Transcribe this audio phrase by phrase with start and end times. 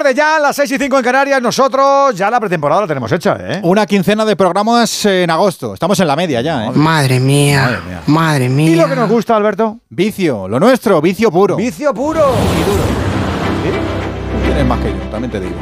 [0.00, 1.42] tarde ya, las 6 y 5 en Canarias.
[1.42, 3.60] Nosotros ya la pretemporada la tenemos hecha, ¿eh?
[3.62, 5.74] Una quincena de programas en agosto.
[5.74, 6.70] Estamos en la media ya, ¿eh?
[6.74, 8.70] Madre mía, madre mía.
[8.70, 9.80] ¿Y lo que nos gusta, Alberto?
[9.90, 11.56] Vicio, lo nuestro, vicio puro.
[11.56, 12.32] Vicio puro.
[14.44, 15.54] Tienes más que yo, también te digo.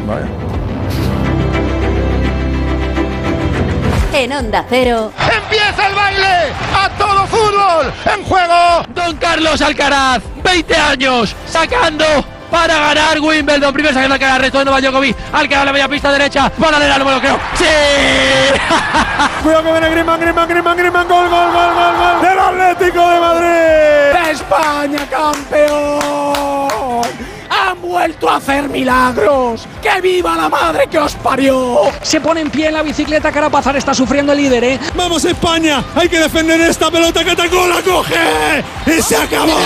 [4.12, 5.12] En Onda Cero.
[5.18, 6.52] ¡Empieza el baile!
[6.76, 7.92] ¡A todo fútbol!
[8.16, 8.82] ¡En juego!
[8.94, 12.04] Don Carlos Alcaraz, 20 años, sacando
[12.50, 13.72] para ganar Wimbledon.
[13.72, 15.16] Primero sacando Alcaraz, retorno a Djokovic.
[15.32, 16.50] Alcaraz la media pista derecha.
[16.50, 17.38] Para de no me lo creo.
[17.54, 17.64] ¡Sí!
[19.42, 21.08] Cuidado que viene Griezmann, Griezmann, Griezmann, Griezmann.
[21.08, 22.22] Gol, gol, gol, gol, gol.
[22.22, 24.08] Del Atlético de Madrid.
[24.30, 27.02] España campeón!
[27.50, 29.66] ¡Han vuelto a hacer milagros!
[29.82, 31.90] ¡Que viva la madre que os parió!
[32.02, 34.78] Se pone en pie en la bicicleta, Carapazar está sufriendo el líder, ¿eh?
[34.94, 35.82] ¡Vamos España!
[35.94, 37.66] ¡Hay que defender esta pelota que atacó!
[37.66, 38.62] ¡La coge!
[38.86, 39.58] ¡Y se acabó!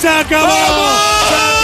[0.00, 0.46] ¡Se acabó!
[0.46, 1.55] ¡Se acabó!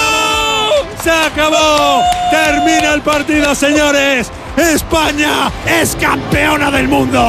[2.30, 4.30] ¡Termina el partido, señores!
[4.56, 7.20] ¡España es campeona del mundo!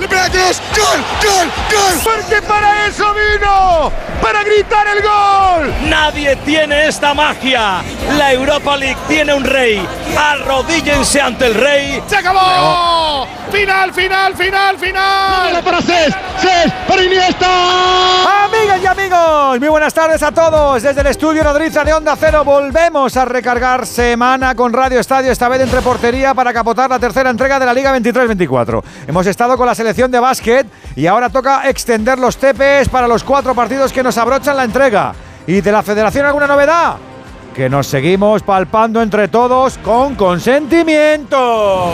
[0.00, 1.04] ¡Gol!
[1.22, 1.52] ¡Gol!
[1.70, 2.00] ¡Gol!
[2.02, 5.74] Porque para eso vino, para gritar el gol.
[5.88, 7.82] Nadie tiene esta magia.
[8.18, 9.86] La Europa League tiene un rey.
[10.16, 12.02] Arrodíllense ante el rey.
[12.06, 13.26] ¡Se acabó!
[13.50, 15.62] ¡Final, final, final, final!
[15.62, 16.14] para Cés!
[16.40, 16.72] ¡Cés!
[16.88, 18.44] ¡Para Iniesta!
[18.44, 20.82] Amigas y amigos, muy buenas tardes a todos.
[20.82, 25.48] Desde el estudio Nodriza de Onda Cero volvemos a recargar semana con Radio Estadio, esta
[25.48, 28.82] vez entre portería para capotar la tercera entrega de la Liga 23-24.
[29.06, 33.22] Hemos estado con la selección de básquet y ahora toca extender los tepes para los
[33.22, 35.14] cuatro partidos que nos abrochan la entrega.
[35.46, 36.96] ¿Y de la federación alguna novedad?
[37.54, 41.92] Que nos seguimos palpando entre todos con consentimiento.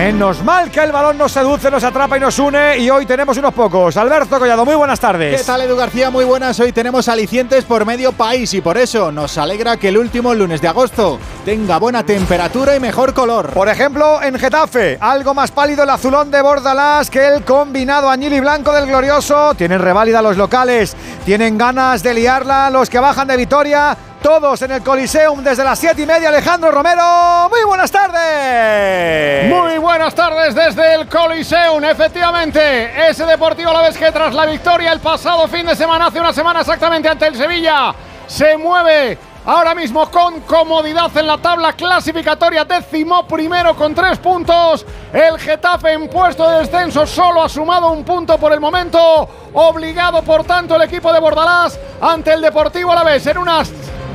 [0.00, 3.36] Menos mal que el balón nos seduce, nos atrapa y nos une y hoy tenemos
[3.36, 3.98] unos pocos.
[3.98, 5.38] Alberto Collado, muy buenas tardes.
[5.38, 6.10] ¿Qué tal Edu García?
[6.10, 6.58] Muy buenas.
[6.58, 10.62] Hoy tenemos alicientes por medio país y por eso nos alegra que el último lunes
[10.62, 13.50] de agosto tenga buena temperatura y mejor color.
[13.50, 18.32] Por ejemplo, en Getafe, algo más pálido el azulón de Bordalás que el combinado añil
[18.32, 19.52] y blanco del glorioso.
[19.54, 20.96] Tienen reválida los locales,
[21.26, 23.98] tienen ganas de liarla los que bajan de Vitoria.
[24.22, 26.28] Todos en el Coliseum desde las 7 y media.
[26.28, 29.48] Alejandro Romero, muy buenas tardes.
[29.48, 31.82] Muy buenas tardes desde el Coliseum.
[31.82, 36.20] Efectivamente, ese Deportivo la vez que tras la victoria el pasado fin de semana, hace
[36.20, 37.94] una semana exactamente ante el Sevilla,
[38.26, 39.16] se mueve
[39.46, 42.66] ahora mismo con comodidad en la tabla clasificatoria.
[42.66, 44.84] Décimo primero con tres puntos.
[45.14, 49.26] El Getafe en puesto de descenso solo ha sumado un punto por el momento.
[49.54, 53.72] Obligado por tanto el equipo de Bordalás ante el Deportivo a la vez en unas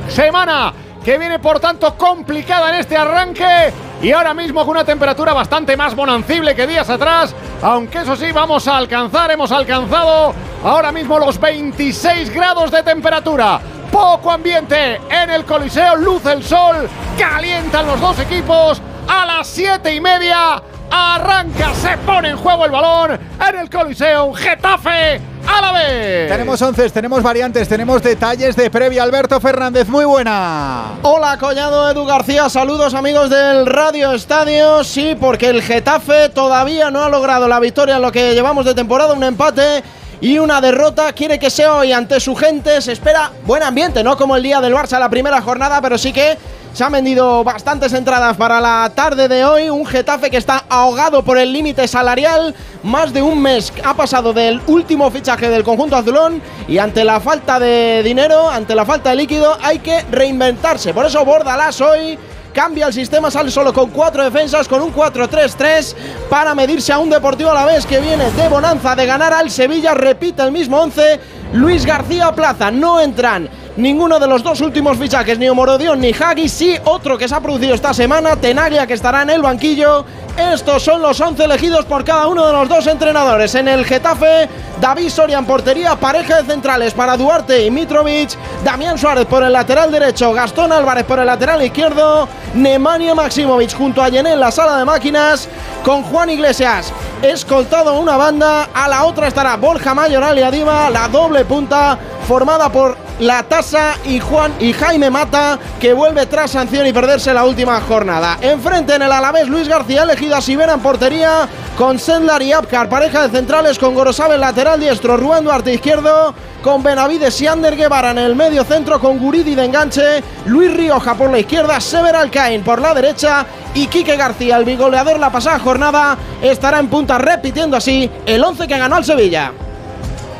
[0.08, 0.72] semana
[1.04, 3.72] que viene por tanto complicada en este arranque
[4.02, 8.32] y ahora mismo con una temperatura bastante más bonancible que días atrás, aunque eso sí
[8.32, 10.34] vamos a alcanzar, hemos alcanzado
[10.64, 13.60] ahora mismo los 26 grados de temperatura.
[13.90, 16.88] Poco ambiente en el Coliseo, luce el sol,
[17.18, 20.60] calientan los dos equipos a las 7 y media.
[20.90, 26.28] Arranca, se pone en juego el balón en el Coliseo, Getafe a la vez.
[26.28, 29.02] Tenemos once, tenemos variantes, tenemos detalles de previa.
[29.02, 30.98] Alberto Fernández, muy buena.
[31.02, 32.48] Hola, Collado Edu García.
[32.48, 34.82] Saludos, amigos del Radio Estadio.
[34.84, 38.74] Sí, porque el Getafe todavía no ha logrado la victoria en lo que llevamos de
[38.74, 39.82] temporada, un empate
[40.20, 41.12] y una derrota.
[41.12, 42.80] Quiere que sea hoy ante su gente.
[42.80, 46.12] Se espera buen ambiente, no como el día del Barça la primera jornada, pero sí
[46.12, 46.36] que
[46.72, 49.70] se han vendido bastantes entradas para la tarde de hoy.
[49.70, 52.54] Un Getafe que está ahogado por el límite salarial.
[52.82, 56.42] Más de un mes ha pasado del último fichaje del conjunto azulón.
[56.68, 60.92] Y ante la falta de dinero, ante la falta de líquido, hay que reinventarse.
[60.92, 62.18] Por eso Bordalás hoy
[62.56, 65.94] cambia el sistema, sale solo con cuatro defensas, con un 4-3-3
[66.30, 69.50] para medirse a un Deportivo a la vez que viene de bonanza de ganar al
[69.50, 71.20] Sevilla, repite el mismo 11,
[71.52, 76.48] Luis García Plaza, no entran ninguno de los dos últimos fichajes, ni Omorodion ni Hagi,
[76.48, 80.04] sí otro que se ha producido esta semana, Tenaglia que estará en el banquillo.
[80.36, 83.54] Estos son los 11 elegidos por cada uno de los dos entrenadores.
[83.54, 84.48] En el Getafe,
[84.80, 89.52] David Soria en portería, pareja de centrales para Duarte y Mitrovic, Damián Suárez por el
[89.52, 94.50] lateral derecho, Gastón Álvarez por el lateral izquierdo, Nemanja Maximovic junto a Yené en la
[94.50, 95.48] sala de máquinas,
[95.82, 101.08] con Juan Iglesias escoltado una banda, a la otra estará Borja Mayoral y Adiva, la
[101.08, 106.86] doble punta formada por la Tasa y Juan y Jaime Mata, que vuelve tras sanción
[106.86, 108.38] y perderse la última jornada.
[108.40, 112.88] Enfrente en el Alavés, Luis García elegido a Sibera en portería, con Sendlar y Apcar,
[112.88, 118.10] pareja de centrales con Gorosabe lateral diestro, Rubén Duarte izquierdo, con Benavides y Ander Guevara
[118.10, 122.62] en el medio centro, con Guridi de enganche, Luis Rioja por la izquierda, Sever Alcain
[122.62, 127.76] por la derecha y Quique García, el bigoleador la pasada jornada, estará en punta repitiendo
[127.76, 129.52] así el 11 que ganó al Sevilla.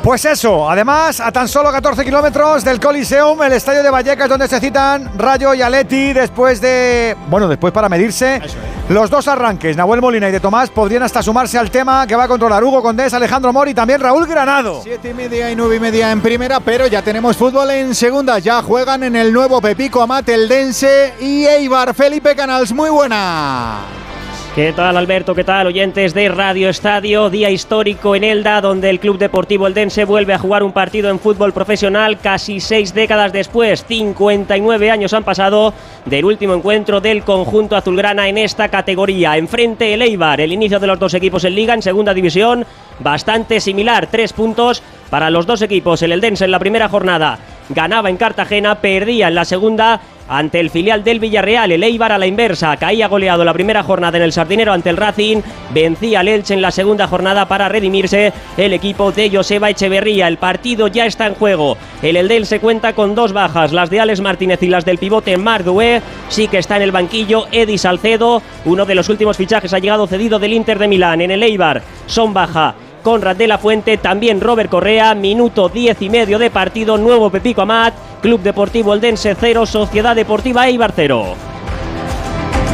[0.06, 4.46] Pues eso, además, a tan solo 14 kilómetros del Coliseum, el estadio de Vallecas, donde
[4.46, 7.16] se citan Rayo y Aleti después de.
[7.28, 8.40] Bueno, después para medirse.
[8.88, 12.22] Los dos arranques, Nahuel Molina y de Tomás, podrían hasta sumarse al tema que va
[12.22, 14.80] a controlar Hugo Condés, Alejandro Mori y también Raúl Granado.
[14.80, 18.38] Siete y media y nueve y media en primera, pero ya tenemos fútbol en segunda.
[18.38, 21.92] Ya juegan en el nuevo Pepico Amate, el Dense y Eibar.
[21.94, 23.80] Felipe Canals, muy buena.
[24.56, 25.34] ¿Qué tal Alberto?
[25.34, 27.28] ¿Qué tal oyentes de Radio Estadio?
[27.28, 31.20] Día histórico en Elda donde el Club Deportivo Eldense vuelve a jugar un partido en
[31.20, 33.84] fútbol profesional casi seis décadas después.
[33.86, 35.74] 59 años han pasado
[36.06, 39.36] del último encuentro del conjunto azulgrana en esta categoría.
[39.36, 42.64] Enfrente el Eibar, el inicio de los dos equipos en liga en segunda división,
[43.00, 44.06] bastante similar.
[44.06, 46.00] Tres puntos para los dos equipos.
[46.00, 47.38] El Eldense en la primera jornada
[47.68, 51.72] ganaba en Cartagena, perdía en la segunda ante el filial del Villarreal.
[51.72, 54.96] El Eibar a la inversa, caía goleado la primera jornada en el Sardinero ante el
[54.96, 55.42] Racing,
[55.72, 60.28] vencía al Elche en la segunda jornada para redimirse el equipo de Joseba Echeverría.
[60.28, 61.76] El partido ya está en juego.
[62.02, 65.36] El Eldel se cuenta con dos bajas, las de Alex Martínez y las del pivote
[65.36, 66.02] Mardué.
[66.28, 70.06] Sí que está en el banquillo Edi Salcedo, uno de los últimos fichajes ha llegado
[70.06, 71.20] cedido del Inter de Milán.
[71.20, 72.74] En el Eibar son baja
[73.06, 77.62] Conrad de la Fuente, también Robert Correa, minuto 10 y medio de partido, nuevo Pepico
[77.62, 81.36] Amat, Club Deportivo Eldense 0, Sociedad Deportiva Eibar 0.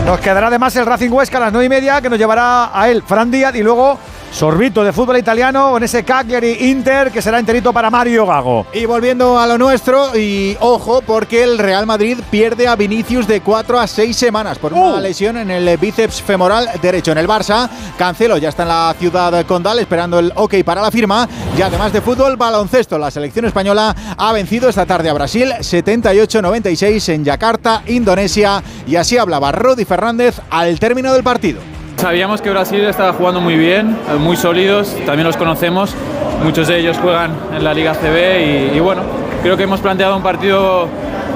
[0.07, 2.89] Nos quedará además el Racing Huesca a las 9 y media, que nos llevará a
[2.89, 3.99] él, Fran Díaz, y luego
[4.33, 8.67] sorbito de fútbol italiano en ese Cagliari Inter que será enterito para Mario Gago.
[8.73, 13.41] Y volviendo a lo nuestro, y ojo, porque el Real Madrid pierde a Vinicius de
[13.43, 15.01] 4 a 6 semanas por una Uh.
[15.01, 17.13] lesión en el bíceps femoral derecho.
[17.13, 17.69] En el Barça,
[17.99, 21.29] Cancelo ya está en la ciudad condal esperando el ok para la firma.
[21.57, 22.99] Y además de fútbol, baloncesto.
[22.99, 28.63] La selección española ha vencido esta tarde a Brasil 78-96 en Yakarta, Indonesia.
[28.87, 31.61] Y así hablaba Rodi Fernández al término del partido.
[32.03, 35.95] Sabíamos que Brasil estaba jugando muy bien, eh, muy sólidos, también los conocemos,
[36.43, 39.03] muchos de ellos juegan en la Liga CB y, y bueno,
[39.41, 40.89] creo que hemos planteado un partido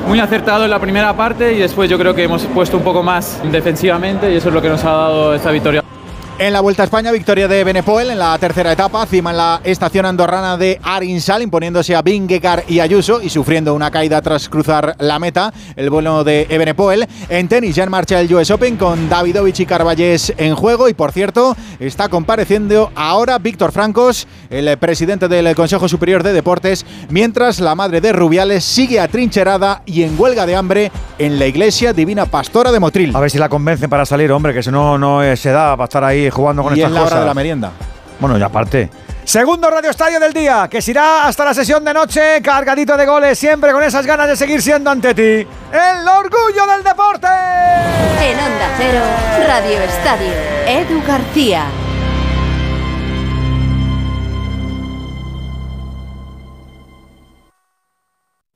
[0.09, 3.01] muy acertado en la primera parte y después yo creo que hemos puesto un poco
[3.05, 5.85] más defensivamente y eso es lo que nos ha dado esta victoria.
[6.39, 9.63] En la Vuelta a España, victoria de Benepoel en la tercera etapa, cima en la
[9.65, 14.97] estación andorrana de Arinsal, imponiéndose a Vingegaard y Ayuso y sufriendo una caída tras cruzar
[14.99, 17.07] la meta, el vuelo de Ebenepoel.
[17.31, 20.95] En tenis ya en marcha el US Open con Davidovich y Carballés en juego y
[20.95, 27.61] por cierto está compareciendo ahora Víctor Francos, el presidente del Consejo Superior de Deportes, mientras
[27.61, 32.27] la madre de Rubiales sigue atrincherada y en huelga de hambre en la iglesia Divina
[32.27, 33.17] Pastora de Motril.
[33.17, 35.75] A ver si la convencen para salir, hombre, que si no, no eh, se da
[35.75, 37.21] para estar ahí jugando con y estas es la hora cosas.
[37.21, 37.71] de la merienda.
[38.21, 38.91] Bueno, y aparte.
[39.25, 43.05] Segundo Radio Estadio del día, que se irá hasta la sesión de noche, cargadito de
[43.07, 45.23] goles, siempre con esas ganas de seguir siendo ante ti.
[45.73, 47.27] El orgullo del deporte.
[47.27, 49.01] En Onda Cero,
[49.49, 50.33] Radio Estadio,
[50.67, 51.67] Edu García.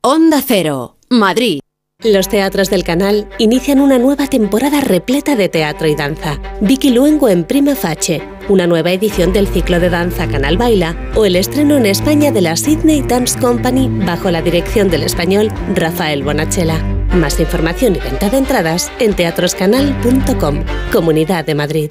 [0.03, 1.61] Onda Cero, Madrid.
[2.03, 6.41] Los teatros del canal inician una nueva temporada repleta de teatro y danza.
[6.63, 11.27] Vicky Luengo en Prima Facie, una nueva edición del ciclo de danza Canal Baila o
[11.27, 16.23] el estreno en España de la Sydney Dance Company bajo la dirección del español Rafael
[16.23, 16.79] Bonachela.
[17.13, 21.91] Más información y venta de entradas en teatroscanal.com, Comunidad de Madrid.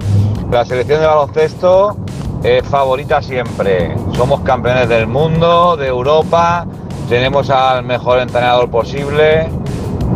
[0.52, 1.98] La selección de baloncesto
[2.44, 3.94] es favorita siempre.
[4.16, 6.66] Somos campeones del mundo, de Europa,
[7.10, 9.50] tenemos al mejor entrenador posible.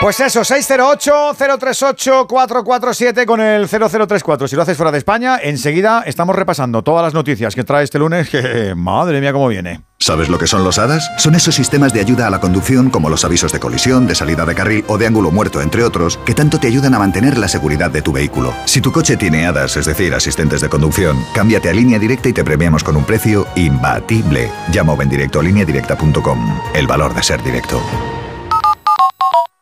[0.00, 4.46] Pues eso, 608-038-447 con el 0034.
[4.46, 7.98] Si lo haces fuera de España, enseguida estamos repasando todas las noticias que trae este
[7.98, 9.80] lunes, que madre mía cómo viene.
[9.98, 11.10] ¿Sabes lo que son los HADAS?
[11.18, 14.46] Son esos sistemas de ayuda a la conducción como los avisos de colisión, de salida
[14.46, 17.48] de carril o de ángulo muerto, entre otros, que tanto te ayudan a mantener la
[17.48, 18.54] seguridad de tu vehículo.
[18.66, 22.32] Si tu coche tiene HADAS, es decir, asistentes de conducción, cámbiate a línea directa y
[22.32, 24.48] te premiamos con un precio imbatible.
[24.70, 26.60] Llama o ven directo a lineadirecta.com.
[26.72, 27.82] El valor de ser directo.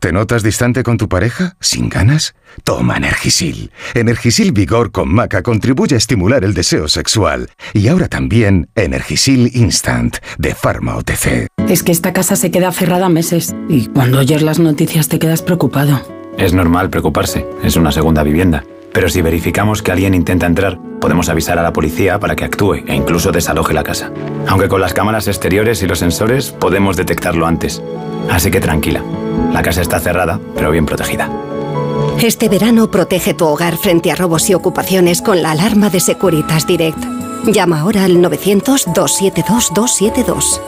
[0.07, 1.57] ¿Te notas distante con tu pareja?
[1.59, 2.37] ¿Sin ganas?
[2.63, 3.73] Toma Energisil.
[3.93, 7.51] Energisil Vigor con Maca contribuye a estimular el deseo sexual.
[7.75, 11.49] Y ahora también Energisil Instant de Pharma OTC.
[11.69, 15.43] Es que esta casa se queda cerrada meses y cuando oyes las noticias te quedas
[15.43, 16.01] preocupado.
[16.39, 18.63] Es normal preocuparse, es una segunda vivienda.
[18.93, 22.85] Pero si verificamos que alguien intenta entrar, podemos avisar a la policía para que actúe
[22.87, 24.13] e incluso desaloje la casa.
[24.47, 27.83] Aunque con las cámaras exteriores y los sensores podemos detectarlo antes.
[28.31, 29.03] Así que tranquila,
[29.53, 31.31] la casa está cerrada, pero bien protegida.
[32.23, 36.67] Este verano protege tu hogar frente a robos y ocupaciones con la alarma de Securitas
[36.67, 36.99] Direct.
[37.45, 40.61] Llama ahora al 900-272-272.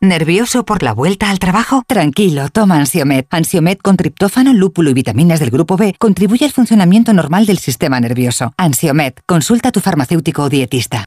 [0.00, 1.84] ¿Nervioso por la vuelta al trabajo?
[1.86, 3.28] Tranquilo, toma Ansiomet.
[3.30, 7.98] Ansiomet con triptófano, lúpulo y vitaminas del grupo B contribuye al funcionamiento normal del sistema
[8.00, 8.52] nervioso.
[8.58, 11.06] Ansiomet, consulta a tu farmacéutico o dietista.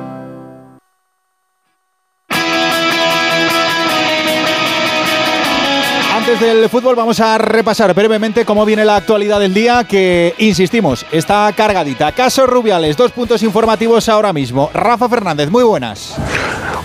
[6.31, 11.05] Antes del fútbol vamos a repasar brevemente cómo viene la actualidad del día que, insistimos,
[11.11, 12.13] está cargadita.
[12.13, 14.69] Caso Rubiales, dos puntos informativos ahora mismo.
[14.73, 16.15] Rafa Fernández, muy buenas.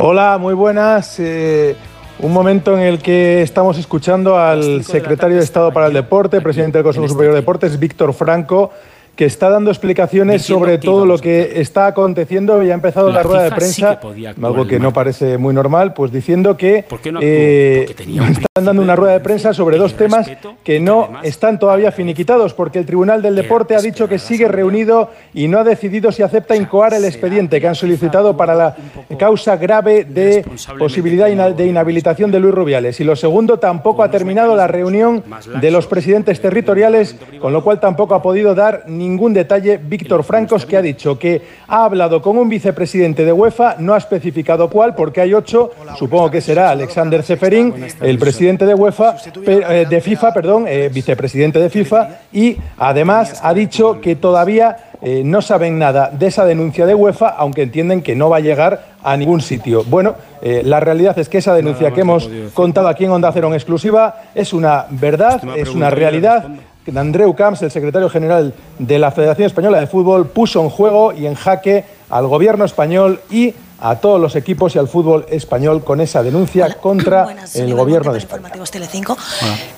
[0.01, 1.21] Hola, muy buenas.
[1.21, 1.77] Eh,
[2.19, 6.79] un momento en el que estamos escuchando al secretario de Estado para el Deporte, presidente
[6.79, 8.73] del Consejo Superior de Deportes, Víctor Franco,
[9.17, 12.63] que está dando explicaciones sobre todo lo que está aconteciendo.
[12.63, 13.99] Y ha empezado la, rueda de prensa,
[14.43, 16.85] algo que no parece muy normal, pues diciendo que
[17.21, 20.31] eh, están dando una rueda de prensa sobre dos temas
[20.63, 25.11] que no están todavía finiquitados, porque el Tribunal del Deporte ha dicho que sigue reunido
[25.33, 28.77] y no ha decidido si acepta incoar el expediente que han solicitado para la
[29.19, 30.45] causa grave de
[30.79, 33.01] posibilidad de inhabilitación de Luis Rubiales.
[33.01, 35.25] Y lo segundo, tampoco ha terminado la reunión
[35.61, 40.25] de los presidentes territoriales, con lo cual tampoco ha podido dar ni ningún detalle Víctor
[40.25, 44.69] Francos, que ha dicho que ha hablado con un vicepresidente de UEFA, no ha especificado
[44.69, 50.01] cuál, porque hay ocho, supongo que será Alexander Seferín, el presidente de UEFA, eh, de
[50.01, 55.79] FIFA, perdón, eh, vicepresidente de FIFA, y además ha dicho que todavía eh, no saben
[55.79, 59.41] nada de esa denuncia de UEFA, aunque entienden que no va a llegar a ningún
[59.41, 59.85] sitio.
[59.85, 63.55] Bueno, la realidad es que esa denuncia que hemos contado aquí en Onda Cero en
[63.55, 66.49] exclusiva es una verdad, es una realidad
[66.95, 71.27] Andreu Camps, el secretario general de la Federación Española de Fútbol, puso en juego y
[71.27, 76.01] en jaque al gobierno español y a todos los equipos y al fútbol español con
[76.01, 78.51] esa denuncia contra el gobierno de España.
[78.71, 79.17] Telecinco.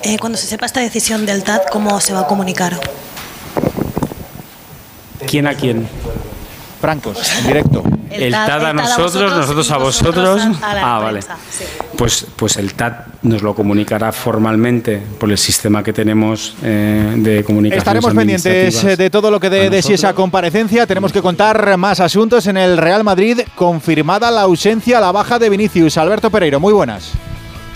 [0.02, 2.78] Eh, cuando se sepa esta decisión del TAT, ¿cómo se va a comunicar?
[5.26, 5.88] ¿Quién a quién?
[6.80, 7.82] Francos, en directo.
[8.10, 10.42] El, TAT, a nosotros, nosotros a vosotros.
[10.62, 11.20] ah, vale.
[11.96, 17.44] Pues, pues el TAT nos lo comunicará formalmente por el sistema que tenemos eh, de
[17.44, 17.78] comunicación.
[17.80, 20.86] Estaremos pendientes eh, de todo lo que dé de sí esa comparecencia.
[20.86, 23.40] Tenemos que contar más asuntos en el Real Madrid.
[23.54, 25.98] Confirmada la ausencia, la baja de Vinicius.
[25.98, 27.12] Alberto Pereiro, muy buenas.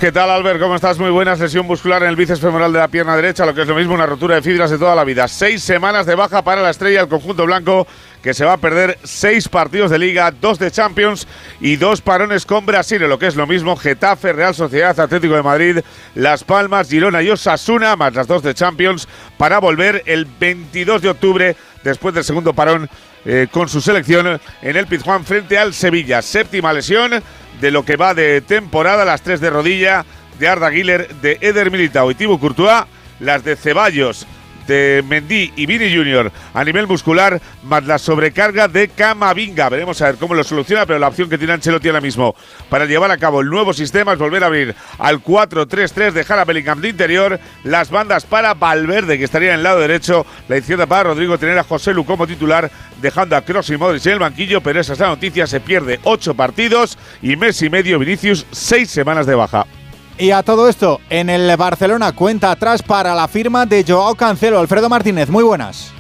[0.02, 0.59] ¿Qué tal, Albert?
[0.59, 0.99] ¿Cómo estás?
[0.99, 3.68] Muy buena lesión muscular en el bíceps femoral de la pierna derecha, lo que es
[3.68, 5.28] lo mismo una rotura de fibras de toda la vida.
[5.28, 7.87] Seis semanas de baja para la estrella del conjunto blanco,
[8.23, 11.26] que se va a perder seis partidos de Liga, dos de Champions
[11.61, 15.43] y dos parones con Brasil, lo que es lo mismo Getafe, Real Sociedad, Atlético de
[15.43, 15.81] Madrid,
[16.14, 21.09] Las Palmas, Girona y Osasuna, más las dos de Champions, para volver el 22 de
[21.11, 22.88] octubre, después del segundo parón
[23.25, 26.23] eh, con su selección en el Pizjuán frente al Sevilla.
[26.23, 27.23] Séptima lesión
[27.61, 30.05] de lo que va de temporada, las tres de rodilla
[30.38, 32.85] de Arda Güler, de Eder Militao y Thibaut Courtois,
[33.21, 34.26] las de Ceballos,
[34.73, 39.69] de Mendy y Vini Junior a nivel muscular, más la sobrecarga de Camavinga.
[39.69, 42.35] Veremos a ver cómo lo soluciona, pero la opción que tiene Ancelotti ahora mismo
[42.71, 46.47] para llevar a cabo el nuevo sistema es volver a abrir al 4-3-3, dejar a
[46.47, 50.87] Bellingham de interior, las bandas para Valverde, que estaría en el lado derecho, la izquierda
[50.87, 52.71] para Rodrigo, tener a José Lu como titular,
[53.02, 56.00] dejando a Kroos y Modric en el banquillo, pero esa es la noticia, se pierde
[56.05, 59.67] ocho partidos y mes y medio Vinicius, seis semanas de baja.
[60.23, 64.61] Y a todo esto, en el Barcelona cuenta atrás para la firma de Joao Cancelo.
[64.61, 65.93] Alfredo Martínez, muy buenas.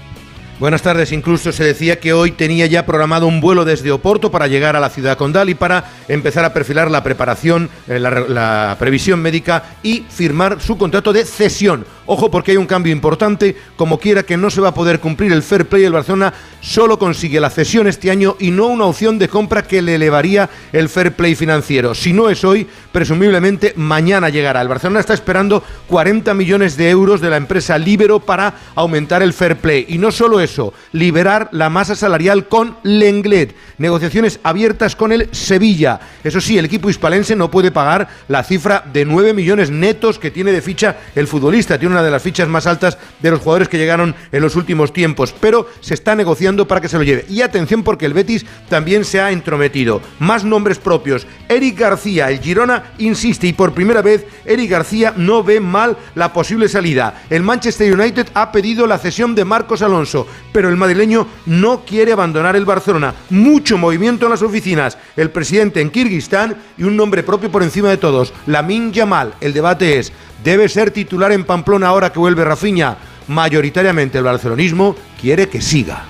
[0.62, 1.10] Buenas tardes.
[1.10, 4.80] Incluso se decía que hoy tenía ya programado un vuelo desde Oporto para llegar a
[4.80, 9.64] la ciudad condal y para empezar a perfilar la preparación, eh, la, la previsión médica
[9.82, 11.84] y firmar su contrato de cesión.
[12.06, 15.32] Ojo porque hay un cambio importante, como quiera que no se va a poder cumplir
[15.32, 19.18] el fair play, el Barcelona solo consigue la cesión este año y no una opción
[19.18, 21.94] de compra que le elevaría el fair play financiero.
[21.94, 24.60] Si no es hoy, presumiblemente mañana llegará.
[24.62, 29.32] El Barcelona está esperando 40 millones de euros de la empresa Libero para aumentar el
[29.32, 29.86] fair play.
[29.88, 30.51] Y no solo eso,
[30.92, 33.54] liberar la masa salarial con Lenglet.
[33.78, 36.00] Negociaciones abiertas con el Sevilla.
[36.24, 40.30] Eso sí, el equipo hispalense no puede pagar la cifra de 9 millones netos que
[40.30, 41.78] tiene de ficha el futbolista.
[41.78, 44.92] Tiene una de las fichas más altas de los jugadores que llegaron en los últimos
[44.92, 47.24] tiempos, pero se está negociando para que se lo lleve.
[47.28, 50.00] Y atención porque el Betis también se ha entrometido.
[50.18, 51.26] Más nombres propios.
[51.48, 56.32] Eric García, el Girona insiste y por primera vez Eric García no ve mal la
[56.32, 57.22] posible salida.
[57.30, 62.12] El Manchester United ha pedido la cesión de Marcos Alonso, pero el madrileño no quiere
[62.12, 63.14] abandonar el Barcelona.
[63.30, 64.98] Mucho movimiento en las oficinas.
[65.16, 69.34] El presidente en Kirguistán y un nombre propio por encima de todos, Lamin Yamal.
[69.40, 70.12] El debate es,
[70.44, 72.96] ¿debe ser titular en Pamplona ahora que vuelve Rafinha?
[73.28, 76.04] Mayoritariamente el barcelonismo quiere que siga.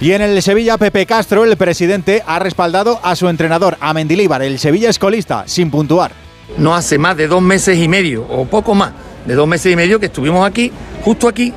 [0.00, 4.42] Y en el Sevilla, Pepe Castro, el presidente, ha respaldado a su entrenador, a Mendilíbar.
[4.42, 6.12] El Sevilla es colista, sin puntuar.
[6.56, 8.92] No hace más de dos meses y medio, o poco más,
[9.26, 11.52] de dos meses y medio que estuvimos aquí, justo aquí,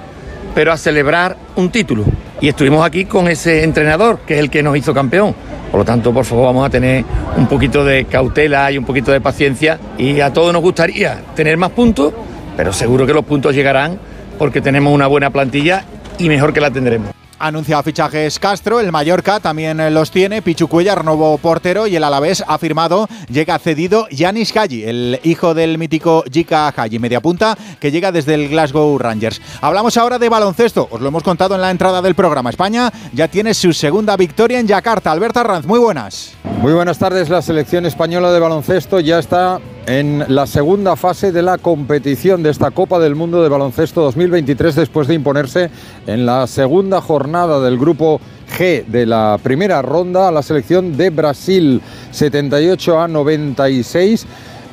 [0.53, 2.05] pero a celebrar un título.
[2.41, 5.33] Y estuvimos aquí con ese entrenador, que es el que nos hizo campeón.
[5.71, 7.03] Por lo tanto, por favor, vamos a tener
[7.37, 9.79] un poquito de cautela y un poquito de paciencia.
[9.97, 12.13] Y a todos nos gustaría tener más puntos,
[12.55, 13.97] pero seguro que los puntos llegarán
[14.37, 15.85] porque tenemos una buena plantilla
[16.17, 17.22] y mejor que la tendremos.
[17.39, 22.43] Anuncia fichajes Castro, el Mallorca también los tiene, Pichu Cuellar, nuevo portero, y el Alavés
[22.47, 27.91] ha firmado, llega cedido Yanis Haji, el hijo del mítico Jika Haji, media punta, que
[27.91, 29.41] llega desde el Glasgow Rangers.
[29.61, 32.49] Hablamos ahora de baloncesto, os lo hemos contado en la entrada del programa.
[32.49, 35.11] España ya tiene su segunda victoria en Yakarta.
[35.11, 36.33] Alberto Arranz, muy buenas.
[36.61, 41.41] Muy buenas tardes, la selección española de baloncesto ya está en la segunda fase de
[41.41, 45.69] la competición de esta Copa del Mundo de Baloncesto 2023 después de imponerse
[46.07, 48.19] en la segunda jornada del grupo
[48.57, 51.81] G de la primera ronda a la selección de Brasil
[52.11, 54.27] 78 a 96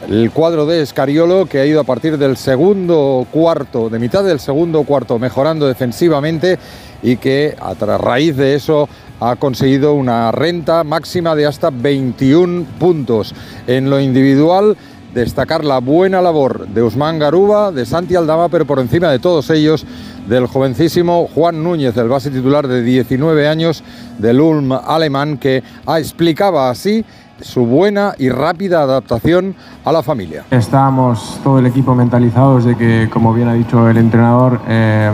[0.09, 4.41] el cuadro de Escariolo que ha ido a partir del segundo cuarto, de mitad del
[4.41, 6.59] segundo cuarto, mejorando defensivamente
[7.05, 8.89] y que a raíz de eso
[9.21, 13.33] ha conseguido una renta máxima de hasta 21 puntos.
[13.69, 14.77] En lo individual,
[15.14, 19.51] destacar la buena labor de Usman Garuba, de Santi Aldama, pero por encima de todos
[19.51, 19.85] ellos,
[20.29, 23.83] del jovencísimo Juan Núñez, el base titular de 19 años
[24.18, 25.62] del Ulm alemán, que
[25.99, 27.05] explicaba así
[27.40, 30.44] su buena y rápida adaptación a la familia.
[30.51, 35.11] Estábamos todo el equipo mentalizados de que, como bien ha dicho el entrenador, eh,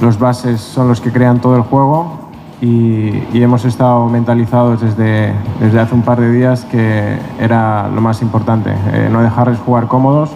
[0.00, 2.23] los bases son los que crean todo el juego
[2.64, 8.00] y, y, hemos estado mentalizados desde, desde hace un par de días que era lo
[8.00, 10.30] más importante, eh, no dejarles jugar cómodos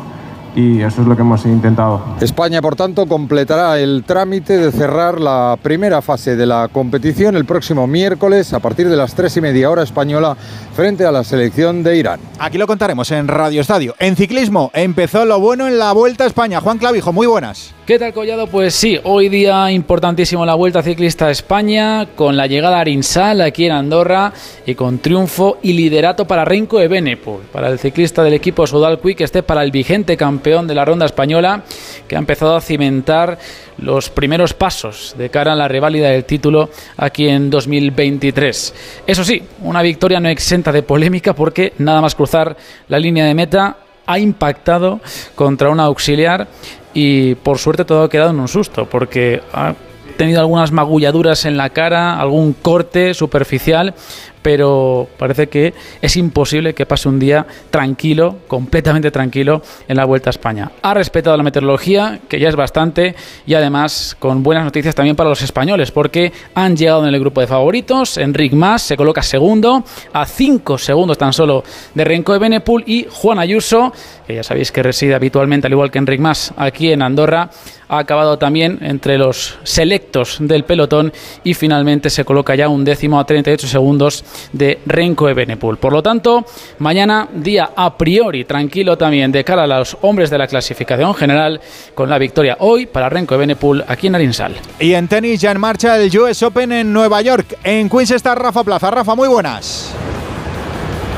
[0.55, 2.03] y eso es lo que hemos intentado.
[2.21, 7.45] España, por tanto, completará el trámite de cerrar la primera fase de la competición el
[7.45, 10.37] próximo miércoles a partir de las tres y media hora española
[10.75, 12.21] frente a la selección de Irán.
[12.41, 13.95] Aquí lo contaremos en Radio Estadio.
[14.01, 16.61] En ciclismo empezó lo bueno en la Vuelta a España.
[16.61, 17.78] Juan Clavijo, muy buenas.
[17.89, 18.49] ¿Qué tal, Collado?
[18.49, 23.41] Pues sí, hoy día importantísimo la Vuelta Ciclista a España, con la llegada a Arinsal
[23.41, 24.31] aquí en Andorra
[24.67, 29.23] y con triunfo y liderato para Renko Ebenepol, para el ciclista del equipo Sodal Quick,
[29.23, 31.63] este para el vigente campeón de la ronda española,
[32.07, 33.39] que ha empezado a cimentar
[33.79, 38.75] los primeros pasos de cara a la reválida del título aquí en 2023.
[39.07, 42.55] Eso sí, una victoria no exenta de polémica porque nada más cruzar
[42.89, 45.01] la línea de meta ha impactado
[45.35, 46.49] contra un auxiliar
[46.95, 49.75] y por suerte todo ha quedado en un susto porque ha
[50.17, 53.95] tenido algunas magulladuras en la cara, algún corte superficial,
[54.43, 60.31] pero parece que es imposible que pase un día tranquilo, completamente tranquilo en la Vuelta
[60.31, 60.71] a España.
[60.83, 63.15] Ha respetado la meteorología, que ya es bastante,
[63.47, 67.41] y además con buenas noticias también para los españoles, porque han llegado en el grupo
[67.41, 68.17] de favoritos.
[68.19, 73.07] Enric Mas se coloca segundo, a cinco segundos tan solo de Renko de Benepul y
[73.11, 73.93] Juan Ayuso,
[74.27, 77.51] que ya sabéis que reside habitualmente, al igual que Enric Mas, aquí en Andorra,
[77.89, 83.19] ha acabado también entre los selectos del pelotón y finalmente se coloca ya un décimo
[83.19, 85.79] a 38 segundos de Renko Ebenepul.
[85.79, 86.45] Por lo tanto,
[86.79, 91.61] mañana día a priori tranquilo también de cara a los hombres de la clasificación general
[91.95, 94.55] con la victoria hoy para Renko Ebenepul aquí en Arinsal.
[94.79, 97.59] Y en tenis ya en marcha el US Open en Nueva York.
[97.65, 98.91] En Queens está Rafa Plaza.
[98.91, 99.95] Rafa, muy buenas.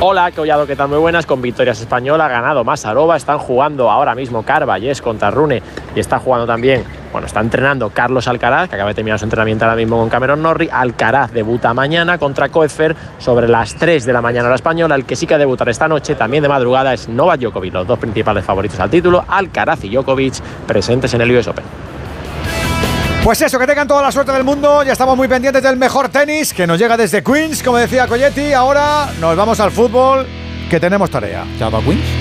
[0.02, 0.88] Hola, Collado, ¿qué tal?
[0.88, 1.26] Muy buenas.
[1.26, 3.18] Con victorias española, ha ganado Masarova.
[3.18, 5.62] Están jugando ahora mismo Carvalles contra Rune
[5.94, 9.64] y está jugando también, bueno, está entrenando Carlos Alcaraz, que acaba de terminar su entrenamiento
[9.64, 10.70] ahora mismo con Cameron Norrie.
[10.70, 14.94] Alcaraz debuta mañana contra Koefer sobre las 3 de la mañana hora española.
[14.94, 17.98] El que sí que debutar esta noche, también de madrugada, es Novak Djokovic, los dos
[17.98, 21.64] principales favoritos al título, Alcaraz y Djokovic, presentes en el US Open.
[23.24, 24.82] Pues eso, que tengan toda la suerte del mundo.
[24.82, 28.52] Ya estamos muy pendientes del mejor tenis que nos llega desde Queens, como decía Coyetti.
[28.52, 30.26] Ahora nos vamos al fútbol,
[30.70, 31.44] que tenemos tarea.
[31.58, 32.19] ¿Ya va Queens?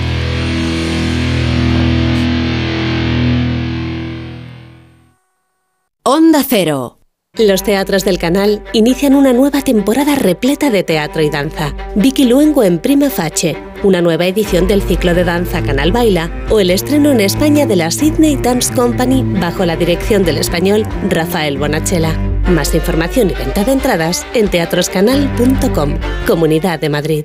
[6.12, 6.98] Onda Cero.
[7.38, 11.72] Los teatros del canal inician una nueva temporada repleta de teatro y danza.
[11.94, 16.58] Vicky Luengo en Prima Facie, una nueva edición del ciclo de danza Canal Baila o
[16.58, 21.58] el estreno en España de la Sydney Dance Company bajo la dirección del español Rafael
[21.58, 22.12] Bonachela.
[22.48, 25.96] Más información y venta de entradas en teatroscanal.com,
[26.26, 27.24] Comunidad de Madrid.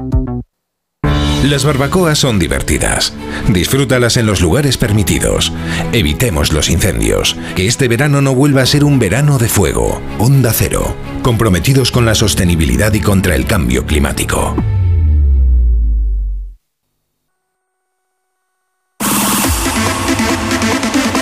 [1.43, 3.13] Las barbacoas son divertidas.
[3.49, 5.51] Disfrútalas en los lugares permitidos.
[5.91, 7.35] Evitemos los incendios.
[7.55, 9.99] Que este verano no vuelva a ser un verano de fuego.
[10.19, 10.95] Onda Cero.
[11.23, 14.55] Comprometidos con la sostenibilidad y contra el cambio climático.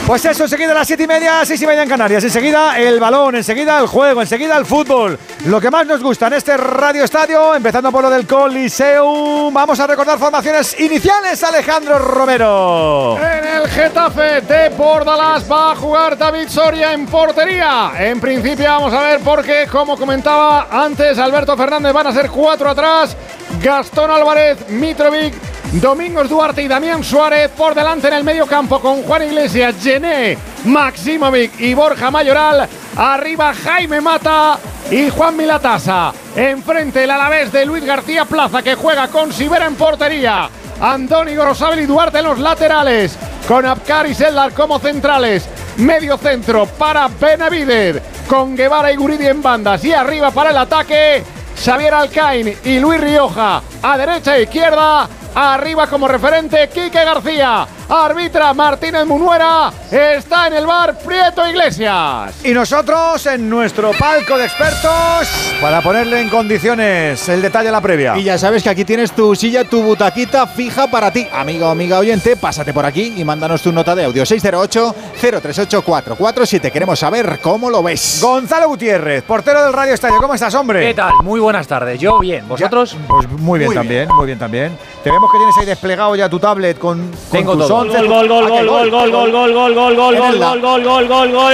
[0.10, 2.24] Pues eso, enseguida a las siete y media, seis y media en Canarias.
[2.24, 5.20] Enseguida el balón, enseguida el juego, enseguida el fútbol.
[5.46, 9.54] Lo que más nos gusta en este Radio Estadio, empezando por lo del Coliseum.
[9.54, 13.20] Vamos a recordar formaciones iniciales, Alejandro Romero.
[13.20, 17.92] En el Getafe de Bordalas va a jugar David Soria en portería.
[18.00, 22.32] En principio vamos a ver por qué, como comentaba antes Alberto Fernández, van a ser
[22.32, 23.16] cuatro atrás.
[23.62, 25.36] Gastón Álvarez, Mitrovic,
[25.74, 30.38] Domingos Duarte y Damián Suárez por delante en el medio campo con Juan Iglesias, Gené,
[30.64, 32.70] Maximovic y Borja Mayoral.
[32.96, 34.58] Arriba Jaime Mata
[34.90, 36.14] y Juan Milatasa.
[36.38, 40.50] Enfrente el Alavés de Luis García Plaza que juega con Sibera en portería.
[40.80, 43.18] Andoni Gorosabel y Duarte en los laterales.
[43.46, 45.50] Con Abkar y Seldar como centrales.
[45.76, 48.02] Medio centro para Benavides.
[48.30, 49.84] Con Guevara y Guridi en bandas.
[49.84, 51.24] Y arriba para el ataque.
[51.62, 53.62] Xavier Alcain y Luis Rioja.
[53.84, 55.10] A derecha e izquierda.
[55.36, 57.68] Arriba como referente Quique García.
[57.90, 59.72] Arbitra Martínez Munuera.
[59.92, 62.36] Está en el bar Prieto Iglesias.
[62.44, 65.28] Y nosotros en nuestro palco de expertos
[65.60, 68.16] para ponerle en condiciones el detalle a la previa.
[68.16, 71.28] Y ya sabes que aquí tienes tu silla, tu butaquita fija para ti.
[71.34, 76.72] Amigo o amiga oyente, pásate por aquí y mándanos tu nota de audio 608-038-447.
[76.72, 78.20] Queremos saber cómo lo ves.
[78.22, 80.18] Gonzalo Gutiérrez, portero del Radio Estadio.
[80.22, 80.86] ¿Cómo estás, hombre?
[80.88, 81.14] ¿Qué tal?
[81.24, 82.00] Muy buenas tardes.
[82.00, 82.48] Yo bien.
[82.48, 82.92] ¿Vosotros?
[82.92, 84.78] Ya, pues muy bien Muy también, muy bien también.
[85.04, 87.79] Te vemos que tienes ahí desplegado ya tu tablet con, con Tengo tus todo.
[87.80, 88.08] 11.
[88.08, 90.40] Gol, gol, gol, ¿A qué gol, gol, gol, gol, gol, gol, gol, gol, gol, gol,
[90.40, 91.54] gol, gol, gol, gol, gol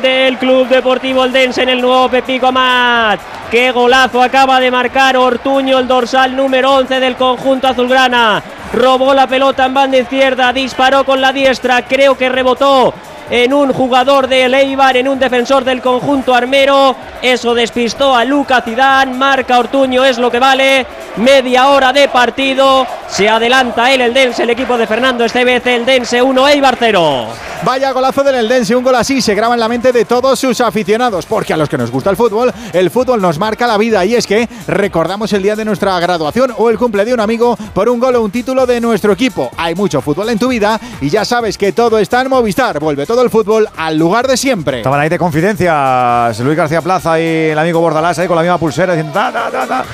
[0.00, 3.20] del Club Deportivo Eldense en el nuevo Pepico Amat.
[3.50, 8.42] Qué golazo acaba de marcar Ortuño, el dorsal número 11 del conjunto azulgrana.
[8.72, 12.94] Robó la pelota en banda izquierda, disparó con la diestra, creo que rebotó
[13.30, 16.96] en un jugador de Leibar, en un defensor del conjunto armero.
[17.22, 20.86] Eso despistó a Luca Zidane, marca Ortuño, es lo que vale.
[21.16, 26.48] Media hora de partido, se adelanta el Eldense, el equipo de Fernando Estevez, Eldense 1,
[26.48, 27.26] Eibar 0.
[27.62, 30.60] Vaya golazo del Eldense, un gol así se graba en la mente de todos sus
[30.60, 34.04] aficionados, porque a los que nos gusta el fútbol, el fútbol nos marca la vida
[34.04, 37.56] y es que recordamos el día de nuestra graduación o el cumple de un amigo
[37.72, 39.52] por un gol o un título de nuestro equipo.
[39.56, 42.80] Hay mucho fútbol en tu vida y ya sabes que todo está en Movistar.
[42.80, 44.78] Vuelve todo el fútbol al lugar de siempre.
[44.78, 48.58] Estaban ahí de confidencias Luis García Plaza y el amigo Bordalás ahí con la misma
[48.58, 49.84] pulsera diciendo ta, ta, ta, ta.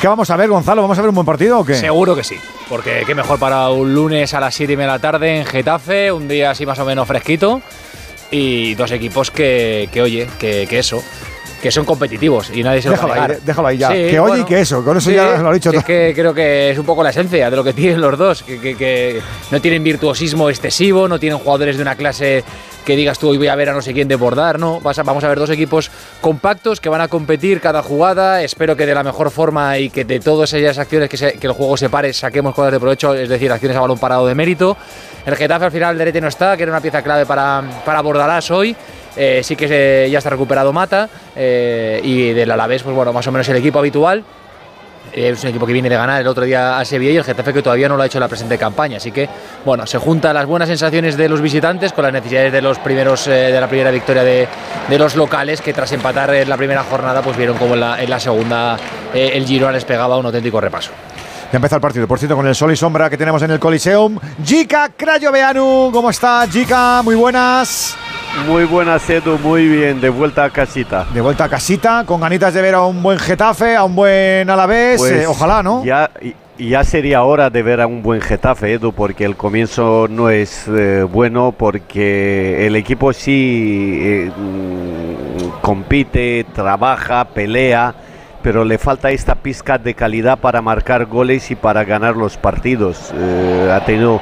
[0.00, 0.80] ¿Qué vamos a ver, Gonzalo?
[0.80, 1.74] ¿Vamos a ver un buen partido o qué?
[1.74, 2.36] Seguro que sí,
[2.70, 5.44] porque qué mejor para un lunes a las 7 y media de la tarde en
[5.44, 7.60] Getafe, un día así más o menos fresquito
[8.30, 11.02] y dos equipos que, que oye, que, que eso,
[11.60, 13.88] que son competitivos y nadie se Déjalo lo va a ahí, déjalo ahí ya.
[13.88, 15.74] Sí, que oye bueno, y que eso, con eso sí, ya lo ha dicho sí,
[15.76, 15.80] todo.
[15.80, 18.42] Es que creo que es un poco la esencia de lo que tienen los dos,
[18.42, 22.42] que, que- que no tienen virtuosismo excesivo, no tienen jugadores de una clase
[22.84, 25.28] que digas tú hoy voy a ver a no sé quién desbordar, no, vamos a
[25.28, 25.90] ver dos equipos
[26.20, 30.04] compactos que van a competir cada jugada, espero que de la mejor forma y que
[30.04, 33.50] de todas esas acciones que el juego se pare saquemos cosas de provecho, es decir,
[33.52, 34.76] acciones a balón parado de mérito.
[35.26, 38.50] El Getafe al final Derete no está, que era una pieza clave para, para Bordalás
[38.50, 38.74] hoy.
[39.16, 43.26] Eh, sí que se- ya está recuperado Mata eh, y del Alavés, pues bueno, más
[43.26, 44.24] o menos el equipo habitual.
[45.12, 47.24] Eh, Es un equipo que viene de ganar el otro día a Sevilla y el
[47.24, 48.98] Getafe que todavía no lo ha hecho la presente campaña.
[48.98, 49.28] Así que,
[49.64, 53.26] bueno, se juntan las buenas sensaciones de los visitantes con las necesidades de los primeros
[53.26, 54.48] eh, de la primera victoria de,
[54.88, 58.20] de los locales que tras empatar en la primera jornada, pues vieron como en la,
[58.20, 58.76] segunda
[59.14, 60.90] eh, el Girona les pegaba un auténtico repaso.
[61.52, 63.58] Ya empieza el partido, por cierto, con el sol y sombra que tenemos en el
[63.58, 64.18] Coliseum.
[64.44, 67.02] Jica Crayoveanu, ¿cómo está Jica?
[67.02, 67.96] Muy buenas.
[68.46, 71.06] Muy buenas, Edu, muy bien, de vuelta a casita.
[71.12, 74.48] De vuelta a casita, con ganitas de ver a un buen Getafe, a un buen
[74.48, 75.84] Alavés, Pues eh, ojalá, ¿no?
[75.84, 76.10] Ya,
[76.58, 80.66] ya sería hora de ver a un buen Getafe, Edu, porque el comienzo no es
[80.68, 87.94] eh, bueno, porque el equipo sí eh, mm, compite, trabaja, pelea,
[88.42, 93.12] pero le falta esta pizca de calidad para marcar goles y para ganar los partidos.
[93.14, 94.20] Eh, ha tenido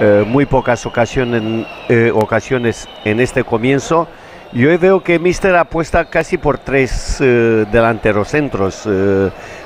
[0.00, 4.08] eh, muy pocas ocasiones, eh, ocasiones en este comienzo.
[4.52, 8.88] Yo veo que Mister apuesta casi por tres eh, delanteros centros,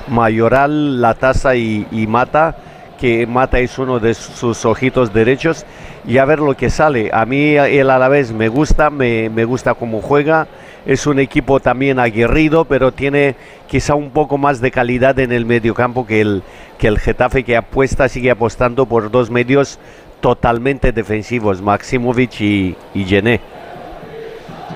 [0.07, 2.55] Mayoral, Latasa y, y Mata,
[2.99, 5.65] que Mata es uno de sus ojitos derechos,
[6.05, 7.09] y a ver lo que sale.
[7.11, 10.47] A mí el Alavés me gusta, me, me gusta cómo juega,
[10.85, 13.35] es un equipo también aguerrido, pero tiene
[13.67, 16.43] quizá un poco más de calidad en el mediocampo que el,
[16.77, 19.79] que el Getafe, que apuesta, sigue apostando por dos medios
[20.25, 23.39] totalmente defensivos, Maximovic y, y Gené.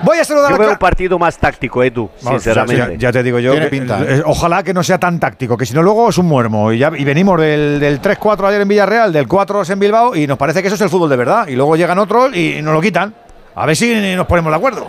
[0.04, 2.92] Voy a saludar Yo a veo un partido más táctico, Edu, Vamos, sinceramente.
[2.92, 4.22] Ya, ya te digo yo, Tiene que, pinta, eh, ¿eh?
[4.24, 6.70] ojalá que no sea tan táctico, que si no luego es un muermo.
[6.70, 10.28] Y, ya, y venimos del, del 3-4 ayer en Villarreal, del 4 en Bilbao, y
[10.28, 11.48] nos parece que eso es el fútbol de verdad.
[11.48, 13.12] Y luego llegan otros y nos lo quitan.
[13.56, 14.86] A ver si nos ponemos de acuerdo.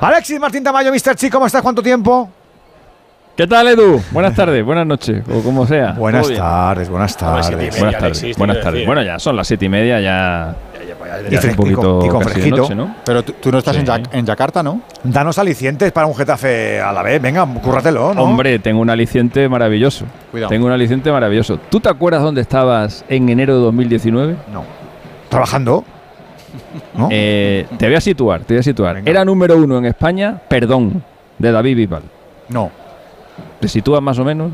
[0.00, 1.14] Alexis Martín Tamayo, Mr.
[1.14, 1.62] Chi, ¿cómo estás?
[1.62, 2.28] ¿Cuánto tiempo?
[3.40, 4.02] ¿Qué tal, Edu?
[4.10, 5.92] Buenas tardes, buenas noches, o como sea.
[5.92, 7.48] Buenas tardes, buenas tardes.
[7.80, 8.84] Buenas tardes, buenas tardes.
[8.86, 10.54] Bueno, ya son las siete y media, ya.
[11.26, 12.56] Y ya es un poquito con- y con fresquito.
[12.58, 12.96] noche, ¿no?
[13.02, 14.82] Pero tú, tú no estás en, Ya- en Yakarta, ¿no?
[15.02, 17.22] Danos alicientes para un Getafe a la vez.
[17.22, 18.24] Venga, cúrratelo, ¿no?
[18.24, 20.04] Hombre, tengo un aliciente maravilloso.
[20.30, 20.50] Cuidado.
[20.50, 21.58] Tengo un aliciente maravilloso.
[21.70, 24.36] ¿Tú te acuerdas dónde estabas en enero de 2019?
[24.52, 24.64] No.
[25.30, 25.82] ¿Trabajando?
[27.10, 29.00] Eh, te voy a situar, te voy a situar.
[29.02, 31.02] Era número uno en España, perdón,
[31.38, 32.02] de David Bisbal.
[32.50, 32.70] No.
[33.60, 34.50] ¿Te sitúas más o menos?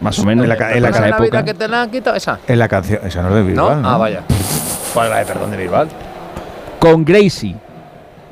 [0.00, 0.44] Más o menos.
[0.44, 1.44] En la ca- en la ca- época.
[1.44, 2.38] que te la han quitado esa?
[2.46, 3.00] En la canción.
[3.04, 3.88] Esa no es de Bilbao, ¿No?
[3.88, 4.22] Ah, vaya.
[4.94, 5.86] ¿Cuál es la de perdón de Bilbao?
[6.78, 7.56] Con Gracie.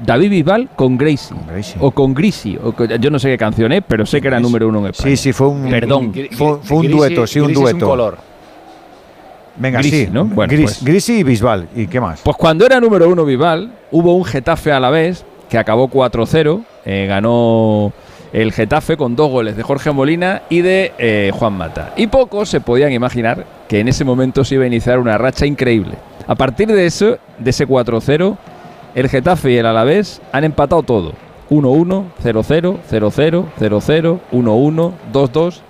[0.05, 1.37] David Bisbal con Gracie.
[1.79, 2.59] O con Grisi.
[2.63, 4.87] o con- yo no sé qué canción es, pero sé que era número uno en
[4.87, 5.11] España.
[5.11, 5.69] Sí, sí, fue un.
[5.69, 6.13] Perdón.
[6.33, 8.17] Fue, fue un dueto, sí, un dueto.
[9.57, 10.11] Venga, Grisi, sí.
[10.11, 10.25] ¿no?
[10.25, 10.85] Bueno, Gris- pues.
[10.85, 11.69] Grisi y Bisbal.
[11.77, 12.23] ¿Y qué más?
[12.23, 16.63] Pues cuando era número uno Bisbal, hubo un Getafe a la vez que acabó 4-0.
[16.87, 17.93] eh, ganó
[18.33, 21.93] el Getafe con dos goles de Jorge Molina y de eh, Juan Mata.
[21.97, 25.47] Y pocos se podían imaginar que en ese momento se iba a iniciar una racha
[25.47, 25.95] increíble.
[26.27, 28.37] A partir de eso, de ese 4-0,
[28.95, 31.13] el Getafe y el Alavés han empatado todo.
[31.51, 35.61] 1-1, 0-0, 0-0, 0-0, 1-1, 2-2.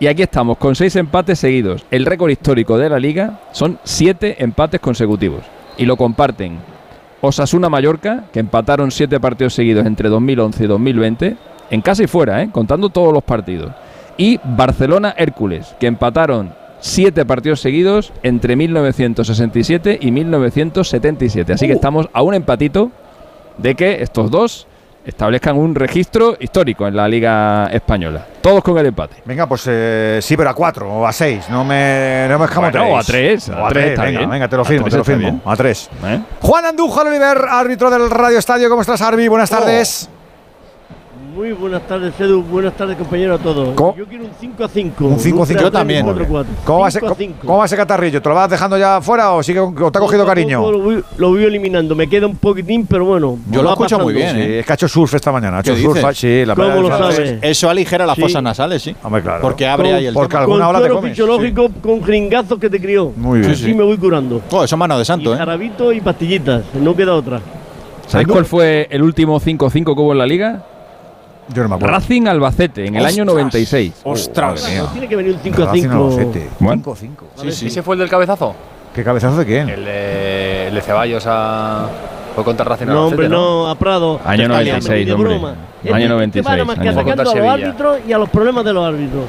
[0.00, 1.86] Y aquí estamos con seis empates seguidos.
[1.90, 5.42] El récord histórico de la liga son siete empates consecutivos.
[5.78, 6.58] Y lo comparten
[7.22, 11.36] Osasuna Mallorca, que empataron siete partidos seguidos entre 2011 y 2020,
[11.70, 12.48] en casa y fuera, ¿eh?
[12.52, 13.72] contando todos los partidos.
[14.16, 21.52] Y Barcelona Hércules, que empataron siete partidos seguidos entre 1967 y 1977.
[21.52, 22.90] Así que estamos a un empatito
[23.58, 24.66] de que estos dos
[25.04, 28.26] establezcan un registro histórico en la Liga Española.
[28.40, 29.16] Todos con el empate.
[29.24, 31.44] Venga, pues eh, sí, pero a cuatro o a seis.
[31.50, 32.46] No me, no me.
[32.46, 34.30] Bueno, o a tres, O a tres venga, bien.
[34.30, 35.20] venga, te lo firmo, te lo firmo.
[35.20, 35.42] bien.
[35.44, 35.90] A tres.
[36.04, 36.20] ¿Eh?
[36.40, 38.68] Juan Andújar Oliver, árbitro del Radio Estadio.
[38.68, 39.28] ¿Cómo estás, Arbi?
[39.28, 40.13] Buenas Oh.
[41.34, 42.42] Muy buenas tardes, Edu.
[42.42, 43.74] Buenas tardes, compañeros, a todos.
[43.74, 43.96] ¿Cómo?
[43.96, 45.04] Yo quiero un 5 a 5.
[45.04, 45.60] Un 5-5.
[45.60, 46.06] Yo también.
[46.64, 48.22] ¿Cómo va, ese, ¿Cómo va ese catarrillo?
[48.22, 50.70] ¿Te lo vas dejando ya fuera o, sigue, o te ha cogido cariño?
[50.70, 51.96] Lo voy, lo voy eliminando.
[51.96, 53.36] Me queda un poquitín, pero bueno.
[53.52, 54.08] va pasando.
[54.10, 55.56] Sí, es que ha hecho surf esta mañana.
[55.56, 56.18] Ha hecho ¿Qué surf, dices?
[56.18, 57.38] sí, la ¿Cómo lo sabes?
[57.42, 58.22] Eso aligera las Sí.
[58.22, 58.94] fosas nasales, sí.
[59.02, 59.40] Hombre, claro.
[59.42, 60.40] Porque abre ahí el Porque tema.
[60.42, 61.10] alguna con ola te comes.
[61.10, 63.12] fisiológico con jringazos que te crió.
[63.16, 63.50] Muy bien.
[63.50, 64.40] Así me voy curando.
[64.52, 65.36] Oh, eso mano de santo, y ¿eh?
[65.38, 66.62] jarabito y pastillitas.
[66.74, 67.40] No queda otra.
[68.06, 70.62] ¿Sabéis cuál fue el último 5-5 que hubo en la Liga?
[71.52, 71.94] Yo no me acuerdo.
[71.94, 73.26] Racing Albacete, en el año Ostras.
[73.36, 73.92] 96.
[74.04, 74.72] Ostras.
[74.76, 75.94] No tiene que venir un 5 a Racing 5.
[75.94, 76.48] Albacete.
[76.58, 76.82] Bueno.
[76.82, 77.08] 5-5.
[77.36, 77.66] Sí, sí.
[77.66, 78.54] ¿Ese fue el del cabezazo?
[78.94, 79.68] ¿Qué cabezazo de quién?
[79.68, 81.88] El de, el de Ceballos a.
[82.34, 84.20] Fue contra Racing No, Albacete, hombre, no, a Prado.
[84.24, 85.34] Año Está 96, de hombre.
[85.34, 85.46] Año
[85.84, 88.28] Este- este 96, va nada más que año atacando a los árbitros y a los
[88.30, 89.24] problemas de los árbitros.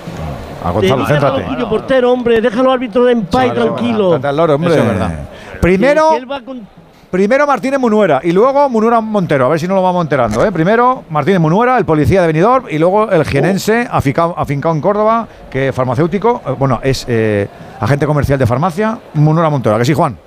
[0.64, 1.44] A Gonzalo, Deja céntrate.
[1.44, 2.42] al tuyo portero, hombre.
[2.42, 4.18] Deja a los árbitros en paz y tranquilo.
[4.18, 4.72] Loro, hombre.
[4.74, 5.20] Eso es verdad.
[5.62, 6.68] Primero, Que él va con-
[7.16, 9.46] primero Martínez Munuera y luego Munuera Montero.
[9.46, 10.46] A ver si no lo vamos enterando.
[10.46, 10.52] ¿eh?
[10.52, 15.26] Primero Martínez Munuera, el policía de Benidorm, y luego el jienense afincado, afincado en Córdoba,
[15.50, 17.48] que es farmacéutico, eh, bueno, es eh,
[17.80, 19.76] agente comercial de farmacia, Munuera Montero.
[19.76, 20.18] ¿A que sí, Juan?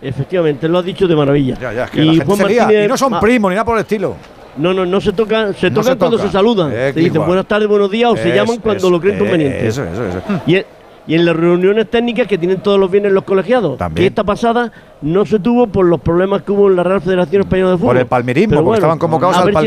[0.00, 1.56] Efectivamente, lo has dicho de maravilla.
[1.60, 2.84] Ya, ya, es que la gente se lía.
[2.84, 4.14] Y no son primos ni nada por el estilo.
[4.58, 6.28] No, no, no se tocan, se No tocan se cuando toca.
[6.28, 6.70] se saludan.
[6.72, 7.26] Eh, se dicen igual.
[7.26, 9.66] buenas tardes, buenos días o se llaman cuando lo creen eh, conveniente.
[9.66, 10.22] eso, eso, eso.
[10.46, 10.62] Y,
[11.06, 14.02] y en las reuniones técnicas que tienen todos los viernes los colegiados, También.
[14.02, 17.42] que esta pasada no se tuvo por los problemas que hubo en la Real Federación
[17.42, 17.88] Española de Fútbol.
[17.90, 19.60] Por el palmerismo, Pero porque bueno, estaban convocados al pal-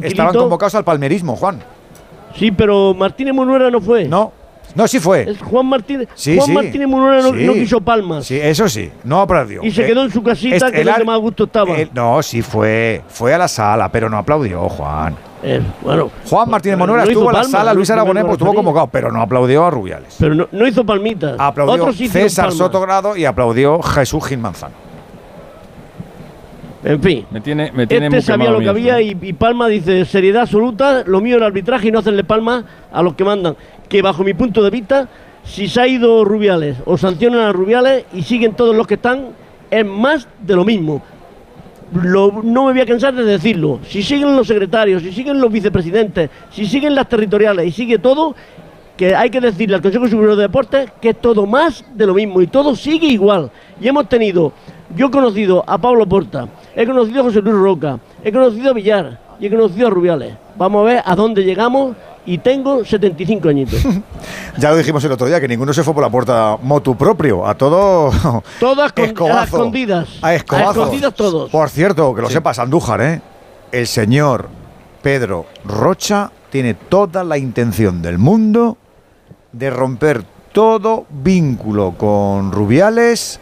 [0.00, 1.58] si estaban, convocados al palmerismo, Juan.
[2.36, 4.04] Sí, pero Martínez Munuera no fue.
[4.06, 4.32] No,
[4.74, 5.28] no, sí fue.
[5.30, 6.52] Es Juan Martínez, Sí, Juan sí.
[6.54, 7.44] Martínez no, Sí.
[7.44, 8.24] no quiso palmas.
[8.26, 9.62] Sí, eso sí, no aplaudió.
[9.64, 11.18] Y se Eh, quedó en su casita, este- que es el donde ar- más a
[11.18, 11.76] gusto estaba.
[11.76, 13.02] el- no, sí fue.
[13.08, 15.16] Fue a la sala, pero no aplaudió, Juan.
[15.42, 18.88] Eh, bueno, Juan Martínez no hizo estuvo en la sala, Luis Aragonés pues, estuvo convocado,
[18.88, 20.16] pero no aplaudió a Rubiales.
[20.18, 21.36] Pero no, no hizo palmitas.
[21.38, 22.50] Aplaudió sí César.
[22.52, 24.74] Sotogrado y aplaudió Jesús Gil Manzano.
[26.84, 27.26] En fin.
[27.30, 30.42] Me tiene, me tiene Este muy sabía lo que había y, y Palma dice seriedad
[30.42, 33.56] absoluta, lo mío el arbitraje y no hacerle palma a los que mandan.
[33.88, 35.08] Que bajo mi punto de vista,
[35.44, 39.28] si se ha ido Rubiales o sancionan a Rubiales y siguen todos los que están,
[39.70, 41.02] es más de lo mismo.
[41.92, 43.80] Lo- no me voy a cansar de decirlo.
[43.88, 48.34] Si siguen los secretarios, si siguen los vicepresidentes, si siguen las territoriales y sigue todo,
[48.96, 52.14] que hay que decirle al Consejo Superior de Deportes que es todo más de lo
[52.14, 53.50] mismo y todo sigue igual.
[53.80, 54.52] Y hemos tenido,
[54.96, 58.74] yo he conocido a Pablo Porta, he conocido a José Luis Roca, he conocido a
[58.74, 60.34] Villar y he conocido a Rubiales.
[60.56, 61.96] Vamos a ver a dónde llegamos
[62.26, 63.80] y tengo 75 añitos.
[64.58, 67.46] Ya lo dijimos el otro día, que ninguno se fue por la puerta motu propio.
[67.46, 68.10] A todo.
[68.60, 69.44] Todas con, a Escobazo.
[69.44, 70.08] escondidas.
[70.20, 70.76] A escobazos.
[70.76, 71.48] escondidas todos.
[71.50, 73.22] Por cierto, que lo sepas, Andújar, ¿eh?
[73.70, 74.48] El señor
[75.00, 78.78] Pedro Rocha tiene toda la intención del mundo
[79.52, 83.38] de romper todo vínculo con Rubiales,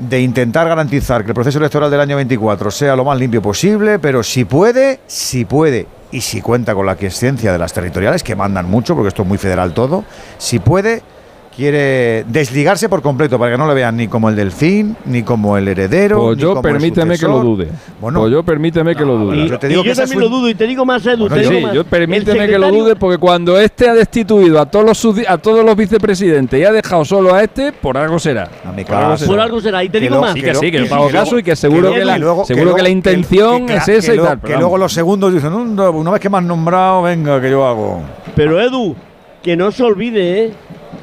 [0.00, 3.98] de intentar garantizar que el proceso electoral del año 24 sea lo más limpio posible,
[3.98, 8.34] pero si puede, si puede, y si cuenta con la aquiescencia de las territoriales, que
[8.34, 10.04] mandan mucho, porque esto es muy federal todo,
[10.38, 11.02] si puede,
[11.60, 15.58] quiere desligarse por completo para que no le vean ni como el delfín, ni como
[15.58, 16.18] el heredero.
[16.24, 17.68] Pues ni yo como el permíteme que lo dude.
[18.00, 19.36] Bueno, pues yo permíteme que lo dude.
[19.36, 21.04] Y, yo te digo y que yo también un- lo dudo y te digo más,
[21.04, 21.28] Edu.
[21.28, 21.74] Bueno, te sí, más.
[21.74, 25.36] yo El permíteme que lo dude porque cuando este ha destituido a todos los a
[25.36, 28.48] todos los vicepresidentes y ha dejado solo a este, por algo será.
[28.48, 29.30] por, algo será.
[29.30, 29.84] Por algo será.
[29.84, 30.32] Y te Que digo lo- más.
[30.32, 32.82] Sí, que sí, que yo pago caso y que seguro que, la, luego- seguro que,
[32.82, 34.40] la intención que- es que esa y tal.
[34.40, 37.66] Que luego los segundos dicen, "Mm, una vez que me han nombrado, venga, que yo
[37.66, 38.00] hago.
[38.34, 38.96] Pero Edu,
[39.42, 40.52] que no se olvide, ¿eh?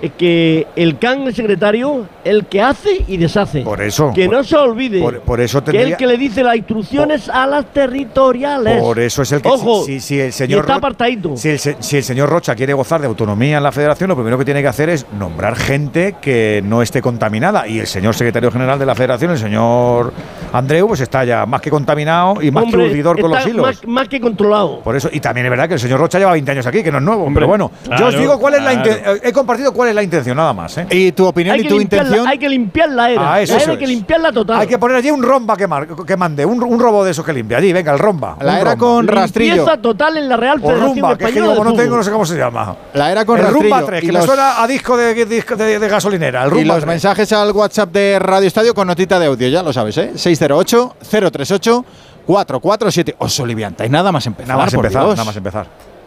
[0.02, 3.62] Es que el CAN, el secretario, el que hace y deshace.
[3.62, 4.12] Por eso.
[4.14, 5.02] Que por- no se olvide.
[5.02, 8.82] por- por eso que tendría- el que le dice las instrucciones a las territoriales.
[8.82, 11.36] Por eso es el que Ojo, si, si el y señor está apartadito.
[11.36, 14.16] si el, se- si el señor Rocha quiere gozar de autonomía en la federación, lo
[14.16, 17.68] primero que tiene que hacer es nombrar gente que no esté contaminada.
[17.68, 20.14] Y el señor secretario general de la federación, el señor
[20.54, 23.66] Andreu, pues está ya más que contaminado y más Hombre, que urdidor con los hilos.
[23.66, 24.82] Más, más que controlado.
[24.82, 26.92] Por eso, y también es verdad que el señor Rocha lleva 20 años aquí, que
[26.92, 27.24] no es nuevo.
[27.24, 29.18] Hombre, pero bueno, yo os digo cuál es la claro.
[29.24, 30.78] He compartido cuál es la intención, nada más.
[30.78, 30.88] ¿eh?
[30.90, 32.28] Y tu opinión Hay y tu intención.
[32.28, 33.34] hay que limpiar la era.
[33.34, 34.60] Ah, eso, la eso era hay que limpiarla total.
[34.60, 37.24] Hay que poner allí un romba que, mar- que mande, un, un robo de esos
[37.26, 37.58] que limpia.
[37.60, 38.36] Allí, venga, el romba.
[38.42, 38.78] La era romba.
[38.78, 39.56] con rastrillo.
[39.56, 41.82] Limpieza total en la Real O Federación rumba, que es que Española como de no
[41.84, 42.76] tengo, no sé cómo se llama.
[42.94, 43.64] La era con el rastrillo.
[43.76, 46.42] Rumba 3, y que me los- suena a disco de, disco de- de gasolinera.
[46.44, 46.88] El Y Rumba los 3.
[46.88, 50.12] mensajes al WhatsApp de Radio Estadio con notita de audio, ya lo sabes, ¿eh?
[50.16, 51.86] 608-038.
[52.26, 53.16] 4, 4, 7.
[53.20, 54.50] Os oliviantáis nada más empezar.
[54.50, 55.16] Nada más por empezar, Dios.
[55.16, 55.68] nada más empezar.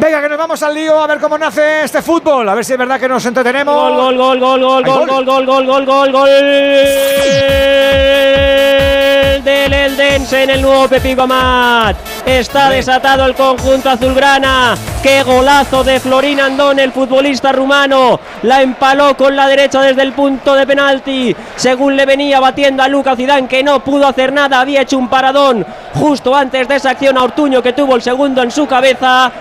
[0.00, 2.48] Venga, que nos vamos al lío a ver cómo nace este fútbol.
[2.48, 3.74] A ver si es verdad que nos entretenemos.
[3.74, 6.28] Gol, gol, gol, gol, gol, gol, gol, gol, gol, gol, gol, gol.
[9.42, 11.96] Del Eldense en el nuevo Pepico Amat.
[12.24, 14.76] Está desatado el conjunto azulgrana.
[15.02, 18.20] Qué golazo de Florín Andón, el futbolista rumano.
[18.42, 21.34] La empaló con la derecha desde el punto de penalti.
[21.56, 25.08] Según le venía batiendo a Lucas Zidane, que no pudo hacer nada, había hecho un
[25.08, 29.32] paradón justo antes de esa acción a Ortuño, que tuvo el segundo en su cabeza.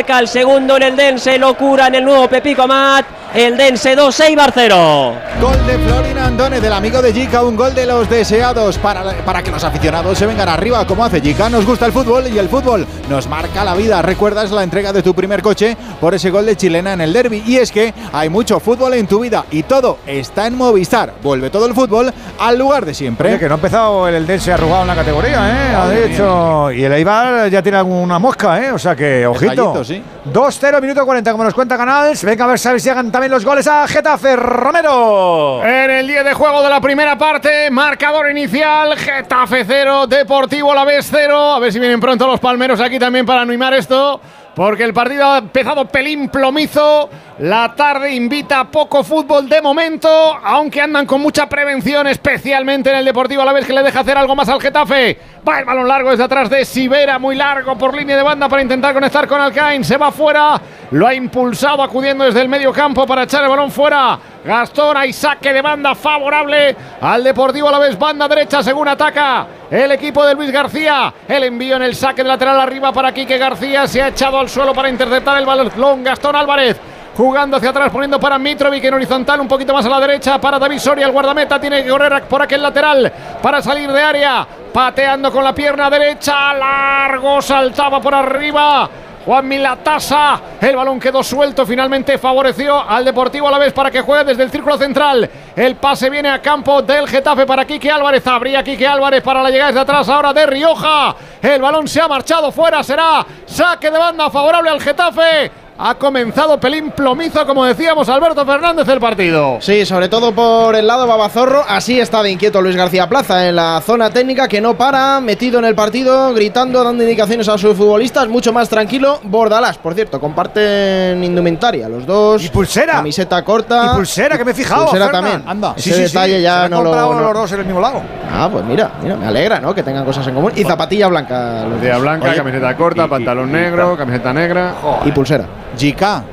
[0.00, 3.04] Marca el segundo en el Dense, locura en el nuevo Pepico Amat.
[3.32, 5.14] El Dense 2, 6 0.
[5.40, 9.40] Gol de Florin Andone, del amigo de Jica, un gol de los deseados para, para
[9.40, 11.48] que los aficionados se vengan arriba como hace Jica.
[11.48, 14.02] Nos gusta el fútbol y el fútbol nos marca la vida.
[14.02, 17.44] ¿Recuerdas la entrega de tu primer coche por ese gol de chilena en el derby?
[17.46, 21.14] Y es que hay mucho fútbol en tu vida y todo está en Movistar.
[21.22, 23.28] Vuelve todo el fútbol al lugar de siempre.
[23.28, 25.76] Oye, que no ha empezado el Eldense arrugado en la categoría, ¿eh?
[25.76, 26.72] Ha dicho.
[26.72, 28.72] Y el Eibar ya tiene alguna mosca, ¿eh?
[28.72, 29.50] O sea que, ojito.
[29.50, 30.02] Detallito, sí.
[30.32, 32.24] 2-0, minuto 40, como nos cuenta Canals.
[32.24, 34.36] Venga a ver si llegan los goles a Getafe.
[34.36, 35.62] Romero.
[35.64, 40.84] En el día de juego de la primera parte, marcador inicial, Getafe 0, Deportivo La
[40.84, 41.54] Vez 0.
[41.54, 44.20] A ver si vienen pronto los palmeros aquí también para animar esto.
[44.54, 47.08] Porque el partido ha empezado pelín plomizo.
[47.38, 50.08] La tarde invita a poco fútbol de momento,
[50.42, 54.00] aunque andan con mucha prevención, especialmente en el Deportivo a la vez que le deja
[54.00, 55.18] hacer algo más al Getafe.
[55.48, 58.60] Va el balón largo desde atrás de Sibera, muy largo por línea de banda para
[58.60, 59.84] intentar conectar con Alcain.
[59.84, 63.70] Se va fuera, lo ha impulsado acudiendo desde el medio campo para echar el balón
[63.70, 64.18] fuera.
[64.44, 69.46] Gastón, hay saque de banda favorable al Deportivo a la vez, banda derecha según ataca
[69.70, 71.12] el equipo de Luis García.
[71.28, 73.86] El envío en el saque de lateral arriba para Quique García.
[73.86, 76.02] Se ha echado al suelo para interceptar el balón.
[76.02, 76.76] Gastón Álvarez
[77.16, 80.58] jugando hacia atrás, poniendo para Mitrovic en horizontal, un poquito más a la derecha para
[80.58, 83.12] David Soria, el guardameta tiene que correr por aquel lateral
[83.42, 88.88] para salir de área, pateando con la pierna derecha, largo, saltaba por arriba.
[89.24, 94.00] Juan Milatasa, el balón quedó suelto, finalmente favoreció al Deportivo a la vez para que
[94.00, 95.28] juegue desde el círculo central.
[95.54, 99.50] El pase viene a campo del Getafe para Quique Álvarez, abría Quique Álvarez para la
[99.50, 101.14] llegada desde atrás ahora de Rioja.
[101.42, 105.50] El balón se ha marchado fuera, será saque de banda favorable al Getafe.
[105.82, 109.56] Ha comenzado pelín plomizo, como decíamos, Alberto Fernández el partido.
[109.62, 111.64] Sí, sobre todo por el lado Babazorro.
[111.66, 115.58] Así está de inquieto Luis García Plaza en la zona técnica, que no para, metido
[115.58, 118.28] en el partido, gritando, dando indicaciones a sus futbolistas.
[118.28, 119.20] Mucho más tranquilo.
[119.22, 122.44] Bordalás, por cierto, comparten indumentaria los dos.
[122.44, 122.92] Y pulsera.
[122.96, 123.92] Camiseta corta.
[123.92, 124.82] Y pulsera, que me he fijado.
[124.82, 125.22] Pulsera Fernan.
[125.24, 125.48] también.
[125.48, 125.74] Anda.
[125.78, 126.94] Ese detalle ya Se no lo.
[126.94, 128.02] no- los dos en el mismo lado.
[128.30, 129.74] Ah, pues mira, mira, me alegra, ¿no?
[129.74, 130.52] Que tengan cosas en común.
[130.54, 131.62] Y zapatilla blanca.
[131.62, 134.74] los Zapatilla blanca, Oye, camiseta corta, pantalón negro, camiseta negra.
[135.06, 135.46] Y pulsera.
[135.76, 136.24] Jica.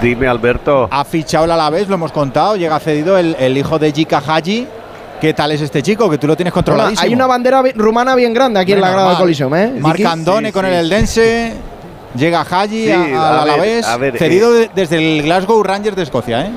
[0.00, 0.88] Dime, Alberto.
[0.90, 2.56] Ha fichado el Alavés, lo hemos contado.
[2.56, 4.66] Llega cedido el, el hijo de Jica Haji.
[5.20, 6.08] ¿Qué tal es este chico?
[6.08, 7.02] Que tú lo tienes controladísimo.
[7.04, 9.18] Hay una bandera bi- rumana bien grande aquí en la grada del.
[9.18, 9.72] Coliseum, ¿eh?
[9.80, 10.08] Marc Vicky.
[10.08, 11.54] Andone con el Eldense.
[12.14, 13.86] Llega Haji Sí, al ver, Alavés.
[13.86, 16.50] a ver, cedido de- desde el Glasgow Rangers de Escocia, ¿eh?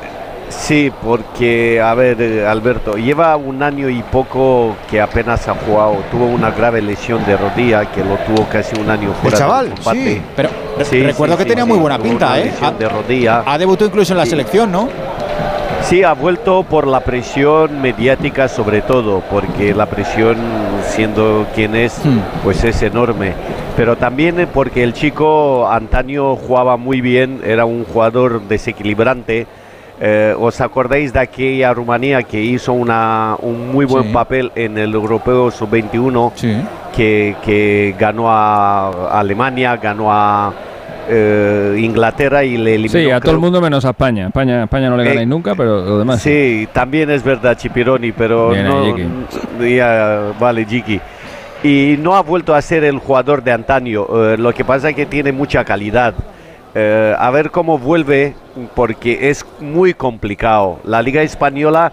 [0.49, 5.97] Sí, porque, a ver, eh, Alberto, lleva un año y poco que apenas ha jugado.
[6.11, 9.75] Tuvo una grave lesión de rodilla que lo tuvo casi un año fuera chaval, del
[9.75, 10.13] combate.
[10.15, 10.21] sí.
[10.35, 10.49] Pero
[10.83, 12.51] Sí, recuerdo sí, que sí, tenía muy buena pinta, ¿eh?
[12.61, 13.43] Ha- de rodilla.
[13.45, 14.89] Ha debutado incluso en la selección, ¿no?
[15.83, 20.37] Sí, ha vuelto por la presión mediática sobre todo, porque la presión,
[20.87, 22.19] siendo quien es, Hmm.
[22.43, 23.33] pues es enorme.
[23.75, 29.47] Pero también porque el chico antaño jugaba muy bien, era un jugador desequilibrante.
[30.03, 34.09] Eh, ¿Os acordáis de aquella Rumanía que hizo una, un muy buen Sí.
[34.11, 36.31] papel en el Europeo Sub-21?
[36.95, 40.51] Que, que ganó a Alemania, ganó a
[41.07, 42.99] eh, Inglaterra y le eliminó.
[42.99, 44.27] Sí, a todo creo el mundo menos a España.
[44.27, 46.19] España, España no le ganáis nunca, pero lo demás.
[46.21, 48.95] Sí, también es verdad, Chipironi, pero Bien no.
[49.67, 50.99] Ya, vale, Jiki.
[51.63, 54.05] Y no ha vuelto a ser el jugador de antaño.
[54.33, 56.13] eh, lo que pasa es que tiene mucha calidad.
[56.73, 58.33] Eh, a ver cómo vuelve,
[58.75, 60.79] porque es muy complicado.
[60.83, 61.91] La Liga Española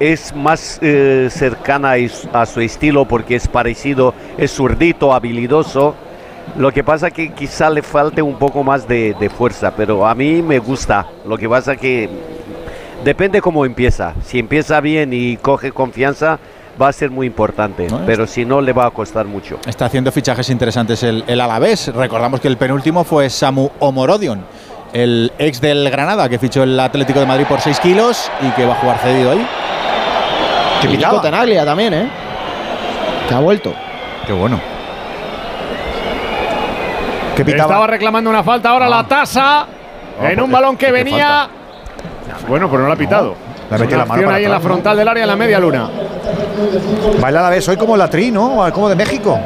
[0.00, 1.94] es más eh, cercana
[2.32, 5.94] a su estilo porque es parecido, es zurdito, habilidoso.
[6.56, 10.14] Lo que pasa que quizá le falte un poco más de, de fuerza, pero a
[10.14, 11.06] mí me gusta.
[11.26, 12.08] Lo que pasa que
[13.04, 14.14] depende cómo empieza.
[14.24, 16.38] Si empieza bien y coge confianza,
[16.80, 17.86] va a ser muy importante.
[18.04, 19.58] pero si no, le va a costar mucho.
[19.66, 21.88] Está haciendo fichajes interesantes el, el Alavés.
[21.94, 24.44] Recordamos que el penúltimo fue Samu Omorodion,
[24.92, 28.64] el ex del Granada, que fichó el Atlético de Madrid por 6 kilos y que
[28.64, 29.46] va a jugar cedido ahí.
[30.80, 32.08] Que Nico Tenaglia también, ¿eh?
[33.28, 33.72] Que ha vuelto.
[34.26, 34.60] Qué bueno.
[37.36, 39.66] ¿Qué Estaba reclamando una falta ahora la tasa
[40.22, 41.48] en un balón que venía.
[42.48, 43.36] Bueno, pero no la ha pitado.
[43.70, 44.74] La metió la mano para ahí en la atrás, ¿no?
[44.74, 45.88] frontal del área en la media luna.
[47.20, 48.64] Baila a la vez hoy como la tri, ¿no?
[48.72, 49.38] Como de México.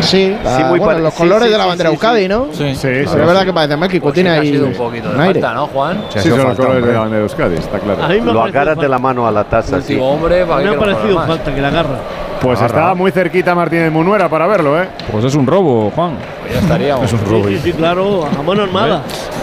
[0.00, 2.28] Sí, Sí, muy bueno, los sí, colores sí, de la sí, bandera sí, Euskadi, sí.
[2.28, 2.46] ¿no?
[2.52, 2.74] Sí.
[2.74, 3.46] Sí, sí, es verdad sí.
[3.46, 5.66] que parece México, Pues tiene sí que ha ahí sido un poquito de falta, ¿no,
[5.68, 6.04] Juan?
[6.10, 6.92] Sí, Sí, son los colores de hombre.
[6.92, 8.32] la bandera de Euskadi, está claro.
[8.32, 9.98] Lo agarras de la mano a la taza, sí.
[10.00, 11.96] Hombre, me ha parecido falta que la agarra.
[12.40, 14.86] Pues estaba muy cerquita Martínez Munuera para verlo, ¿eh?
[15.10, 16.12] Pues es un robo, Juan.
[16.46, 17.04] Pues ya estaríamos.
[17.04, 17.48] Es un Sí, robo.
[17.48, 19.02] sí, sí, claro, a mano armada.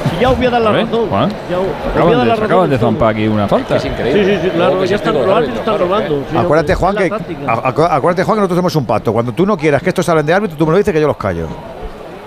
[0.10, 1.10] Si ya os voy a dar la ver, razón.
[1.10, 1.30] Juan.
[1.49, 3.76] Ya os- Acaban de, razón acaban de zampar aquí una falta.
[3.76, 4.24] Es Sí, increíble.
[4.26, 4.80] sí, sí, Luego claro.
[4.82, 6.24] que se Ya están, los el árbitros están robando.
[6.32, 9.12] sí, Acuérdate, Juan, que acuérdate, Juan, que nosotros tenemos un pacto.
[9.14, 11.08] Cuando tú no quieras que estos hablen de árbitro, tú me lo dices que yo
[11.08, 11.47] los callo.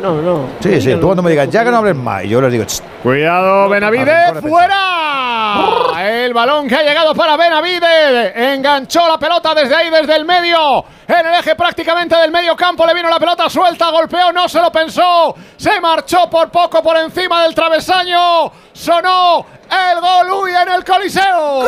[0.07, 0.46] No, no.
[0.61, 0.94] Sí, sí.
[0.94, 3.68] Tú cuando me digas, ya que no hables más, y yo les digo, "Ch, Cuidado,
[3.68, 5.98] Benavides, fuera.
[5.98, 8.32] El balón que ha llegado para Benavides.
[8.36, 10.84] Enganchó la pelota desde ahí, desde el medio.
[11.09, 14.61] En el eje prácticamente del medio campo le vino la pelota suelta, golpeó, no se
[14.61, 15.34] lo pensó.
[15.57, 18.50] Se marchó por poco por encima del travesaño.
[18.72, 21.62] Sonó el gol Uy en el Coliseo.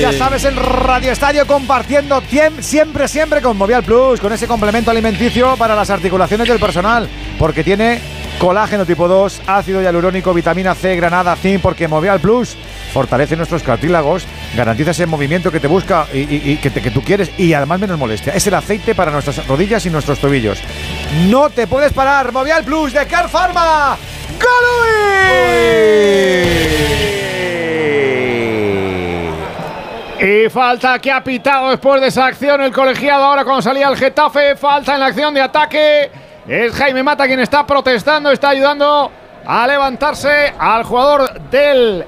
[0.00, 2.22] Ya sabes, en Radio Estadio compartiendo
[2.60, 7.64] siempre, siempre con Movial Plus, con ese complemento alimenticio para las articulaciones del personal, porque
[7.64, 8.00] tiene
[8.38, 12.56] colágeno tipo 2, ácido hialurónico, vitamina C, granada, zinc, porque Movial Plus
[12.92, 14.24] fortalece nuestros cartílagos,
[14.56, 17.52] garantiza ese movimiento que te busca y, y- y que, te- que tú quieres y
[17.54, 18.34] además menos molestia.
[18.34, 20.58] Es el aceite para nuestras rodillas y nuestros tobillos.
[21.28, 23.96] No te puedes parar, Movial Plus de Car Pharma.
[30.26, 33.96] Y falta que ha pitado después de esa acción el colegiado ahora cuando salía el
[33.96, 34.56] Getafe.
[34.56, 36.10] Falta en la acción de ataque.
[36.48, 39.10] Es Jaime Mata quien está protestando, está ayudando
[39.44, 42.04] a levantarse al jugador del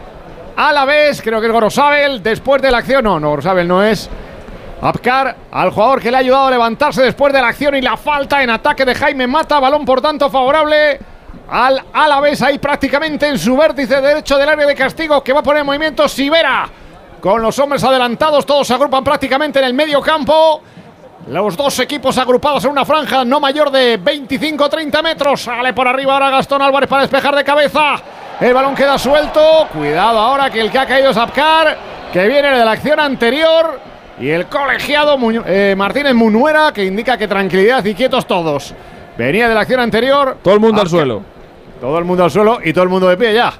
[0.56, 1.20] Alavés.
[1.20, 2.22] Creo que es Gorosabel.
[2.22, 4.08] Después de la acción, no, no, Gorosabel no es.
[4.80, 7.98] Apcar al jugador que le ha ayudado a levantarse después de la acción y la
[7.98, 9.60] falta en ataque de Jaime Mata.
[9.60, 10.98] Balón por tanto favorable
[11.48, 15.42] al Alavés ahí prácticamente en su vértice derecho del área de castigo que va a
[15.42, 16.68] poner en movimiento Sivera.
[17.20, 20.60] Con los hombres adelantados, todos se agrupan prácticamente en el medio campo.
[21.28, 25.42] Los dos equipos agrupados en una franja no mayor de 25-30 metros.
[25.42, 27.96] Sale por arriba ahora Gastón Álvarez para despejar de cabeza.
[28.40, 29.66] El balón queda suelto.
[29.72, 31.76] Cuidado ahora que el que ha caído es Apcar,
[32.12, 33.80] que viene de la acción anterior.
[34.20, 38.72] Y el colegiado Muño- eh, Martínez Munuera, que indica que tranquilidad y quietos todos.
[39.18, 40.36] Venía de la acción anterior.
[40.42, 41.22] Todo el mundo al suelo.
[41.86, 43.52] Todo el mundo al suelo y todo el mundo de pie ya.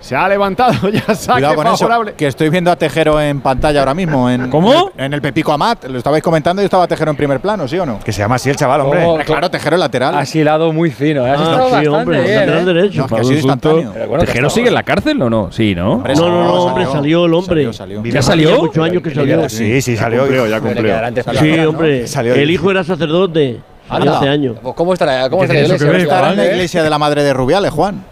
[0.00, 2.10] Se ha levantado, ya saque Cuidado con favorable.
[2.10, 4.28] eso, que estoy viendo a Tejero en pantalla ahora mismo.
[4.28, 4.90] En, ¿Cómo?
[4.96, 5.84] En el Pepico Amat.
[5.86, 8.00] Lo estabais comentando y estaba Tejero en primer plano, ¿sí o no?
[8.00, 9.04] Que se llama así el chaval, hombre.
[9.04, 10.16] Oh, claro, Tejero lateral.
[10.16, 11.24] Ha hilado muy fino.
[11.24, 11.30] ¿eh?
[11.30, 12.64] Has Ah, sí, bastante hombre, bien, lateral ¿eh?
[12.74, 13.00] derecho.
[13.02, 15.52] No, que bueno, que ¿Tejero sigue en la cárcel o no?
[15.52, 15.92] Sí, ¿no?
[15.94, 16.96] Hombre, No, no, no, hombre, salió.
[16.98, 17.54] salió el hombre.
[17.54, 18.04] Salió, salió.
[18.04, 18.50] ¿Ya salió?
[18.52, 19.48] Hace muchos años que salió.
[19.48, 20.20] Sí, sí, salió.
[20.22, 21.40] cumplió, ya Bueno, cumplió.
[21.40, 22.04] Sí, hombre.
[22.42, 24.18] El hijo era sacerdote Anda.
[24.18, 24.56] hace años.
[24.62, 25.98] Pues ¿Cómo estará, cómo ¿Qué estará la iglesia?
[25.98, 26.50] Estará en la ¿eh?
[26.52, 28.02] iglesia de la madre de Rubiales, Juan.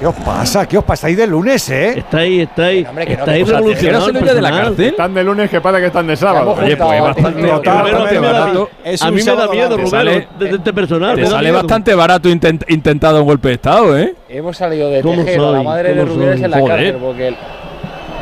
[0.00, 0.66] ¿Qué os pasa?
[0.66, 1.94] ¿Qué os pasa ahí de lunes, eh?
[1.98, 2.84] Está ahí, está ahí.
[2.88, 4.06] Hombre, que no, está ahí que- o sea, revolucionado.
[4.06, 4.84] ¿Tejero el salió ya de la cárcel?
[4.86, 6.56] Están de lunes que parece que están de sábado.
[6.60, 8.70] Oye, pues bastante, Total, bastante total, barato.
[8.84, 11.14] Es A mí me da miedo, Rubén, de, este personal.
[11.14, 14.12] Te sale bastante barato intent- intentado un golpe de estado, ¿eh?
[14.28, 15.56] Hemos salido de ¿Cómo Tejero, soy?
[15.58, 17.34] la madre de ¿Cómo Rubiales en la cárcel, porque...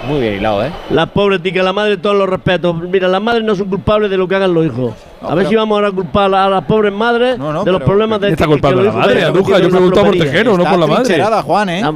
[0.08, 0.72] Muy bien hilado, ¿eh?
[0.90, 2.74] La pobre tica, la madre, todos los respetos.
[2.74, 4.94] Mira, las madres no son culpables de lo que hagan los hijos.
[5.20, 7.80] a ver si vamos ahora a culpar a las pobres madres No, no, de los
[7.80, 9.24] pero- problemas de ¿Quién está que- a la madre?
[9.24, 10.16] Aduja, yo una preguntaba por.
[10.16, 11.24] Tejero, no por la madre.
[11.42, 11.82] Juan, ¿eh?
[11.82, 11.92] La,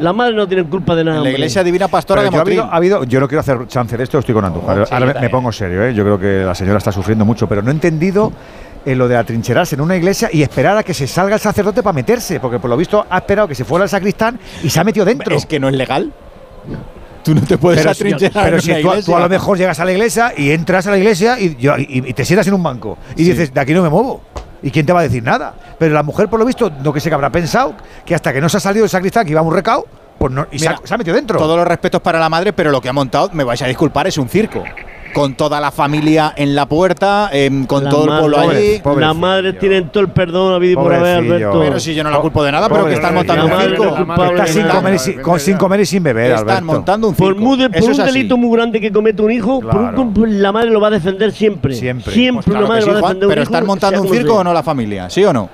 [0.00, 1.18] la madre no tiene culpa de nada.
[1.18, 1.38] En la hombre.
[1.38, 3.96] iglesia divina pastora Pero de yo, ha habido, ha habido- yo no quiero hacer chance
[3.96, 4.86] de esto, estoy con Andújar.
[4.86, 5.94] Sí, Ahora me, me pongo serio, ¿eh?
[5.94, 8.32] yo creo que la señora está sufriendo mucho, pero no he entendido
[8.84, 11.82] eh, lo de atrincherarse en una iglesia y esperar a que se salga el sacerdote
[11.82, 14.80] para meterse, porque por lo visto ha esperado que se fuera el sacristán y se
[14.80, 15.36] ha metido dentro.
[15.36, 16.10] Es que no es legal.
[17.22, 19.78] Tú no te puedes pero si, atrincherar pero si tú, tú a lo mejor llegas
[19.80, 22.54] a la iglesia y entras a la iglesia y, yo- y- y te sientas en
[22.54, 23.30] un banco y Sí.
[23.32, 24.22] dices, de aquí no me muevo.
[24.62, 25.54] ¿Y quién te va a decir nada?
[25.78, 28.40] Pero la mujer, por lo visto, no que sé que habrá pensado, que hasta que
[28.40, 29.86] no se ha salido el sacristán, que iba a un recao,
[30.18, 31.38] pues no, y se, ha, Mira, se ha metido dentro.
[31.38, 34.06] Todos los respetos para la madre, pero lo que ha montado, me vais a disculpar,
[34.06, 34.62] es un circo.
[35.14, 38.80] Con toda la familia en la puerta, em, con La todo el pueblo allí.
[38.98, 41.16] Las madres tienen todo el perdón habido por haber.
[41.18, 41.60] Alberto.
[41.60, 43.84] Pero si yo no la culpo de nada, pero que están montando un circo.
[44.24, 47.34] Está sin comer, y sin, con- sin comer y sin beber, Están montando un Por,
[47.34, 47.40] circo.
[47.42, 50.80] muy por un delito muy grande que comete un hijo, por un la madre lo
[50.80, 51.74] va a defender siempre.
[51.74, 52.12] Siempre.
[52.14, 53.50] Siempre Pues claro una que madre sí, va a defender un pero hijo.
[53.52, 55.48] están montando un circo o no la familia, ¿sí o no?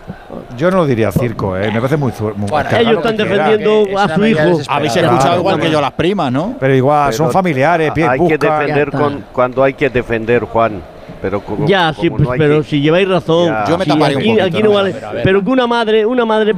[0.57, 1.67] Yo no diría circo, ¿eh?
[1.73, 4.41] me parece muy, muy Bueno, ellos están defendiendo a su hijo.
[4.69, 6.55] Habéis Claro, escuchado igual que yo las primas, ¿no?
[6.59, 10.83] Pero igual, Pero son familiares, pie- hay que defender con, cuando hay que defender, Juan.
[11.23, 13.47] pero como, Ya, sí, como pues, no pero que- si lleváis razón.
[13.47, 13.65] Ya.
[13.69, 14.91] Yo me sí, taparía un aquí, poquito, aquí no vale.
[14.93, 15.23] Pero a.
[15.23, 16.55] Pero que una madre, una madre,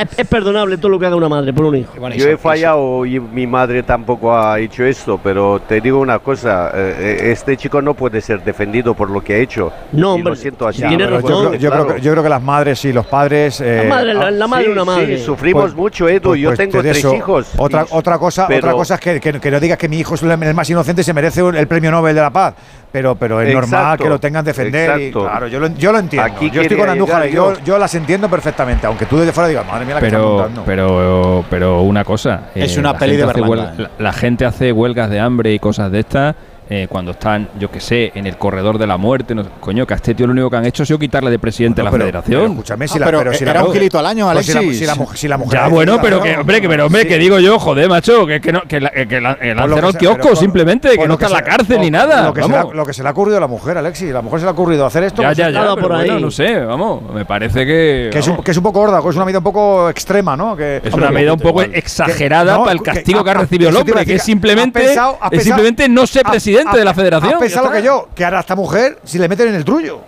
[0.00, 1.92] es, es perdonable todo lo que haga una madre por un hijo.
[2.10, 6.70] Yo he fallado y mi madre tampoco ha hecho esto, pero te digo una cosa,
[6.74, 9.72] eh, eh, este chico no puede ser defendido por lo que ha hecho.
[9.92, 10.80] No, hombre, lo siento así.
[10.82, 13.60] Ya, pero yo, creo, yo creo que, yo creo que las madres y los padres.
[13.60, 15.18] eh, madre, la- la madre Sí, una sí, madre.
[15.18, 16.30] sufrimos mucho, Edu.
[16.30, 17.14] pues- yo pues tengo de tres eso.
[17.14, 17.48] hijos.
[17.56, 19.98] Otra, Y- otra, cosa, pero- otra cosa es que, que- que no digas que mi
[19.98, 22.54] hijo es el más inocente y se merece el premio Nobel de la Paz.
[22.92, 24.98] Pero, pero es normal que lo tengan defender.
[24.98, 25.24] Y, exacto.
[25.28, 26.32] claro, yo lo, yo lo entiendo.
[26.32, 28.86] Aquí yo estoy con Andújar y yo, yo las entiendo perfectamente.
[28.86, 30.62] Aunque tú desde fuera digas, madre mía, la que está Pero, montando.
[30.64, 32.42] pero, pero una cosa.
[32.54, 35.58] eh, Es una la peli de huel- la, la gente hace huelgas de hambre y
[35.58, 36.34] cosas de estas.
[36.68, 39.94] Eh, cuando están, yo que sé, en el corredor de la muerte, no- coño, que
[39.94, 41.90] a este tío lo único que han hecho ha sido quitarle de presidente Bueno, a
[41.92, 42.40] la pero- federación.
[42.42, 44.46] pero escúchame, si Ah, la- pero pero si la- era un kilito al año, Pues
[44.46, 44.78] si la- Alexis.
[44.80, 47.18] si la mujer- si la mujer Ya, bueno, pero que, hombre, que, pero, hombre, que
[47.18, 49.56] digo yo, joder, macho, que, que, no, que, la- que, la- el
[49.92, 52.24] se- kiosco por- simplemente, por que no está en la cárcel ni nada.
[52.26, 52.74] Lo que, se le, ha- vamos.
[52.74, 54.10] lo que se le ha ocurrido a la mujer, Alexis.
[54.12, 55.22] La mujer se le ha ocurrido hacer esto.
[55.22, 56.20] Ya, pues ya, ya, por bueno, ahí.
[56.22, 58.10] no sé, vamos, me parece que...
[58.12, 60.36] Que es, un, que es un poco gorda, que es una medida un poco extrema,
[60.36, 60.56] ¿no?
[60.56, 63.70] Que, es una medida un poco exagerada para el castigo que, ah, ha ah, recibido
[63.70, 66.32] el hombre, que es simplemente, no ser has-
[66.64, 67.34] presidente has- de la federación.
[67.34, 70.00] Has pensado que yo, que hará esta mujer si le meten en el trullo.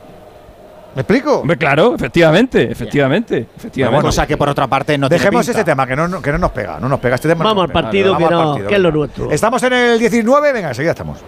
[0.95, 1.41] ¿Me explico?
[1.41, 4.09] Hombre, claro, efectivamente, efectivamente, efectivamente.
[4.09, 5.61] o sea que por otra parte no tiene Dejemos pinta.
[5.61, 7.45] este tema, que no, que no nos pega, no nos pega este tema.
[7.45, 7.83] no Vamos nos al pega.
[7.83, 9.31] partido, Vamos que al no- partido, que es lo nuestro.
[9.31, 11.19] Estamos en el 19, venga, enseguida estamos.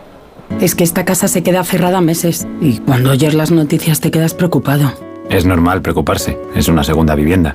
[0.60, 4.34] Es que esta casa se queda cerrada meses y cuando oyes las noticias te quedas
[4.34, 4.92] preocupado.
[5.28, 7.54] Es normal preocuparse, es una segunda vivienda.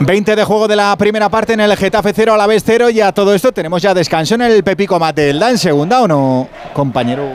[0.00, 2.88] 20 de juego de la primera parte en el Getafe 0 a la vez 0
[2.90, 6.48] y a todo esto tenemos ya descanso en el Pepico Matelda en segunda o no,
[6.72, 7.28] compañero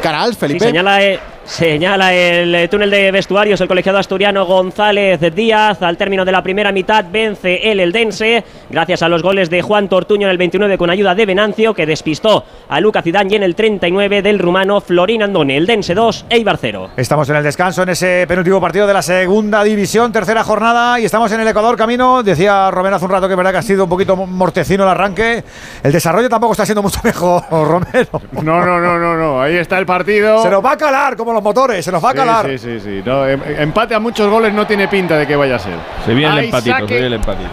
[0.00, 0.64] Canal, Sí, Felipe.
[0.64, 1.18] señala, eh,
[1.50, 5.82] señala el eh, túnel de vestuarios el colegiado asturiano González Díaz.
[5.82, 9.88] Al término de la primera mitad vence el Eldense gracias a los goles de Juan
[9.88, 13.42] Tortuño en el 29 con ayuda de Venancio que despistó a Luca Zidane y en
[13.42, 15.56] el 39 del rumano Florín Andone.
[15.56, 16.90] Eldense 2, Eibar 0.
[16.96, 21.04] Estamos en el descanso en ese penúltimo partido de la segunda división, tercera jornada, y
[21.04, 22.22] estamos en el Ecuador camino.
[22.22, 24.90] Decía Romero hace un rato que es verdad que ha sido un poquito mortecino el
[24.90, 25.42] arranque.
[25.82, 28.22] El desarrollo tampoco está siendo mucho mejor, Romero.
[28.40, 29.42] No, no, no, no, no.
[29.42, 30.42] Ahí está el partido.
[30.44, 32.46] Se nos va a calar como los motores, se nos va a calar.
[32.46, 33.02] Sí, sí, sí.
[33.04, 35.74] No, em- empate a muchos goles no tiene pinta de que vaya a ser.
[36.04, 37.48] Se viene el empatito, se viene el empatito.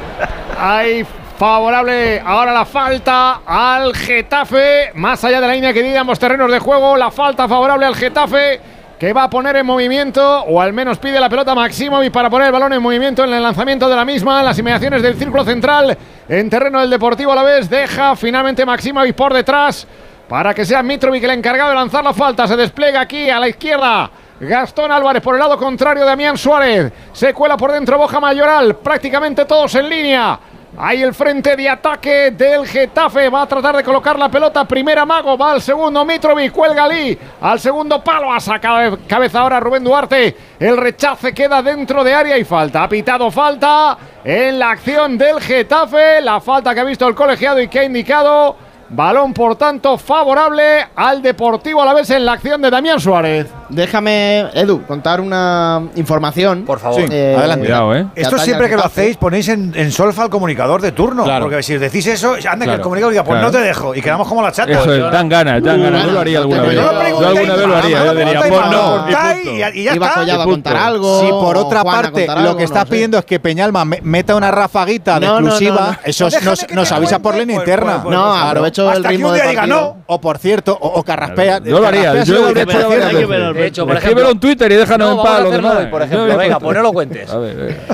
[0.60, 1.06] Hay
[1.38, 4.92] favorable ahora la falta al Getafe.
[4.96, 7.96] Más allá de la línea que divide ambos terrenos de juego, la falta favorable al
[7.96, 8.60] Getafe
[9.00, 12.48] que va a poner en movimiento, o al menos pide la pelota Maximovic para poner
[12.48, 15.46] el balón en movimiento en el lanzamiento de la misma, en las inmediaciones del círculo
[15.46, 15.96] central,
[16.28, 19.88] en terreno del Deportivo a la vez, deja finalmente Maximovic por detrás
[20.28, 23.48] para que sea Mitrovic el encargado de lanzar la falta, se despliega aquí a la
[23.48, 24.10] izquierda.
[24.40, 26.92] Gastón Álvarez por el lado contrario, Damián Suárez.
[27.12, 28.76] Se cuela por dentro Boja Mayoral.
[28.76, 30.40] Prácticamente todos en línea.
[30.80, 33.30] Ahí el frente de ataque del Getafe.
[33.30, 34.64] Va a tratar de colocar la pelota.
[34.66, 35.36] Primera Mago.
[35.36, 36.52] Va al segundo Mitrovic.
[36.52, 37.18] Cuelga Ali.
[37.42, 38.32] Al segundo palo.
[38.32, 40.38] Ha sacado de cabeza ahora Rubén Duarte.
[40.60, 42.84] El rechace queda dentro de área y falta.
[42.84, 46.22] Ha pitado falta en la acción del Getafe.
[46.22, 48.67] La falta que ha visto el colegiado y que ha indicado.
[48.90, 53.48] Balón, por tanto, favorable al Deportivo a la vez en la acción de Damián Suárez.
[53.70, 56.64] Déjame, Edu, contar una información.
[56.66, 57.06] Por favor.
[57.06, 58.08] Cuidado, ¿eh?
[58.16, 61.26] Esto siempre que lo hacéis ponéis en, en solfa al comunicador de turno.
[61.42, 62.84] Porque si os decís eso, anda que el Claro.
[62.84, 63.48] comunicador diga, pues Claro.
[63.52, 63.96] no te dejo.
[63.96, 64.72] Y quedamos como la chata.
[64.72, 66.06] Eso es, dan ganas, dan ganas.
[66.06, 66.74] Yo lo haría alguna vez.
[66.76, 68.06] Yo alguna vez lo haría.
[68.06, 69.06] Yo diría, pues no.
[69.10, 70.42] y ya Iba está.
[70.42, 71.22] A contar algo.
[71.22, 72.92] Si por otra parte lo que está no sé.
[72.92, 76.30] pidiendo es que Peñalma me- meta una rafaguita de exclusiva, eso
[76.74, 78.02] nos, avisa por línea interna.
[78.06, 78.66] No, Claro.
[78.84, 79.68] Aprovecho el ritmo de partido.
[79.68, 79.98] no.
[80.08, 81.60] O por cierto, o, o Carraspea.
[81.64, 82.24] Yo lo haría.
[82.24, 86.38] Yo lo dice hecho hecho, Escríbelo en Twitter y déjanos No, en paz por ejemplo.
[86.38, 87.30] Venga, pues no lo cuentes.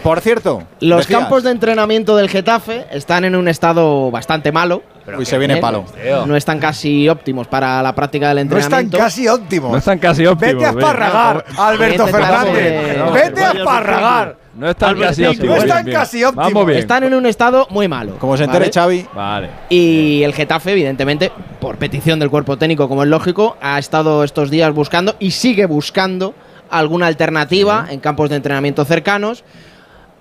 [0.02, 4.84] Por cierto, Los campos de entrenamiento del Getafe están en un estado bastante malo.
[5.18, 5.58] Uy, se viene ¿eh?
[5.58, 5.84] palo.
[6.26, 8.98] No están casi óptimos para la práctica del No están entrenamiento.
[8.98, 9.72] casi óptimos.
[9.72, 10.54] No están casi óptimos.
[10.56, 12.56] Vete a esparragar, Alberto Fernández.
[12.58, 14.43] eh, Vete a esparragar.
[14.56, 15.56] No están casi óptimos.
[15.58, 16.45] No están casi óptimos.
[16.54, 16.80] Vamos bien.
[16.80, 18.18] Están en un estado muy malo.
[18.20, 18.72] Como se entere ¿vale?
[18.74, 19.06] Xavi.
[19.16, 19.49] Vale.
[19.70, 24.51] Y el Getafe, evidentemente, por petición del cuerpo técnico, como es lógico, ha estado estos
[24.51, 26.36] días buscando y sigue buscando
[26.70, 29.43] alguna alternativa en campos de entrenamiento cercanos.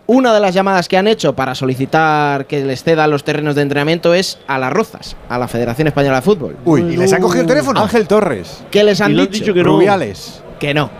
[0.07, 3.63] Una de las llamadas que han hecho para solicitar que les cedan los terrenos de
[3.63, 6.57] entrenamiento es a las Rozas, a la Federación Española de Fútbol.
[6.65, 7.81] Uy, ¿Y les han cogido el teléfono?
[7.81, 8.65] Ángel Torres.
[8.71, 9.45] ¿Qué les han Y le han dicho?
[9.45, 9.71] dicho que no.
[9.77, 10.43] Rubiales.
[10.59, 10.91] Que no.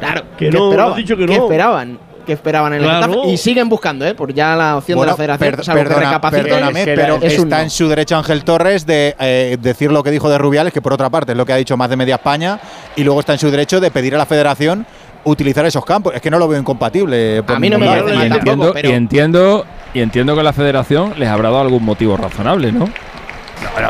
[0.00, 0.92] Claro, Que no, esperaban?
[0.92, 1.44] han dicho que ¿Qué no.
[1.44, 1.98] esperaban?
[2.28, 3.12] Que esperaban en el Claro.
[3.14, 4.14] Getafe y siguen buscando, ¿eh?
[4.14, 5.56] Por ya la opción Bueno, de la federación.
[5.56, 5.88] per- salvo que
[6.30, 7.62] perdóname, es que pero es un está no.
[7.64, 10.92] en su derecho Ángel Torres de eh, decir lo que dijo de Rubiales, que por
[10.92, 12.60] otra parte es lo que ha dicho más de media España,
[12.96, 14.86] y luego está en su derecho de pedir a la federación
[15.24, 16.14] utilizar esos campos.
[16.14, 17.42] Es que no lo veo incompatible.
[17.42, 17.98] por A mí no me lado.
[18.04, 21.48] parece y mal entiendo, tampoco, pero- y entiendo y entiendo que la federación les habrá
[21.48, 22.88] dado algún motivo razonable, ¿no?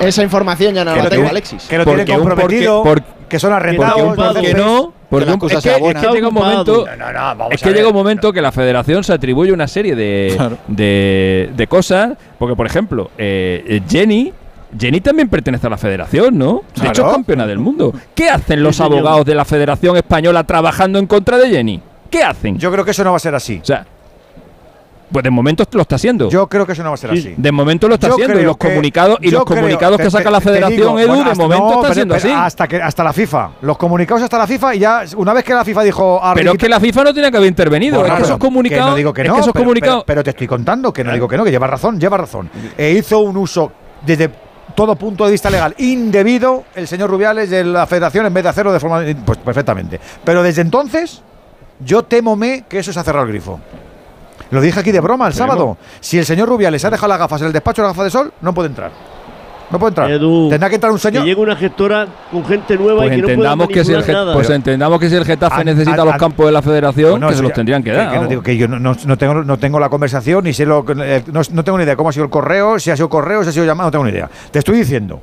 [0.00, 1.64] Esa información ya no la tengo, Alexis.
[1.64, 4.00] que lo Porque tiene un- comprometido, porque- que son Porque arrendados.
[4.02, 6.86] un por qué no, porque la un- cosa es que, es que llega un momento,
[6.86, 9.66] No, no, no, vamos es que llega un momento que la federación se atribuye una
[9.68, 10.38] serie de,
[10.68, 14.32] de, de cosas, porque por ejemplo, eh, eh, Jenny
[14.78, 16.60] Jenny también pertenece a la federación, ¿no?
[16.76, 17.94] De hecho, es campeona del mundo.
[18.14, 18.98] ¿Qué hacen los Sí, señor.
[18.98, 21.80] abogados de la Federación Española trabajando en contra de Jenny?
[22.10, 22.58] ¿Qué hacen?
[22.58, 23.60] Yo creo que eso no va a ser así.
[23.62, 23.86] o sea,
[25.10, 26.28] pues de momento lo está haciendo.
[26.28, 27.18] Yo creo que eso no va a ser Sí.
[27.18, 27.34] así.
[27.36, 30.02] de momento lo está Yo haciendo y los que- comunicados y los creo- comunicados te-
[30.04, 32.28] que saca la te- Federación digo, Edu bueno, de hasta- momento no, pero- siendo pero
[32.28, 32.34] así.
[32.46, 35.54] Hasta que hasta la FIFA, los comunicados hasta la FIFA y ya una vez que
[35.54, 38.00] la FIFA dijo a Pero es que la FIFA no tiene que haber intervenido.
[38.00, 38.84] Bueno, es que esos comunicados.
[38.86, 40.04] que no digo que es no, que esos pero, comunicados.
[40.04, 42.50] pero- pero te estoy contando que no digo que no, que lleva razón, lleva razón.
[42.76, 43.72] E hizo un uso
[44.04, 44.30] desde
[44.74, 48.50] todo punto de vista legal indebido el señor Rubiales de la Federación en vez de
[48.50, 49.98] hacerlo de forma pues perfectamente.
[50.22, 51.22] Pero desde entonces
[51.80, 53.58] yo temome que eso se ha cerrado el grifo.
[54.50, 55.76] Lo dije aquí de broma el sábado.
[56.00, 58.10] Si el señor Rubiales ha dejado las gafas en el despacho de las gafas de
[58.18, 58.90] sol, no puede entrar.
[59.70, 60.10] No puede entrar.
[60.10, 61.24] Edu, Tendrá que entrar un Que señor.
[61.26, 64.06] llegue una gestora con gente nueva Pues y que no pueda entendamos que si el
[64.14, 64.32] nada.
[64.32, 67.50] pues entendamos que si el Getafe necesita los campos de la Federación, que se los
[67.50, 68.10] ya- tendrían que que- dar.
[68.10, 70.64] que no, digo que yo no, no- no tengo, no tengo la conversación, ni sé
[70.64, 72.96] lo que- eh, no, no tengo ni idea cómo ha sido el correo, si ha
[72.96, 74.30] sido correo, si ha sido llamado, no tengo ni idea.
[74.50, 75.20] Te estoy diciendo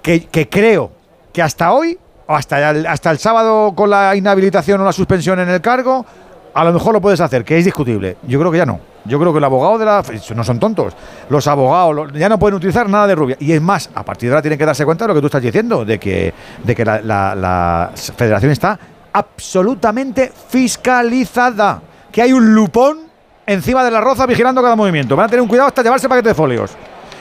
[0.00, 0.92] que, que creo
[1.32, 1.98] que hasta hoy,
[2.28, 6.06] o hasta el, hasta el sábado con la inhabilitación o la suspensión en el cargo,
[6.54, 8.16] a lo mejor lo puedes hacer, que es discutible.
[8.26, 8.78] Yo creo que ya no.
[9.04, 10.02] Yo creo que el abogado de la.
[10.36, 10.94] No son tontos.
[11.28, 13.36] Los abogados ya no pueden utilizar nada de rubia.
[13.40, 15.26] Y es más, a partir de ahora tienen que darse cuenta de lo que tú
[15.26, 16.32] estás diciendo, de que,
[16.62, 18.78] de que la, la- la federación está
[19.12, 21.80] absolutamente fiscalizada.
[22.10, 23.00] Que hay un lupón
[23.46, 25.16] encima de la roza vigilando cada movimiento.
[25.16, 26.70] Van a tener un cuidado hasta llevarse paquete de folios.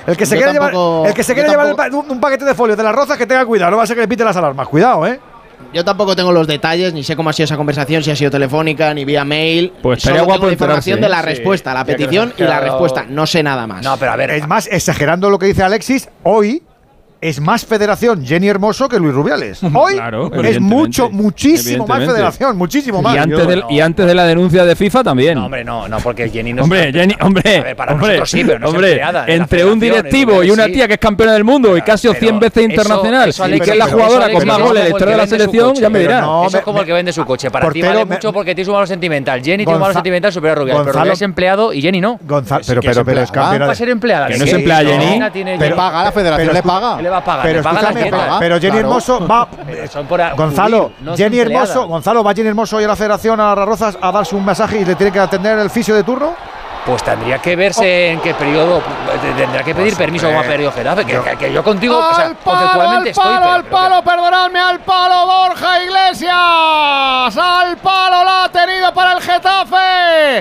[0.05, 2.01] El que se Yo quiere llevar, tampoco- el que se yo quiere llevar el tampoco-
[2.01, 3.71] pa- un, un paquete de folios de las rozas, que tenga cuidado.
[3.71, 4.67] No va a ser que le pite las alarmas.
[4.67, 5.19] Cuidado, ¿eh?
[5.73, 8.31] Yo tampoco tengo los detalles, ni sé cómo ha sido esa conversación, si ha sido
[8.31, 9.73] telefónica, ni vía mail.
[9.81, 12.59] Pues estaría Solo guapo tengo la información enterarse, de la respuesta, la petición y la
[12.59, 13.05] respuesta.
[13.07, 13.83] No sé nada más.
[13.83, 14.31] No, pero a ver.
[14.31, 16.63] Es más, exagerando lo que dice Alexis, hoy
[17.21, 19.61] es más federación Jenny Hermoso que Luis Rubiales.
[19.73, 23.15] Hoy Claro, es mucho, muchísimo más federación, muchísimo más.
[23.15, 23.67] Y antes, de, no.
[23.69, 25.35] y antes de la denuncia de FIFA también.
[25.35, 28.07] No, hombre, no, no, porque Jenny no Hombre, es Jenny, hombre, A ver, para hombre,
[28.19, 30.99] nosotros sí, pero no es hombre, empleada entre un directivo y una tía que es
[30.99, 33.85] campeona del mundo y casi Pero 100 veces internacional eso, y Alex, que es la
[33.85, 36.21] pero jugadora con más goles la historia de la selección, coche, ya me pero dirás.
[36.23, 37.51] no, Eso es como el que vende su coche.
[37.51, 39.41] Para ti vale mucho porque tienes un valor sentimental.
[39.43, 42.19] Jenny tiene un valor sentimental superior a Rubiales, pero Rubiales es empleado y Jenny no.
[42.25, 43.25] Pero, es pero, pero es empleada.
[43.31, 44.27] campeona Va a de- ser empleada.
[44.27, 45.05] Que no se sí, emplea no, Jenny.
[45.33, 45.75] Jenny.
[45.75, 47.10] paga, la federación pero le paga.
[47.11, 47.91] Va a pagar, Pero paga
[48.39, 48.87] pero Jenny Claro.
[48.87, 49.47] Hermoso va.
[49.65, 51.39] Pero por Gonzalo, cubrir, no son Jenny.
[51.39, 54.45] Hermoso, Gonzalo, va Jenny Hermoso y a la federación a las Rozas a darse un
[54.45, 56.33] masaje y le tiene que atender el fisio de turno.
[56.85, 58.81] Pues tendría que verse en qué periodo.
[59.37, 61.05] Tendrá que pedir permiso como ha pedido Getafe.
[61.05, 63.23] Que, que- que yo contigo, o sea, al palo, conceptualmente al estoy.
[63.23, 67.37] palo, pero- al palo, perdonadme, al palo Borja Iglesias.
[67.37, 70.39] Al palo la ha tenido para el Getafe.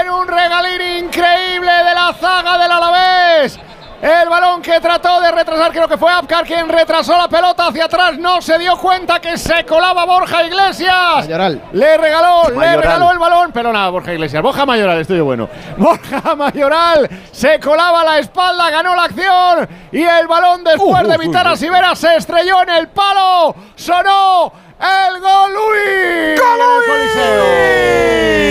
[0.00, 3.58] En un regalín increíble de la zaga del Alavés.
[4.02, 7.84] El balón que trató de retrasar, creo que fue Apcar quien retrasó la pelota hacia
[7.84, 8.18] atrás.
[8.18, 11.18] No se dio cuenta que se colaba Borja Iglesias.
[11.18, 11.62] Mayoral.
[11.70, 14.42] Le regaló, le regaló el balón, pero nada, Borja Iglesias.
[14.42, 15.48] Borja Mayoral, estoy bueno.
[15.76, 21.46] Borja Mayoral se colaba la espalda, ganó la acción y el balón después de evitar
[21.46, 23.54] a Sivera se estrelló en el palo.
[23.76, 24.52] Sonó
[24.82, 26.40] el gol Luis.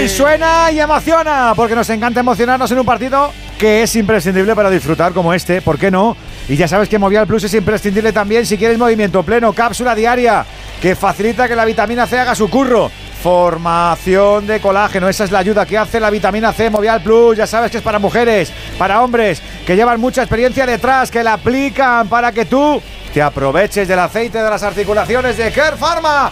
[0.03, 4.71] Y suena y emociona, porque nos encanta emocionarnos en un partido que es imprescindible para
[4.71, 6.17] disfrutar como este, ¿por qué no?
[6.49, 10.43] Y ya sabes que Movial Plus es imprescindible también si quieres movimiento pleno, cápsula diaria,
[10.81, 12.89] que facilita que la vitamina C haga su curro.
[13.21, 17.37] Formación de colágeno, esa es la ayuda que hace la vitamina C Movial Plus.
[17.37, 21.33] Ya sabes que es para mujeres, para hombres que llevan mucha experiencia detrás, que la
[21.33, 22.81] aplican para que tú
[23.13, 26.31] te aproveches del aceite de las articulaciones de Care Pharma.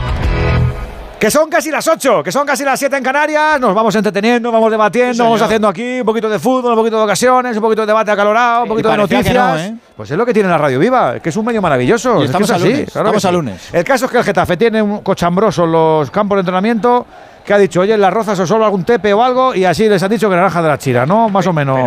[1.21, 3.59] Que son casi las 8, que son casi las 7 en Canarias.
[3.59, 7.03] Nos vamos entreteniendo, vamos debatiendo, vamos haciendo aquí un poquito de fútbol, un poquito de
[7.03, 9.35] ocasiones, un poquito de debate acalorado, un poquito de noticias.
[9.35, 9.75] no, ¿eh?
[9.95, 12.13] Pues es lo que tiene la radio viva, que es un medio maravilloso.
[12.13, 13.33] Y es que estamos es a así, lunes, claro estamos a sí.
[13.35, 13.69] lunes.
[13.71, 17.05] El caso es que el Getafe tiene un cochambroso en los campos de entrenamiento
[17.45, 19.87] que ha dicho, oye, en las rozas o solo algún tepe o algo, y así
[19.89, 21.29] les han dicho que naranja de la chira, ¿no?
[21.29, 21.79] Más o menos.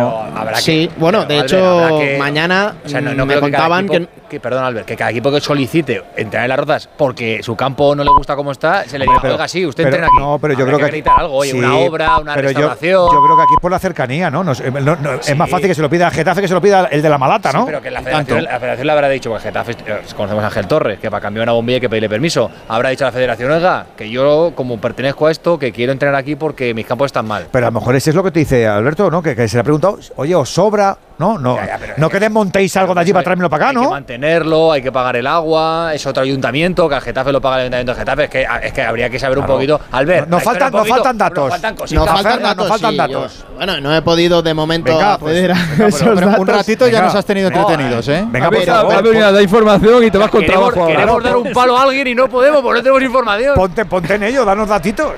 [0.59, 3.85] Sí, bueno, de Albert, hecho, habrá que- mañana O sea, no, no me que contaban
[3.85, 7.41] equipo- que, que, perdón, Albert, que cada equipo que solicite entrenar en las rozas porque
[7.43, 9.95] su campo no le gusta como está, se le diga, Pero- oiga, sí, usted pero-
[9.95, 10.17] entrena aquí.
[10.19, 10.85] No, pero yo Habrá creo que.
[10.85, 13.11] acreditar algo, oye, sí, una obra, una pero yo- restauración.
[13.11, 14.43] Yo, creo que aquí es por la cercanía, ¿no?
[14.43, 16.53] No es, no- no- es más fácil que se lo pida a Getafe que se
[16.53, 17.65] lo pida el de la Malata, Sí, ¿no?
[17.65, 20.67] pero que la federación, la federación le habrá dicho, porque Getafe, eh, conocemos a Ángel
[20.67, 22.49] Torres, que para cambiar una bombilla hay que pedirle permiso.
[22.67, 26.15] Habrá dicho a la federación, oiga, que yo, como pertenezco a esto, que quiero entrenar
[26.15, 27.47] aquí porque mis campos están mal.
[27.51, 29.21] Pero a lo mejor ese es lo que te dice Alberto, ¿no?
[29.21, 30.97] Que, que se le ha preguntado, oye, ¿os sobra?
[31.17, 31.57] No, no.
[31.97, 33.89] no que desmontéis algo de allí para traérmelo para acá, Hay que ¿no?
[33.91, 37.61] mantenerlo, hay que pagar el agua, es otro ayuntamiento, que al Getafe lo paga el
[37.61, 38.23] ayuntamiento de Getafe.
[38.25, 39.79] Es que, es que habría que saber un poquito.
[39.91, 41.43] Albert, Nos faltan- nos faltan datos.
[41.45, 42.05] Nos faltan cositas.
[42.05, 42.57] nos faltan Fernan, datos.
[42.57, 43.37] nos faltan sí, datos.
[43.39, 46.15] yo- bueno, no he podido de momento Venga, pues, acceder a venga, pero- esos pero
[46.27, 46.39] datos.
[46.39, 48.25] Un ratito ya nos has tenido entretenidos, ¿eh?
[48.27, 48.93] Venga, por favor.
[48.95, 50.81] a ver, mira, da información y te vas con Queremos, trabajo.
[50.83, 50.95] ahora.
[51.01, 53.53] queremos dar un palo a alguien y no podemos porque no tenemos información.
[53.55, 55.13] Ponte, ponte en ello, danos datitos.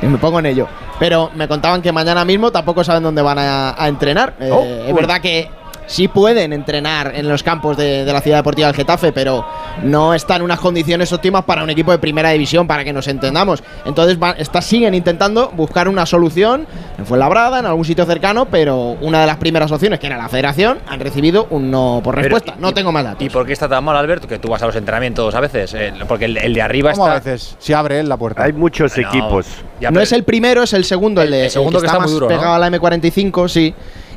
[0.00, 0.66] Y me pongo en ello.
[1.02, 4.34] Pero me contaban que mañana mismo tampoco saben dónde van a, a entrenar.
[4.38, 5.50] Eh, Oh, es verdad que
[5.92, 9.46] sí pueden entrenar en los campos de, de la ciudad deportiva del Getafe, pero
[9.82, 13.06] no están en unas condiciones óptimas para un equipo de primera división, para que nos
[13.08, 13.62] entendamos.
[13.84, 16.66] Entonces van- está- siguen intentando buscar una solución
[16.98, 20.28] en Fuenlabrada, en algún sitio cercano, pero una de las primeras opciones, que era la
[20.28, 22.54] federación, han recibido un no por Pero, respuesta.
[22.58, 23.22] no y- tengo más datos.
[23.22, 24.24] ¿Y por qué está tan mal, Albert?
[24.26, 25.74] Que tú vas a los entrenamientos a veces.
[25.74, 27.16] eh, porque el, el de arriba ¿Cómo está.
[27.16, 27.56] a veces?
[27.58, 28.42] Si abre él la puerta.
[28.44, 29.46] Hay muchos Bueno, equipos.
[29.80, 31.86] ya, no pero- es el primero, es el segundo, el, de, el segundo el que
[31.86, 32.36] está, está muy más duro, ¿no?
[32.36, 33.74] pegado a la M45, sí.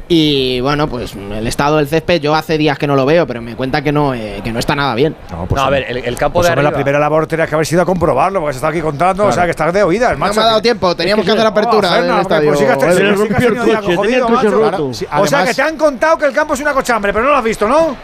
[0.08, 3.42] Y bueno, pues el estado del césped, yo hace días que no lo veo, pero
[3.42, 5.16] me cuenta que no, eh, que no está nada bien.
[5.32, 6.84] No, pues No, a ver, el, el campo Pues de hombre, la arriba.
[6.84, 9.46] primera labor tenías que haber sido a comprobarlo, porque se está aquí contando, o sea,
[9.46, 10.36] que estás de oídas, No macho.
[10.36, 12.48] me ha dado que- tiempo, teníamos que hacer apertura Oh, Fernan, estadio.
[12.50, 14.52] pues sí que has- Se sí le que rompió el coche, jodido, el coche macho.
[14.52, 14.94] roto.
[14.94, 17.26] Sí, Además- o sea, que te han contado que el campo es una cochambre, pero
[17.26, 17.98] no lo has visto, ¿no?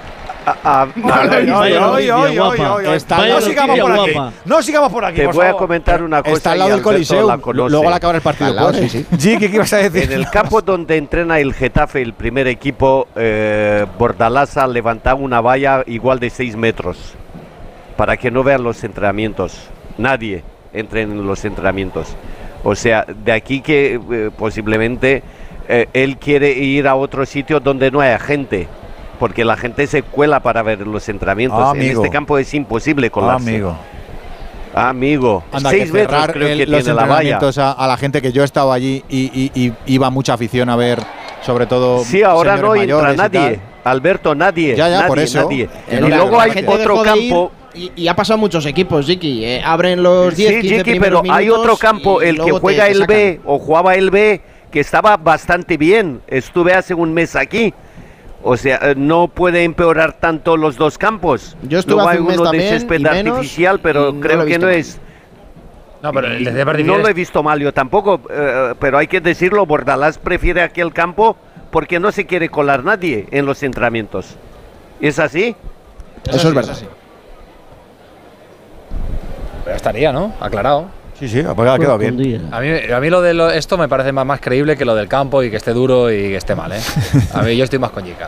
[3.27, 4.11] No sigamos por aquí.
[4.11, 4.33] guapa.
[4.45, 6.35] No sigamos por aquí, Te voy a comentar una cosa.
[6.35, 7.37] Está al lado del Coliseo.
[7.53, 8.73] Luego al acabar el partido.
[9.17, 10.11] Sí, ¿qué ibas a decir?
[10.11, 15.41] En el campo donde entrena el Getafe, el primer equipo, eh, Bordalás ha levantado una
[15.41, 17.15] valla igual de 6 metros
[17.95, 19.69] para que no vean los entrenamientos.
[19.97, 22.15] Nadie entre en los entrenamientos.
[22.63, 25.23] O sea, de aquí que eh, posiblemente
[25.67, 28.67] eh, él quiere ir a otro sitio donde no haya gente.
[29.21, 31.59] Porque la gente se cuela para ver los entrenamientos.
[31.61, 33.49] Ah, en este campo es imposible Ah, colarse.
[33.51, 33.77] amigo.
[34.73, 37.11] Amigo, Anda, que 6 metros cerrar creo el- que los tiene la valla.
[37.13, 40.33] entrenamientos a, a la gente que yo he estado allí y, y- y iba mucha
[40.33, 40.99] afición a ver,
[41.41, 42.03] sobre todo.
[42.03, 43.59] Sí, ahora no entra nadie.
[43.83, 44.75] Alberto, nadie.
[44.75, 45.43] Ya, ya, nadie, por eso.
[45.43, 45.69] nadie.
[45.87, 47.51] Que Y no luego hay otro campo.
[47.75, 49.45] Y, y ha pasado muchos equipos, Jiki.
[49.45, 52.85] eh, abren los 10, Sí, 15 Chiqui, primeros pero hay otro campo, el que juega
[52.85, 53.05] te el.
[53.05, 54.41] B o jugaba el B,
[54.71, 56.21] que estaba bastante bien.
[56.27, 57.73] Estuve hace un mes aquí.
[58.43, 61.55] O sea, eh, no puede empeorar tanto los dos campos.
[61.63, 64.09] Yo estuve Luego hace hay un mes uno de también, césped y menos, artificial, pero
[64.09, 64.79] y no creo lo he que visto no mal.
[64.79, 64.99] es.
[66.01, 68.97] No, pero el de no artificial lo he es- visto mal yo tampoco, eh, pero
[68.97, 71.37] hay que decirlo, Bordalás prefiere aquel campo
[71.69, 74.35] porque no se quiere colar nadie en los entrenamientos.
[74.99, 75.55] ¿Es así?
[76.27, 76.77] Eso es verdad.
[79.63, 80.33] Pero estaría, ¿no?
[80.39, 80.87] Aclarado.
[81.21, 82.49] Sí, sí, ha quedado bien.
[82.51, 84.95] A mí, a mí lo de lo- esto me parece más, más creíble que lo
[84.95, 86.79] del campo y que esté duro y que esté mal, ¿eh?
[87.33, 88.27] A mí yo estoy más con Jica.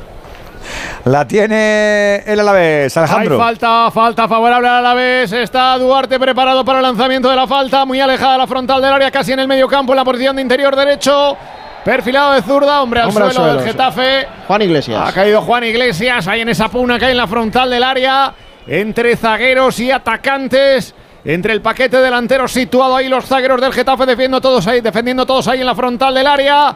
[1.06, 3.36] La tiene el Alavés, Alejandro.
[3.36, 5.32] Hay falta, falta favorable al Alavés.
[5.34, 8.94] Está Duarte preparado para el lanzamiento de la falta, muy alejada de la frontal del
[8.94, 11.36] área, casi en el medio campo, en la posición de interior derecho.
[11.84, 14.28] Perfilado de zurda, hombre al Hombre al suelo del suelo, Getafe.
[14.48, 15.02] Juan Iglesias.
[15.10, 18.34] Ha caído Juan Iglesias ahí en esa puna que hay en la frontal del área.
[18.66, 20.96] Entre zagueros y atacantes.
[21.26, 25.47] Entre el paquete delantero situado ahí los zagueros del Getafe defendiendo todos ahí, defendiendo todos
[25.47, 26.76] ahí en la frontal del área.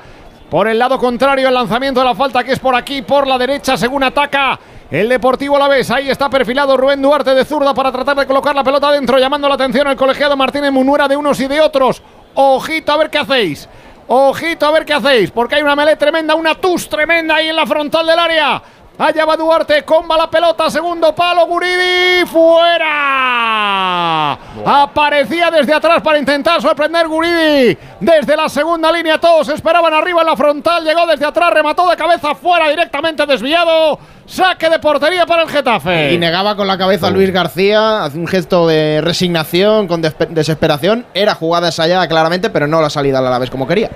[0.50, 3.38] Por el lado contrario, el lanzamiento de la falta que es por aquí, por la
[3.38, 4.58] derecha, según ataca
[4.90, 5.92] el Deportivo la vez.
[5.92, 9.50] Ahí está perfilado Rubén Duarte de zurda para tratar de colocar la pelota dentro, llamando
[9.50, 12.02] la atención al colegiado Martínez Munuera de unos y de otros.
[12.36, 13.68] Ojito a ver qué hacéis.
[14.08, 17.56] Ojito a ver qué hacéis, porque hay una melé tremenda, una tus tremenda ahí en
[17.58, 18.64] la frontal del área.
[19.00, 24.32] Allá va Duarte, comba la pelota, segundo palo, Guridi, fuera.
[24.66, 27.78] Aparecía desde atrás para intentar sorprender Guridi.
[28.00, 31.96] Desde la segunda línea todos esperaban arriba en la frontal, llegó desde atrás, remató de
[31.96, 34.00] cabeza fuera directamente desviado.
[34.26, 36.14] Saque de portería para el Getafe.
[36.14, 41.06] Y negaba con la cabeza a Luis García, hace un gesto de resignación, con desesperación.
[41.14, 43.92] Era jugada ensayada claramente, pero no la salida al Alavés como quería.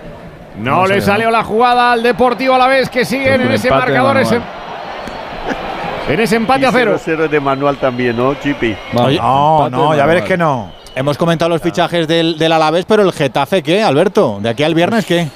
[0.59, 4.17] No, le salió la jugada al Deportivo a la vez que siguen en ese marcador.
[4.17, 4.39] Ese.
[6.13, 6.97] En ese empate Y a cero.
[7.03, 8.75] 0-0 de manual también, ¿no, Chipi?
[8.93, 10.71] no, no, ya veréis que no.
[10.93, 14.39] Hemos comentado los fichajes del, del Alavés, pero el Getafe, ¿qué, Alberto?
[14.41, 15.29] ¿De aquí al viernes qué?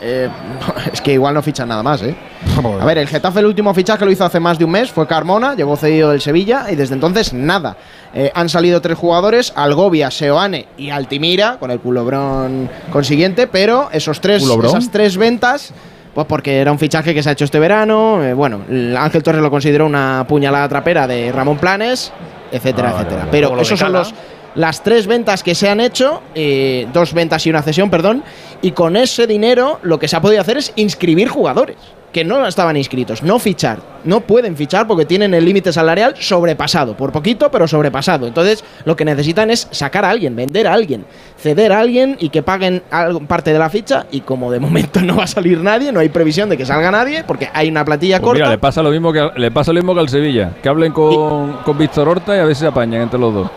[0.00, 0.28] Eh,
[0.92, 2.14] es que igual no fichan nada más, ¿eh?
[2.80, 5.06] A ver, el Getafe el último fichaje lo hizo hace más de un mes, fue
[5.06, 7.76] Carmona, llegó cedido del Sevilla y desde entonces nada.
[8.12, 14.20] Eh, han salido tres jugadores, Algovia, Seoane y Altimira, con el culobrón consiguiente, pero esos
[14.20, 14.70] tres, ¿Culobrón?
[14.70, 15.72] esas tres ventas,
[16.18, 19.22] pues porque era un fichaje que se ha hecho este verano, eh, bueno, el Ángel
[19.22, 22.12] Torres lo consideró una puñalada trapera de Ramón Planes,
[22.50, 23.18] etcétera, Ah, vale, etcétera.
[23.20, 23.30] vale.
[23.30, 24.12] Pero de esos son los
[24.56, 28.24] las tres ventas que se han hecho, eh, dos ventas y una cesión, perdón,
[28.62, 31.76] y con ese dinero lo que se ha podido hacer es inscribir jugadores
[32.12, 36.96] que no estaban inscritos, no fichar, no pueden fichar porque tienen el límite salarial sobrepasado,
[36.96, 38.26] por poquito, pero sobrepasado.
[38.26, 41.04] Entonces, lo que necesitan es sacar a alguien, vender a alguien,
[41.38, 44.06] ceder a alguien y que paguen algo- parte de la ficha.
[44.10, 46.90] Y como de momento no va a salir nadie, no hay previsión de que salga
[46.90, 48.50] nadie, porque hay una platilla Pues mira, corta.
[48.54, 50.52] le pasa lo mismo que al- le pasa lo mismo que al Sevilla.
[50.62, 53.50] Que hablen con, con Víctor Horta y a ver si se apañan entre los dos.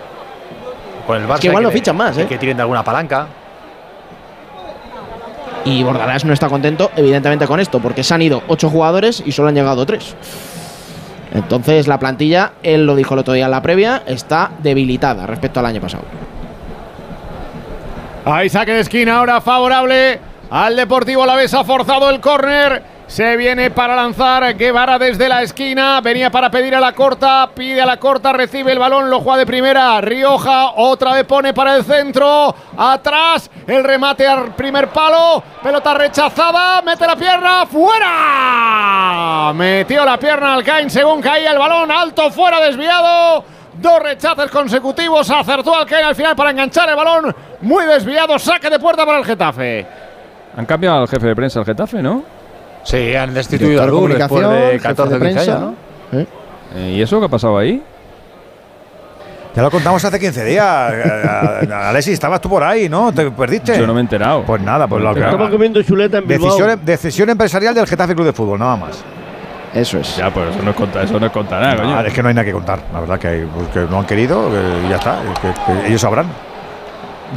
[1.07, 2.25] Con el Barça que igual no fichan más, ¿eh?
[2.27, 3.27] Que tiren de alguna palanca.
[5.65, 9.31] Y Bordalás no está contento, evidentemente, con esto, porque se han ido ocho jugadores y
[9.31, 10.15] solo han llegado tres.
[11.33, 15.59] Entonces, la plantilla, él lo dijo el otro día en la previa, está debilitada respecto
[15.59, 16.03] al año pasado.
[18.25, 21.53] Ahí saque de esquina ahora favorable al Deportivo Alavés.
[21.53, 22.83] Ha forzado el córner.
[23.11, 25.99] Se viene para lanzar Guevara desde la esquina.
[25.99, 27.49] Venía para pedir a la corta.
[27.53, 28.31] Pide a la corta.
[28.31, 29.09] Recibe el balón.
[29.09, 29.99] Lo juega de primera.
[29.99, 30.71] Rioja.
[30.77, 32.55] Otra vez pone para el centro.
[32.77, 33.51] Atrás.
[33.67, 35.43] El remate al primer palo.
[35.61, 36.81] Pelota rechazada.
[36.83, 37.65] Mete la pierna.
[37.65, 39.51] ¡Fuera!
[39.55, 41.91] Metió la pierna al Cain según caía el balón.
[41.91, 43.43] Alto fuera desviado.
[43.73, 45.29] Dos rechaces consecutivos.
[45.29, 47.35] Acertó al Cain al final para enganchar el balón.
[47.59, 48.39] Muy desviado.
[48.39, 49.85] Saque de puerta para el Getafe.
[50.55, 52.39] Han cambiado al jefe de prensa al Getafe, ¿no?
[52.83, 55.75] Sí, han destituido a Luz después de 14 o 15 años, ¿no?
[56.75, 57.81] Eh, ¿Y eso qué ha pasado ahí?
[59.53, 60.65] Ya lo contamos hace 15 días.
[61.71, 63.11] Alexis, estabas tú por ahí, ¿no?
[63.11, 63.77] ¿Te perdiste?
[63.77, 64.43] Yo no me he enterado.
[64.43, 66.27] Pues nada, pues lo que Estaba comiendo chuleta en.
[66.27, 69.03] Decisión, decisión empresarial del Getafe Club de Fútbol, nada más.
[69.73, 70.15] Eso es.
[70.17, 71.99] Ya, pues eso no es contar, eso no es contar nada, coño.
[72.01, 72.79] Es que no hay nada que contar.
[72.93, 75.19] La verdad que, hay, pues, que no han querido que- y ya está.
[75.41, 76.27] que- que ellos sabrán.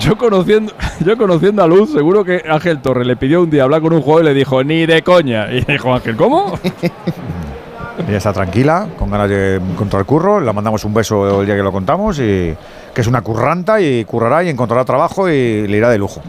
[0.00, 0.72] Yo conociendo,
[1.04, 4.02] yo conociendo a Luz, seguro que Ángel Torres le pidió un día hablar con un
[4.02, 5.52] jugador y le dijo, ni de coña.
[5.52, 6.58] Y dijo Ángel, ¿cómo?
[8.08, 10.40] Ella está tranquila, con ganas de encontrar curro.
[10.40, 12.54] Le mandamos un beso el día que lo contamos y
[12.92, 16.20] que es una curranta y currará y encontrará trabajo y le irá de lujo.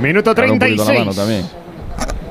[0.00, 0.98] Minuto poquito la 36.
[0.98, 1.46] mano también.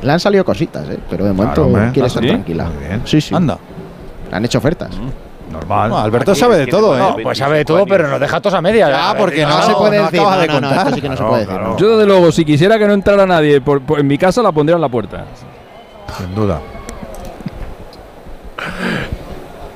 [0.02, 1.00] Le han salido cositas, ¿eh?
[1.10, 2.30] pero de momento quiere ¿Ah, estar sí?
[2.30, 2.70] tranquila.
[3.06, 3.34] Sí, sí.
[3.34, 3.58] Anda.
[4.30, 4.90] Le han hecho ofertas.
[5.54, 5.90] Normal.
[5.90, 7.22] No, Alberto sabe de todo, ¿eh?
[7.24, 8.90] Pues sabe de todo, pero nos deja todos a media.
[8.90, 10.20] Ya, porque no, No, se puede no decir.
[10.20, 10.78] acaba No, de no, no, contar.
[10.88, 11.56] esto sí que no se Claro, puede decir.
[11.58, 11.70] claro.
[11.74, 11.78] no.
[11.78, 14.52] Yo, desde luego, si quisiera que no entrara nadie por- por- en mi casa, la
[14.52, 15.26] pondría en la puerta.
[16.18, 16.60] Sin duda.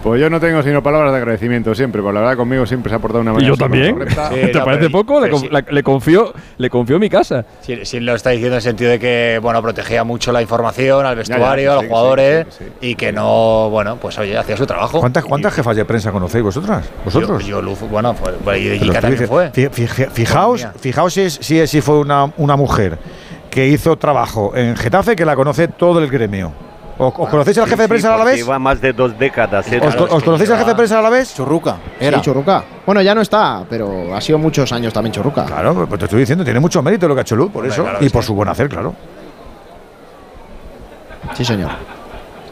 [0.08, 2.96] Pues yo no tengo sino palabras de agradecimiento siempre, porque la verdad conmigo siempre se
[2.96, 4.08] ha portado una Y manera yo súper también.
[4.46, 5.20] Sí, ¿Te no, parece pero- poco?
[5.20, 5.50] Le, sí.
[5.52, 7.46] la- le confío, le confío mi casa.
[7.62, 11.06] Sí, sí lo está diciendo en el sentido de que, bueno, protegía mucho la información
[11.06, 14.56] al vestuario, a los jugadores sí, que sí, y que no, bueno, pues oye, hacía
[14.56, 15.00] su trabajo.
[15.00, 16.86] ¿Cuántas, cuántas jefas de prensa conocéis vosotras?
[17.04, 17.44] ¿Vosotros?
[17.44, 19.52] Yo, yo Luz, bueno, fue, fue- y tú también fue.
[19.52, 22.98] fi- fi- fi- Fijaos, fijaos si, si, si fue una, una mujer
[23.50, 26.54] que hizo trabajo en Getafe que la conoce todo el gremio.
[27.00, 28.38] ¿Os, os conocéis al jefe de prensa a la vez?
[28.38, 29.72] Lleva más de dos décadas.
[29.72, 29.80] ¿eh?
[29.86, 31.34] ¿Os, co- os conocéis al jefe de prensa a la vez?
[31.36, 31.78] Churruca.
[32.00, 32.22] Sí, Era.
[32.22, 32.64] Churruca.
[32.86, 35.46] Bueno, ya no está, pero ha sido muchos años también Churruca.
[35.46, 37.74] Claro, pues te estoy diciendo, tiene mucho mérito lo que ha hecho Luz, por Hombre,
[37.74, 37.84] eso.
[37.84, 38.28] claro y por sí.
[38.28, 38.96] su buen hacer, claro.
[41.36, 41.70] Sí, señor.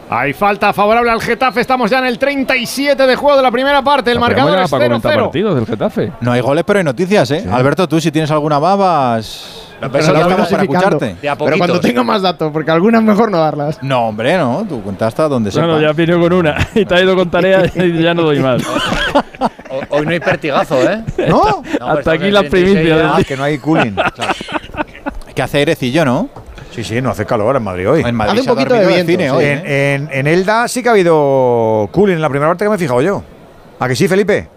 [0.10, 1.62] Hay falta favorable al Getafe.
[1.62, 4.12] Estamos ya en el 37 de juego de la primera parte.
[4.12, 5.24] El marcador es ya para comentar 0-0.
[5.24, 6.12] partidos del Getafe.
[6.22, 7.46] No hay goles, pero hay noticias, ¿eh?
[7.52, 9.64] Alberto, tú si tienes alguna babas.
[9.82, 11.16] Lo Pero pensó lo que voy vamos para escucharte.
[11.30, 13.82] A Pero cuando tenga más datos, porque algunas mejor no darlas.
[13.84, 14.66] No, hombre, no.
[14.70, 15.68] Tú cuentas hasta donde sepas.
[15.68, 18.40] Bueno, ya vino con una y te ha ido con tarea y ya no doy
[18.40, 18.62] más.
[18.66, 21.04] Ho- Hoy no hay pertigazo, ¿eh?
[21.28, 21.44] ¿No?
[21.46, 23.12] No, pues Hasta estamos aquí las 36 primicias.
[23.14, 23.96] Ah, que no hay cooling.
[25.28, 26.30] Hay que hacer airecillo, ¿no?
[26.76, 28.02] Sí, sí, no hace calor en Madrid hoy.
[28.06, 29.30] En Madrid Hace un poquito de viento, cine sí.
[29.30, 29.94] hoy, En, ¿eh?
[29.96, 32.80] en- en Elda sí que ha habido cooling en la primera parte que me he
[32.80, 33.24] fijado yo.
[33.80, 34.50] ¿A que sí, Felipe?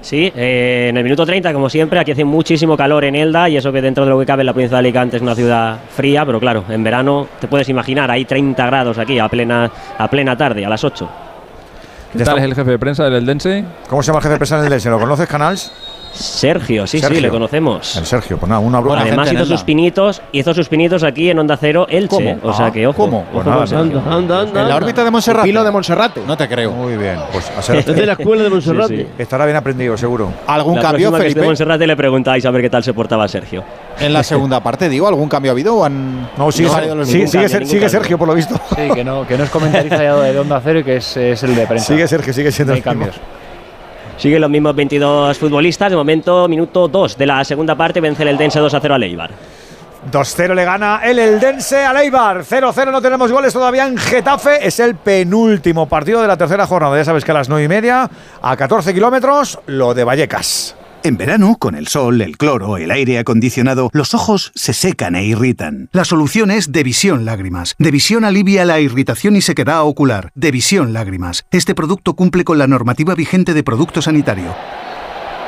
[0.00, 3.56] Sí, eh, en el minuto 30, como siempre, aquí hace muchísimo calor en Elda y
[3.56, 5.78] eso que dentro de lo que cabe en la provincia de Alicante es una ciudad
[5.96, 9.68] fría, pero claro, en verano te puedes imaginar, hay 30 grados aquí a plena,
[9.98, 11.08] a plena tarde, a las 8.
[12.16, 13.64] ¿Qué tal es el jefe de prensa del Eldense?
[13.88, 14.88] ¿Cómo se llama el jefe de prensa del Elche?
[14.90, 15.72] ¿Lo conoces, Canals?
[16.12, 17.16] Sergio, sí, Sergio.
[17.16, 17.96] sí, le conocemos.
[17.96, 19.00] El Sergio, pues nada, una broma.
[19.02, 22.38] Además gente en hizo sus pinitos, hizo sus pinitos aquí en Onda Cero Elche, ¿Cómo?
[22.42, 22.96] o sea Ah, que ojo.
[22.96, 23.18] ¿cómo?
[23.20, 23.98] ojo Pues nada, Sergio.
[23.98, 24.62] Anda, anda, anda.
[24.62, 25.46] En la órbita de Monserrate.
[25.46, 26.22] Pilo de Monserrate.
[26.26, 26.72] No te creo.
[26.72, 28.96] Muy bien, pues a ser- Es de la escuela de Monserrate.
[28.96, 29.08] Sí, sí.
[29.22, 30.32] estará bien aprendido, seguro.
[30.46, 31.40] ¿Algún La cambio, próxima que Felipe?
[31.40, 33.62] en Monserrate le preguntáis a ver qué tal se portaba Sergio.
[34.00, 36.30] En la segunda parte, digo, ¿algún cambio ha habido o han.?
[36.36, 37.30] No, sigue, los sigue, mismos?
[37.30, 37.88] sigue, cambio, sigue.
[37.88, 38.54] Sergio, por lo visto.
[38.74, 41.54] Sí, que no, que no es comentarista de Onda Cero y que es, es el
[41.54, 41.86] de prensa.
[41.92, 43.12] Sigue Sergio, sigue siendo No hay el mismo.
[43.12, 43.35] cambios.
[44.16, 45.90] Siguen los mismos 22 futbolistas.
[45.90, 49.02] De momento, minuto 2 de la segunda parte, vence el Eldense 2 a 0 al
[49.02, 49.30] Eibar.
[50.10, 52.44] 2-0 le gana el Eldense al Eibar.
[52.44, 54.66] 0-0 no tenemos goles todavía en Getafe.
[54.66, 56.96] Es el penúltimo partido de la tercera jornada.
[56.96, 58.08] Ya sabes que a las 9 y media,
[58.40, 60.75] a 14 kilómetros, lo de Vallecas.
[61.06, 65.24] En verano, con el sol, el cloro, el aire acondicionado, los ojos se secan e
[65.24, 65.88] irritan.
[65.92, 67.76] La solución es Devisión Lágrimas.
[67.78, 70.32] Devisión alivia la irritación y sequedad ocular.
[70.34, 71.46] Devisión Lágrimas.
[71.52, 74.52] Este producto cumple con la normativa vigente de producto sanitario.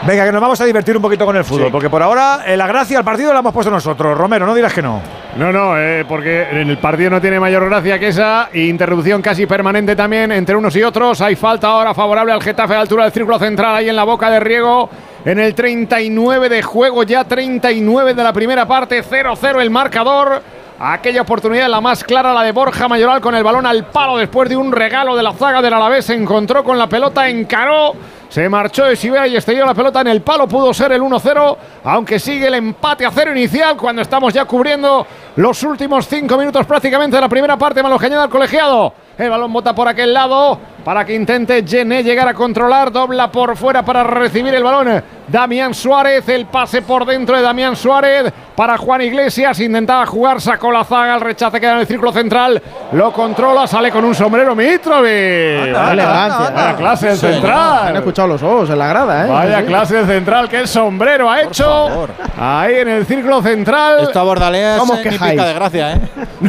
[0.06, 2.56] Venga, que nos vamos a divertir un poquito con el fútbol, porque por ahora eh,
[2.56, 4.16] la gracia al partido la hemos puesto nosotros.
[4.16, 5.02] Romero, no dirás que no.
[5.36, 8.48] No, no, eh, porque en el partido no tiene mayor gracia que esa.
[8.54, 11.20] Interrupción casi permanente también entre unos y otros.
[11.20, 14.04] Hay falta ahora favorable al Getafe a la altura del círculo central, ahí en la
[14.04, 14.88] boca de Riego.
[15.24, 20.42] En el 39 de juego, ya 39 de la primera parte, 0-0 el marcador.
[20.80, 24.48] Aquella oportunidad, la más clara, la de Borja Mayoral con el balón al palo después
[24.48, 26.04] de un regalo de la zaga del Alavés.
[26.04, 27.94] Se encontró con la pelota, encaró,
[28.28, 30.46] se marchó de Sibea y estrelló la pelota en el palo.
[30.46, 35.06] Pudo ser el 1-0, aunque sigue el empate a cero inicial cuando estamos ya cubriendo
[35.36, 37.82] los últimos cinco minutos prácticamente de la primera parte.
[37.82, 38.92] Malo que añade al colegiado.
[39.16, 40.58] El balón bota por aquel lado
[40.88, 42.90] para que intente Gené llegar a controlar.
[42.90, 45.04] Dobla por fuera para recibir el balón.
[45.26, 46.26] Damián Suárez.
[46.30, 49.60] El pase por dentro de Damián Suárez para Juan Iglesias.
[49.60, 51.16] Intentaba jugar, sacó la zaga.
[51.16, 52.62] El rechace queda en el círculo central.
[52.92, 55.74] Lo controla, sale con un sombrero Mitrovic.
[55.74, 56.50] Vaya elegancia.
[56.54, 57.88] Vaya clase del Sí, central.
[57.88, 59.30] Han escuchado los ojos en la grada, ¿eh?
[59.30, 59.64] Vaya Sí.
[59.66, 62.08] clase del central, qué sombrero ha hecho.
[62.40, 64.04] Ahí en el círculo central.
[64.04, 66.00] Esto a Bordalea ¿Cómo es de gracia, ¿eh?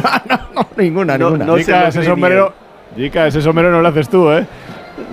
[0.78, 1.44] Ninguna, No- ninguna.
[1.44, 2.69] no se Jica, lo ese sombrero.
[2.96, 4.46] Jica, ese sombrero no lo haces tú, ¿eh?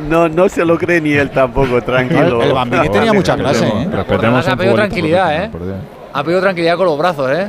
[0.09, 2.41] No, no se lo cree ni él tampoco, tranquilo.
[2.41, 3.88] El Bambini tenía mucha clase, ¿eh?
[3.91, 5.51] Respetemos ha pedido el tranquilidad, ¿eh?
[6.13, 7.47] Ha pedido tranquilidad con los brazos, ¿eh?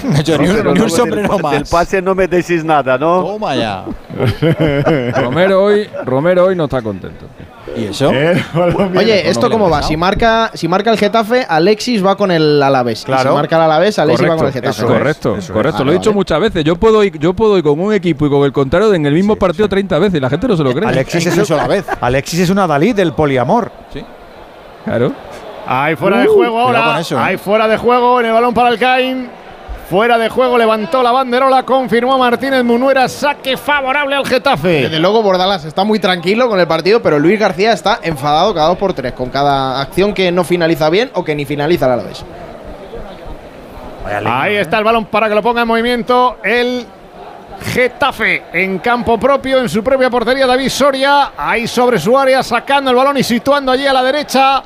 [0.24, 1.52] Yo ni un, ni no, un sombrero del, más.
[1.52, 3.22] Del pase no me decís nada, ¿no?
[3.22, 3.84] Toma ya.
[5.20, 7.26] Romero hoy, Romero hoy no está contento.
[7.76, 8.10] ¿Y eso?
[8.12, 8.42] Eh,
[8.96, 9.82] Oye, ¿esto cómo va?
[9.82, 13.02] Si marca, si marca el Getafe, Alexis va con el Alavés.
[13.02, 13.30] Y Claro.
[13.30, 14.78] Si marca el Alavés, Alexis va con el Getafe.
[14.78, 15.50] eso correcto, eso es.
[15.50, 15.78] correcto.
[15.80, 16.16] Ah, lo he dicho vale.
[16.16, 16.64] muchas veces.
[16.64, 19.14] Yo puedo ir, yo puedo ir con un equipo y con el contrario en el
[19.14, 20.88] mismo partido 30 veces y la gente no se lo cree.
[20.88, 21.86] Alexis es, Incluso a la vez.
[22.00, 23.70] Alexis es una Dalí del poliamor.
[24.84, 25.12] Claro.
[25.66, 26.98] Hay fuera de Uh, juego ahora.
[27.00, 27.20] eso, ¿eh?
[27.22, 29.28] Hay fuera de juego en el balón para el Caín.
[29.90, 34.82] Fuera de juego, levantó la banderola, confirmó Martínez Munuera, saque favorable al Getafe.
[34.82, 38.68] Desde luego, Bordalás está muy tranquilo con el partido, pero Luis García está enfadado cada
[38.68, 41.92] dos por tres con cada acción que no finaliza bien o que ni finaliza el
[41.92, 42.24] Alavés.
[44.26, 46.86] Ahí está el balón para que lo ponga en movimiento el
[47.60, 50.46] Getafe en campo propio, en su propia portería.
[50.46, 54.62] David Soria, ahí sobre su área, sacando el balón y situando allí a la derecha.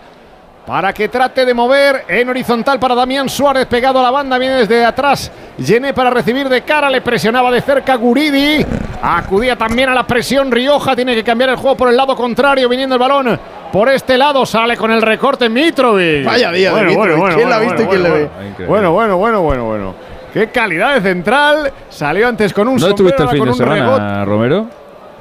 [0.67, 4.55] Para que trate de mover en horizontal para Damián Suárez, pegado a la banda, viene
[4.57, 5.31] desde atrás.
[5.59, 8.65] Llené para recibir de cara, le presionaba de cerca Guridi.
[9.03, 12.69] Acudía también a la presión Rioja, tiene que cambiar el juego por el lado contrario,
[12.69, 13.39] viniendo el balón
[13.71, 16.25] por este lado, sale con el recorte Mitrovic.
[16.25, 18.31] Vaya día de Mitrovic, ¿quién la ha visto y quién le ve?
[18.67, 19.95] Bueno, bueno, bueno, bueno, bueno.
[20.33, 21.73] Qué calidad de central.
[21.91, 24.25] Salió antes con un ¿Dónde sombrero, estuviste el fin de semana.
[24.25, 24.67] Romero?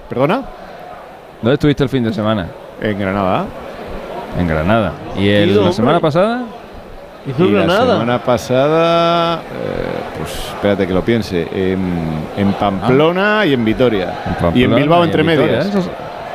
[0.08, 0.42] ¿Perdona?
[1.42, 2.48] ¿Dónde estuviste el fin de semana?
[2.80, 3.46] En Granada.
[4.40, 4.94] En Granada.
[5.18, 5.74] ¿Y el- Ido, la hombre.
[5.76, 6.42] semana pasada?
[7.26, 7.94] Hizo Y la Granada.
[7.94, 9.40] semana pasada, eh,
[10.18, 11.80] pues espérate que lo piense, en,
[12.36, 14.14] en Pamplona y en Vitoria.
[14.54, 15.66] y en Bilbao y en entre Vitoria, medias.
[15.68, 15.90] esos-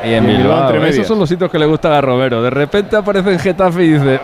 [0.05, 0.61] Y en Bilbao.
[0.61, 1.07] entre Esos medias.
[1.09, 2.41] son los sitios que le gustan a Romero.
[2.41, 4.21] De repente aparece en Getafe y dice.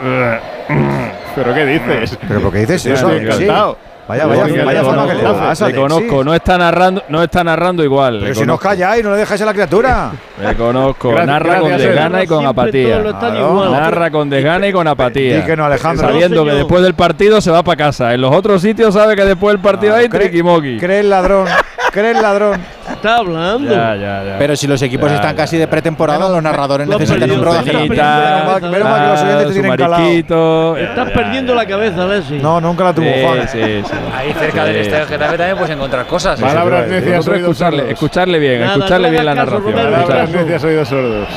[1.35, 2.19] ¿Pero qué dices?
[2.29, 3.11] ¿Pero por qué dices eso?
[3.11, 3.43] Estoy Sí.
[3.45, 3.77] encantado.
[4.07, 5.81] Vaya, vaya, Le vaya forma que le conozco, das, le Alexis.
[5.83, 8.19] conozco, no está narrando, no está narrando igual.
[8.21, 8.69] Pero si nos conozco.
[8.69, 10.11] calláis, no le dejáis a la criatura.
[10.43, 13.03] Le conozco, Gracias, narra con desgana y con apatía.
[13.03, 13.71] Claro.
[13.71, 15.37] Narra con desgana y con apatía.
[15.39, 16.07] Di que no, Alejandro.
[16.09, 18.13] Sabiendo No, que después del partido se va para casa.
[18.13, 20.79] En los otros sitios sabe que después del partido hay Cree- triquimoqui.
[20.79, 21.47] Cree el ladrón.
[21.95, 22.61] Cree el ladrón.
[22.91, 23.71] Está hablando.
[23.73, 24.35] Ya, ya, ya.
[24.39, 25.61] Pero si los equipos Ya, están ya, casi ya.
[25.61, 27.73] de pretemporada, los narradores Lo necesitan un rodaje.
[27.73, 30.03] Menos mal- menos mal que los oyentes te su tienen calado.
[30.03, 30.77] mariquito.
[30.77, 32.43] Estás Ya, perdiendo ya, la cabeza, Alexis.
[32.43, 33.49] No, nunca la tuvo Sí, Juan.
[33.49, 33.95] sí, sí.
[34.13, 34.81] Ahí cerca del Sí.
[34.83, 36.41] estadio Getafe también puedes encontrar cosas.
[36.41, 37.93] Palabras necias, oídos escucharle, sordos.
[37.93, 39.77] escucharle bien, Nada, escucharle no bien la hagas caso, narración.
[39.85, 40.43] Romero, Palabras escuchadle.
[40.45, 41.29] necias, oídos sordos.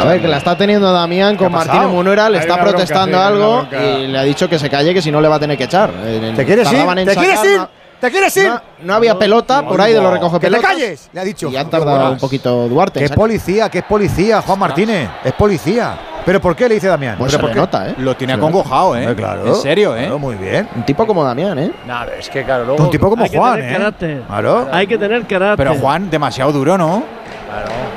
[0.00, 1.92] A ver, que la está teniendo Damián con ¿Qué ha Martínez pasado?
[1.94, 3.84] Munuera, le Hay está una bronca, protestando sí, hay una algo bronca.
[3.98, 5.64] y le ha dicho que se calle, que si no le va a tener que
[5.64, 5.90] echar.
[6.04, 6.72] Eh, ¿Te quieres ir?
[6.78, 7.60] tardaban en ¿Te quieres sacar, ir?
[8.00, 8.48] ¿Te quieres ir?
[8.48, 10.70] No, no había pelota, por ahí de los recoge ¡Que te pelotas.
[10.70, 11.10] calles!
[11.12, 11.48] Le ha dicho.
[11.50, 12.12] Y ha Qué tardado buenas.
[12.12, 12.98] un poquito Duarte.
[13.00, 13.18] ¿Qué sacar.
[13.18, 13.68] policía?
[13.68, 15.08] ¿Qué es policía, Juan Martínez?
[15.22, 15.98] Es policía.
[16.24, 17.16] ¿Pero por qué le dice Damián?
[17.18, 17.94] Pues ¿Pero se nota, ¿eh?
[17.98, 19.14] Lo tiene acongojado, ¿eh?
[19.16, 19.46] Claro.
[19.46, 20.00] En serio, ¿eh?
[20.02, 20.68] Claro, muy bien.
[20.76, 21.72] Un tipo como Damián, ¿eh?
[21.86, 22.84] No, es que claro, luego.
[22.84, 23.76] Un tipo como Hay que Juan, tener ¿eh?
[23.76, 24.22] carácter.
[24.26, 24.68] Claro.
[24.72, 25.56] Hay que tener carácter.
[25.66, 27.02] Pero Juan, demasiado duro, ¿no?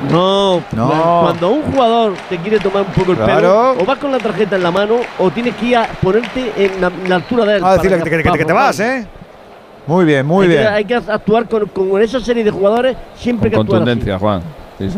[0.10, 1.20] No, No.
[1.24, 3.36] cuando un jugador te quiere tomar un poco el Claro.
[3.36, 6.52] pelo, o vas con la tarjeta en la mano, o tienes que ir a ponerte
[6.58, 7.64] en la, en la altura de él.
[7.64, 9.06] A decirle que, que que te vas, ¿eh?
[9.86, 10.62] Muy bien, muy hay bien.
[10.62, 13.90] Que, hay que actuar con, con esa serie de jugadores siempre Con que actuar así.
[13.90, 14.42] contundencia, Juan.
[14.80, 14.90] Sí,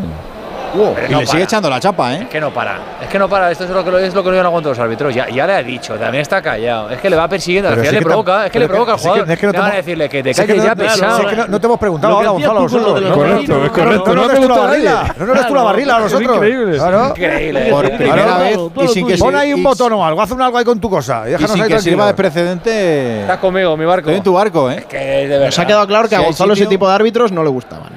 [1.10, 2.20] y le sigue echando la chapa, ¿eh?
[2.24, 2.78] Es que no para.
[3.02, 3.52] Es que no para.
[3.52, 5.14] Esto es lo que, lo- es lo que no aguantan los árbitros.
[5.14, 6.90] Ya, ya le ha dicho, también está callado.
[6.90, 7.70] Es que le va persiguiendo.
[7.70, 8.46] Al Pero final sí le provoca.
[8.46, 9.32] Es que le provoca al jugador.
[9.32, 11.20] es que no te van a hemos- decirle que te calles no- ya pesado.
[11.20, 13.14] sí que no- no te hemos preguntado Lo que ahora, Gonzalo, nosotros.
[13.16, 14.06] Correcto, es correcto.
[14.08, 15.16] No, no eres tú la barrila.
[15.18, 16.36] No eres tú la barrila a nosotros.
[16.36, 16.78] increíble.
[17.10, 17.68] Increíble.
[17.72, 20.58] Por primera vez y sin que Pon ahí un botón o algo, haz un algo
[20.58, 21.24] ahí con tu cosa.
[21.28, 23.22] Y déjanos ahí que sirva de precedente.
[23.22, 24.02] Estás conmigo, mi barco.
[24.10, 24.86] Estoy en tu barco, ¿eh?
[24.90, 25.46] Que de verdad.
[25.46, 27.90] Nos ha quedado claro que a Gonzalo ese tipo de árbitros no le gustaban.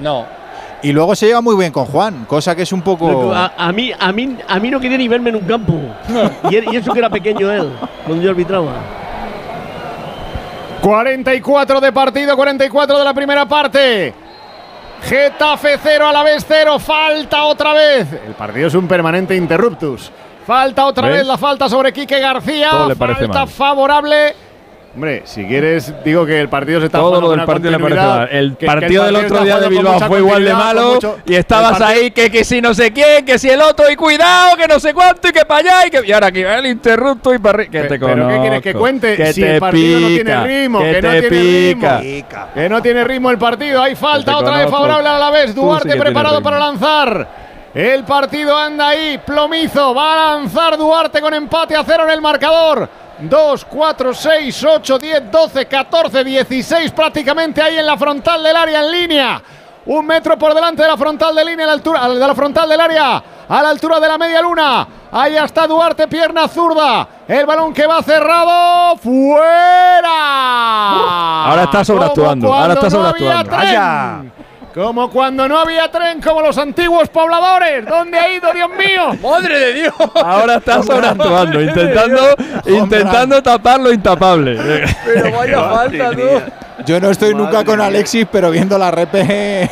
[0.00, 0.26] No.
[0.84, 3.32] Y luego se lleva muy bien con Juan, cosa que es un poco.
[3.34, 5.74] A, a mí, a, mí, a mí no quería ni verme en un campo.
[6.50, 7.72] y, él- y eso que era pequeño él,
[8.06, 8.72] cuando yo arbitraba.
[10.82, 14.12] 44 de partido, 44 de la primera parte.
[15.02, 16.78] Getafe 0 a la vez 0.
[16.78, 18.06] Falta otra vez.
[18.26, 20.10] El partido es un permanente interruptus.
[20.46, 21.18] Falta otra ¿Ves?
[21.18, 22.68] vez la falta sobre Quique García.
[22.70, 23.48] Todo le parece falta mal.
[23.48, 24.34] favorable.
[24.94, 27.78] Hombre, si quieres, digo que el partido se está Todo jugando lo del partido le
[27.80, 28.28] parece continuidad, mal.
[28.30, 31.34] El que- que partido del otro día de Bilbao fue igual de malo mucho- y
[31.34, 34.68] estabas ahí que, que si no sé quién, que si el otro y cuidado, que
[34.68, 37.34] no sé cuánto y que para allá y que y ahora aquí va el interrupto
[37.34, 37.70] y para arriba.
[37.72, 38.40] Que pero ¿qué conozco.
[38.40, 39.16] quieres que cuente?
[39.16, 41.98] Que si te el partido no tiene ritmo, que que, no tiene pica.
[41.98, 42.46] ritmo.
[42.54, 43.82] Que no tiene ritmo el partido.
[43.82, 44.76] Hay falta otra vez conozco.
[44.76, 45.54] favorable a la vez.
[45.56, 47.28] Duarte sí preparado para lanzar.
[47.74, 49.92] El partido anda ahí, plomizo.
[49.92, 52.88] Va a lanzar Duarte con empate a cero en el marcador.
[53.20, 58.80] 2, 4, 6, 8, 10, 12, 14, 16 prácticamente ahí en la frontal del área
[58.80, 59.42] en línea.
[59.86, 62.68] Un metro por delante de la frontal de línea, a la altura, de la frontal
[62.68, 64.88] del área, a la altura de la media luna.
[65.12, 67.06] Ahí está Duarte, pierna zurda.
[67.28, 68.96] El balón que va cerrado.
[68.96, 70.10] ¡Fuera!
[71.44, 74.43] Ahora está sobreactuando, ahora está cuando no
[74.74, 77.86] Como cuando no había tren, como los antiguos pobladores.
[77.86, 79.16] ¿Dónde ha ido, Dios mío?
[79.22, 79.94] ¡Madre de Dios!
[80.16, 82.20] Ahora está sobreactuando, intentando,
[82.66, 84.58] intentando tapar lo intapable.
[85.04, 86.82] Pero vaya falta, tú.
[86.86, 87.80] Yo no estoy Madre nunca con.
[87.80, 89.70] Alexis, pero viendo la repe.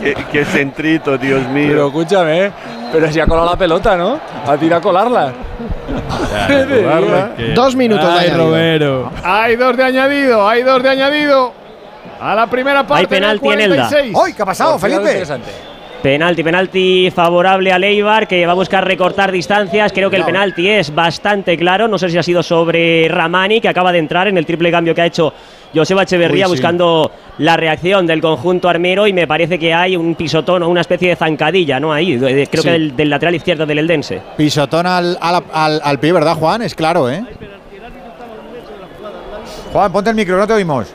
[0.00, 1.68] Qué, qué centrito, Dios mío.
[1.68, 2.52] Pero escúchame, ¿eh?
[2.90, 4.18] pero si ha colado la pelota, ¿no?
[4.46, 5.32] Ha tirado a colarla.
[7.54, 8.46] Dos minutos de Ay, añadido.
[8.46, 9.12] Romero.
[9.22, 11.59] Hay dos de añadido, hay dos de añadido.
[12.20, 13.02] A la primera parte.
[13.02, 13.88] Hay penalti en el Elda.
[13.88, 14.16] 46.
[14.26, 15.02] ¡Ay, qué ha pasado, Felipe!
[15.02, 15.50] Interesante.
[16.02, 19.92] Penalti, penalti favorable a Leibar que va a buscar recortar distancias.
[19.92, 21.88] Creo que el penalti es bastante claro.
[21.88, 24.94] No sé si ha sido sobre Ramani, que acaba de entrar en el triple cambio
[24.94, 25.34] que ha hecho
[25.74, 26.56] Joseba Echeverría Uy, sí.
[26.56, 29.06] buscando la reacción del conjunto armero.
[29.06, 31.92] Y me parece que hay un pisotón o una especie de zancadilla, ¿no?
[31.92, 32.62] Ahí, creo Sí.
[32.62, 34.22] que del, del lateral izquierdo del Eldense.
[34.38, 36.62] Pisotón al, al, al- al pie, ¿verdad, Juan?
[36.62, 37.22] Es claro, ¿eh?
[39.72, 40.94] Juan, ponte el micro, no te oímos.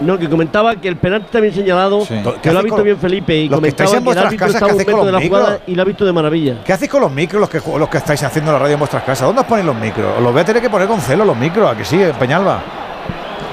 [0.00, 2.14] No, que comentaba que el penalti está bien señalado, Sí.
[2.22, 4.26] ¿Qué que lo ha visto con- bien Felipe y que comentaba en que el vuestras
[4.26, 5.68] árbitro ¿qué un hacéis con metro de la los jugada micros?
[5.68, 6.54] y lo ha visto de maravilla.
[6.64, 9.02] ¿Qué hacéis con los micros los que, los que estáis haciendo la radio en vuestras
[9.02, 9.26] casas?
[9.26, 10.06] ¿Dónde os ponéis los micros?
[10.16, 12.60] Os los voy a tener que poner con celo los micros, ¿a que sí, Peñalba?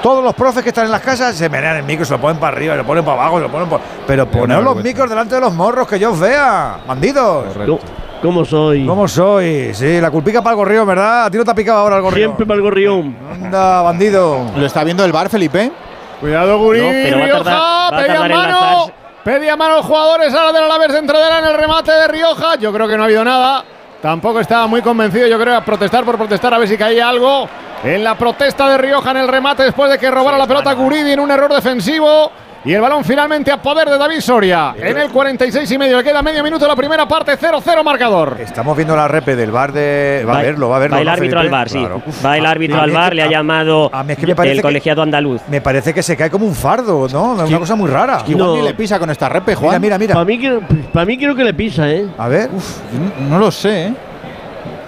[0.02, 2.36] Todos los profes que están en las casas se menean el micro, se lo ponen
[2.38, 3.80] para arriba, se lo ponen para abajo, se lo ponen por...
[4.06, 7.46] Pero poneos los micros delante de los morros, que yo os vea, bandidos.
[7.56, 7.78] ¿Cómo,
[8.22, 8.86] cómo soy?
[8.86, 9.74] ¿Cómo soy?
[9.74, 11.24] Sí, la culpica para el gorrión, ¿verdad?
[11.24, 12.28] A ti no te ha picado ahora el gorrión.
[12.28, 13.16] Siempre para el gorrión.
[13.32, 14.44] Anda, bandido.
[14.56, 15.72] ¿Lo está viendo el bar, Felipe?
[16.20, 16.80] Cuidado, Gurí.
[16.80, 17.50] No, pero va a Rioja.
[17.50, 18.90] va a pedía mano.
[19.24, 22.54] Pedía mano los jugadores ahora de la en el remate de Rioja.
[22.56, 23.64] Yo creo que no ha habido nada.
[24.00, 27.48] Tampoco estaba muy convencido, yo creo, a protestar por protestar, a ver si caía algo.
[27.82, 31.12] En la protesta de Rioja en el remate después de que robara la pelota Guridi
[31.12, 32.30] en un error defensivo.
[32.66, 34.74] Y el balón finalmente a poder de David Soria.
[34.76, 38.38] En el 46 y medio, le queda medio minuto la primera parte, 0-0 marcador.
[38.40, 40.26] Estamos viendo la repe del bar de.
[40.28, 40.96] Va a verlo, va a verlo.
[40.96, 41.78] Va el ¿no, árbitro al bar, sí.
[41.78, 42.02] Claro.
[42.04, 42.24] Uf.
[42.26, 44.34] Va el árbitro A al es bar, le ha a- llamado a es que el
[44.56, 45.42] que- colegiado andaluz.
[45.48, 47.34] Me parece que se cae como un fardo, ¿no?
[47.34, 48.22] Una cosa muy rara.
[48.26, 48.56] Igual No.
[48.56, 49.80] ni le pisa con esta repe, Mira, Juan.
[49.80, 50.14] mira, mira.
[50.14, 52.04] Para mí, creo que le pisa, ¿eh?
[52.18, 52.50] A ver.
[52.50, 53.94] No, no lo sé, ¿eh?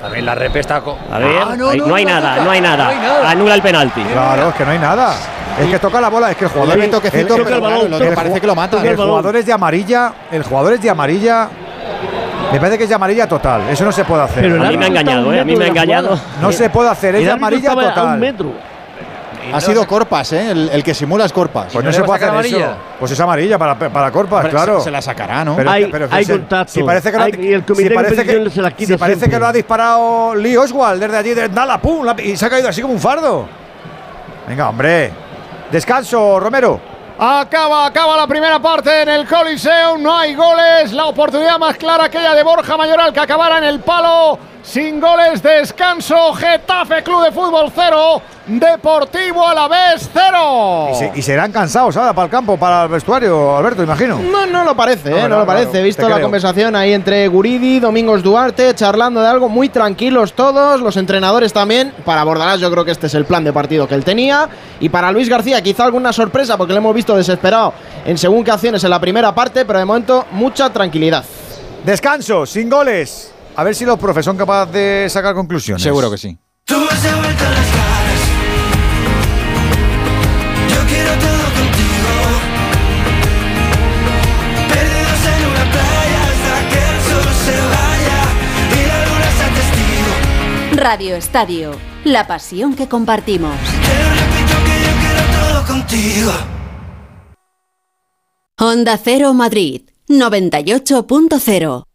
[0.03, 0.77] También la repe está.
[0.77, 2.43] A ver, Ah, no, hay nada, no hay nada.
[2.45, 3.31] No hay nada.
[3.31, 4.01] Anula el penalti.
[4.03, 5.15] Claro, es que no hay nada.
[5.61, 6.77] Es que toca la bola, es que el jugador.
[6.77, 8.83] Leve toquecito, el- pero toca el claro, balón, que toca- parece que lo mata.
[8.83, 10.13] el jugador es de amarilla.
[10.31, 11.49] El jugador es de amarilla.
[12.53, 13.63] Me parece que es de amarilla total.
[13.71, 14.43] Eso no se puede hacer.
[14.43, 15.41] Pero el A mí me ha engañado, ¿eh?
[15.41, 16.19] A mí me ha engañado.
[16.41, 18.19] No se puede hacer, es El de amarilla estaba a un total.
[18.19, 18.53] metro.
[19.51, 20.51] Ha sido Corpas, ¿eh?
[20.51, 21.73] El, el que simula es Corpas.
[21.73, 22.67] Pues no no se le puede hacer eso.
[23.01, 24.79] Pues es amarilla para, para Corpas, Hombre, claro.
[24.79, 25.57] se, se la sacará, ¿no?
[25.57, 26.73] Pero, Hay- pero hay si- contacto.
[26.73, 28.71] Si parece que lo ha, Hay- y el comité si de parece que, se la
[28.73, 31.49] quita si parece que lo ha disparado Lee Oswald desde allí, de
[31.81, 33.47] pum, la- y se ha caído así como un fardo.
[34.47, 35.13] Venga, hombre.
[35.70, 36.81] Descanso, Romero.
[37.19, 40.93] Acaba, acaba la primera parte en el Coliseum, no hay goles.
[40.93, 44.39] La oportunidad más clara aquella de Borja Mayoral que acabara en el palo.
[44.70, 50.89] Sin goles, descanso, Getafe Club de Fútbol 0, Deportivo a la vez 0.
[50.93, 54.19] Y, se- y serán cansados ahora para el campo, para el vestuario, Alberto, imagino.
[54.19, 55.12] No, no lo parece, ¿eh?
[55.12, 55.81] No, no, no, lo parece.
[55.81, 56.23] He visto la creo.
[56.27, 61.93] conversación ahí entre Guridi, Domingos Duarte, charlando de algo muy tranquilos todos, los entrenadores también.
[62.05, 64.49] Para Bordalás yo creo que este es el plan de partido que él tenía.
[64.81, 67.73] Y para Luis García quizá alguna sorpresa porque le hemos visto desesperado
[68.05, 71.24] en según qué acciones en la primera parte, pero de momento mucha tranquilidad.
[71.85, 73.32] Descanso, sin goles.
[73.59, 75.83] A ver si los profes son capaces de sacar conclusiones.
[75.83, 76.39] Seguro que sí.
[76.65, 78.21] Tú me has devuelto las caras.
[80.71, 82.13] Yo quiero todo contigo.
[84.69, 88.21] Perdidos en una playa hasta que el sol se vaya
[88.71, 90.81] y la luna sea testigo.
[90.85, 91.73] Radio Estadio,
[92.05, 93.57] la pasión que compartimos.
[95.33, 96.33] Todo contigo.
[98.57, 101.88] Honda Cero Madrid, 98.0.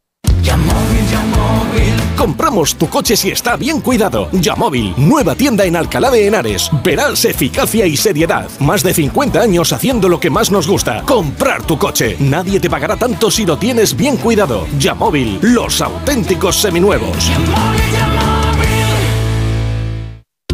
[2.17, 4.29] Compramos tu coche si está bien cuidado.
[4.31, 6.69] Yamóvil, nueva tienda en Alcalá de Henares.
[6.83, 8.49] Verás eficacia y seriedad.
[8.59, 11.03] Más de 50 años haciendo lo que más nos gusta.
[11.03, 12.15] Comprar tu coche.
[12.19, 14.65] Nadie te pagará tanto si lo tienes bien cuidado.
[14.79, 17.29] Yamóvil, los auténticos seminuevos.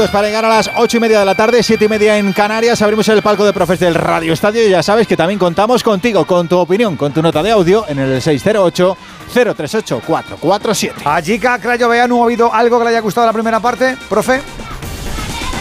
[0.00, 2.32] minutos para llegar a las ocho y media de la tarde, siete y media en
[2.32, 2.80] Canarias.
[2.80, 6.24] Abrimos el palco de profes del Radio Estadio y ya sabes que también contamos contigo,
[6.26, 10.92] con tu opinión, con tu nota de audio en el 608-038-447.
[11.04, 14.40] Allí, Crayo Veanu, ¿ha habido algo que le haya gustado la primera parte, profe?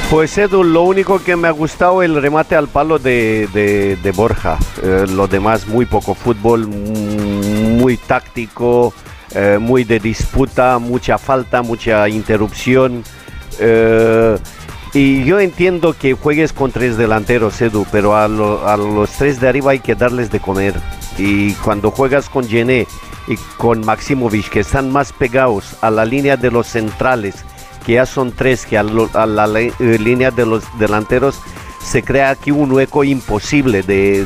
[0.09, 4.11] Pues Edu, lo único que me ha gustado el remate al palo de, de- de
[4.11, 4.57] Borja.
[4.81, 8.93] Eh, lo demás, muy poco fútbol, mm, muy táctico,
[9.35, 13.03] eh, muy de disputa, mucha falta, mucha interrupción.
[13.59, 14.38] Eh,
[14.93, 19.39] y yo entiendo que juegues con tres delanteros, Edu, pero a, lo- a los tres
[19.39, 20.73] de arriba hay que darles de comer.
[21.17, 22.88] Y cuando juegas con Gené
[23.27, 27.35] y con Maximovic, que están más pegados a la línea de los centrales,
[27.85, 31.39] que ya son tres, que a, la eh, línea de los delanteros,
[31.84, 34.26] se crea aquí un hueco imposible de,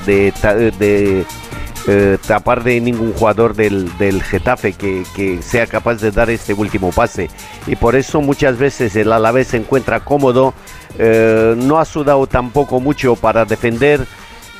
[1.87, 6.53] eh, tapar de ningún jugador del, del Getafe que, que sea capaz de dar este
[6.53, 7.29] último pase.
[7.67, 10.53] Y por eso muchas veces el Alavés se encuentra cómodo,
[10.97, 14.05] eh, no ha sudado tampoco mucho para defender.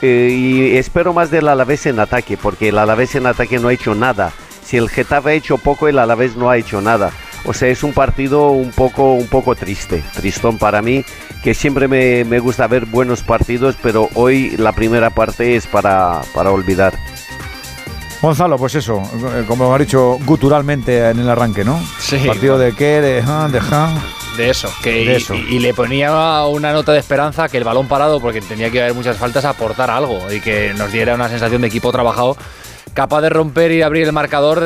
[0.01, 3.73] eh, y espero más del Alavés en ataque, porque el Alavés en ataque no ha
[3.73, 4.31] hecho nada.
[4.63, 7.11] Si el Getafe ha hecho poco, el Alavés no ha hecho nada.
[7.45, 11.03] O sea, es un partido un poco, un poco triste, tristón para mí,
[11.43, 16.21] que siempre me, me gusta ver buenos partidos, pero hoy la primera parte es para,
[16.33, 16.93] para olvidar.
[18.23, 19.03] Gonzalo, pues eso,
[19.35, 21.77] eh, como ha dicho guturalmente en el arranque, ¿no?
[21.99, 22.17] Sí.
[22.25, 24.01] Partido de qué, de Han, de Han.
[24.37, 25.35] De eso, que De y, eso.
[25.35, 28.93] y le ponía una nota de esperanza que el balón parado, porque tenía que haber
[28.93, 32.37] muchas faltas, aportara algo y que nos diera una sensación de equipo trabajado
[32.93, 34.63] capaz de romper y abrir el marcador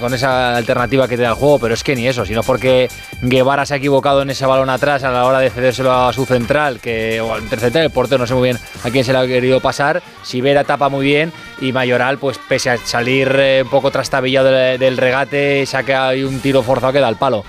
[0.00, 2.88] con esa alternativa que te da el juego, pero es que ni eso, sino porque
[3.22, 6.26] Guevara se ha equivocado en ese balón atrás a la hora de cedérselo a su
[6.26, 9.18] central, que o al interceptar el portero, no sé muy bien a quién se le
[9.18, 13.70] ha querido pasar, Sivera tapa muy bien y Mayoral, pues pese a salir eh, un
[13.70, 17.44] poco trastabillado del, del regate, saca ahí un tiro forzado que da al palo.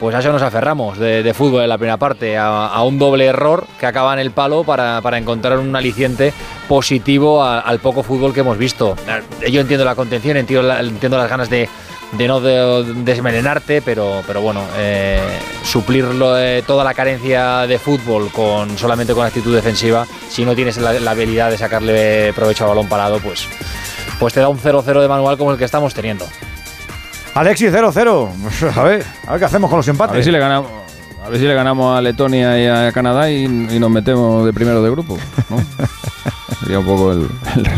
[0.00, 3.26] Pues a eso nos aferramos de, fútbol en la primera parte, a, a un doble
[3.26, 6.32] error que acaba en el palo para, para encontrar un aliciente
[6.68, 8.96] positivo a- al poco fútbol que hemos visto.
[9.42, 11.68] Eh, Yo entiendo la contención, entiendo, la- entiendo las ganas de,
[12.26, 15.20] no de- desmelenarte, pero, pero bueno, eh,
[15.64, 20.78] suplir de- toda la carencia de fútbol con solamente con actitud defensiva, si no tienes
[20.78, 23.46] la, habilidad de sacarle provecho al balón parado, pues,
[24.18, 26.24] pues te da un 0-0 de manual como el que estamos teniendo.
[27.34, 28.28] Alexis 0-0.
[28.76, 30.12] A ver, a ver qué hacemos con los empates.
[30.12, 30.70] A ver si le ganamos.
[31.24, 34.52] A ver si le ganamos a Letonia y a Canadá y, y nos metemos de
[34.54, 35.18] primero de grupo.
[35.50, 35.58] ¿no?
[36.60, 37.70] Sería un poco el, el no,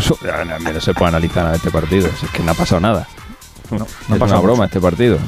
[0.72, 2.08] no se puede analizar a este partido.
[2.18, 3.06] si es que no ha pasado nada.
[3.70, 4.64] no es ha pasado una broma mucho.
[4.66, 5.18] este partido.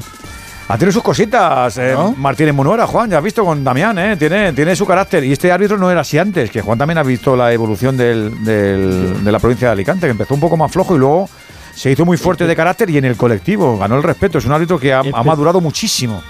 [0.68, 4.52] Ha tenido sus cositas, eh, Martínez Munuera, Juan, ya has visto con Damián, eh, tiene,
[4.55, 5.22] tiene su carácter.
[5.24, 8.42] Y este árbitro no era así antes, que Juan también ha visto la evolución del-
[8.44, 11.28] del- de la provincia de Alicante, que empezó un poco más flojo y luego
[11.74, 14.38] se hizo muy fuerte de carácter y en el colectivo ganó el respeto.
[14.38, 16.22] Es un árbitro que ha, ha madurado muchísimo.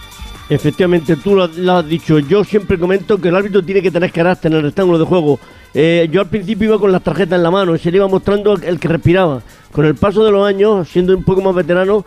[0.49, 2.19] Efectivamente, tú lo, lo has dicho.
[2.19, 5.39] Yo siempre comento que el árbitro tiene que tener carácter en el rectángulo de juego.
[5.73, 8.09] Eh, yo al principio iba con las tarjetas en la mano y se le iba
[8.09, 9.43] mostrando el que respiraba.
[9.73, 12.05] Con el paso de los años, siendo un poco más veterano,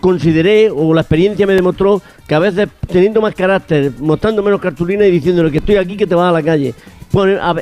[0.00, 5.04] consideré o la experiencia me demostró que a veces teniendo más carácter, mostrando menos cartulina
[5.06, 6.74] y diciéndole que estoy aquí, que te vas a la calle,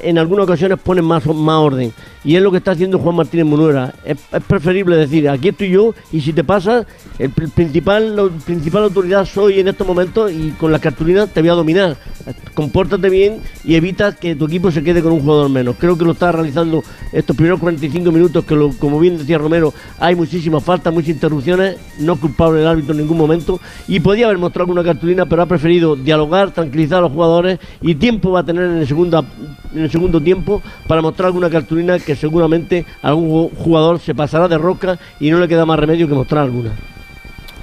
[0.02, 1.92] en algunas ocasiones ponen más, más orden.
[2.24, 3.92] Y es lo que está haciendo Juan Martínez Munuera.
[4.04, 6.86] Es, es preferible decir, aquí estoy yo y si te pasa,
[7.18, 11.40] el pr- principal, la principal autoridad soy en estos momentos y con la cartulina te
[11.40, 11.96] voy a dominar.
[12.54, 15.74] Compórtate bien y evita que tu equipo se quede con un jugador menos.
[15.78, 19.74] Creo que lo está realizando estos primeros 45 minutos, que lo- como bien decía Romero,
[19.98, 23.58] hay muchísimas faltas, muchas interrupciones, no culpable el árbitro en ningún momento.
[23.88, 27.96] Y podía haber mostrado alguna cartulina, pero ha preferido dialogar, tranquilizar a los jugadores y
[27.96, 29.24] tiempo va a tener en el, segunda,
[29.74, 34.56] en el segundo tiempo para mostrar alguna cartulina que seguramente algún jugador se pasará de
[34.58, 36.72] roca y no le queda más remedio que mostrar alguna.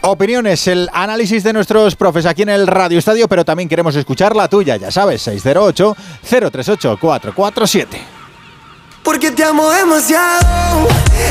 [0.01, 4.35] Opiniones, el análisis de nuestros profes aquí en el Radio Estadio, pero también queremos escuchar
[4.35, 7.85] la tuya, ya sabes, 608-038-447.
[9.03, 10.87] Porque te amo demasiado,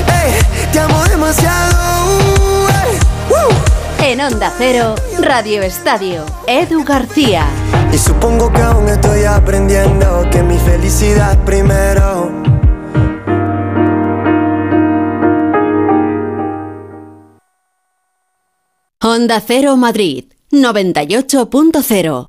[0.07, 0.35] ey,
[0.71, 2.69] te amo demasiado.
[2.69, 2.99] ey,
[3.31, 3.68] woo.
[4.09, 7.45] En Onda Cero, Radio Estadio, Edu García.
[7.93, 12.33] Y supongo que aún estoy aprendiendo que mi felicidad primero.
[19.03, 22.29] Onda Cero Madrid, 98.0.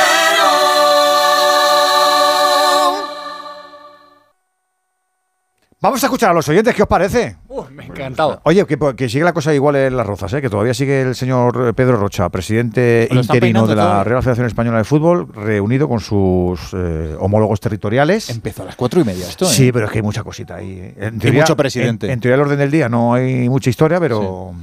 [5.83, 7.37] Vamos a escuchar a los oyentes, ¿qué os parece?
[7.71, 8.39] me ha encantado.
[8.43, 10.39] Oye, que, que sigue la cosa igual en las rozas, ¿eh?
[10.39, 14.03] que todavía sigue el señor eh, Pedro Rocha, presidente Lo interino de la.
[14.03, 18.29] Real Federación Española de Fútbol, reunido con sus eh, homólogos territoriales.
[18.29, 19.49] Empezó a las cuatro y media esto, ¿eh?
[19.49, 20.77] Sí, pero es que hay mucha cosita ahí.
[20.79, 20.93] ¿eh?
[20.99, 22.05] En Y mucho presidente.
[22.05, 24.53] En, en teoría, el orden del día no hay mucha historia, pero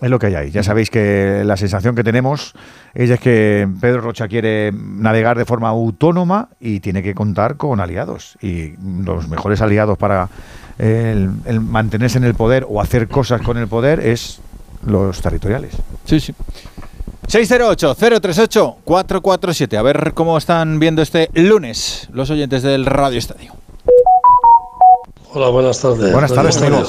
[0.00, 0.50] es lo que hay ahí.
[0.50, 2.54] Ya sabéis que la sensación que tenemos
[2.94, 8.38] es que Pedro Rocha quiere navegar de forma autónoma y tiene que contar con aliados.
[8.40, 10.28] Y los mejores aliados para
[10.78, 14.40] el, el mantenerse en el poder o hacer cosas con el poder es
[14.86, 15.74] los territoriales.
[16.04, 16.34] Sí, sí.
[17.28, 19.76] 608-038-447.
[19.76, 23.52] A ver cómo están viendo este lunes los oyentes del Radio Estadio.
[25.32, 26.12] Hola, buenas tardes.
[26.12, 26.82] Buenas tardes, amigo.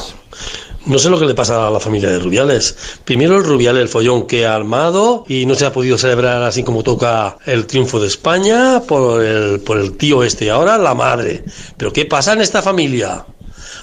[0.86, 2.76] No sé lo que le pasa a la familia de Rubiales.
[3.06, 6.64] Primero el Rubiales, el follón que ha armado y no se ha podido celebrar así
[6.64, 10.46] como toca el triunfo de España por el, por el tío este.
[10.46, 11.44] Y ahora la madre.
[11.78, 13.26] ¿Pero qué pasa en esta familia?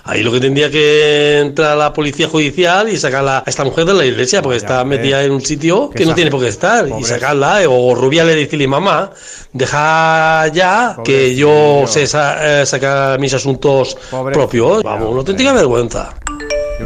[0.05, 3.95] Ahí lo que tendría que entrar la policía judicial y sacar a esta mujer de
[3.95, 7.05] la iglesia, porque está metida en un sitio que no tiene por qué estar, y
[7.05, 9.11] sacarla, eh, o Rubiales decirle, mamá,
[9.53, 13.97] deja ya que yo sé sa- eh, sacar mis asuntos
[14.33, 14.83] propios.
[14.83, 16.15] Vamos, una auténtica vergüenza.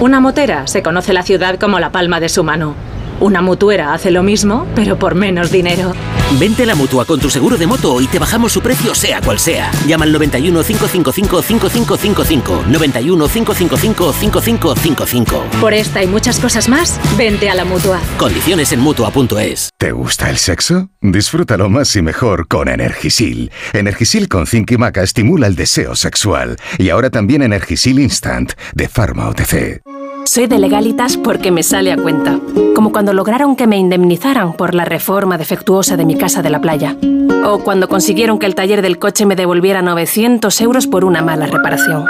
[0.00, 2.74] Una motera se conoce la ciudad como la palma de su mano.
[3.20, 5.92] Una mutuera hace lo mismo, pero por menos dinero.
[6.38, 9.20] Vente a la mutua con tu seguro de moto y te bajamos su precio, sea
[9.20, 9.72] cual sea.
[9.86, 12.64] Llama al 91 555 5555.
[12.68, 15.44] 91 555 5555.
[15.60, 17.98] Por esta y muchas cosas más, vente a la mutua.
[18.18, 19.70] Condiciones en mutua.es.
[19.76, 20.90] ¿Te gusta el sexo?
[21.00, 23.50] Disfrútalo más y mejor con Energisil.
[23.72, 26.56] Energisil con zinc y maca estimula el deseo sexual.
[26.78, 29.82] Y ahora también Energisil Instant de Pharma OTC.
[30.28, 32.38] Soy de legalitas porque me sale a cuenta.
[32.74, 36.60] Como cuando lograron que me indemnizaran por la reforma defectuosa de mi casa de la
[36.60, 36.98] playa.
[37.46, 41.46] O cuando consiguieron que el taller del coche me devolviera 900 euros por una mala
[41.46, 42.04] reparación.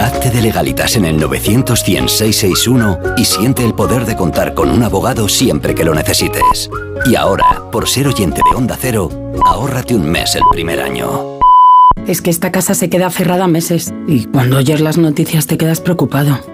[0.00, 4.82] Hazte de legalitas en el 900 661 y siente el poder de contar con un
[4.82, 6.70] abogado siempre que lo necesites.
[7.04, 9.10] Y ahora, por ser oyente de Onda Cero,
[9.44, 11.38] ahórrate un mes el primer año.
[12.06, 15.82] Es que esta casa se queda cerrada meses y cuando oyes las noticias te quedas
[15.82, 16.53] preocupado.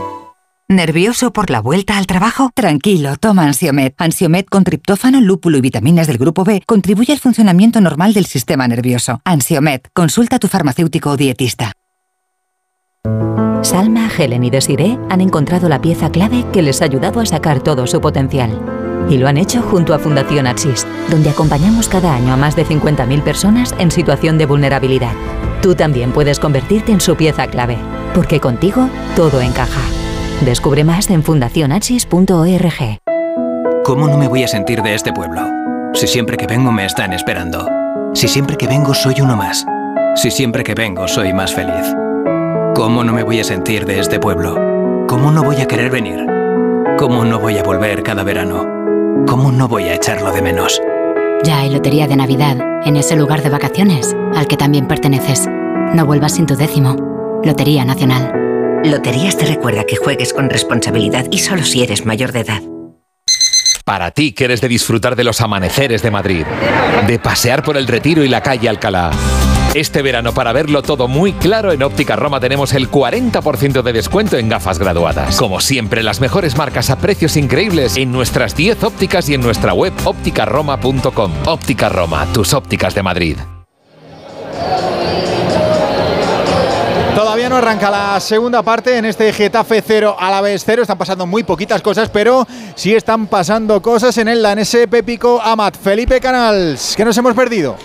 [0.71, 2.49] ¿Nervioso por la vuelta al trabajo?
[2.55, 3.91] Tranquilo, toma Ansiomed.
[3.97, 8.69] Ansiomed con triptófano, lúpulo y vitaminas del grupo B contribuye al funcionamiento normal del sistema
[8.69, 9.19] nervioso.
[9.25, 11.73] Ansiomed, consulta a tu farmacéutico o dietista.
[13.63, 17.61] Salma, Helen y Desiree han encontrado la pieza clave que les ha ayudado a sacar
[17.61, 18.57] todo su potencial.
[19.09, 22.65] Y lo han hecho junto a Fundación Axis, donde acompañamos cada año a más de
[22.65, 25.15] 50.000 personas en situación de vulnerabilidad.
[25.61, 27.77] Tú también puedes convertirte en su pieza clave,
[28.15, 30.00] porque contigo todo encaja.
[30.41, 32.97] Descubre más en fundacionachis.org.
[33.83, 35.41] ¿Cómo no me voy a sentir de este pueblo?
[35.93, 37.67] Si siempre que vengo me están esperando.
[38.15, 39.65] Si siempre que vengo soy uno más.
[40.15, 41.93] Si siempre que vengo soy más feliz.
[42.73, 44.55] ¿Cómo no me voy a sentir de este pueblo?
[45.07, 46.25] ¿Cómo no voy a querer venir?
[46.97, 48.65] ¿Cómo no voy a volver cada verano?
[49.27, 50.81] ¿Cómo no voy a echarlo de menos?
[51.43, 55.47] Ya hay lotería de Navidad en ese lugar de vacaciones al que también perteneces.
[55.93, 56.95] No vuelvas sin tu décimo.
[57.43, 58.41] Lotería Nacional.
[58.83, 62.61] Loterías te recuerda que juegues con responsabilidad y solo si eres mayor de edad.
[63.85, 66.45] Para ti que eres de disfrutar de los amaneceres de Madrid,
[67.07, 69.11] de pasear por el Retiro y la calle Alcalá.
[69.75, 74.37] Este verano, para verlo todo muy claro, en Óptica Roma tenemos el 40% de descuento
[74.37, 75.37] en gafas graduadas.
[75.37, 79.73] Como siempre, las mejores marcas a precios increíbles en nuestras 10 ópticas y en nuestra
[79.73, 81.31] web ópticaroma.com.
[81.45, 83.37] Óptica Roma, tus ópticas de Madrid.
[87.41, 90.83] Todavía no arranca la segunda parte en este Getafe 0 a la vez 0.
[90.83, 92.45] Están pasando muy poquitas cosas, pero
[92.75, 95.75] sí están pasando cosas en el danese Pépico Amat.
[95.75, 97.77] Felipe Canals, que nos hemos perdido.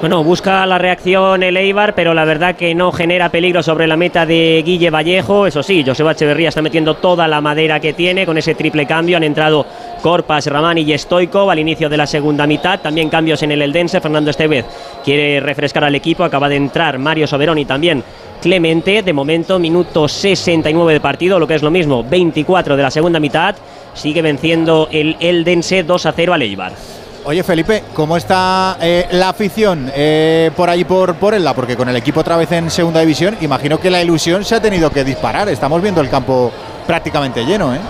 [0.00, 3.96] Bueno, busca la reacción el Eibar, pero la verdad que no genera peligro sobre la
[3.96, 5.46] meta de Guille Vallejo.
[5.46, 9.16] Eso sí, Joseba Echeverría está metiendo toda la madera que tiene con ese triple cambio.
[9.16, 9.64] Han entrado
[10.02, 12.80] Corpas, Ramani y Stoikov al inicio de la segunda mitad.
[12.80, 14.00] También cambios en el Eldense.
[14.02, 14.66] Fernando Estevez
[15.04, 16.22] quiere refrescar al equipo.
[16.22, 18.04] Acaba de entrar Mario Soberón y también
[18.40, 19.02] Clemente.
[19.02, 23.20] De momento, minuto 69 de partido, lo que es lo mismo, 24 de la segunda
[23.20, 23.54] mitad.
[23.94, 26.72] Sigue venciendo el Eldense 2 a 0 al Eibar.
[27.24, 31.52] Oye Felipe, ¿cómo está eh, la afición eh, por ahí por, por Elda?
[31.52, 34.62] Porque con el equipo otra vez en segunda división, imagino que la ilusión se ha
[34.62, 35.48] tenido que disparar.
[35.48, 36.50] Estamos viendo el campo
[36.86, 37.80] prácticamente lleno, ¿eh?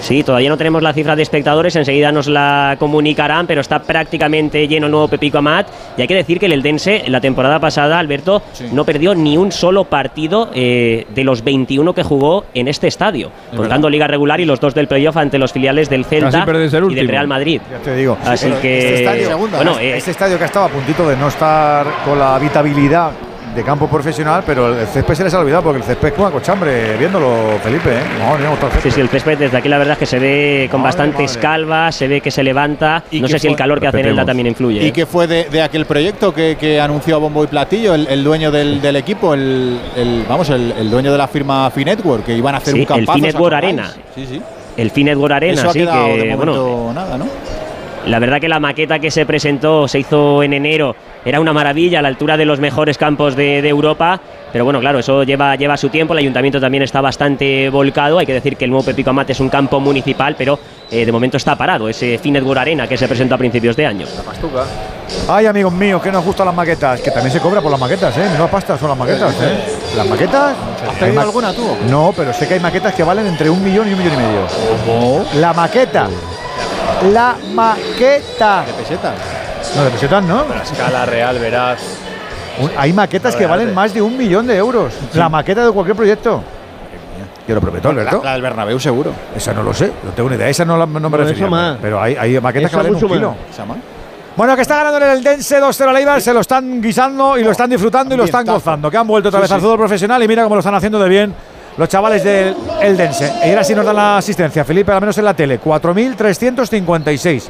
[0.00, 4.68] Sí, todavía no tenemos la cifra de espectadores, enseguida nos la comunicarán, pero está prácticamente
[4.68, 5.66] lleno el nuevo Pepico Amat.
[5.96, 8.42] Y hay que decir que el Eldense, en la temporada pasada, Alberto,
[8.72, 13.30] no perdió ni un solo partido eh, de los 21 que jugó en este estadio,
[13.50, 16.46] Es contando liga regular y los dos del playoff ante los filiales del Celta
[16.88, 17.08] y del.
[17.08, 17.60] Real Madrid.
[17.70, 18.18] Ya te digo.
[18.24, 18.78] Así Pero que.
[18.78, 22.18] Este estadio, bueno, eh, este estadio que ha estado a puntito de no estar con
[22.18, 23.12] la habitabilidad
[23.56, 26.30] de campo profesional, pero el césped se les ha olvidado porque el césped es como
[26.30, 27.90] cochambre, viéndolo, Felipe.
[27.90, 28.02] ¿eh?
[28.18, 30.68] No, no, otro Sí, sí, el césped desde aquí la verdad es que se ve
[30.70, 31.40] con Madre, bastantes madre.
[31.40, 33.02] calvas, se ve que se levanta.
[33.10, 34.26] ¿Y No sé si el calor que hace en Elda Respetemos.
[34.26, 34.82] también influye.
[34.84, 34.92] ¿Y ¿eh?
[34.92, 38.22] qué fue de, de aquel proyecto que, que anunció a bombo y platillo el, el
[38.22, 42.36] dueño del, del equipo, el, el- vamos, el, el dueño de la firma Finetwork, que
[42.36, 43.12] iban a hacer Sí, un el campazo?
[43.18, 43.90] Finetwork Arena.
[44.14, 44.42] Sí, sí.
[44.76, 47.24] El Finetwork Arena, Eso ha sí de momento bueno, nada, ¿no?
[48.06, 51.98] La verdad que la maqueta que se presentó, se hizo en enero, era una maravilla
[51.98, 54.20] a la altura de los mejores campos de, de Europa.
[54.52, 56.12] Pero bueno, claro, eso lleva, lleva su tiempo.
[56.14, 58.18] El ayuntamiento también está bastante volcado.
[58.20, 60.56] Hay que decir que el nuevo Pepico Amat es un campo municipal, pero
[60.88, 61.88] eh, de momento está parado.
[61.88, 64.06] Ese Finetworld Arena que se presentó a principios de año.
[65.28, 67.00] Ay, amigos míos, que nos gustan las maquetas.
[67.00, 68.28] Que también se cobra por las maquetas, ¿eh?
[68.30, 69.58] Menuda pasta son las maquetas, ¿eh?
[69.96, 70.54] Las maquetas.
[70.88, 71.66] ¿Has pedido ma- alguna tú?
[71.90, 74.16] No, pero sé que hay maquetas que valen entre un millón y un millón y
[74.16, 74.46] medio.
[75.40, 76.08] La maqueta.
[77.12, 78.64] La maqueta.
[78.66, 79.14] ¿De pesetas?
[79.76, 80.40] No, de pesetas no.
[80.40, 81.80] A escala real, verás.
[82.60, 84.92] Un- Hay maquetas La que verdad valen más de un millón de euros.
[85.14, 86.42] La maqueta de cualquier proyecto.
[87.46, 88.18] Yo lo prometo, Alberto.
[88.18, 89.12] La, la del Bernabéu seguro.
[89.36, 90.48] Esa no lo sé, no tengo ni idea.
[90.48, 91.78] Esa no, la- no me No, más.
[91.80, 93.30] Pero hay, hay maquetas que Esa valen un mucho kilo.
[93.30, 93.38] más.
[93.52, 93.76] ¿Esa más?
[94.36, 97.44] Bueno, que está ganando en el Dense 2-0 a Eibar, se lo están guisando y
[97.44, 98.90] lo están disfrutando y lo están gozando.
[98.90, 99.64] Que han vuelto otra Sí, vez al sí.
[99.64, 101.34] fútbol profesional y mira cómo lo están haciendo de bien
[101.76, 103.32] los chavales del el Dense.
[103.44, 105.60] Y ahora sí nos dan la asistencia, Felipe, al menos en la tele.
[105.60, 107.42] 4.356.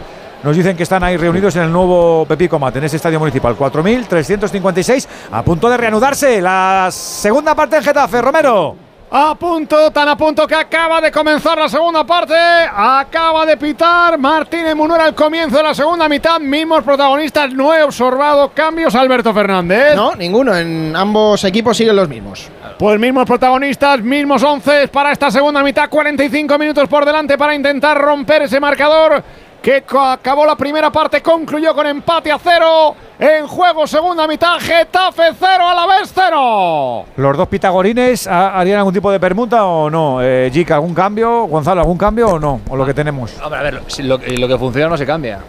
[0.42, 3.56] Nos dicen que están ahí reunidos en el nuevo Pepico Mate, en ese estadio municipal.
[3.56, 8.20] 4.356, a punto de reanudarse la segunda parte en Getafe.
[8.20, 8.85] Romero.
[9.08, 12.34] A punto, tan a punto que acaba de comenzar la segunda parte.
[12.34, 16.40] Acaba de pitar Martínez Munera al comienzo de la segunda mitad.
[16.40, 18.96] Mismos protagonistas, no he observado cambios.
[18.96, 19.94] Alberto Fernández.
[19.94, 20.56] No, ninguno.
[20.56, 22.48] En ambos equipos siguen los mismos.
[22.78, 25.88] Pues mismos protagonistas, mismos 11 para esta segunda mitad.
[25.88, 29.22] 45 minutos por delante para intentar romper ese marcador.
[29.66, 32.94] Que acabó la primera parte, concluyó con empate a cero.
[33.18, 37.04] En juego, segunda mitad, Getafe cero, a la vez cero.
[37.16, 40.22] ¿Los dos pitagorines ha- harían algún tipo de permuta o no?
[40.22, 41.46] Eh, Jica, ¿algún cambio?
[41.46, 42.60] Gonzalo, ¿algún cambio o no?
[42.68, 43.34] ¿O lo que tenemos?
[43.42, 45.40] Hombre, a ver, si lo, lo que funciona no se cambia.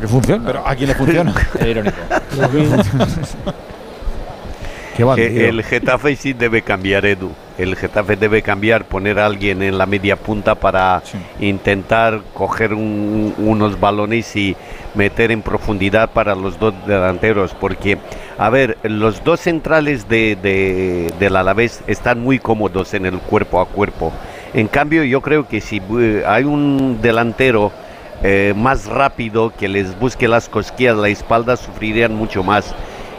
[0.00, 0.44] Que funciona.
[0.46, 1.34] Pero ¿a quién le funciona?
[1.58, 1.96] Es irónico.
[4.96, 5.28] Qué bandido.
[5.30, 7.32] Que el Getafe sí debe cambiar, Edu.
[7.56, 11.02] El Getafe debe cambiar, poner a alguien en la media punta para
[11.40, 14.56] intentar coger un- unos balones y
[14.94, 17.54] meter en profundidad para los dos delanteros.
[17.54, 17.98] Porque,
[18.38, 23.60] a ver, los dos centrales de, de- del Alavés están muy cómodos en el cuerpo
[23.60, 24.12] a cuerpo.
[24.52, 27.70] En cambio, yo creo que si eh, hay un delantero
[28.22, 32.74] eh, más rápido que les busque las cosquillas, la espalda, sufrirían mucho más.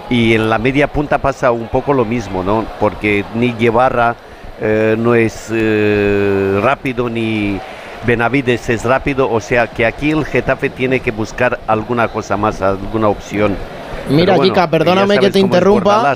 [0.10, 2.66] Y en la media punta pasa un poco lo mismo, ¿no?
[2.80, 4.16] Porque ni Guevara
[4.62, 7.60] eh, no es eh, rápido, ni
[8.06, 12.62] Benavides es rápido, o sea que aquí el Getafe tiene que buscar alguna cosa más,
[12.62, 13.56] alguna opción.
[14.10, 16.16] Mira, bueno, Jica, perdóname que te interrumpa.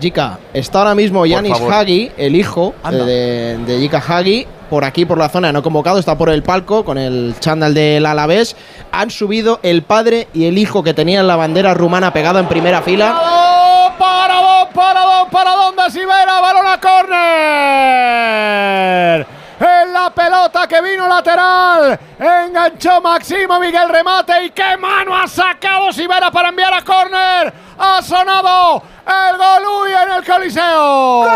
[0.00, 1.58] Jica, está ahora mismo Yanis.
[1.60, 3.04] Hagi, el hijo eh, Anda.
[3.04, 6.84] de, de Jica Hagi, por aquí por la zona no convocado, está por el palco
[6.84, 8.56] con el chándal del Alavés.
[8.92, 12.82] Han subido el padre y el hijo que tenían la bandera rumana pegada en primera
[12.82, 13.12] fila.
[13.12, 16.80] Paradón, paradón, paradón, paradón de Sibera, balón a
[19.20, 19.35] córner.
[19.58, 25.90] En la pelota que vino lateral, enganchó Maximo Miguel remate y qué mano ha sacado
[25.92, 27.54] Sibera para enviar a córner.
[27.78, 31.26] Ha sonado el Golui en el Coliseo.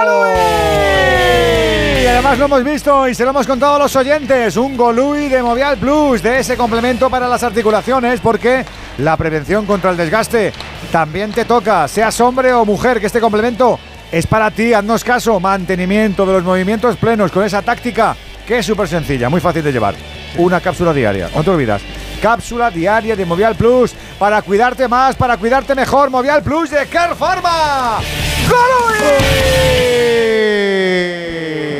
[2.02, 4.54] Y además lo hemos visto y se lo hemos contado a los oyentes.
[4.58, 8.66] Un Golui de Movial Plus, de ese complemento para las articulaciones, porque
[8.98, 10.52] la prevención contra el desgaste
[10.92, 13.78] también te toca, seas hombre o mujer, que este complemento
[14.12, 14.72] es para ti.
[14.72, 18.16] Haznos caso, mantenimiento de los movimientos plenos con esa táctica
[18.46, 19.94] que es súper sencilla, muy fácil de llevar.
[20.36, 21.82] Una cápsula diaria, no te olvidas.
[22.20, 26.10] Cápsula diaria de Movial Plus para cuidarte más, para cuidarte mejor.
[26.10, 27.98] Movial Plus de Care Pharma.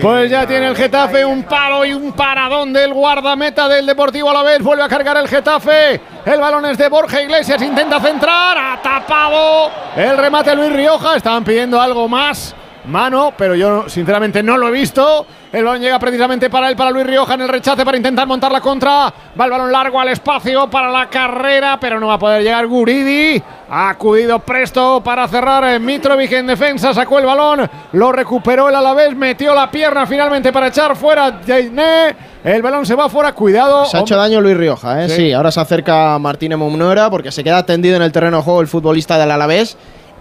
[0.01, 4.35] Pues ya tiene el Getafe un palo y un paradón del guardameta del Deportivo a
[4.35, 4.63] la vez.
[4.63, 6.01] Vuelve a cargar el Getafe.
[6.25, 7.63] El balón es de Borja Iglesias.
[7.63, 8.59] Intenta centrar.
[8.59, 11.17] Ha tapado el remate Luis Rioja.
[11.17, 12.55] Estaban pidiendo algo más.
[12.85, 15.27] Mano, pero yo sinceramente no lo he visto.
[15.53, 18.53] El balón llega precisamente para él, para Luis Rioja en el rechace para intentar montar
[18.53, 19.13] la contra.
[19.39, 22.69] Va el balón largo al espacio para la carrera, pero no va a poder llegar
[22.69, 23.43] Guridi.
[23.69, 26.95] Ha acudido presto para cerrar eh, Mitrovic en defensa.
[26.95, 32.15] Sacó el balón, lo recuperó el Alavés, metió la pierna finalmente para echar fuera Jainé.
[32.45, 33.87] El balón se va fuera, cuidado.
[33.87, 35.09] Se ha hecho daño Luis Rioja, ¿eh?
[35.09, 35.17] Sí.
[35.17, 35.33] sí.
[35.33, 38.69] ahora se acerca Martínez Mumnora porque se queda tendido en el terreno de juego el
[38.69, 39.77] futbolista del Alavés.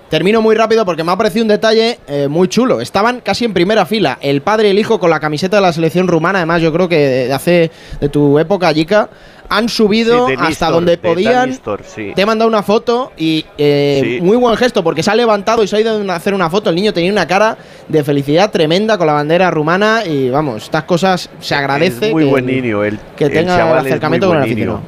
[0.09, 2.81] Termino muy rápido porque me ha parecido un detalle eh, muy chulo.
[2.81, 5.71] Estaban casi en primera fila, el padre y el hijo con la camiseta de la
[5.73, 7.69] selección rumana, además yo creo que de hace
[8.01, 9.09] de tu época, Jica,
[9.51, 11.49] han subido Sí, hasta Nistor, donde podían.
[11.49, 12.11] Nistor, sí.
[12.15, 14.21] Te he mandado una foto y eh, Sí.
[14.21, 16.69] muy buen gesto porque se ha levantado y se ha ido a hacer una foto.
[16.69, 17.57] El niño tenía una cara
[17.87, 22.07] de felicidad tremenda con la bandera rumana y vamos, estas cosas se agradece.
[22.07, 22.83] Es muy que- buen niño.
[22.83, 24.81] El, que tenga el acercamiento con el aficionado.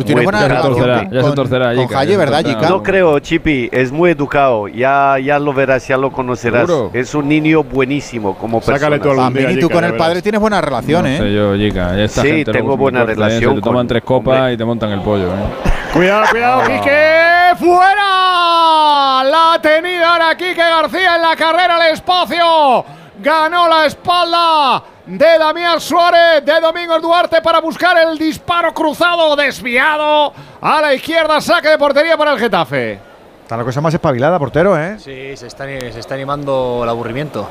[0.00, 0.74] Tú tienes buena educado.
[0.74, 2.44] relación Ya se con, torcerá, con se ¿verdad.
[2.44, 2.68] Jica?
[2.68, 4.68] No creo, Chipi, es muy educado.
[4.68, 6.66] Ya, ya lo verás, ya lo conocerás.
[6.66, 6.90] ¿Seguro?
[6.92, 8.78] Es un niño buenísimo como persona.
[8.78, 11.18] Sácale tú algún día, Bambini, tú con el padre tienes buena relación, No ¿eh?
[11.18, 12.08] sé yo, Jica.
[12.08, 14.52] Sí, gente tengo buena relación Se te toman con- tres copas hombre.
[14.52, 15.38] y te montan el pollo, ¿eh?
[15.92, 17.20] Cuidado, cuidado, Quique.
[17.58, 19.24] ¡Fuera!
[19.24, 22.84] La ha tenido ahora Quique García en la carrera al espacio.
[23.22, 30.32] Ganó la espalda de Damián Suárez, de Domingos Duarte para buscar el disparo cruzado, desviado
[30.60, 32.98] a la izquierda, saque de portería para el Getafe.
[33.42, 34.96] Está la cosa más espabilada, portero, ¿eh?
[34.98, 37.48] Sí, se está, se está animando el aburrimiento.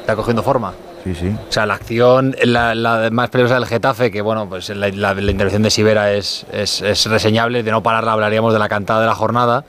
[0.00, 0.72] Está cogiendo forma.
[1.04, 1.34] Sí, sí.
[1.48, 5.14] O sea, la acción, la, la más peligrosa del Getafe, que bueno, pues la, la-
[5.14, 9.00] la intervención de Sibera es, es, es reseñable, de no pararla hablaríamos de la cantada
[9.00, 9.64] de la jornada.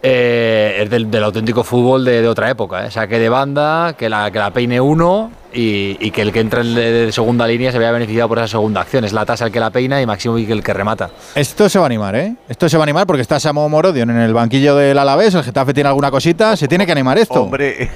[0.00, 2.86] Eh, es del, del auténtico fútbol de, de otra época.
[2.86, 2.90] ¿eh?
[2.90, 6.60] Saque de banda, que la, que la peine uno y, y que el que entra
[6.60, 9.04] en de, de segunda línea se vea beneficiado por esa segunda acción.
[9.04, 11.10] Es la tasa el que la peina y Máximo el que remata.
[11.34, 12.36] Esto se va a animar, ¿eh?
[12.48, 15.42] Esto se va a animar porque está Samu Morodion en el banquillo del Alavés, el
[15.42, 17.42] Getafe tiene alguna cosita, se tiene que animar esto.
[17.42, 17.90] Hombre,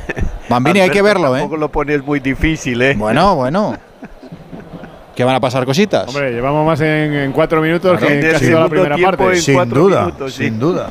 [0.48, 1.40] Bambini, hay que verlo, ¿eh?
[1.40, 2.94] Tampoco lo pones muy difícil, ¿eh?
[2.96, 3.76] Bueno, bueno.
[5.14, 6.08] Que van a pasar cositas.
[6.08, 9.36] Hombre, llevamos más en, en cuatro minutos Claro, que en casi toda la primera parte.
[9.36, 10.44] Sin duda, minutos, sí.
[10.46, 10.88] sin duda.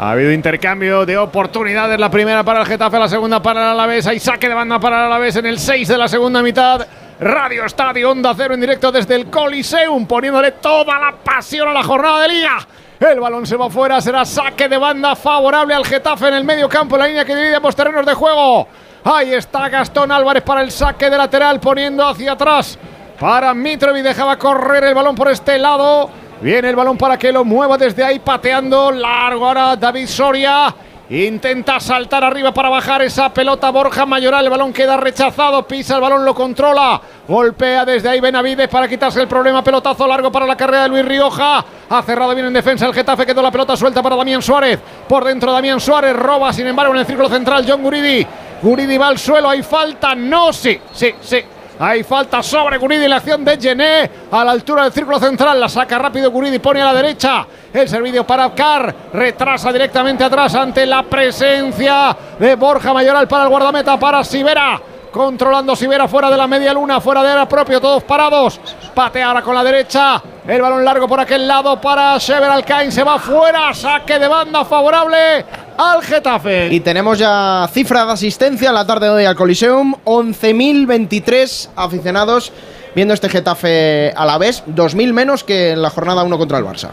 [0.00, 1.98] Ha habido intercambio de oportunidades.
[1.98, 4.06] La primera para el Getafe, la segunda para el Alavés.
[4.06, 6.86] Hay saque de banda para el Alavés en el 6 de la segunda mitad.
[7.18, 11.82] Radio Estadio Onda Cero en directo desde el Coliseum, poniéndole toda la pasión a la
[11.82, 12.58] jornada de liga.
[13.00, 16.68] El balón se va fuera, será saque de banda favorable al Getafe en el medio
[16.68, 18.68] campo, la línea que divide ambos terrenos de juego.
[19.02, 22.78] Ahí está Gastón Álvarez para el saque de lateral, poniendo hacia atrás
[23.18, 24.04] para Mitrovic.
[24.04, 26.27] Dejaba correr el balón por este lado.
[26.40, 30.72] Viene el balón para que lo mueva desde ahí, pateando largo ahora David Soria.
[31.10, 34.44] Intenta saltar arriba para bajar esa pelota Borja Mayoral.
[34.44, 35.66] El balón queda rechazado.
[35.66, 37.00] Pisa el balón, lo controla.
[37.26, 39.64] Golpea desde ahí Benavides para quitarse el problema.
[39.64, 41.64] Pelotazo largo para la carrera de Luis Rioja.
[41.88, 43.24] Ha cerrado bien en defensa el Getafe.
[43.24, 44.78] Quedó la pelota suelta para Damián Suárez.
[45.08, 46.14] Por dentro Damián Suárez.
[46.14, 48.26] Roba, sin embargo, en el círculo central John Guridi.
[48.62, 49.48] Guridi va al suelo.
[49.48, 50.14] Hay falta.
[50.14, 51.42] No, sí, sí, sí.
[51.80, 55.60] Hay falta sobre Guridi en la acción de Gené a la altura del círculo central.
[55.60, 57.46] La saca rápido Guridi, pone a la derecha.
[57.72, 58.94] El servicio para Abkar.
[59.12, 64.80] Retrasa directamente atrás ante la presencia de Borja Mayoral para el guardameta, para Sibera.
[65.12, 68.60] Controlando Sibera fuera de la media luna, fuera de área propio, todos parados.
[68.94, 70.22] Patea ahora con la derecha.
[70.46, 72.92] El balón largo por aquel lado para Shever Alcain.
[72.92, 73.72] Se va fuera.
[73.74, 75.44] Saque de banda favorable
[75.76, 76.68] al Getafe.
[76.72, 79.94] Y tenemos ya cifra de asistencia en la tarde de hoy al Coliseum.
[80.04, 82.52] 11.023 aficionados
[82.94, 84.64] viendo este Getafe a la vez.
[84.66, 86.90] 2.000 menos que en la jornada 1 contra el Barça.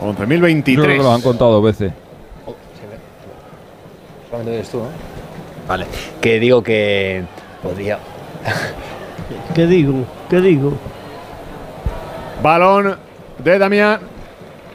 [0.00, 0.76] 11.023.
[0.76, 1.92] Yo creo que lo han contado dos veces.
[4.30, 5.13] Solamente eres tú, ¿no?
[5.66, 5.86] Vale.
[6.20, 7.24] Que digo que
[7.62, 7.98] podría.
[9.54, 10.04] ¿Qué digo?
[10.28, 10.72] ¿Qué digo?
[12.42, 12.98] Balón
[13.38, 14.00] de Damián.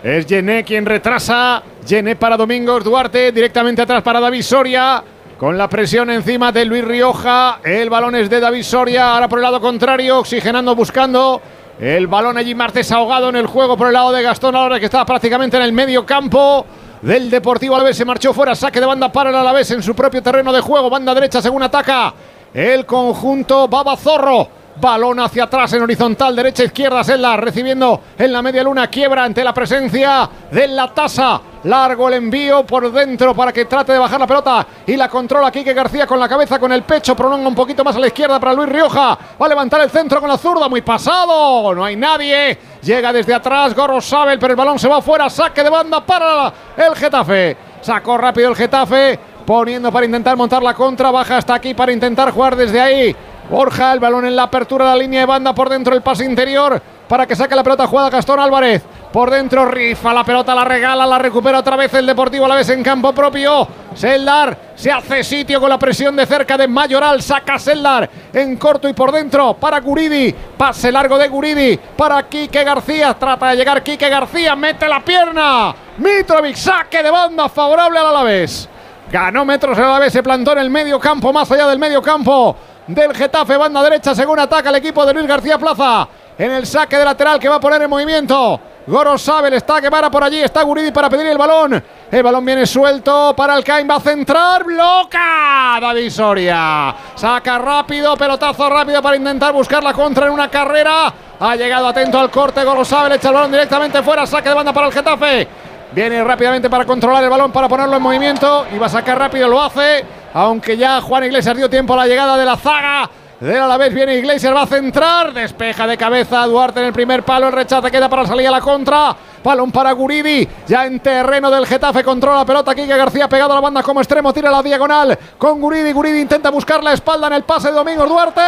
[0.04, 1.62] Es Gené quien retrasa.
[1.86, 3.32] Gené para Domingos Duarte.
[3.32, 5.04] Directamente atrás para David Soria.
[5.38, 7.60] Con la presión encima de Luis Rioja.
[7.64, 9.14] El balón es de David Soria.
[9.14, 10.20] Ahora por el lado contrario.
[10.20, 11.42] Oxigenando, buscando.
[11.80, 14.86] El balón allí Martes ahogado en el juego por el lado de Gastón Álvarez que
[14.86, 16.66] estaba prácticamente en el medio campo
[17.02, 17.98] del Deportivo Alavés.
[17.98, 18.56] Se marchó fuera.
[18.56, 20.90] Saque de banda para el Alavés en su propio terreno de juego.
[20.90, 22.14] Banda derecha según ataca.
[22.54, 24.60] El conjunto Baba Zorro.
[24.80, 29.44] Balón hacia atrás en horizontal, derecha, izquierda, Selda recibiendo en la media luna, quiebra ante
[29.44, 31.42] la presencia de la tasa.
[31.64, 35.52] Largo el envío por dentro para que trate de bajar la pelota y la controla
[35.52, 38.40] Quique García con la cabeza, con el pecho, prolonga un poquito más a la izquierda
[38.40, 39.18] para Luis Rioja.
[39.42, 42.58] Va a levantar el centro con la zurda, muy pasado, no hay nadie.
[42.82, 46.54] Llega desde atrás Gorro Sabel, pero el balón se va afuera, saque de banda para
[46.78, 47.58] el Getafe.
[47.82, 52.32] Sacó rápido el Getafe, poniendo para intentar montar la contra, baja hasta aquí para intentar
[52.32, 53.16] jugar desde ahí.
[53.50, 56.24] Borja, el balón en la apertura de la línea de banda por dentro, el pase
[56.24, 58.84] interior para que saque la pelota jugada Gastón Álvarez.
[59.12, 62.56] Por dentro rifa la pelota, la regala, la recupera otra vez el Deportivo a la
[62.56, 63.68] vez en campo propio.
[63.96, 68.88] Seldar se hace sitio con la presión de cerca de Mayoral, saca Seldar en corto
[68.88, 70.32] y por dentro para Guridi.
[70.56, 73.16] Pase largo de Guridi para Quique García.
[73.16, 75.74] Trata de llegar Quique García, mete la pierna.
[75.98, 78.70] Mitrovic, saque de banda favorable al Alavés.
[79.12, 82.56] Ganó metros el Alavés, se plantó en el medio campo, más allá del medio campo
[82.86, 86.08] del Getafe, banda derecha, según ataca el equipo de Luis García Plaza.
[86.40, 88.62] En el saque de lateral que va a poner en movimiento.
[88.88, 91.84] Goro Sabel está que para por allí, está Guridi para pedir el balón.
[92.10, 96.96] El balón viene suelto para el Cain, va a centrar, bloca David Soria.
[97.14, 101.14] Saca rápido, pelotazo rápido para intentar buscar la contra en una carrera.
[101.42, 104.72] Ha llegado atento al corte, Goro Sabel echa el balón directamente fuera, saque de banda
[104.72, 105.46] para el Getafe.
[105.92, 109.50] Viene rápidamente para controlar el balón, para ponerlo en movimiento y va a sacar rápido,
[109.50, 110.06] lo hace.
[110.34, 113.10] Aunque ya Juan Iglesias dio tiempo a la llegada de la zaga
[113.40, 113.94] del Alavés.
[113.94, 115.34] Viene Iglesias, va a centrar.
[115.34, 117.48] Despeja de cabeza Duarte en el primer palo.
[117.48, 119.16] El rechace queda para salir a la contra.
[119.50, 120.48] Balón para Guridi.
[120.68, 122.04] Ya en terreno del Getafe.
[122.04, 122.76] Controla la pelota.
[122.76, 124.32] Kike García pegado a la banda como extremo.
[124.32, 125.92] Tira la diagonal con Guridi.
[125.92, 128.42] Guridi intenta buscar la espalda en el pase de Domingos Duarte.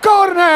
[0.00, 0.46] ¡Corner!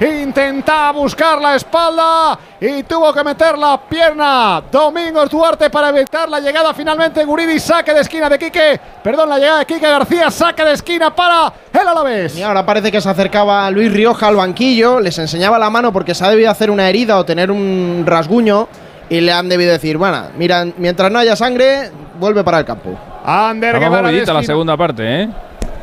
[0.00, 6.40] Intenta buscar la espalda y tuvo que meter la pierna Domingos Duarte para evitar la
[6.40, 10.64] llegada finalmente Guridi, saque de esquina de Quique, perdón, la llegada de Quique García, saque
[10.64, 12.34] de esquina para el Alavés.
[12.36, 16.14] Y ahora parece que se acercaba Luis Rioja al banquillo, les enseñaba la mano porque
[16.14, 18.68] se ha debido hacer una herida o tener un rasguño
[19.08, 22.96] y le han debido decir, bueno, mira, mientras no haya sangre, vuelve para el campo.
[23.24, 25.28] Ander Está más bonita la segunda parte, ¿eh?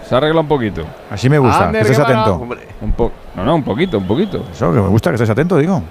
[0.07, 0.83] Se arregla un poquito.
[1.11, 2.21] Así me gusta, Ander que estés Guevara.
[2.23, 2.55] atento.
[2.81, 4.45] Un po no, no, un poquito, un poquito.
[4.51, 5.83] Eso, que me gusta que estés atento, digo.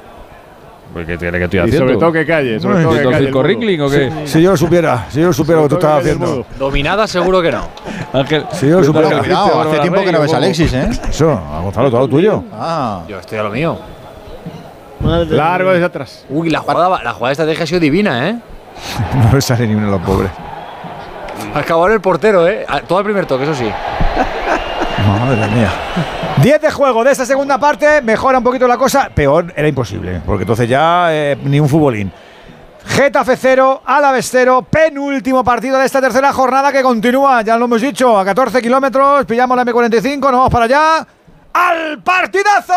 [0.92, 1.86] Porque tiene que estoy Y haciendo.
[1.86, 3.86] sobre todo que calle, sobre todo que ¿Esto es calle el mudo.
[3.86, 4.26] o qué?
[4.26, 6.08] Si yo lo supiera, si yo lo supiera lo que tú Sobre todo estabas que
[6.08, 6.44] calle el haciendo.
[6.58, 6.58] mudo.
[6.58, 7.68] Dominada seguro que no.
[8.14, 10.36] Ángel, Si yo Cuidado, hace Bárbara tiempo que no ves a.
[10.38, 10.88] Alexis, ¿eh?
[11.10, 12.42] Eso, a Gonzalo, todo lo tuyo.
[12.54, 13.02] Ah.
[13.06, 13.76] Yo estoy a lo mío.
[15.00, 16.26] Largo desde atrás.
[16.28, 18.38] Uy, la jugada, la jugada de estrategia ha sido divina, ¿eh?
[19.14, 20.30] No le sale ni uno a los pobres.
[21.54, 22.66] Acabó el portero, ¿eh?
[22.86, 23.70] Todo el primer toque, eso sí.
[25.06, 25.70] Madre mía.
[26.42, 29.10] 10 de juego de esta segunda parte, mejora un poquito la cosa.
[29.14, 32.12] Peor era imposible, porque entonces ya eh, ni un futbolín.
[32.84, 37.80] Getafe 0, Alavés 0, penúltimo partido de esta tercera jornada que continúa, ya lo hemos
[37.80, 41.06] dicho, a 14 kilómetros, pillamos la M45, nos vamos para allá.
[41.56, 42.74] ¡Al partidazo!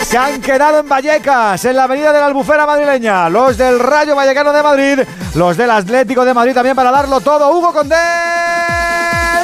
[0.00, 3.28] Se han quedado en Vallecas, en la avenida de la Albufera madrileña.
[3.28, 4.98] Los del Rayo Vallecano de Madrid,
[5.36, 7.56] los del Atlético de Madrid también para darlo todo.
[7.56, 7.94] Hugo Condé,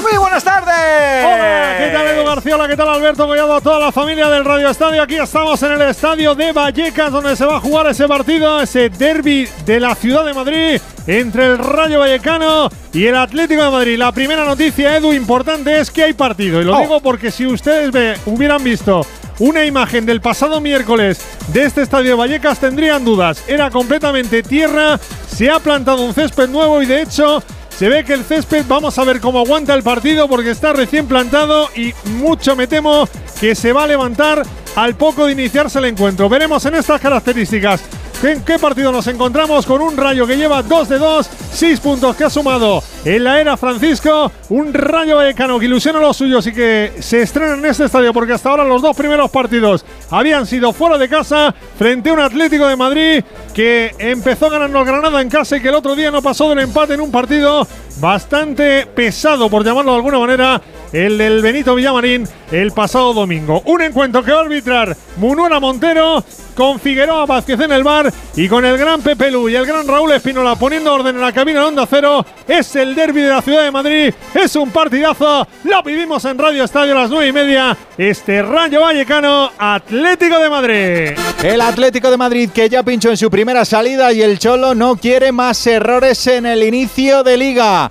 [0.03, 1.25] muy buenas tardes.
[1.25, 2.55] Hola, ¿qué tal Edu García?
[2.55, 3.55] Hola, ¿qué tal Alberto Collado?
[3.57, 5.03] A toda la familia del Radio Estadio.
[5.03, 8.89] Aquí estamos en el estadio de Vallecas, donde se va a jugar ese partido, ese
[8.91, 13.99] derby de la ciudad de Madrid entre el Rayo Vallecano y el Atlético de Madrid.
[13.99, 16.61] La primera noticia, Edu, importante es que hay partido.
[16.61, 16.81] Y lo Oh.
[16.81, 19.05] digo porque si ustedes ve- hubieran visto
[19.41, 23.43] una imagen del pasado miércoles de este estadio de Vallecas, tendrían dudas.
[23.49, 24.99] Era completamente tierra,
[25.29, 27.43] se ha plantado un césped nuevo y de hecho
[27.79, 31.07] se ve que el césped, vamos a ver cómo aguanta el partido porque está recién
[31.07, 33.09] plantado y mucho me temo
[33.41, 34.43] que se va a levantar
[34.75, 36.29] al poco de iniciarse el encuentro.
[36.29, 37.81] Veremos en estas características
[38.23, 42.17] en qué partido nos encontramos con un rayo que lleva 2 de 2, 6 puntos
[42.17, 46.47] que ha sumado en la era Francisco, un rayo vallecano que ilusiona a los suyos
[46.47, 50.47] y que se estrena en este estadio porque hasta ahora los dos primeros partidos habían
[50.47, 53.25] sido fuera de casa frente a un Atlético de Madrid
[53.55, 56.95] que empezó ganando Granada en casa y que el otro día no pasó del empate
[56.95, 57.67] en un partido
[58.01, 60.61] bastante pesado, por llamarlo de alguna manera,
[60.93, 63.63] el del Benito Villamarín el pasado domingo.
[63.67, 66.25] Un encuentro que va a arbitrar Munuera Montero
[66.55, 69.87] con Figueroa Vázquez en el bar y con el gran Pepe Lu y el gran
[69.87, 72.25] Raúl Espinola poniendo orden en la cabina de Onda Cero.
[72.47, 76.65] Es el derby de la ciudad de Madrid, es un partidazo, lo vivimos en Radio
[76.65, 77.77] Estadio a las nueve y media.
[77.97, 81.19] Este Rayo Vallecano, Atlético de Madrid.
[81.43, 84.97] El Atlético de Madrid que ya pinchó en su primera salida y el Cholo no
[84.97, 87.91] quiere más errores en el inicio de liga.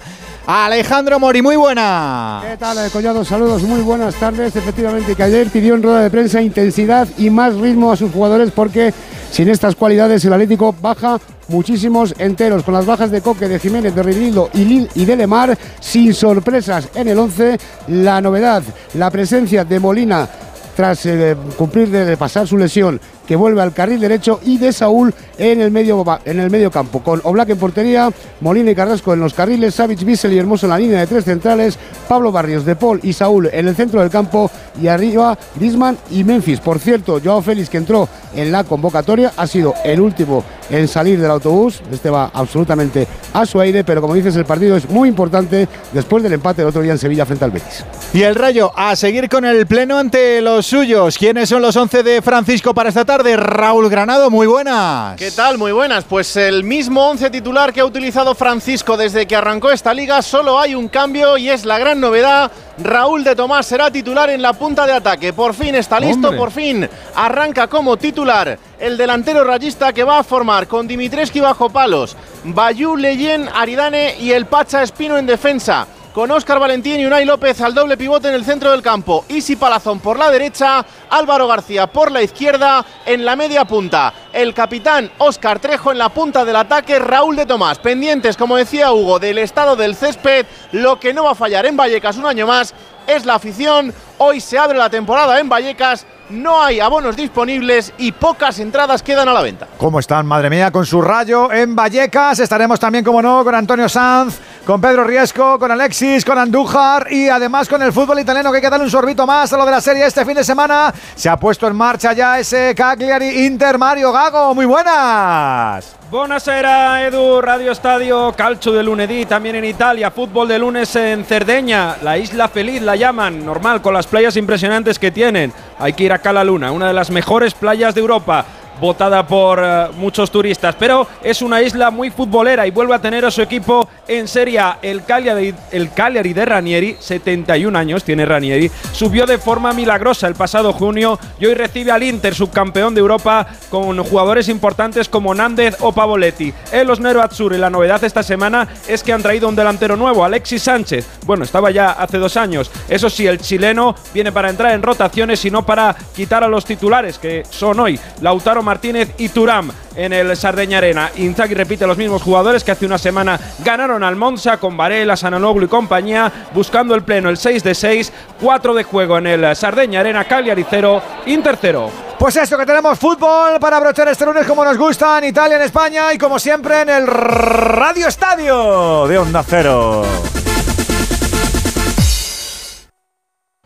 [0.49, 2.41] Alejandro Mori, muy buena.
[2.41, 3.26] ¿Qué tal, eh, Collado?
[3.26, 4.56] Saludos, muy buenas tardes.
[4.56, 8.52] Efectivamente, que ayer pidió en rueda de prensa intensidad y más ritmo a sus jugadores
[8.56, 8.94] porque
[9.30, 11.19] sin estas cualidades el Atlético baja
[11.49, 12.64] muchísimos enteros.
[12.64, 16.88] Con las bajas de Coque, de Jiménez, de Rinildo y, y de Lemar, sin sorpresas
[16.95, 17.60] en el 11.
[17.90, 18.64] La novedad,
[18.94, 20.30] la presencia de Molina
[20.78, 25.13] tras eh, cumplir de pasar su lesión, que vuelve al carril derecho y de Saúl
[25.37, 28.09] en el medio, en el medio campo, con Oblak en portería,
[28.41, 31.25] Molina y Carrasco en los carriles, Savic, Bissell y Hermoso en la línea de tres
[31.25, 31.77] centrales,
[32.07, 34.49] Pablo Barrios, De Paul y Saúl en el centro del campo
[34.81, 36.59] y arriba Griezmann y Memphis.
[36.59, 41.19] Por cierto, Joao Félix que entró en la convocatoria ha sido el último en salir
[41.19, 45.09] del autobús, este va absolutamente a su aire, pero como dices el partido es muy
[45.09, 47.85] importante después del empate del otro día en Sevilla frente al Betis.
[48.13, 51.17] Y el Rayo a seguir con el pleno ante los suyos.
[51.17, 53.16] ¿Quiénes son los 11 de Francisco para esta tarde?
[53.18, 55.15] Raúl Granado, muy buenas.
[55.18, 55.57] ¿Qué tal?
[55.57, 56.03] Muy buenas.
[56.03, 60.60] Pues el mismo 11 titular que ha utilizado Francisco desde que arrancó esta liga, solo
[60.60, 62.52] hay un cambio y es la gran novedad.
[62.77, 65.34] Raúl de Tomás será titular en la punta de ataque.
[65.34, 66.38] Por fin está listo, Hombre.
[66.38, 71.72] por fin arranca como titular el delantero rayista que va a formar con Dimitrescu bajo
[71.72, 75.88] palos, Bayú, Leyen, Aridane y el Pacha Espino en defensa
[76.18, 79.23] con Óscar Valentín y Unai López al doble pivote en el centro del campo.
[79.27, 84.11] Isi Palazón por la derecha, Álvaro García por la izquierda, en la media punta.
[84.34, 87.77] El capitán Óscar Trejo en la punta del ataque, Raúl de Tomás.
[87.77, 90.48] Pendientes, como decía Hugo, del estado del césped.
[90.72, 92.73] Lo que no va a fallar en Vallecas un año más
[93.06, 93.94] es la afición.
[94.18, 96.07] Hoy se abre la temporada en Vallecas.
[96.29, 99.65] No hay abonos disponibles y pocas entradas quedan a la venta.
[99.77, 100.71] ¿Cómo están, madre mía?
[100.71, 102.39] Con su rayo en Vallecas.
[102.39, 107.29] Estaremos también, como no, con Antonio Sanz, con Pedro Riesco, con Alexis, con Andújar y
[107.29, 109.71] además con el fútbol italiano que hay que darle un sorbito más a lo de
[109.71, 110.93] la serie este fin de semana.
[111.15, 114.53] Se ha puesto en marcha ya ese Cagliari Inter Mario Gago.
[114.53, 115.95] Muy buenas.
[116.09, 121.97] Buonasera Edu, Radio Estadio, Calcio de lunedì también en Italia, fútbol de lunes en Cerdeña,
[122.01, 125.51] la isla feliz la llaman, normal, con las playas impresionantes que tienen.
[125.77, 128.45] Hay que ir a Cala Luna, una de las mejores playas de Europa
[128.79, 133.25] votada por eh, muchos turistas, pero es una isla muy futbolera y vuelve a tener
[133.25, 134.47] a su equipo en Serie.
[134.81, 140.35] El Cagliari, el Cagliari de Ranieri, 71 años tiene Ranieri, subió de forma milagrosa el
[140.35, 145.75] pasado junio y hoy recibe al Inter, subcampeón de Europa, con jugadores importantes como Nández
[145.81, 146.53] o Pavoletti.
[146.71, 150.23] En los Nero Azzurri, la novedad esta semana es que han traído un delantero nuevo,
[150.23, 151.05] Alexis Sánchez.
[151.25, 152.71] Bueno, estaba ya hace dos años.
[152.87, 156.65] Eso sí, el chileno viene para entrar en rotaciones y no para quitar a los
[156.65, 161.10] titulares, que son hoy Lautaro Martínez y Turam en el Sardeña Arena.
[161.15, 165.65] Inzaghi repite los mismos jugadores que hace una semana ganaron al Monza con Varela, Sananoglu
[165.65, 168.11] y compañía, buscando el pleno el 6 de 6,
[168.41, 171.89] 4 de juego en el Sardeña Arena, Cagliari 0, Inter 0.
[172.19, 175.64] Pues eso, que tenemos fútbol para brochar este lunes como nos gusta en Italia, en
[175.64, 180.03] España y como siempre en el Radio Estadio de Onda Cero.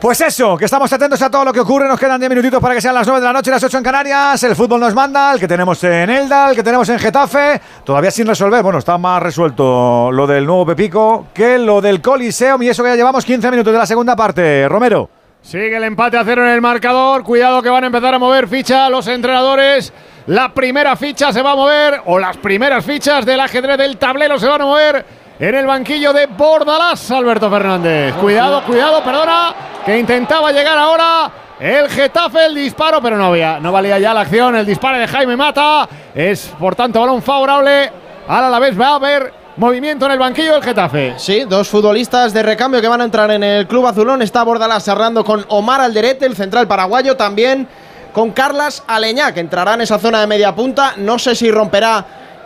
[0.00, 1.86] Pues eso, que estamos atentos a todo lo que ocurre.
[1.86, 3.76] Nos quedan 10 minutitos para que sean las 9 de la noche y las 8
[3.76, 4.42] en Canarias.
[4.44, 7.60] El fútbol nos manda, el que tenemos en Elda, el que tenemos en Getafe.
[7.84, 8.62] Todavía sin resolver.
[8.62, 12.62] Bueno, está más resuelto lo del nuevo Pepico que lo del Coliseum.
[12.62, 14.66] Y eso que ya llevamos 15 minutos de la segunda parte.
[14.70, 15.10] Romero.
[15.42, 17.22] Sigue el empate a cero en el marcador.
[17.22, 19.92] Cuidado que van a empezar a mover ficha los entrenadores.
[20.28, 24.38] La primera ficha se va a mover, o las primeras fichas del ajedrez del tablero
[24.38, 25.04] se van a mover
[25.40, 28.14] en el banquillo de Bordalás, Alberto Fernández.
[28.16, 29.54] Cuidado, cuidado, perdona,
[29.86, 34.20] que intentaba llegar ahora el Getafe, el disparo, pero no había, no valía ya la
[34.20, 34.54] acción.
[34.54, 37.90] El disparo de Jaime Mata es, por tanto, balón favorable.
[38.28, 41.14] Ahora a la vez va a haber movimiento en el banquillo del Getafe.
[41.16, 44.20] Sí, dos futbolistas de recambio que van a entrar en el club azulón.
[44.20, 47.66] Está Bordalás cerrando con Omar Alderete, el central paraguayo, también
[48.12, 50.92] con Carlas Aleñá, que entrará en esa zona de media punta.
[50.98, 52.04] No sé si romperá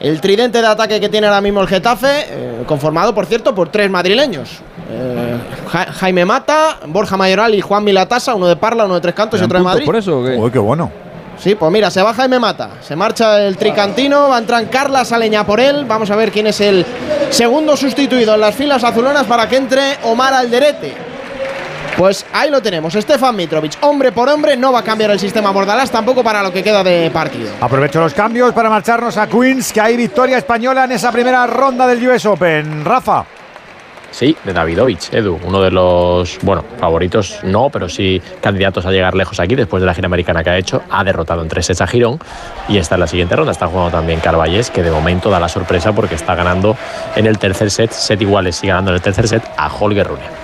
[0.09, 3.69] el tridente de ataque que tiene ahora mismo el Getafe, eh, conformado, por cierto, por
[3.71, 4.61] tres madrileños.
[4.91, 5.39] Eh,
[5.71, 9.41] Ja- Jaime Mata, Borja Mayoral y Juan Milatasa, uno de Parla, uno de Tres Cantos
[9.41, 9.85] y otro de Madrid.
[9.87, 10.91] ¿Por eso Uy, qué bueno.
[11.39, 15.05] Sí, pues mira, se va Jaime Mata, se marcha el tricantino, va a entrar Carla
[15.05, 16.87] Saleña por él, vamos a ver quién es el
[17.31, 20.95] segundo sustituido en las filas azulonas para que entre Omar Alderete.
[21.97, 25.53] Pues ahí lo tenemos, Stefan Mitrovic, hombre por hombre, no va a cambiar el sistema
[25.53, 27.51] Bordalás tampoco para lo que queda de partido.
[27.61, 31.87] Aprovecho los cambios para marcharnos a Queens, que hay victoria española en esa primera ronda
[31.87, 32.85] del US Open.
[32.85, 33.25] Rafa.
[34.11, 39.15] Sí, de Davidovich, Edu, uno de los, bueno, favoritos no, pero sí candidatos a llegar
[39.17, 40.83] lejos aquí después de la gira americana que ha hecho.
[40.89, 42.21] Ha derrotado en tres sets a Girón
[42.69, 43.51] y está en la siguiente ronda.
[43.51, 46.77] Está jugando también Carballés, que de momento da la sorpresa porque está ganando
[47.17, 50.44] en el tercer set, set iguales, y ganando en el tercer set a Holger Rune.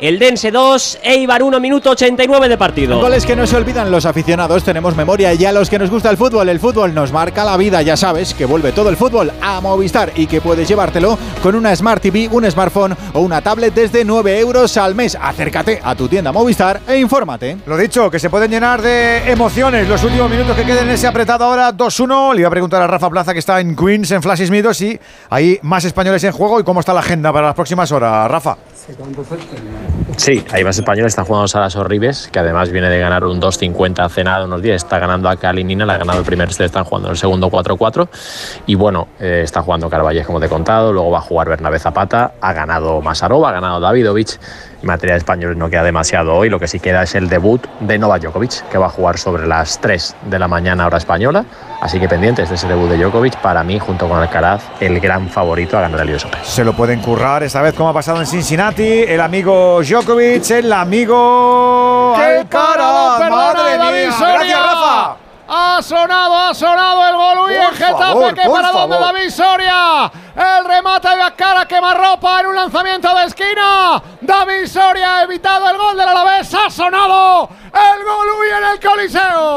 [0.00, 3.00] El Dense 2, Eibar 1 minuto 89 de partido.
[3.00, 6.08] Goles que no se olvidan los aficionados, tenemos memoria y a los que nos gusta
[6.08, 9.32] el fútbol, el fútbol nos marca la vida, ya sabes que vuelve todo el fútbol
[9.42, 13.74] a Movistar y que puedes llevártelo con una Smart TV, un smartphone o una tablet
[13.74, 15.18] desde 9 euros al mes.
[15.20, 17.56] Acércate a tu tienda Movistar e infórmate.
[17.66, 21.08] Lo dicho, que se pueden llenar de emociones los últimos minutos que queden en ese
[21.08, 22.34] apretado ahora 2-1.
[22.34, 24.96] Le iba a preguntar a Rafa Plaza que está en Queens, en Flash Meadows, si
[25.28, 28.30] hay más españoles en juego y cómo está la agenda para las próximas horas.
[28.30, 28.56] Rafa.
[30.16, 34.04] Sí, hay más españoles, están jugando Salas Horribes, que además viene de ganar un 2.50
[34.04, 36.84] hace nada, unos días, está ganando a Kalinina, la ha ganado el primer set, están
[36.84, 38.08] jugando el segundo 4-4,
[38.66, 41.78] y bueno, eh, está jugando Carballés, como te he contado, luego va a jugar Bernabé
[41.78, 44.38] Zapata, ha ganado Masarova, ha ganado Davidovich,
[44.82, 47.98] materia de españoles no queda demasiado hoy, lo que sí queda es el debut de
[47.98, 51.44] Novak Djokovic, que va a jugar sobre las 3 de la mañana hora española,
[51.80, 55.28] así que pendientes de ese debut de Djokovic, para mí, junto con Alcaraz, el gran
[55.28, 56.40] favorito a ganar el US Open.
[56.44, 59.04] Se lo pueden currar esta vez como ha pasado en Cincinnati.
[59.06, 63.30] El amigo Djokovic, el amigo ¡Qué Alcaraz.
[63.30, 64.14] Madre mía.
[64.18, 65.27] Gracias, Rafa.
[65.50, 67.92] Ha sonado, ha sonado el Golui en Getafe.
[67.94, 69.14] favor, que para dónde favor.
[69.14, 70.12] David Soria.
[70.36, 74.02] El remate de cara quemarropa en un lanzamiento de esquina.
[74.20, 76.52] David Soria ha evitado el gol del Alavés.
[76.52, 79.56] Ha sonado el Golui en el Coliseo.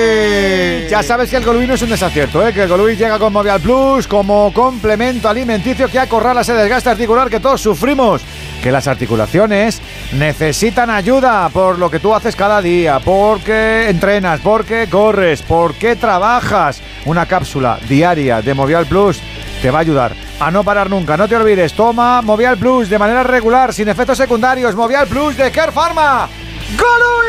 [0.00, 0.88] Uy.
[0.88, 2.52] Ya sabes que el Golui no es un desacierto, ¿eh?
[2.52, 7.30] que el Golui llega con Movial Plus como complemento alimenticio que acorrala ese desgaste articular
[7.30, 8.22] que todos sufrimos.
[8.60, 9.80] Que las articulaciones
[10.12, 16.82] necesitan ayuda por lo que tú haces cada día, porque entrenas, porque corres, porque trabajas.
[17.04, 19.20] Una cápsula diaria de Movial Plus
[19.62, 21.16] te va a ayudar a no parar nunca.
[21.16, 24.74] No te olvides, toma Movial Plus de manera regular, sin efectos secundarios.
[24.74, 26.28] Movial Plus de Care Pharma.
[26.76, 27.26] ¡Golui!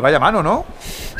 [0.00, 0.64] Vaya mano, ¿no?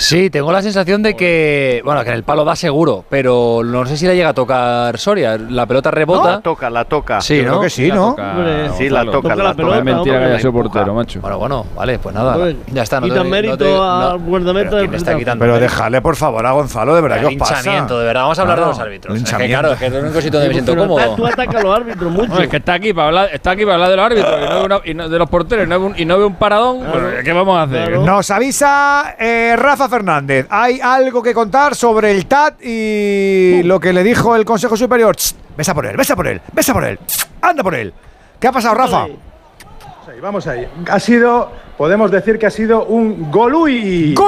[0.00, 3.84] Sí, tengo la sensación de que, bueno, que en el palo da seguro, pero no
[3.84, 5.36] sé si le llega a tocar Soria.
[5.36, 6.30] La pelota rebota.
[6.36, 7.20] La toca, la toca.
[7.20, 7.68] Sí, ¿no?
[7.68, 9.76] Sí, la toca, sí, la toca, la toca.
[9.78, 11.20] Es mentira que haya sido portero, macho.
[11.20, 12.34] Bueno, bueno, vale, pues nada.
[12.72, 12.98] Ya está.
[12.98, 15.70] No quitan te- no mérito te- al no- guardameta del ¿quién está quitando Pero mérito?
[15.70, 17.54] dejadle, por favor, a Gonzalo, de verdad, ¿qué os pasa?
[17.56, 18.22] Linchamiento, de verdad.
[18.22, 19.16] Vamos a hablar de los árbitros.
[19.22, 21.14] Es que, claro, es que es el único sitio donde me siento cómodo.
[21.14, 22.40] Tú atacas a los árbitros mucho.
[22.40, 24.54] Es que está aquí para hablar, está aquí para hablar de los árbitros y no
[24.60, 26.36] de, una- y no de los porteros y no, ve un, y no ve un
[26.36, 26.86] paradón.
[26.90, 27.98] pues, ¿Qué vamos a hacer?
[27.98, 30.46] Nos avisa eh, Rafa Fernández.
[30.48, 35.14] Hay algo que contar sobre el TAT y lo que le dijo el Consejo Superior.
[35.56, 36.98] Besa por él, besa por él, besa por él.
[37.42, 37.92] Anda por él.
[38.38, 39.02] ¿Qué ha pasado, Rafa?
[39.04, 40.66] ahí, vamos ahí.
[40.88, 44.14] Ha sido, podemos decir que ha sido un golui.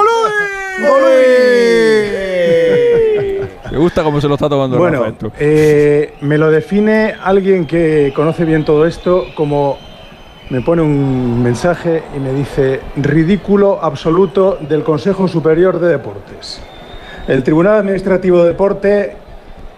[3.71, 5.31] Me gusta cómo se lo está tomando Bueno, Rafa esto.
[5.39, 9.79] eh, me lo define alguien que conoce bien todo esto como
[10.49, 16.59] me pone un mensaje y me dice ridículo absoluto del Consejo Superior de Deportes.
[17.27, 19.15] El Tribunal Administrativo de Deporte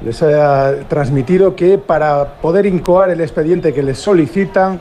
[0.04, 4.80] les ha transmitido que para poder incoar el expediente que les solicitan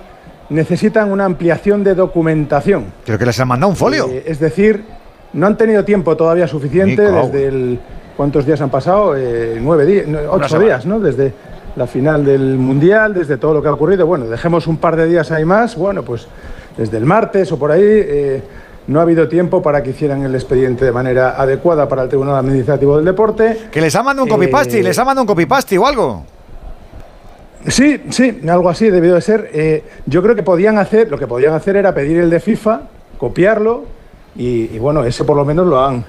[0.48, 2.86] necesitan una ampliación de documentación.
[3.04, 4.08] Creo que les han mandado un folio.
[4.08, 4.84] Eh, es decir,
[5.32, 7.80] no han tenido tiempo todavía suficiente desde el...
[8.16, 9.16] ¿Cuántos días han pasado?
[9.16, 11.00] Eh, nueve días, ocho días, ¿no?
[11.00, 11.32] Desde
[11.76, 14.06] la final del Mundial, desde todo lo que ha ocurrido.
[14.06, 15.76] Bueno, dejemos un par de días ahí más.
[15.76, 16.26] Bueno, pues
[16.76, 18.42] desde el martes o por ahí eh,
[18.86, 22.36] no ha habido tiempo para que hicieran el expediente de manera adecuada para el Tribunal
[22.36, 23.58] Administrativo del Deporte.
[23.72, 26.24] Que les ha mandado un copy-paste, Eh, les ha mandado un copy-paste o algo.
[27.66, 29.50] Sí, sí, algo así debió de ser.
[29.54, 32.82] Eh, yo creo que podían hacer, lo que podían hacer era pedir el de FIFA,
[33.16, 33.84] copiarlo
[34.36, 36.04] y, y bueno, ese por lo menos lo han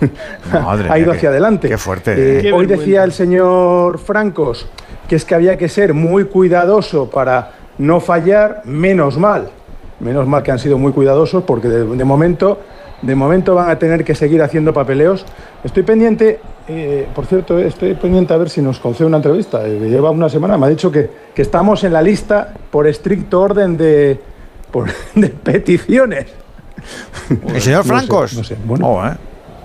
[0.52, 1.68] Madre ha mía, ido qué- hacia adelante.
[1.68, 2.42] qué fuerte, Eh, eh.
[2.42, 2.76] Qué hoy vergüenza.
[2.84, 4.66] decía el señor Francos
[5.08, 9.50] que es que había que ser muy cuidadoso para no fallar, menos mal,
[10.00, 12.58] menos mal que han sido muy cuidadosos porque de, de momento,
[13.02, 15.24] de momento van a tener que seguir haciendo papeleos.
[15.62, 19.66] Estoy pendiente, eh, por cierto, estoy pendiente a ver si nos concede una entrevista.
[19.66, 23.40] Eh, lleva una semana, me ha dicho que, que estamos en la lista por estricto
[23.40, 24.20] orden de,
[24.70, 26.26] por- de peticiones.
[27.54, 28.34] El señor No sé, Francos.
[28.36, 28.86] no sé, bueno.
[28.88, 29.12] Oh, ¿eh?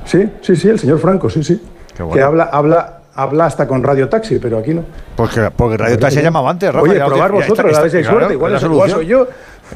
[0.05, 1.61] Sí, sí, sí, el señor Franco, sí, sí.
[1.97, 2.13] bueno.
[2.13, 4.83] Que habla, habla, habla hasta con Radio Taxi, pero aquí no.
[5.15, 6.83] Porque, porque Radio ¿Verdad Taxi se llamaba antes, Rafa.
[6.83, 8.33] Oye, probar vosotros, está- a ver si hay suerte.
[8.33, 8.97] Igual, la es- igual solución.
[8.99, 9.27] soy yo.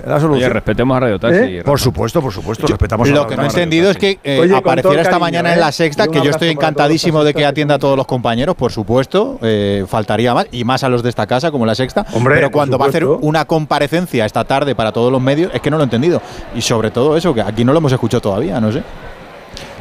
[0.08, 0.46] La solución.
[0.46, 1.58] Oye, respetemos a Radio Taxi.
[1.58, 1.64] ¿Eh?
[1.64, 4.56] Por supuesto, por supuesto, respetamos a Lo que no he entendido es que eh, Oye,
[4.56, 5.54] apareciera esta cariño, mañana ¿eh?
[5.54, 8.72] en la sexta, que yo estoy encantadísimo de que atienda a todos los compañeros, por
[8.72, 9.38] supuesto.
[9.44, 12.08] eh, faltaría más, y más a los de esta casa, como la sexta.
[12.14, 15.62] Hombre, pero cuando va a hacer una comparecencia esta tarde para todos los medios, es
[15.62, 16.22] que no lo he entendido.
[16.56, 18.82] Y sobre todo eso, que aquí no lo hemos escuchado todavía, no sé.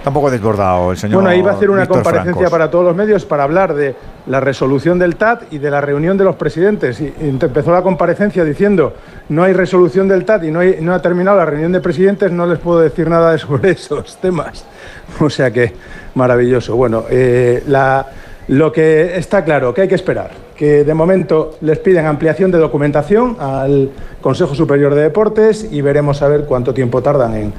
[0.05, 1.17] Tampoco desbordado el señor.
[1.17, 2.51] Bueno, ahí va a hacer una Víctor comparecencia Francos.
[2.51, 3.95] para todos los medios para hablar de
[4.27, 7.01] la resolución del TAT y de la reunión de los presidentes.
[7.01, 8.95] Y, empezó la comparecencia diciendo,
[9.29, 12.33] no hay resolución del TAT y no, hay- no ha terminado la reunión de presidentes,
[12.33, 14.65] no les puedo decir nada sobre esos temas.
[15.21, 15.73] O sea que,
[16.15, 16.75] maravilloso.
[16.75, 18.07] Bueno, eh, la-
[18.49, 22.59] lo que está claro, que hay que esperar, que de momento les piden ampliación de
[22.59, 23.91] documentación al
[24.21, 27.53] Consejo Superior de Deportes y veremos a ver cuánto tiempo tardan en...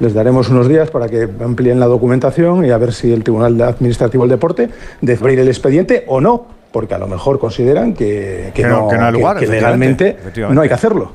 [0.00, 3.60] Les daremos unos días para que amplíen la documentación y a ver si el Tribunal
[3.60, 4.70] Administrativo del Deporte
[5.02, 8.82] debe abrir el expediente o no, porque a lo mejor consideran que, que Que no-
[8.84, 10.54] no, que no lugar, que legalmente efectivamente.
[10.54, 11.12] no hay que hacerlo.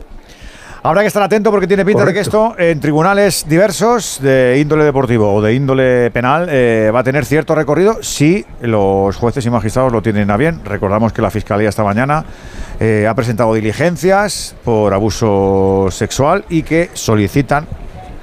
[0.86, 4.84] Habrá que estar atento porque tiene pinta de que esto en tribunales diversos de índole
[4.84, 9.50] deportivo o de índole penal eh, va a tener cierto recorrido si los jueces y
[9.50, 10.62] magistrados lo tienen a bien.
[10.64, 12.24] Recordamos que la Fiscalía esta mañana
[12.80, 17.66] eh, ha presentado diligencias por abuso sexual y que solicitan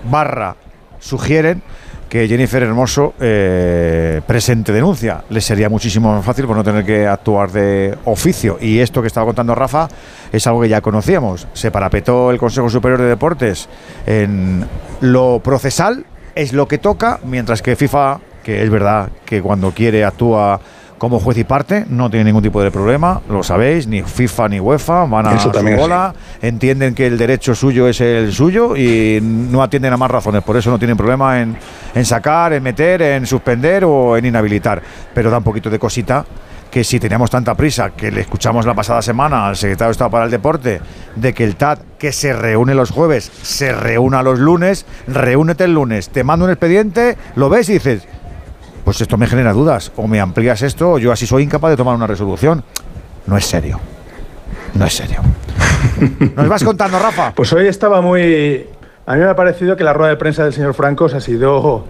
[0.08, 0.54] barra
[1.00, 1.64] sugieren
[2.12, 5.24] que Jennifer Hermoso eh, presente denuncia.
[5.30, 8.58] Les sería muchísimo más fácil por no tener que actuar de oficio.
[8.60, 9.88] Y esto que estaba contando Rafa
[10.30, 11.48] es algo que ya conocíamos.
[11.54, 13.66] Se parapetó el Consejo Superior de Deportes
[14.04, 14.66] en
[15.00, 20.04] lo procesal, es lo que toca, mientras que FIFA, que es verdad que cuando quiere
[20.04, 20.60] actúa
[21.02, 24.60] como juez y parte, no tiene ningún tipo de problema, lo sabéis, ni FIFA ni
[24.60, 28.76] UEFA van a Eso su también bola, entienden que el derecho suyo es el suyo
[28.76, 31.56] y no atienden a más razones, por eso no tienen problema en,
[31.92, 34.80] en sacar, en meter, en suspender o en inhabilitar,
[35.12, 36.24] pero da un poquito de cosita
[36.70, 40.10] que si teníamos tanta prisa, que le escuchamos la pasada semana al secretario de Estado
[40.10, 40.80] para el Deporte,
[41.16, 45.74] de que el TAT, que se reúne los jueves, se reúna los lunes, reúnete el
[45.74, 48.06] lunes, te mando un expediente, lo ves y dices,
[48.84, 51.76] pues esto me genera dudas, o me amplías esto, o yo así soy incapaz de
[51.76, 52.62] tomar una resolución.
[53.26, 53.78] No es serio.
[54.74, 55.20] No es serio.
[56.36, 57.32] Nos vas contando, Rafa.
[57.34, 58.66] Pues hoy estaba muy...
[59.06, 61.86] A mí me ha parecido que la rueda de prensa del señor Francos ha sido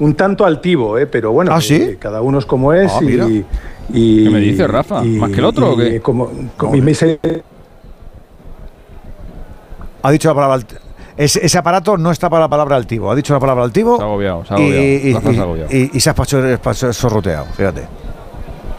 [0.00, 1.06] un tanto altivo, ¿eh?
[1.06, 1.96] pero bueno, ¿Ah, sí?
[1.98, 3.26] cada uno es como es Ah, mira.
[3.28, 3.44] y,
[3.92, 5.02] y- ¿Qué me dice, Rafa?
[5.02, 6.00] ¿Más que el otro o y qué?
[6.00, 7.20] Como, como- y me dice-
[10.02, 10.66] Ha dicho la palabra
[11.24, 13.10] alt- ese, aparato no está para la palabra altivo.
[13.10, 13.96] Ha dicho la palabra altivo.
[13.96, 14.84] Se ha agobiado, se ha y, agobiado.
[14.84, 15.70] y- Rafa se ha y- agobiado.
[15.76, 17.88] y- y se ha sorroteado, fíjate.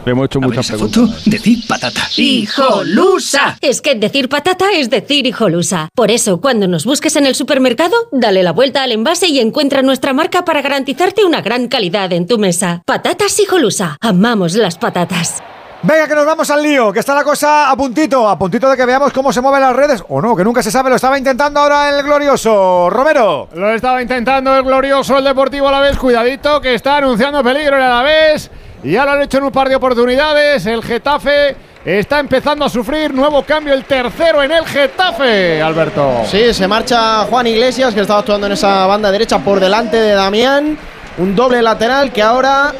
[0.04, 1.24] Le hemos hecho muchas preguntas.
[1.26, 2.00] Decir patata.
[2.16, 3.56] ¡Hijolusa!
[3.60, 5.88] Es que decir patata es decir hijolusa.
[5.94, 9.82] Por eso, cuando nos busques en el supermercado, dale la vuelta al envase y encuentra
[9.82, 12.82] nuestra marca para garantizarte una gran calidad en tu mesa.
[12.84, 13.96] Patatas hijolusa.
[14.00, 15.40] Amamos las patatas.
[15.84, 18.76] Venga, que nos vamos al lío, que está la cosa a puntito, a puntito de
[18.76, 21.18] que veamos cómo se mueven las redes, o no, que nunca se sabe, lo estaba
[21.18, 23.48] intentando ahora el glorioso Romero.
[23.52, 25.98] Lo estaba intentando el glorioso el Deportivo Alavés.
[25.98, 28.48] Cuidadito que está anunciando peligro el Alavés.
[28.84, 30.66] Y ya lo han hecho en un par de oportunidades.
[30.66, 33.12] El Getafe está empezando a sufrir.
[33.12, 36.22] Nuevo cambio, el tercero en el Getafe, Alberto.
[36.26, 40.14] Sí, se marcha Juan Iglesias, que estaba actuando en esa banda derecha por delante de
[40.14, 40.78] Damián.
[41.18, 42.72] Un doble lateral que ahora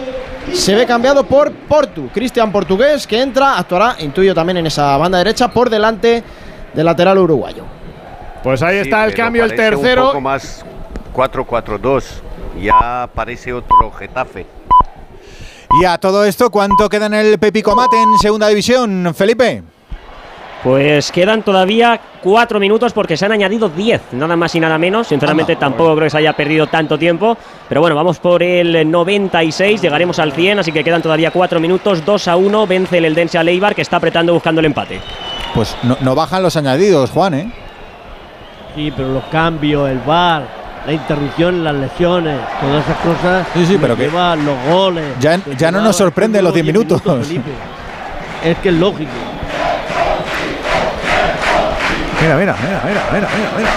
[0.53, 2.09] se ve cambiado por Portu.
[2.09, 6.23] Cristian Portugués, que entra, actuará, intuyo también en esa banda derecha por delante
[6.75, 7.65] del lateral uruguayo.
[8.43, 10.07] Pues ahí Sí, está el cambio, el parece Un tercero.
[10.09, 10.65] poco más
[11.15, 12.05] 4-4-2.
[12.61, 14.47] Ya parece otro Getafe.
[15.81, 19.63] Y a todo esto, ¿cuánto queda en el Pepico Mate en segunda división, Felipe?
[20.63, 25.09] Pues quedan todavía cuatro minutos porque se han añadido 10, nada más y nada menos.
[25.09, 27.37] Sinceramente tampoco creo que se haya perdido tanto tiempo.
[27.69, 32.05] Pero bueno, vamos por el 96, llegaremos al 100, así que quedan todavía cuatro minutos.
[32.05, 35.01] 2 a 1, vence el Eldense a Leibar que está apretando buscando el empate.
[35.53, 37.53] Pues no, no bajan los añadidos, Juan, ¿eh?
[38.77, 40.45] Sí, pero los cambios, el VAR,
[40.87, 43.47] la interrupción, las lesiones, todas esas cosas.
[43.55, 45.05] Sí, sí, pero que- llevan los goles.
[45.19, 47.03] Ya, ya no nos sorprende los 10 minutos.
[47.03, 47.51] Felipe.
[48.45, 49.11] Es que es lógico.
[52.23, 53.71] Mira, mira, mira, mira, mira, mira, mira.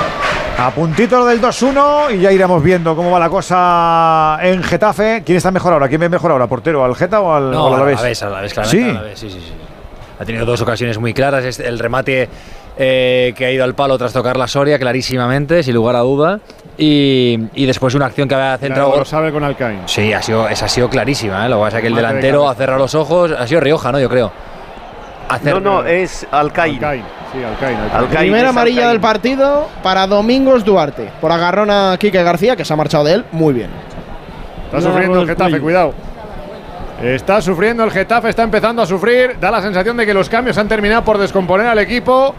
[0.58, 5.24] A puntito lo del 2-1 y ya iremos viendo cómo va la cosa en Getafe.
[5.26, 5.90] ¿Quién está mejor ahora?
[5.90, 6.48] ¿Quién ve mejor ahora?
[6.48, 6.86] ¿Portero?
[6.86, 7.98] ¿Al Geta o al, No, o al a Alavés?
[7.98, 8.84] la vez, a la vez, claramente.
[8.86, 8.90] Sí.
[8.90, 9.54] a la vez, sí, sí, sí.
[10.18, 11.60] Ha tenido dos ocasiones muy claras.
[11.60, 12.30] El remate
[12.78, 16.40] eh, que ha ido al palo tras tocar la Soria, clarísimamente, sin lugar a duda.
[16.78, 18.88] Y, y después una acción que había centrado.
[18.92, 19.82] Claro, lo sabe con Alcaín.
[19.88, 21.46] Sí, ha sido, esa ha sido clarísima.
[21.46, 21.50] ¿eh?
[21.50, 23.32] Lo que pasa es que el delantero ha cerrado los ojos.
[23.38, 24.00] Ha sido Rioja, ¿no?
[24.00, 24.32] Yo creo.
[25.44, 26.80] No, no, es Alcaín.
[26.80, 27.78] Sí, Alcaín.
[27.94, 28.92] Alcaín Primera amarilla Alcaín.
[28.92, 31.10] del partido para Domingos Duarte.
[31.20, 33.70] Por agarrón a Quique García, que se ha marchado de él muy bien.
[34.66, 35.94] Está sufriendo el Getafe, cuidado.
[37.02, 39.38] Está sufriendo el Getafe, está empezando a sufrir.
[39.40, 42.34] Da la sensación de que los cambios han terminado por descomponer al equipo.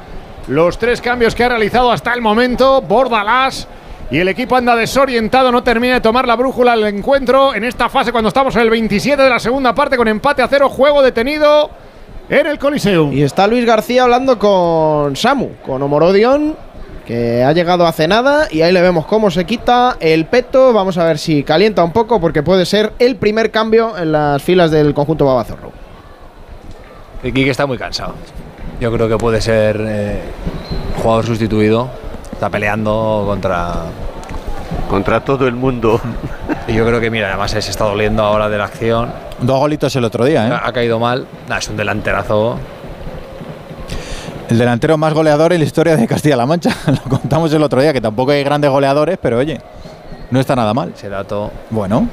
[0.48, 3.68] Los tres cambios que ha realizado hasta el momento, Bordalás.
[4.10, 7.88] Y el equipo anda desorientado, no termina de tomar la brújula al encuentro en esta
[7.88, 11.02] fase cuando estamos en el 27 de la segunda parte con empate a cero, juego
[11.02, 11.70] detenido
[12.28, 13.12] en el Coliseum.
[13.12, 16.56] Y está Luis García hablando con Samu, con Omorodion,
[17.06, 18.48] que ha llegado hace nada.
[18.50, 20.72] Y ahí le vemos cómo se quita el peto.
[20.72, 24.42] Vamos a ver si calienta un poco, porque puede ser el primer cambio en las
[24.42, 25.72] filas del conjunto Babazorro.
[27.22, 28.14] que Quique está muy cansado.
[28.80, 30.20] Yo creo que puede ser eh,
[31.02, 31.88] jugador sustituido.
[32.32, 33.74] Está peleando contra.
[34.90, 36.00] Contra todo el mundo.
[36.68, 39.25] Y yo creo que, mira, además se está doliendo ahora de la acción.
[39.40, 40.50] Dos golitos el otro día, ¿eh?
[40.52, 41.26] Ha, ha caído mal.
[41.48, 42.56] Nah, es un delanterazo.
[44.48, 46.70] El delantero más goleador en la historia de Castilla-La Mancha.
[46.86, 49.60] Lo contamos el otro día, que tampoco hay grandes goleadores, pero oye,
[50.30, 50.92] no está nada mal.
[50.96, 51.50] Ese dato.
[51.70, 52.08] Bueno.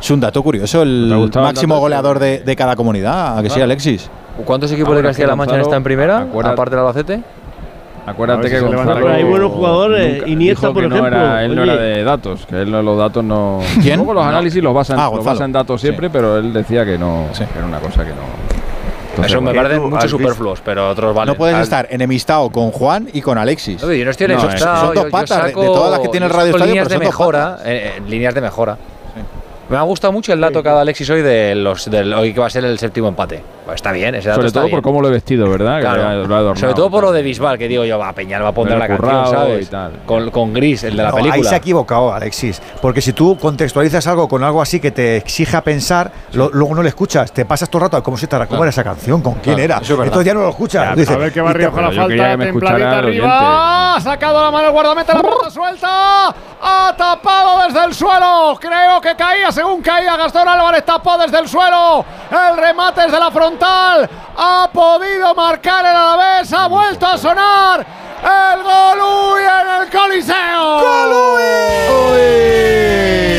[0.00, 3.36] Es un dato curioso, el ¿Te ha gustado el máximo goleador de, de cada comunidad.
[3.38, 3.64] ¿A que sí, Claro.
[3.64, 4.08] Alexis?
[4.44, 6.18] ¿Cuántos equipos Ahora de Castilla-La Mancha están en primera?
[6.20, 7.22] acuérdate- Aparte del Albacete.
[8.10, 11.16] Acuérdate si que levanta Gonzalo Hay buenos jugadores, nunca Iniesta, por que no ejemplo.
[11.18, 11.72] era- él no Oye.
[11.72, 13.60] era de datos, que él no, los datos no.
[13.82, 13.96] ¿Quién?
[13.96, 14.30] Luego los No.
[14.30, 15.34] análisis los basa en, Ah, los Gonzalo.
[15.34, 18.16] basa en datos siempre, pero él decía que no, que era una cosa que no.
[19.10, 21.32] Entonces, Eso me parecen muchos superfluos, pero otros valen.
[21.34, 23.82] no puedes Al- estar enemistado con Juan y con Alexis.
[23.82, 24.76] Oye, yo no estoy No, enemistado.
[24.76, 26.56] son dos yo- yo patas de- de saco- todas las que tiene el Radio saco
[26.58, 27.66] Estadio, líneas pero de son dos mejora, patas.
[27.66, 28.76] eh, eh, líneas de mejora.
[29.68, 32.32] Me ha gustado mucho el dato que ha dado Alexis hoy de los del hoy
[32.32, 33.44] que va a ser el séptimo empate.
[33.66, 34.76] Pues está bien, ese dato Sobre está todo bien.
[34.78, 35.80] por cómo lo he vestido, ¿verdad?
[35.80, 36.02] Claro.
[36.02, 36.56] lo adornado.
[36.56, 38.88] Sobre todo por lo de Bisbal, que digo yo, va, Peñal va a poner la
[38.88, 39.66] canción, ¿sabes?
[39.66, 39.92] y tal.
[40.06, 41.48] Con, con Gris, el de la No, Ahí película.
[41.50, 42.62] se ha equivocado, Alexis.
[42.80, 46.82] Porque si tú contextualizas algo con algo así que te exija pensar, lo- luego no
[46.82, 47.30] lo escuchas.
[47.30, 48.02] Te pasas todo el rato.
[48.02, 48.62] ¿Cómo, se te, cómo Claro.
[48.64, 49.20] era esa canción?
[49.20, 49.78] ¿Con quién Claro, era?
[49.82, 49.90] es.
[49.90, 50.96] Entonces ya no lo escuchas.
[50.96, 53.96] Dices, a ver qué te- Rioja la falta, templadita arriba.
[53.96, 56.28] Ha sacado la mano el guardameta, la pelota suelta.
[56.60, 58.58] Ha tapado desde el suelo.
[58.58, 60.84] Creo que caía según caía Gastón Álvarez.
[60.84, 62.04] Tapó desde el suelo.
[62.30, 64.08] El remate desde la frontal.
[64.36, 66.52] Ha podido marcar el Alavés.
[66.52, 67.84] Ha vuelto a sonar.
[68.22, 70.78] El Golui en el Coliseo.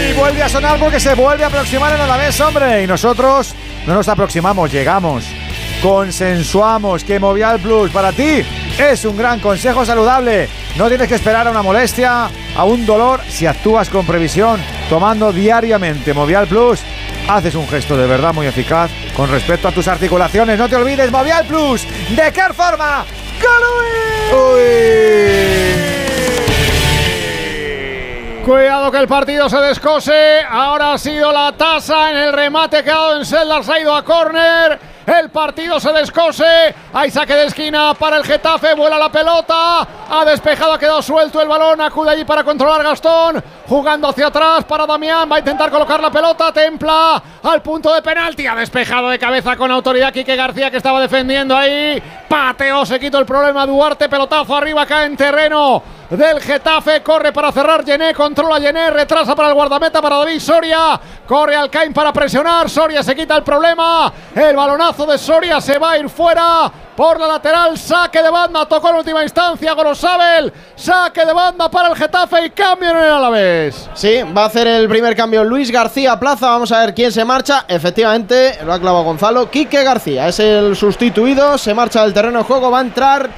[0.10, 2.84] Y vuelve a sonar porque se vuelve a aproximar en Alavés, hombre.
[2.84, 3.56] Y nosotros
[3.88, 5.24] no nos aproximamos, llegamos.
[5.82, 8.46] Consensuamos que Movial Plus para ti
[8.80, 10.48] es un gran consejo saludable.
[10.78, 15.34] No tienes que esperar a una molestia, a un dolor, si actúas con previsión, tomando
[15.34, 16.80] diariamente Movial Plus.
[17.28, 20.58] Haces un gesto de verdad muy eficaz con respecto a tus articulaciones.
[20.58, 21.86] No te olvides, Movial Plus.
[22.16, 23.06] ¿De qué forma?
[28.46, 30.40] Cuidado que el partido se descose.
[30.50, 33.70] Ahora ha sido la tasa en el remate quedado en celdas.
[33.70, 34.89] Ha ido a córner.
[35.10, 36.46] El partido se descose.
[36.94, 38.76] Hay saque de esquina para el Getafe.
[38.76, 39.88] Vuela la pelota.
[40.08, 41.82] Ha despejado, ha quedado suelto el balón.
[41.82, 43.44] Acude allí para controlar Gastón.
[43.68, 45.28] Jugando hacia atrás para Damián.
[45.32, 46.54] Va a intentar colocar la pelota.
[46.54, 48.46] Templa al punto de penalti.
[48.46, 52.02] Ha despejado de cabeza con autoridad Quique García que estaba defendiendo ahí.
[52.28, 54.10] Pateó, se quitó el problema Duarte.
[54.10, 57.02] Pelotazo arriba acá en terreno del Getafe.
[57.02, 58.14] Corre para cerrar Yené.
[58.14, 58.90] Controla Yené.
[58.90, 61.00] Retrasa para el guardameta para David Soria.
[61.28, 62.70] Corre Alcaín para presionar.
[62.70, 64.12] Soria se quita el problema.
[64.36, 66.72] El balonazo de Soria se va a ir fuera.
[67.00, 71.88] Por la lateral, saque de banda, tocó en última instancia Gorosabel, saque de banda para
[71.88, 73.90] el Getafe y cambio en el Alavés.
[73.94, 76.50] Sí, va a hacer el primer cambio Luis García Plaza.
[76.50, 77.64] Vamos a ver quién se marcha.
[77.70, 79.50] Efectivamente, lo ha clavado Gonzalo.
[79.50, 81.58] Quique García es el sustituido.
[81.58, 82.70] Se marcha del terreno de juego.
[82.70, 83.30] Va a entrar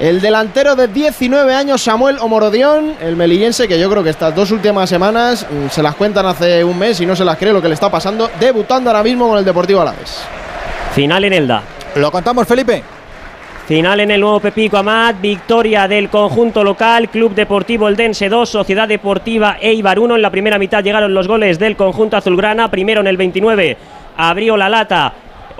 [0.00, 4.50] el delantero de 19 años, Samuel Omorodión, el melillense, que yo creo que estas dos
[4.50, 7.60] últimas semanas mm, se las cuentan hace un mes y no se las cree lo
[7.60, 8.30] que le está pasando.
[8.40, 10.22] Debutando ahora mismo con el Deportivo Alavés.
[10.94, 11.62] Final en Elda.
[11.96, 12.82] Lo contamos, Felipe.
[13.68, 18.88] Final en el nuevo Pepico Amat, victoria del conjunto local, Club Deportivo Eldense 2, Sociedad
[18.88, 20.16] Deportiva Eibar 1.
[20.16, 23.76] En la primera mitad llegaron los goles del conjunto azulgrana, primero en el 29
[24.16, 25.12] abrió la lata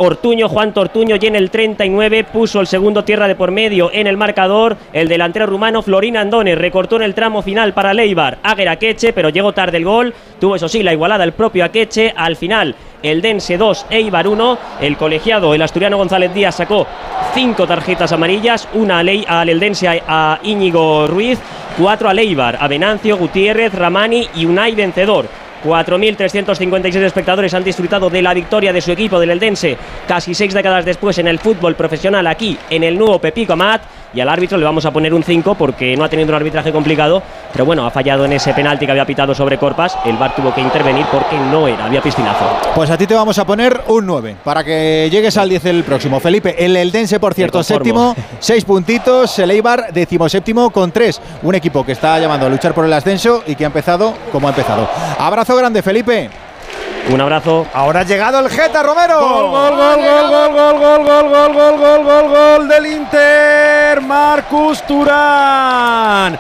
[0.03, 4.07] Ortuño, Juan Tortuño y en el 39 puso el segundo tierra de por medio en
[4.07, 4.79] el marcador.
[4.95, 9.29] El delantero rumano Florín Andone recortó en el tramo final para Leibar Águer Akeche, pero
[9.29, 10.15] llegó tarde el gol.
[10.41, 12.15] Tuvo eso sí la igualada el propio Akeche.
[12.17, 14.59] Al final, el Dense 2, Eibar 1.
[14.81, 16.87] El colegiado, el asturiano González Díaz sacó
[17.35, 21.39] cinco tarjetas amarillas, una a Ley- al Eldense a, a Íñigo Ruiz,
[21.79, 25.27] cuatro a Leibar, a Venancio, Gutiérrez, Ramani y Unai vencedor.
[25.65, 29.77] 4.356 espectadores han disfrutado de la victoria de su equipo del Eldense
[30.07, 33.83] casi seis décadas después en el fútbol profesional aquí en el nuevo Pepico Amat
[34.15, 36.73] y al árbitro le vamos a poner un 5 porque no ha tenido un arbitraje
[36.73, 37.23] complicado
[37.53, 40.55] pero bueno ha fallado en ese penalti que había pitado sobre Corpas el VAR tuvo
[40.55, 44.07] que intervenir porque no era había piscinazo Pues a ti te vamos a poner un
[44.07, 46.21] 9 para que llegues al 10 el próximo.
[46.21, 48.37] Felipe, el Eldense, por cierto, séptimo, conformo.
[48.41, 49.39] 6 puntitos.
[49.39, 51.21] El Eibar, decimoséptimo con 3.
[51.43, 54.49] Un equipo que está llamando a luchar por el ascenso y que ha empezado como
[54.49, 54.89] ha empezado.
[55.19, 56.31] Abrazo grande, Felipe.
[57.13, 59.21] Un abrazo Ahora ha llegado el Geta Romero.
[59.21, 64.01] Gol, gol, gol, gol, gol, gol, gol, gol, gol, gol, gol, gol, gol del Inter.
[64.01, 66.39] Marcus Turán.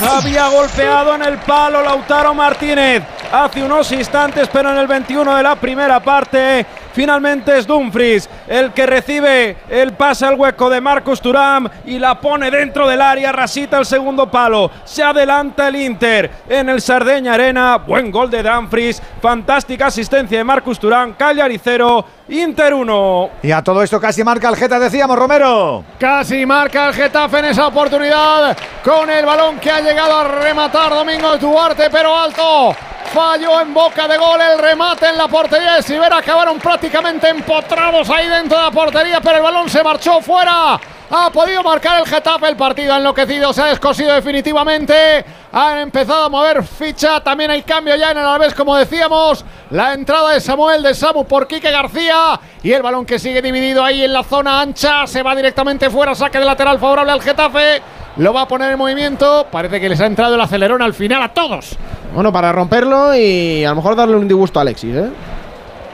[0.00, 3.02] Había golpeado en el palo Lautaro Martínez
[3.32, 6.66] hace unos instantes, pero en el 21 de la primera parte.
[6.92, 12.20] Finalmente es Dumfries el que recibe el pase al hueco de Marcus Turán y la
[12.20, 14.70] pone dentro del área, rasita el segundo palo.
[14.84, 17.78] Se adelanta el Inter en el Sardeña Arena.
[17.78, 23.30] Buen gol de Dumfries, fantástica asistencia de Marcus Turán, Cagliari 0, Inter 1.
[23.42, 25.84] Y a todo esto casi marca el Geta, decíamos, Romero.
[25.98, 30.90] Casi marca el Getafe en esa oportunidad con el balón que ha llegado a rematar
[30.90, 32.74] Domingos Duarte, pero alto.
[33.12, 36.16] Falló en boca de gol el remate en la portería de Sivera.
[36.16, 36.81] Acabaron prácticamente
[37.28, 40.80] empotrados ahí dentro de la portería, pero el balón se marchó fuera.
[41.14, 45.24] Ha podido marcar el Getafe, el partido ha enloquecido, se ha descosido definitivamente.
[45.52, 49.44] Han empezado a mover ficha, también hay cambio ya en el Alavés, como decíamos.
[49.70, 53.84] La entrada de Samuel de Samu por Quique García y el balón que sigue dividido
[53.84, 57.82] ahí en la zona ancha se va directamente fuera, saque de lateral favorable al Getafe.
[58.16, 59.46] Lo va a poner en movimiento.
[59.50, 61.76] Parece que les ha entrado el acelerón al final a todos.
[62.14, 65.10] Bueno, para romperlo y a lo mejor darle un disgusto a Alexis, ¿eh?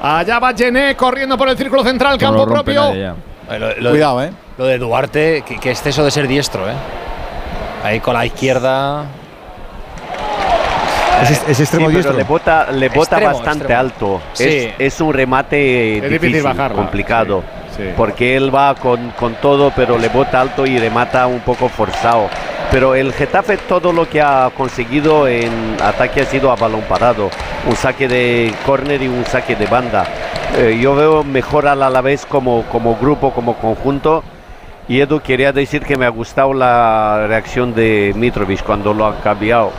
[0.00, 2.92] Allá va Gené corriendo por el círculo central, campo propio.
[3.90, 4.30] Cuidado, ¿eh?
[4.56, 6.74] Lo de Duarte, que, que exceso de ser diestro, ¿eh?
[7.84, 9.04] Ahí con la izquierda.
[11.22, 12.12] Es, es extremo Sí, diestro.
[12.14, 13.80] pero le bota, le bota Extremo, bastante extremo.
[13.80, 14.20] alto.
[14.34, 14.44] Sí.
[14.78, 17.42] Es, es un remate Es difícil difícil, bajarla, complicado.
[17.76, 17.88] sí, sí.
[17.96, 22.28] Porque él va con, con todo, pero le bota alto y remata un poco forzado.
[22.70, 27.30] Pero el Getafe todo lo que ha conseguido en ataque ha sido a balón parado.
[27.66, 30.04] Un saque de córner y un saque de banda.
[30.56, 34.22] Eh, yo veo mejor al Alavés como, como grupo, como conjunto.
[34.86, 39.16] Y Edu quería decir que me ha gustado la reacción de Mitrovic cuando lo han
[39.16, 39.70] cambiado.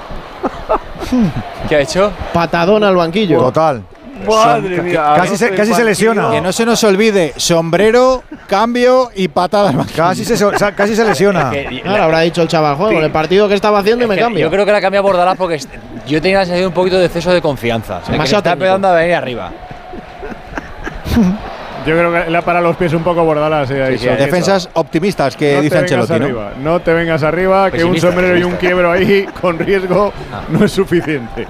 [1.70, 2.12] ¿Qué ha hecho?
[2.34, 3.40] Patadón al banquillo.
[3.40, 3.84] Total.
[4.28, 6.32] Madre mía, casi se- casi se lesiona.
[6.32, 9.86] Que no se nos olvide, sombrero, cambio y patada al.
[9.96, 11.52] Casi se, o sea, casi se lesiona.
[11.86, 14.42] Ahora habrá dicho el chaval, joder, con el partido que estaba haciendo y me cambio.
[14.42, 15.60] Yo creo que la cambia Bordalás porque
[16.08, 17.98] yo tenía la sensación de un poquito de exceso de confianza.
[18.04, 18.88] O sea, que está técnico.
[18.88, 19.52] a venir arriba.
[21.86, 23.72] Yo creo que le ha parado los pies un poco Bordalas.
[23.72, 26.50] eh, ha dicho, Defensas optimistas que no dice Ancelotti, ¿no?
[26.62, 30.12] no te vengas arriba, que un Pesimista, sombrero y un quiebro ahí con riesgo
[30.50, 31.48] no es suficiente.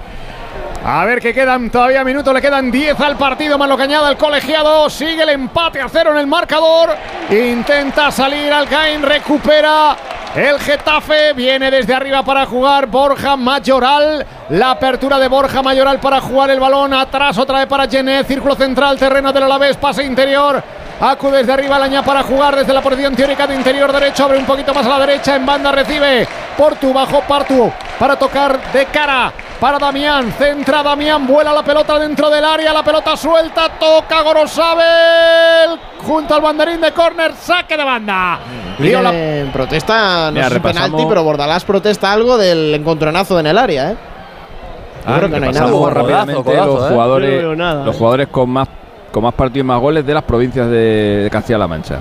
[0.83, 4.89] A ver que quedan todavía minutos, le quedan 10 al partido, más que el colegiado.
[4.89, 6.95] Sigue el empate a cero en el marcador.
[7.29, 9.97] Intenta salir Alcaín, recupera
[10.33, 11.33] el Getafe.
[11.33, 14.25] Viene desde arriba para jugar Borja Mayoral.
[14.49, 16.93] La apertura de Borja Mayoral para jugar el balón.
[16.93, 18.23] Atrás otra vez para Gené.
[18.23, 20.63] Círculo central, terreno del Alavés, pase interior.
[21.01, 24.25] Acu desde arriba Laña para jugar desde la posición teórica de interior derecho.
[24.25, 25.35] Abre un poquito más a la derecha.
[25.35, 26.27] En banda recibe
[26.57, 29.31] Portu bajo Partu para tocar de cara
[29.61, 30.33] para Damián.
[30.37, 31.25] Centra Damián.
[31.25, 32.73] Vuela la pelota dentro del área.
[32.73, 33.69] La pelota suelta.
[33.79, 35.79] Toca Gorosabel.
[36.05, 37.33] Junto al banderín de córner.
[37.33, 38.39] Saque de banda.
[38.79, 43.39] Lío la- Bien, protesta, no Mira, si repasamos- penalti, pero Bordalás protesta algo del encontronazo
[43.39, 43.95] en el área, ¿eh?
[45.07, 45.65] Yo creo que no hay nada.
[45.65, 46.89] Repasamos Codazo, rápidamente codazo, los ¿eh?
[46.93, 47.97] Jugadores, no nada, los ¿eh?
[47.97, 48.67] jugadores con más
[49.09, 51.99] con más partidos y más goles de las provincias de, de Castilla-La Mancha.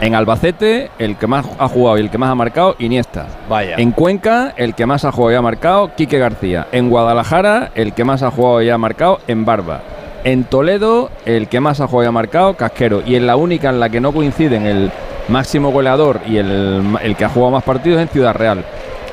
[0.00, 3.26] En Albacete, el que más ha jugado y el que más ha marcado, Iniesta.
[3.48, 3.76] Vaya.
[3.76, 6.68] En Cuenca, el que más ha jugado y ha marcado, Quique García.
[6.70, 9.80] En Guadalajara, el que más ha jugado y ha marcado, en Barba.
[10.24, 13.02] En Toledo, el que más ha jugado y ha marcado, Casquero.
[13.06, 14.90] Y en la única en la que no coinciden el
[15.28, 18.64] máximo goleador y el, el que ha jugado más partidos, en Ciudad Real.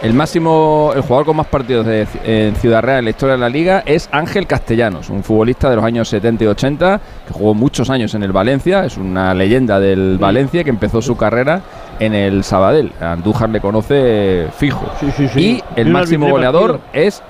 [0.01, 3.41] El máximo, el jugador con más partidos de, en Ciudad Real en la historia de
[3.41, 7.53] la liga es Ángel Castellanos, un futbolista de los años 70 y 80 que jugó
[7.53, 11.61] muchos años en el Valencia, es una leyenda del Valencia que empezó su carrera
[11.99, 12.91] en el Sabadell.
[12.99, 14.85] Andújar le conoce fijo.
[14.99, 15.39] Sí, sí, sí.
[15.39, 17.23] Y el máximo goleador es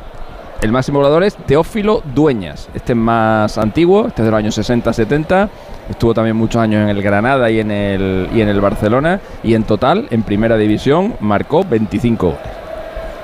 [0.66, 2.68] el máximo goleador es Teófilo Dueñas.
[2.74, 5.48] Este es más antiguo, este es de los años 60-70.
[5.90, 9.20] Estuvo también muchos años en el Granada y en el, y en el Barcelona.
[9.44, 12.42] Y en total, en primera división, marcó 25 goles.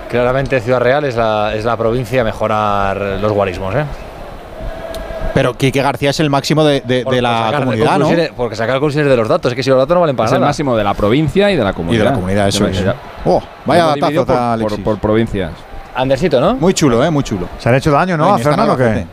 [0.09, 3.85] Claramente Ciudad Real es la, es la provincia a mejorar los guarismos, ¿eh?
[5.34, 8.09] Pero Quique García es el máximo de, de- de la sacar comunidad, ¿no?
[8.35, 10.34] Porque sacar conclusiones de los datos, es que si los datos no valen para Es
[10.34, 10.49] el nada.
[10.49, 11.95] máximo de la provincia y de la comunidad.
[11.95, 12.84] Y de la comunidad, eso es.
[13.26, 15.51] Oh, vaya datazo, por, por- por provincias.
[15.95, 16.55] Andersito, ¿no?
[16.55, 17.09] Muy chulo, ¿eh?
[17.09, 17.47] Muy chulo.
[17.59, 18.34] Se han hecho daño, ¿no?
[18.35, 19.05] Ay, ¿A Fernando o nada, qué?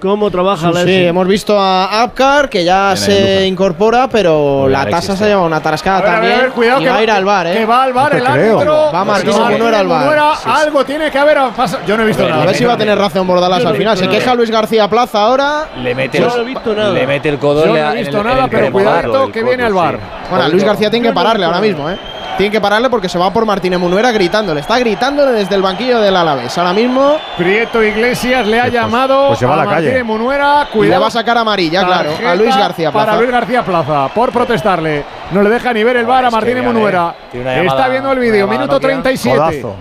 [0.00, 4.84] ¿Cómo trabaja Sí, la sí, hemos visto a Apcar que ya se incorpora, pero la
[4.86, 6.32] tasa se lleva una tarascada A ver, también.
[6.34, 7.52] a ver, cuidado y que va a ir al bar, ¿eh?
[7.54, 8.92] Que va al bar No el árbitro.
[8.94, 10.00] Va Martín Sí, Munuera al bar.
[10.00, 10.50] Munuera, Sí, sí.
[10.62, 11.82] Algo tiene que haber pasado.
[11.86, 12.46] Yo no he visto A ver, A nada.
[12.48, 13.96] ver si va a tener razón Bordalás no al final.
[13.96, 14.34] Se queja nada.
[14.34, 15.68] Luis García Plaza ahora.
[15.82, 16.90] Le mete, Yo no he visto nada.
[16.90, 19.98] le mete el codo Yo no he visto nada, pero cuidado que viene al bar.
[20.28, 21.96] Bueno, Luis García tiene que pararle ahora mismo, ¿eh?
[22.36, 24.60] Tiene que pararle porque se va por Martínez Munuera gritándole.
[24.60, 26.56] Está gritándole desde el banquillo del Alavés.
[26.58, 30.04] Ahora mismo Prieto Iglesias le ha llamado pues se va a la Martínez calle.
[30.04, 30.62] Munuera.
[30.62, 31.00] y le Cuidado.
[31.02, 32.10] va a sacar amarilla, claro.
[32.26, 33.06] A Luis García Plaza.
[33.06, 35.04] Para Luis García Plaza, por protestarle.
[35.30, 37.14] No le deja ni ver el bar a Martínez Munuera.
[37.32, 38.88] una Está viendo el vídeo, minuto Nokia.
[38.88, 39.36] 37.
[39.38, 39.76] Codazo.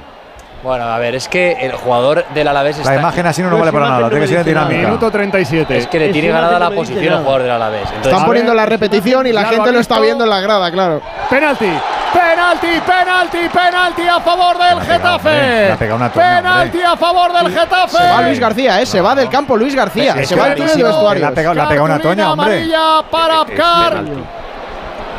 [0.64, 2.94] Bueno, a ver, es que el jugador del Alavés está.
[2.94, 4.82] La imagen así no nos Pues vale para nada, no tiene que ser dinámica.
[4.82, 5.78] Minuto 37.
[5.78, 7.22] Es que le tiene ganada la no posición el nada.
[7.22, 7.82] jugador del Alavés.
[7.82, 10.72] Entonces, Están poniendo ver, la repetición y la gente lo está viendo en la grada,
[10.72, 11.02] claro.
[11.30, 11.70] Penalti,
[12.14, 15.76] penalti, penalti, penalti a favor del La pegado, Getafe.
[15.78, 17.98] pegado penalti a favor del Getafe.
[17.98, 18.86] Se va Luis García, ¿eh?
[18.86, 20.16] Se va del campo Luis García.
[20.18, 20.84] Es se va al túnel de
[21.26, 22.46] ha pegado, le ha pegado una toña, hombre.
[22.54, 24.04] amarilla para Apcar.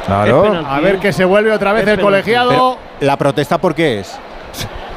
[0.06, 0.64] Claro.
[0.68, 2.48] A ver que se vuelve otra vez el colegiado.
[2.48, 4.18] Pero, ¿La protesta por qué es?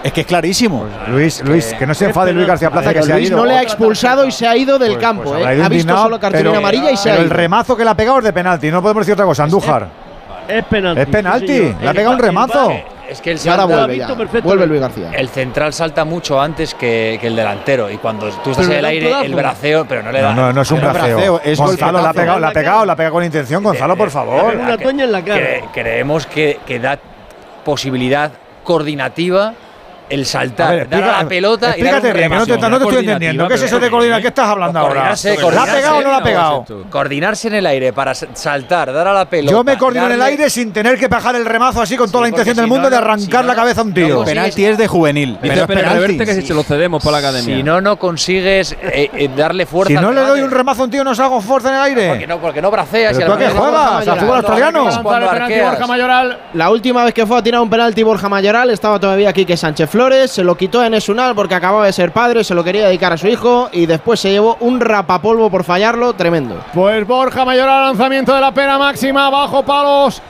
[0.07, 0.85] Es que es clarísimo.
[1.09, 3.37] Luis, Luis, que no se enfade Luis García Plaza, que se ha Luis ido.
[3.37, 5.55] no le ha expulsado y se ha ido del Pues- campo, pues ¿eh?
[5.55, 7.35] ido Ha visto solo cartulina pero- amarilla y se ha Pero el ido.
[7.37, 9.43] remazo que le ha pegado es de penalti, no podemos decir otra cosa.
[9.43, 9.87] Andújar.
[10.47, 11.01] Es penalti.
[11.01, 12.71] Es penalti, sí, le ha pegado un remazo.
[13.09, 14.07] Es que el ahora vuelve ya.
[14.43, 15.11] Vuelve Luis García.
[15.13, 17.89] El central salta mucho antes que, que el delantero.
[17.91, 20.33] Y cuando tú estás Pero en el aire, el braceo, pero no le da.
[20.33, 21.15] No, no, no es un braceo.
[21.17, 23.61] braceo, es Gonzalo la ha pegado, la ha pegado, la ha pegado con intención.
[23.63, 24.55] Gonzalo, por favor.
[24.55, 25.39] Una toña en la cara.
[25.41, 26.97] Cre- creemos que, que da
[27.65, 28.31] posibilidad
[28.63, 29.53] coordinativa
[30.09, 32.69] el saltar, dar a la pelota y dar un explícate que no te, remazo.
[32.69, 33.47] no te estoy entendiendo.
[33.47, 34.21] ¿Qué es eso de coordinar?
[34.21, 35.15] ¿Qué estás hablando ahora?
[35.15, 36.65] ¿La ha pegado o no la ha pegado?
[36.89, 39.51] Coordinarse en el aire para saltar, dar a la pelota.
[39.51, 42.23] Yo me coordino en el aire sin tener que bajar el remazo así con toda
[42.23, 44.23] la intención del si mundo no, de arrancar si la no, cabeza a un tío.
[44.23, 45.37] Penalti es de juvenil.
[45.41, 47.55] Dice Reverte que se lo cedemos por la academia.
[47.55, 49.93] Si no, no consigues eh, eh, darle fuerza.
[49.93, 52.09] Si no le doy un remazo a un tío, no salgo fuerza en el aire.
[52.09, 53.17] Porque no, porque no braceas.
[53.17, 54.07] ¿Pero y tú al a qué juegas?
[54.07, 54.89] ¿Al fútbol australiano?
[56.53, 59.89] La última vez que fue a tirar un penalti Borja Mayoral estaba todavía Quique Sánchez
[59.97, 60.29] Flores.
[60.29, 63.17] Se lo quitó en Esunal porque acababa de ser padre, se lo quería dedicar a
[63.17, 66.63] su hijo y después se llevó un rapapolvo por fallarlo tremendo.
[66.71, 70.21] Pues Borja Mayoral, lanzamiento de la pena máxima, bajo palos.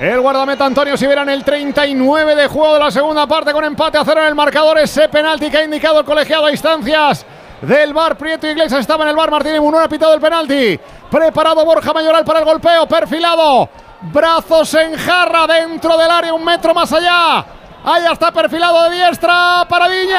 [0.00, 3.98] El guardameta Antonio Sivera en el 39 de juego de la segunda parte con empate
[3.98, 4.78] a cero en el marcador.
[4.78, 7.26] Ese penalti que ha indicado el colegiado a instancias
[7.60, 8.16] del bar.
[8.16, 9.30] Prieto Iglesias estaba en el bar.
[9.30, 10.80] Martínez Munora pitado el penalti.
[11.10, 12.86] Preparado Borja Mayoral para el golpeo.
[12.86, 13.68] Perfilado.
[14.00, 17.44] Brazos en jarra dentro del área, un metro más allá.
[17.86, 20.18] Ahí está perfilado de diestra para Viña.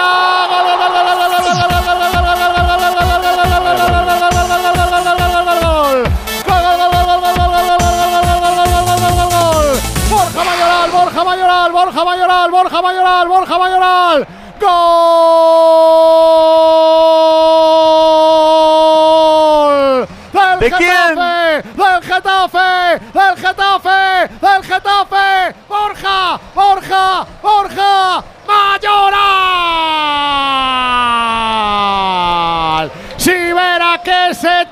[10.12, 14.28] Borja Mayoral, Borja Mayoral, Borja Mayoral, Borja Mayoral, Borja Mayoral.
[14.60, 14.70] ¡Gol!
[20.60, 21.25] ¿De quién?
[25.86, 26.40] ¡Borja!
[26.56, 27.28] ¡Borja!
[27.44, 28.24] ¡Borja!
[28.48, 29.16] ¡Mayoral!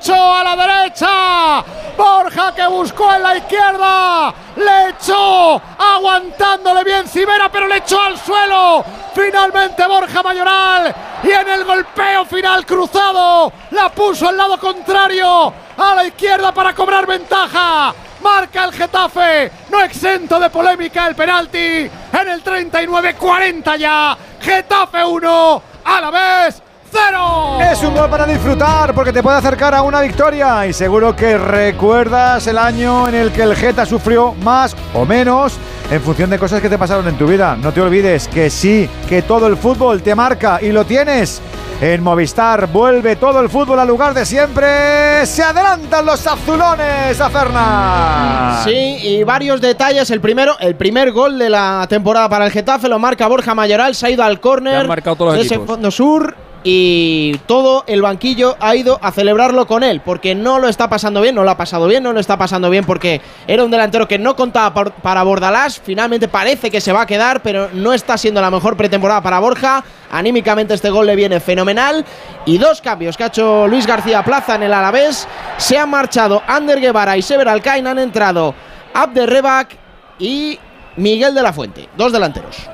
[0.04, 1.64] Echó a la derecha.
[1.96, 4.34] Borja que buscó en la izquierda.
[4.54, 8.84] Le echó aguantándole bien Sivera, pero le echó al suelo.
[9.14, 10.94] Finalmente Borja Mayoral.
[11.22, 15.50] Y en el golpeo final cruzado la puso al lado contrario.
[15.78, 17.94] A la izquierda para cobrar ventaja.
[18.20, 19.50] Marca el Getafe.
[19.70, 21.58] No exento de polémica el penalti.
[21.58, 24.18] En el 39-40 ya.
[24.38, 25.62] Getafe 1.
[25.82, 26.63] A la vez.
[26.94, 27.58] ¡Cero!
[27.60, 31.36] Es un gol para disfrutar porque te puede acercar a una victoria y seguro que
[31.36, 35.54] recuerdas el año en el que el Geta sufrió más o menos
[35.90, 37.56] en función de cosas que te pasaron en tu vida.
[37.60, 41.42] No te olvides que sí, que todo el fútbol te marca y lo tienes.
[41.80, 45.26] En Movistar vuelve todo el fútbol al lugar de siempre.
[45.26, 48.64] Se adelantan los azulones a Fernández.
[48.64, 50.08] Sí, y varios detalles.
[50.10, 53.96] El primero, el primer gol de la temporada para el Getafe lo marca Borja Mayoral.
[53.96, 55.74] Se ha ido al córner han marcado todos los de ese equipos.
[55.74, 60.68] fondo sur y todo el banquillo ha ido a celebrarlo con él porque no lo
[60.68, 63.62] está pasando bien, no lo ha pasado bien, no lo está pasando bien porque era
[63.62, 65.78] un delantero que no contaba para Bordalás.
[65.78, 69.40] Finalmente parece que se va a quedar, pero no está siendo la mejor pretemporada para
[69.40, 69.84] Borja.
[70.10, 72.02] Anímicamente este gol le viene fenomenal.
[72.46, 75.28] Y dos cambios que ha hecho Luis García Plaza en el Alavés.
[75.58, 77.86] Se han marchado Ander Guevara y Sever Alcain.
[77.86, 78.54] Han entrado
[78.94, 79.76] Abderrebak
[80.18, 80.58] y
[80.96, 81.90] Miguel de la Fuente.
[81.94, 82.73] Dos delanteros.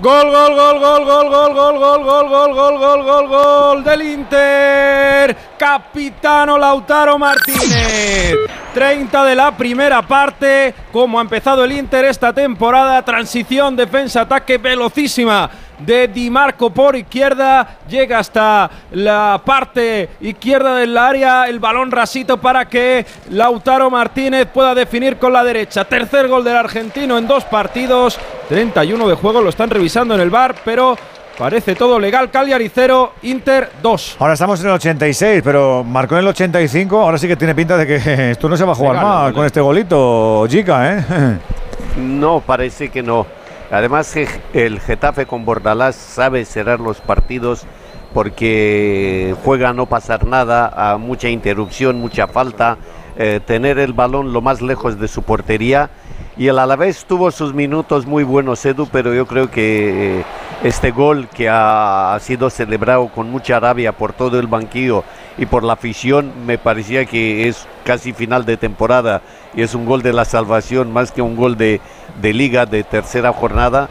[0.00, 4.02] Gol, gol, gol, gol, gol, gol, gol, gol, gol, gol, gol, gol, gol, gol del
[4.02, 5.36] Inter.
[5.58, 8.34] Capitano Lautaro Martínez.
[8.74, 10.74] 30 de la primera parte.
[10.92, 13.02] Como ha empezado el Inter esta temporada.
[13.02, 15.48] Transición, defensa, ataque velocísima
[15.78, 17.78] de Di Marco por izquierda.
[17.88, 21.44] Llega hasta la parte izquierda del área.
[21.48, 25.84] El balón rasito para que Lautaro Martínez pueda definir con la derecha.
[25.84, 28.18] Tercer gol del argentino en dos partidos.
[28.48, 30.96] 31 de juego, lo están revisando en el bar, pero
[31.36, 32.30] parece todo legal.
[32.30, 34.16] Cagliari 0, Inter 2.
[34.20, 37.00] Ahora estamos en el 86, pero marcó en el 85.
[37.00, 39.18] Ahora sí que tiene pinta de que esto no se va a jugar Legal, más
[39.20, 39.34] legal.
[39.34, 41.04] con este golito, chica, ¿eh?
[41.98, 43.26] No, parece que no.
[43.70, 44.14] Además,
[44.52, 47.66] el Getafe con Bordalás sabe cerrar los partidos
[48.14, 52.78] porque juega a no pasar nada, a mucha interrupción, mucha falta,
[53.18, 55.90] eh, tener el balón lo más lejos de su portería.
[56.38, 60.24] Y el Alavés tuvo sus minutos muy buenos, Edu, pero yo creo que eh,
[60.62, 65.02] este gol que ha sido celebrado con mucha rabia por todo el banquillo
[65.38, 69.22] y por la afición, me parecía que es casi final de temporada
[69.54, 71.80] y es un gol de la salvación más que un gol de,
[72.20, 73.88] de liga de tercera jornada.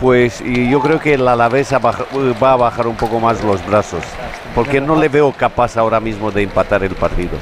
[0.00, 4.02] Pues y yo creo que el Alavés va a bajar un poco más los brazos,
[4.54, 7.32] porque no le veo capaz ahora mismo de empatar el partido.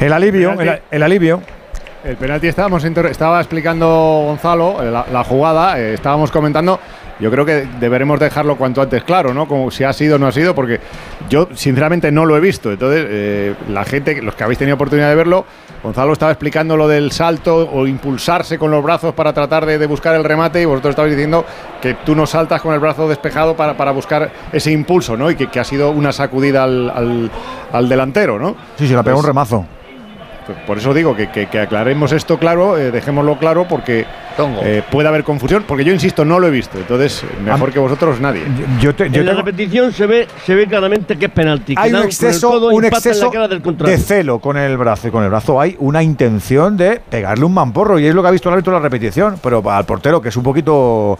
[0.00, 0.54] El alivio,
[0.90, 1.42] el, alivio.
[2.04, 3.86] El penalti estábamos estaba explicando
[4.26, 6.78] Gonzalo eh, la, la jugada, eh, estábamos comentando.
[7.20, 9.48] Yo creo que deberemos dejarlo cuanto antes claro, ¿no?
[9.48, 10.78] Como si ha sido o no ha sido, porque
[11.28, 12.70] yo sinceramente no lo he visto.
[12.70, 15.44] Entonces, eh, la gente, los que habéis tenido oportunidad de verlo,
[15.82, 19.86] Gonzalo estaba explicando lo del salto o impulsarse con los brazos para tratar de, de
[19.86, 21.44] buscar el remate y vosotros estabais diciendo
[21.80, 25.30] que tú no saltas con el brazo despejado para, para buscar ese impulso, ¿no?
[25.30, 27.30] Y que, que ha sido una sacudida al, al-
[27.72, 28.56] al delantero, ¿no?
[28.76, 29.66] Sí, sí, la pegó Pues- un remazo.
[30.66, 34.04] Por eso digo que, que- que aclaremos esto claro, eh, dejémoslo claro porque
[34.62, 38.20] eh, puede haber confusión, porque yo insisto, no lo he visto, entonces mejor que vosotros
[38.20, 38.42] nadie.
[38.80, 41.74] Yo te- yo en la tengo- repetición se ve, se ve claramente que es penalti.
[41.74, 43.30] que hay un exceso, un exceso
[43.90, 47.54] de celo con el brazo y con el brazo hay una intención de pegarle un
[47.54, 50.20] mamporro y es lo que ha visto el árbitro en la repetición, pero al portero
[50.22, 51.18] que es un poquito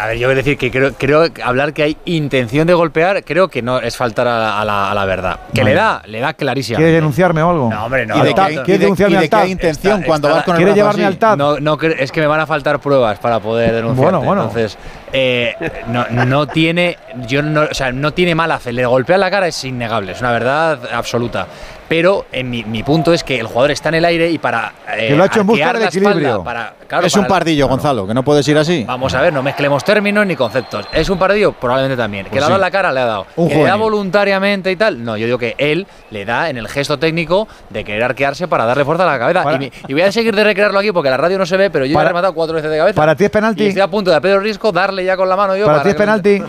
[0.00, 2.74] A ver, yo voy a decir que creo, creo que hablar que hay intención de
[2.74, 5.40] golpear, creo que no es faltar a, la- a la, a la verdad.
[5.54, 5.74] Que Vale.
[5.74, 6.76] le da, le da clarísima.
[6.78, 7.70] ¿Quiere denunciarme o algo?
[7.70, 8.16] No, hombre, no.
[8.16, 8.62] ¿Y de no, no.
[8.64, 9.46] de- denunciarme al TAD?
[9.60, 11.12] Está- cuando vas con el ¿Quiere brazo llevarme así?
[11.14, 11.36] al TAD?
[11.36, 14.04] No, no, es que me van a faltar pruebas para poder denunciar.
[14.12, 14.42] Bueno, bueno.
[14.44, 14.76] Entonces,
[15.12, 15.54] eh,
[15.88, 18.72] no, no tiene, yo no, o sea, no tiene mala fe.
[18.72, 21.46] Le golpea la cara es innegable, es una verdad absoluta.
[21.88, 24.72] Pero en mi, mi punto es que el jugador está en el aire y para
[24.96, 26.42] eh, Que lo ha hecho en busca del equilibrio.
[26.42, 28.84] para- claro, es un para- pardillo, Gonzalo, que no puedes ir así.
[28.84, 30.86] Vamos a ver, no mezclemos términos ni conceptos.
[30.92, 31.52] ¿Es un partido?
[31.52, 32.24] Probablemente también.
[32.24, 32.92] ¿Que Pues le ha dado la cara?
[32.92, 33.26] Le ha dado.
[33.36, 35.04] Un ¿Que le da voluntariamente y tal?
[35.04, 38.64] No, yo digo que él le da en el gesto técnico de querer arquearse para
[38.64, 39.58] darle fuerza a la cabeza.
[39.88, 41.94] Y, voy a seguir de recrearlo aquí porque la radio no se ve, pero yo
[41.94, 42.96] Para- he rematado cuatro veces de cabeza.
[42.96, 43.62] ¿Para ti es penalti?
[43.64, 45.66] Y estoy a punto de a Pedro Risco darle ya con la mano yo.
[45.66, 46.42] ¿Para ti es penalti?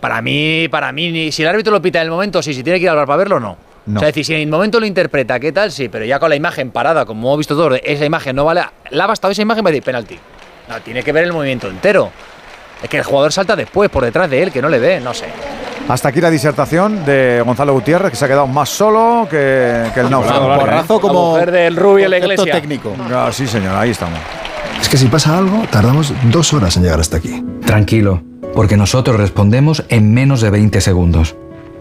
[0.00, 2.62] Para mí, para mí, ni- si el árbitro lo pita en el momento, sí, si
[2.62, 3.56] tiene que ir al bar para verlo, no.
[3.86, 3.98] No.
[3.98, 5.72] O sea, es decir, si en el momento lo interpreta, ¿qué tal?
[5.72, 8.44] Sí, pero ya con la imagen parada, como hemos visto todos, de esa imagen no
[8.44, 8.62] vale.
[8.90, 10.18] La ha bastado esa imagen para decir penalti.
[10.68, 12.10] No, tiene que ver el movimiento entero.
[12.82, 15.14] Es que el jugador salta después, por detrás de él, que no le ve, no
[15.14, 15.26] sé.
[15.88, 20.00] Hasta aquí la disertación de Gonzalo Gutiérrez, que se ha quedado más solo que, que
[20.00, 20.52] el náufrago.
[20.52, 22.52] Un porrazo como mujer del Rubio la iglesia.
[22.52, 22.94] técnico.
[23.12, 24.18] Ah, sí, señor, ahí estamos.
[24.80, 27.44] Es que si pasa algo, tardamos dos horas en llegar hasta aquí.
[27.66, 28.22] Tranquilo,
[28.54, 31.36] porque nosotros respondemos en menos de 20 segundos.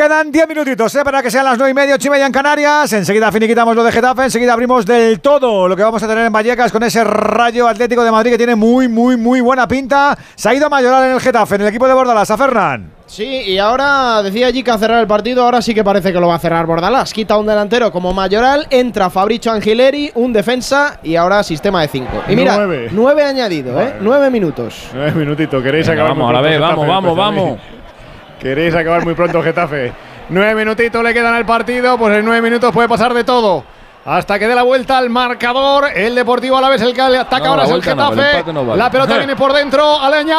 [0.00, 1.04] Quedan 10 minutitos ¿eh?
[1.04, 2.90] para que sean las 9 y media, 8 y media en Canarias.
[2.94, 6.32] Enseguida finiquitamos lo de Getafe, enseguida abrimos del todo lo que vamos a tener en
[6.32, 10.16] Vallecas con ese rayo Atlético de Madrid que tiene muy, muy, muy buena pinta.
[10.34, 12.92] Se ha ido a Mayoral en el Getafe, en el equipo de Bordalás, a Fernán.
[13.04, 16.18] Sí, y ahora decía allí que a cerrar el partido, ahora sí que parece que
[16.18, 17.12] lo va a cerrar Bordalás.
[17.12, 22.22] Quita un delantero como Mayoral, entra Fabricio Angileri, un defensa y ahora sistema de 5.
[22.26, 22.88] Y mira, Nueve.
[22.90, 23.96] nueve añadido, ¿eh?
[24.00, 24.88] Nueve minutos.
[24.94, 27.58] Nueve minutitos, queréis Venga, acabar vamos, a la vez, vamos, vamos, vamos.
[28.40, 29.92] Queréis acabar muy pronto, Getafe.
[30.30, 33.64] Nueve minutitos le quedan al partido, pues en nueve minutos puede pasar de todo.
[34.04, 37.44] Hasta que dé la vuelta al marcador, el Deportivo a la vez el que ataca
[37.44, 38.30] No, ahora es el vuelta no, el Getafe.
[38.38, 38.78] empate no vale.
[38.78, 40.36] La pelota viene por dentro, Aleña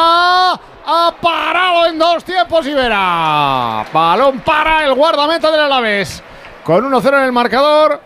[0.84, 3.84] ha parado en dos tiempos y verá.
[3.92, 6.22] Balón para el guardameta del Alavés.
[6.64, 8.00] Con 1-0 en el marcador.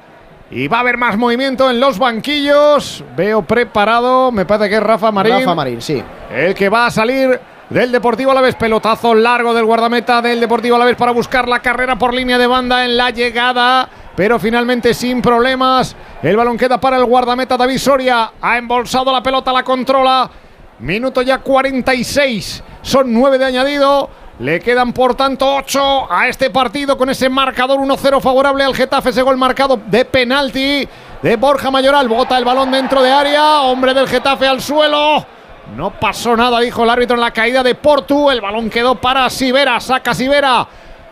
[0.51, 3.02] Y va a haber más movimiento en los banquillos.
[3.16, 5.39] Veo preparado, me parece que es Rafa Marín.
[5.39, 6.02] Rafa Marín, sí.
[6.31, 7.40] El que va a salir
[7.70, 8.55] del Deportivo Alavés.
[8.55, 12.84] Pelotazo largo del guardameta del Deportivo Alavés para buscar la carrera por línea de banda
[12.84, 13.88] en la llegada.
[14.14, 15.94] Pero finalmente sin problemas.
[16.22, 18.32] El balón queda para el guardameta David Soria.
[18.40, 20.30] Ha embolsado la pelota, la controla.
[20.78, 22.62] Minuto ya 46.
[22.82, 24.09] Son 9 de añadido.
[24.38, 29.10] Le quedan por tanto 8 a este partido con ese marcador 1-0 favorable al Getafe.
[29.10, 30.86] Ese gol marcado de penalti
[31.22, 32.09] de Borja Mayoral.
[32.09, 33.60] Bota el balón dentro de área.
[33.62, 35.36] Hombre del Getafe al suelo.
[35.74, 38.30] No pasó nada, dijo el árbitro en la caída de Portu.
[38.30, 39.80] El balón quedó para Sivera.
[39.80, 40.66] Saca Sivera.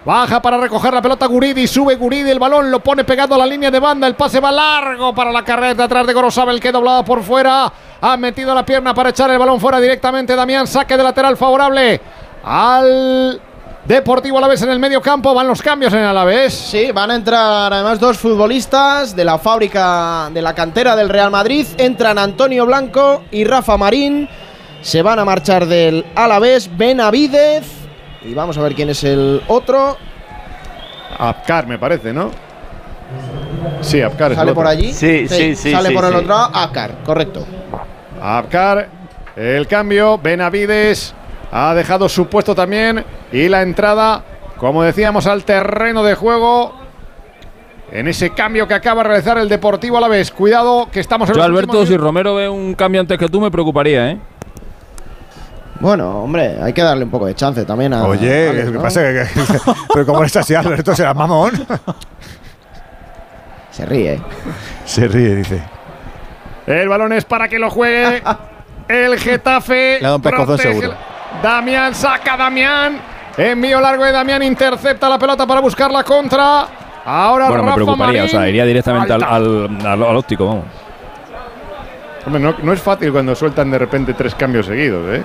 [0.05, 1.67] Baja para recoger la pelota Guridi.
[1.67, 2.31] Sube Guridi.
[2.31, 4.07] El balón lo pone pegado a la línea de banda.
[4.07, 6.61] El pase va largo para la carrera de atrás de Gorosabel.
[6.61, 7.73] Que doblada por fuera.
[8.01, 10.37] Ha metido la pierna para echar el balón fuera directamente.
[10.37, 12.01] Damián saque de lateral favorable
[12.45, 13.41] al
[13.87, 15.35] Deportivo Alavés en el medio campo.
[15.35, 16.55] Van los cambios en Alavés.
[16.55, 21.31] Sí, van a entrar además dos futbolistas de la fábrica de la cantera del Real
[21.31, 21.67] Madrid.
[21.77, 24.27] Entran Antonio Blanco y Rafa Marín.
[24.81, 27.65] Se van a marchar del Alavés Benavidez.
[28.23, 29.99] Y vamos a ver quién es el otro.
[31.19, 32.31] Apcar, me parece, ¿no?
[33.83, 34.33] Sí, Apcar.
[34.33, 34.79] es ¿Sale el por otro.
[34.79, 34.93] allí?
[34.95, 36.57] Sale por el otro lado.
[36.57, 37.47] Akar, correcto.
[38.21, 38.89] Apcar,
[39.37, 41.15] el cambio, Benavides
[41.57, 44.25] ha dejado su puesto también y la entrada,
[44.59, 46.75] como decíamos, al terreno de juego
[47.93, 50.33] en ese cambio que acaba de realizar el Deportivo a la vez.
[50.33, 53.41] Cuidado que estamos en Yo, Alberto, últimos si Romero ve un cambio antes que tú,
[53.41, 54.19] me preocuparía, ¿eh?
[55.79, 58.05] Bueno, hombre, hay que darle un poco de chance también a.
[58.05, 58.83] Oye, Alex, ¿qué ¿no?
[58.83, 59.01] pasa?
[59.03, 59.59] Que- que-
[59.95, 60.95] Pero ¿cómo estás así, Alberto?
[60.97, 61.53] ¿Será mamón?
[63.71, 64.21] Se ríe.
[64.85, 65.63] Se ríe, dice.
[66.67, 68.23] El balón es para que lo juegue
[68.89, 69.99] el Getafe.
[70.01, 71.14] Le ha dado un pescozón seguro.
[71.43, 72.99] Damián saca Damián.
[73.37, 74.43] Envío largo de Damián.
[74.43, 76.67] Intercepta la pelota para buscar la contra.
[77.05, 78.37] Ahora Bueno, me Rafa preocuparía, Marín.
[78.37, 80.65] o sea, iría directamente al, al, al- al óptico, vamos.
[82.27, 85.23] Hombre, no, no es fácil cuando sueltan de repente tres cambios seguidos, ¿eh?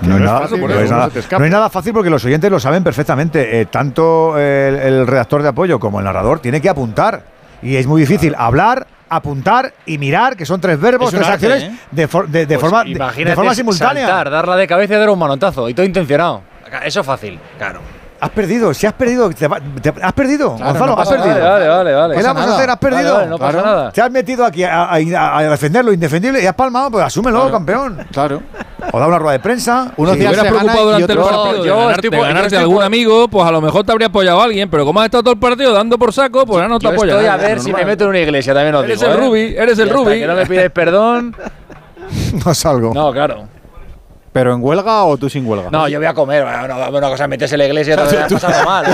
[0.00, 2.50] No es, no es nada, fácil, es nada- no es nada fácil porque los oyentes
[2.50, 3.60] lo saben perfectamente.
[3.60, 7.22] Eh, tanto el, el redactor de apoyo como el narrador tiene que apuntar.
[7.62, 11.62] Y es muy difícil hablar, apuntar y mirar, que son tres verbos, tres arte, acciones
[11.64, 11.76] ¿eh?
[11.90, 14.06] de, for- de- de Pues forma, de forma simultánea.
[14.06, 15.68] Saltar, darla de cabeza y dar un manotazo.
[15.68, 16.42] Y todo intencionado.
[16.84, 17.80] Eso es fácil, claro.
[18.18, 21.28] Has perdido, si has perdido, te va- te- has perdido, Claro, Gonzalo, no has perdido.
[21.38, 21.50] nada.
[21.52, 22.16] Vale, vale, vale.
[22.16, 22.70] ¿Qué vamos a hacer?
[22.70, 23.14] Has Vale, perdido.
[23.14, 23.90] vale, no pasa nada.
[23.92, 27.04] Te has metido aquí a, a- a- a defender lo indefendible y has palmado, pues
[27.04, 27.98] asúmelo, campeón.
[28.12, 28.42] Claro.
[28.92, 29.88] O da una rueda de prensa.
[29.88, 33.50] si te hubieras preocupado durante el partido de, ganar- de ganarte algún amigo, pues a
[33.52, 36.12] lo mejor te habría apoyado alguien, pero como has estado todo el partido dando por
[36.12, 37.12] saco, pues ya no te Yo apoya.
[37.12, 39.20] estoy a ver si me meto en una iglesia, también os Eres digo, el ¿eh?
[39.20, 40.20] Rubi, eres el Rubi.
[40.20, 41.36] que no me pides perdón.
[42.46, 42.94] No salgo.
[42.94, 43.48] No, claro.
[44.36, 45.70] ¿Pero en huelga o tú sin huelga?
[45.70, 46.44] No, yo voy a comer.
[46.44, 48.84] Una, una cosa es meterse en la iglesia y otra cosa es pasarlo mal.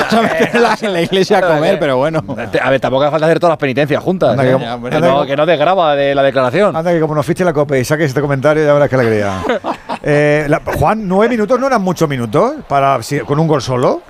[0.83, 2.23] en la iglesia a comer, pero bueno.
[2.63, 4.31] A ver, tampoco hace falta hacer todas las penitencias juntas.
[4.31, 4.57] Anda, ¿eh?
[4.57, 6.77] que- anda, no, que- que no desgraba de la declaración.
[6.77, 9.33] Anda que como nos fiche la copa y saques este comentario, ya verás qué alegría.
[10.05, 14.01] Eh, la- Juan, nueve minutos no eran muchos minutos para si- con un gol solo.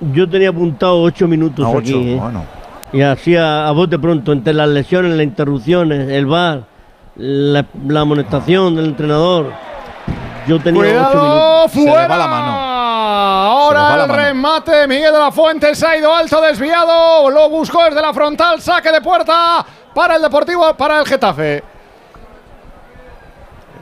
[0.00, 2.12] Yo tenía apuntado ocho minutos Ah, ocho, aquí.
[2.12, 2.16] ¿eh?
[2.20, 2.44] bueno.
[2.94, 6.64] Y así a, a bote pronto, entre las lesiones, las interrupciones, el VAR,
[7.16, 9.52] la, la amonestación del entrenador.
[10.46, 11.72] Yo tenía ocho Cuidado, minutos.
[11.72, 12.14] fuera.
[13.46, 14.86] Ahora el remate.
[14.86, 17.30] Miguel de la Fuente se ha ido alto, desviado.
[17.30, 18.60] Lo buscó desde la frontal.
[18.60, 19.64] Saque de puerta
[19.94, 21.62] para el Deportivo, para el Getafe.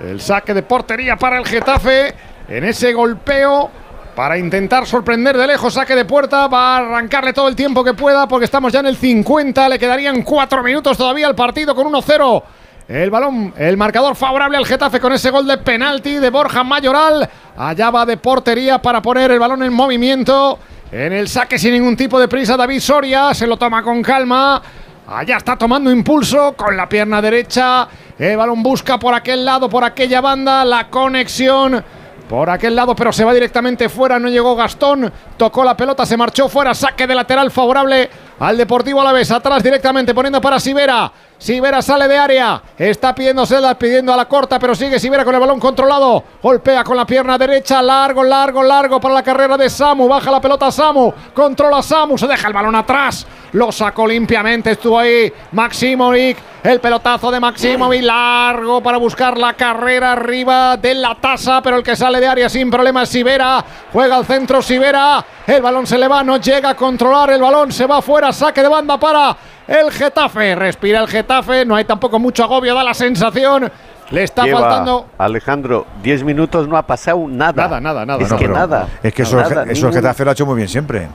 [0.03, 2.15] El saque de portería para el Getafe.
[2.49, 3.71] En ese golpeo.
[4.15, 7.95] Para intentar sorprender de lejos, saque de puerta, va a arrancarle todo el tiempo que
[7.95, 11.87] pueda porque estamos ya en el 50, le quedarían cuatro minutos todavía al partido con
[11.87, 12.43] 1-0.
[12.91, 17.31] El balón, el marcador favorable al Getafe con ese gol de penalti de Borja Mayoral.
[17.57, 20.59] Allá va de portería para poner el balón en movimiento.
[20.91, 23.33] En el saque sin ningún tipo de prisa David Soria.
[23.33, 24.61] Se lo toma con calma.
[25.07, 27.87] Allá está tomando impulso con la pierna derecha.
[28.19, 30.65] El balón busca por aquel lado, por aquella banda.
[30.65, 31.85] La conexión
[32.29, 34.19] por aquel lado, pero se va directamente fuera.
[34.19, 35.13] No llegó Gastón.
[35.37, 36.75] Tocó la pelota, se marchó fuera.
[36.75, 38.11] Saque de lateral favorable
[38.41, 39.31] al Deportivo Alavés.
[39.31, 41.13] Atrás directamente poniendo para Sivera.
[41.41, 42.63] Sivera sale de área.
[42.77, 43.45] Está pidiendo
[43.79, 46.23] pidiendo a la corta, pero sigue Sivera con el balón controlado.
[46.43, 47.81] Golpea con la pierna derecha.
[47.81, 50.07] Largo, largo, largo para la carrera de Samu.
[50.07, 51.11] Baja la pelota Samu.
[51.33, 52.19] Controla Samu.
[52.19, 53.27] Se deja el balón atrás.
[53.53, 54.73] Lo sacó limpiamente.
[54.73, 56.37] Estuvo ahí Maximovic.
[56.63, 58.03] El pelotazo de Maximovic.
[58.03, 61.63] Largo para buscar la carrera arriba de la tasa.
[61.63, 63.65] Pero el que sale de área sin problema es Sivera.
[63.91, 65.25] Juega al centro Sivera.
[65.47, 66.23] El balón se le va.
[66.23, 67.73] No llega a controlar el balón.
[67.73, 68.31] Se va fuera.
[68.31, 69.35] Saque de banda para
[69.71, 70.55] el Getafe.
[70.55, 71.65] Respira el Getafe.
[71.65, 72.75] No hay tampoco mucho agobio.
[72.75, 73.71] Da la sensación.
[74.11, 75.07] Le está Lleva, faltando.
[75.19, 77.53] Alejandro, 10 minutos no ha pasado nada.
[77.69, 78.23] Nada, nada, nada.
[78.23, 78.89] Es que pero nada.
[79.03, 81.09] Es que No, eso, el nada, eso el Getafe lo ha hecho muy bien siempre.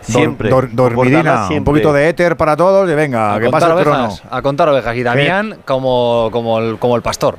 [0.00, 0.48] Siempre.
[0.48, 3.84] dor- dormidina, un poquito de éter para todos y venga, a que pasa contar el
[3.84, 4.04] trono.
[4.08, 4.22] ovejas.
[4.30, 4.96] A contar ovejas.
[4.96, 7.36] Y Damián como, como, el, como el pastor.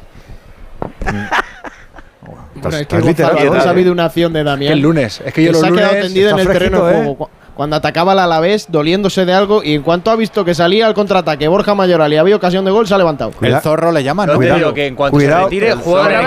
[2.61, 3.25] Bueno, es que ¿eh?
[3.65, 4.69] ha habido una acción de Damián.
[4.69, 5.21] Que el lunes.
[5.25, 7.29] Es que yo los se ha quedado lunes tendido en el terreno juego.
[7.59, 10.87] Cu- Cuando atacaba al Alavés, doliéndose de algo, y en cuanto ha visto que salía
[10.87, 13.33] al contraataque Borja Mayoral y había ocasión de gol, se ha levantado.
[13.41, 14.39] El zorro le llaman, No ¿no?
[14.39, 15.39] te digo que en cuanto Cuidado.
[15.49, 16.21] se retire, juega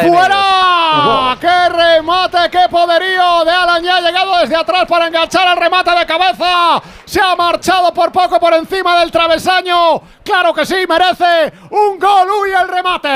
[0.00, 1.36] ¡Fuera!
[1.38, 3.82] ¡Qué remate, qué poderío de Alan!
[3.84, 6.82] Ya ha llegado desde atrás para enganchar el remate de cabeza.
[7.04, 10.00] Se ha marchado por poco por encima del travesaño.
[10.24, 10.76] ¡Claro que sí!
[10.88, 12.26] ¡Merece un gol!
[12.42, 13.08] ¡Uy, el remate!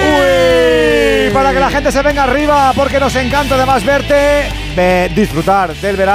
[0.00, 5.74] Uy, para que la gente se venga arriba, porque nos encanta además verte, ve- disfrutar
[5.74, 6.07] del verano,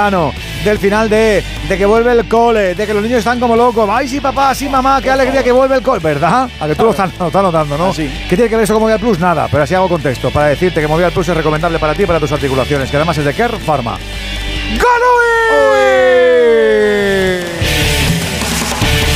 [0.64, 3.88] del final de, de que vuelve el cole, de que los niños están como locos.
[3.90, 6.00] Ay, sí, papá, sí, mamá, qué alegría que vuelve el cole.
[6.00, 6.48] ¿Verdad?
[6.58, 7.92] A que tú lo estás, lo estás notando, ¿no?
[8.28, 9.18] ¿Qué tiene que ver eso con Movial Plus?
[9.18, 12.06] Nada, pero así hago contexto para decirte que Movial Plus es recomendable para ti y
[12.06, 13.98] para tus articulaciones, que además es de Care Pharma.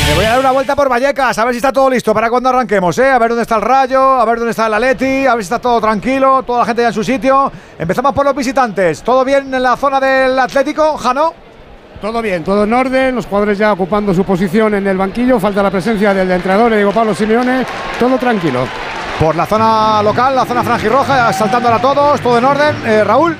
[0.08, 2.30] Me voy a dar una vuelta por Vallecas, a ver si está todo listo para
[2.30, 3.10] cuando arranquemos, ¿eh?
[3.10, 5.46] A ver dónde está el Rayo, a ver dónde está el Atleti, a ver si
[5.46, 7.52] está todo tranquilo, toda la gente ya en su sitio.
[7.78, 9.02] Empezamos por los visitantes.
[9.02, 11.34] ¿Todo bien en la zona del Atlético, Jano?
[12.00, 15.62] Todo bien, todo en orden, los jugadores ya ocupando su posición en el banquillo, falta
[15.62, 17.66] la presencia del entrenador, Diego Pablo Simeone,
[17.98, 18.66] todo tranquilo.
[19.20, 22.76] Por la zona local, la zona franjirroja, saltándola a todos, todo en orden.
[22.86, 23.36] Eh, Raúl.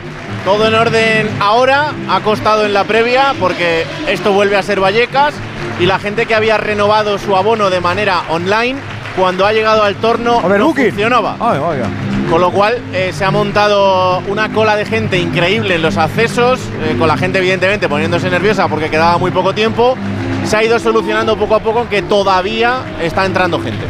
[0.48, 5.34] Todo en orden ahora, ha costado en la previa porque esto vuelve a ser Vallecas
[5.78, 8.78] y la gente que había renovado su abono de manera online,
[9.14, 11.36] cuando ha llegado al torno no funcionaba.
[11.38, 11.60] Ay.
[12.30, 16.60] Con lo cual eh, se ha montado una cola de gente increíble en los accesos,
[16.82, 19.98] eh, con la gente evidentemente poniéndose nerviosa porque quedaba muy poco tiempo.
[20.46, 23.84] Se ha ido solucionando poco a poco que todavía está entrando gente.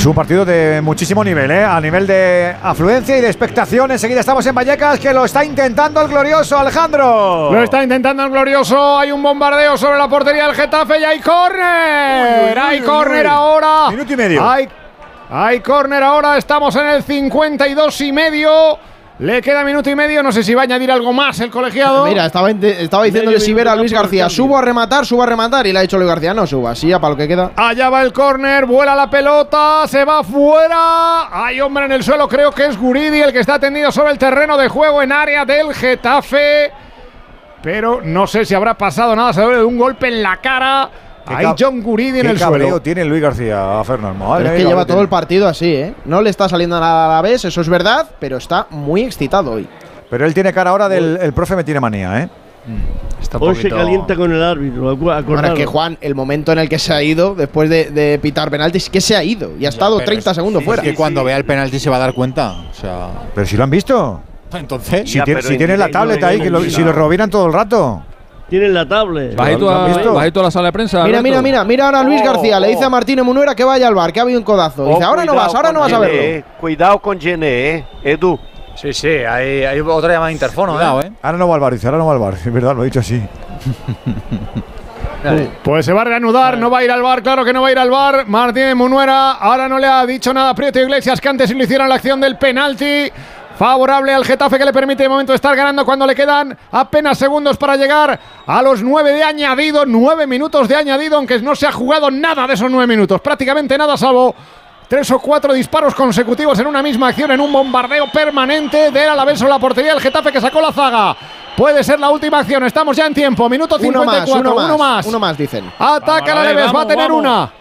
[0.00, 1.62] Es un partido de muchísimo nivel, ¿eh?
[1.62, 3.90] A nivel de afluencia y de expectación.
[3.90, 7.52] Enseguida estamos en Vallecas, que lo está intentando el glorioso Alejandro.
[7.52, 8.98] Lo está intentando el glorioso.
[8.98, 12.58] Hay un bombardeo sobre la portería del Getafe y hay córner.
[12.58, 13.90] Hay córner ahora.
[13.90, 14.48] Minuto y medio.
[14.50, 14.70] Hay
[15.28, 18.78] Hay córner ahora, estamos en el 52 y medio.
[19.20, 22.06] Le queda minuto y medio, no sé si va a añadir algo más el colegiado.
[22.06, 25.66] Mira, estaba, estaba diciéndole si ver a Luis García, subo a rematar, subo a rematar,
[25.66, 27.52] y le ha dicho Luis García, no suba, así ya para lo que queda.
[27.54, 31.28] Allá va el córner, vuela la pelota, se va fuera.
[31.30, 34.18] Hay hombre en el suelo, creo que es Guridi el que está tendido sobre el
[34.18, 36.72] terreno de juego en área del Getafe.
[37.62, 40.88] Pero no sé si habrá pasado nada, se ve de un golpe en la cara.
[41.26, 42.80] Hay John Guridi en el suelo.
[42.80, 44.38] tiene Luis García a Fernando.
[44.38, 45.94] es que lleva todo el partido así, ¿eh?
[46.04, 49.52] No le está saliendo nada a la vez, eso es verdad, pero está muy excitado
[49.52, 49.68] hoy.
[50.08, 52.28] Pero él tiene cara ahora del el profe me tiene manía, ¿eh?
[53.20, 54.96] Está Hoy se calienta con el árbitro.
[54.96, 58.50] Bueno, es que Juan, el momento en el que se ha ido, después de, pitar
[58.50, 60.82] penaltis, que se ha ido y ha estado 30 segundos fuera.
[60.82, 62.52] Es que cuando vea el penalti se va a dar cuenta.
[62.70, 64.20] O sea, pero si lo han visto.
[64.52, 65.20] Entonces, si,
[65.56, 68.02] tiene, la tablet ahí, que si lo robinan todo el rato.
[68.50, 69.36] Tienen la tablet.
[69.36, 71.04] Bajito a, la sala de prensa.
[71.04, 72.58] Mira, mira, mira, mira ahora Luis García.
[72.58, 74.86] Le dice a Martínez Munuera que vaya al bar, que ha habido un codazo.
[74.86, 76.46] Dice, ahora no vas, ahora no vas a verlo.
[76.60, 78.38] Cuidado con Gené, eh, Edu.
[78.74, 80.80] Sí, sí, hay, hay otra llamada de interfono.
[80.80, 81.06] ¿eh?
[81.06, 81.12] ¿eh?
[81.22, 82.34] Ahora no va al bar, dice, ahora no va al bar.
[82.44, 83.22] Es verdad, lo he dicho así.
[85.62, 87.68] Pues se va a reanudar, no va a ir al bar, claro que no va
[87.68, 88.26] a ir al bar.
[88.26, 91.90] Martínez Munuera ahora no le ha dicho nada a Prieto Iglesias que antes le hicieron
[91.90, 93.12] la acción del penalti
[93.60, 97.58] favorable al Getafe que le permite de momento estar ganando cuando le quedan apenas segundos
[97.58, 101.72] para llegar a los nueve de añadido, nueve minutos de añadido, aunque no se ha
[101.72, 104.34] jugado nada de esos nueve minutos, prácticamente nada, salvo
[104.88, 109.42] tres o cuatro disparos consecutivos en una misma acción, en un bombardeo permanente de Alavés
[109.42, 111.14] o la portería del Getafe que sacó la zaga.
[111.54, 115.06] Puede ser la última acción, estamos ya en tiempo, minuto 54, uno más, uno más,
[115.06, 115.70] uno más, dicen.
[115.78, 117.59] Ataca la Alaves, va a tener una.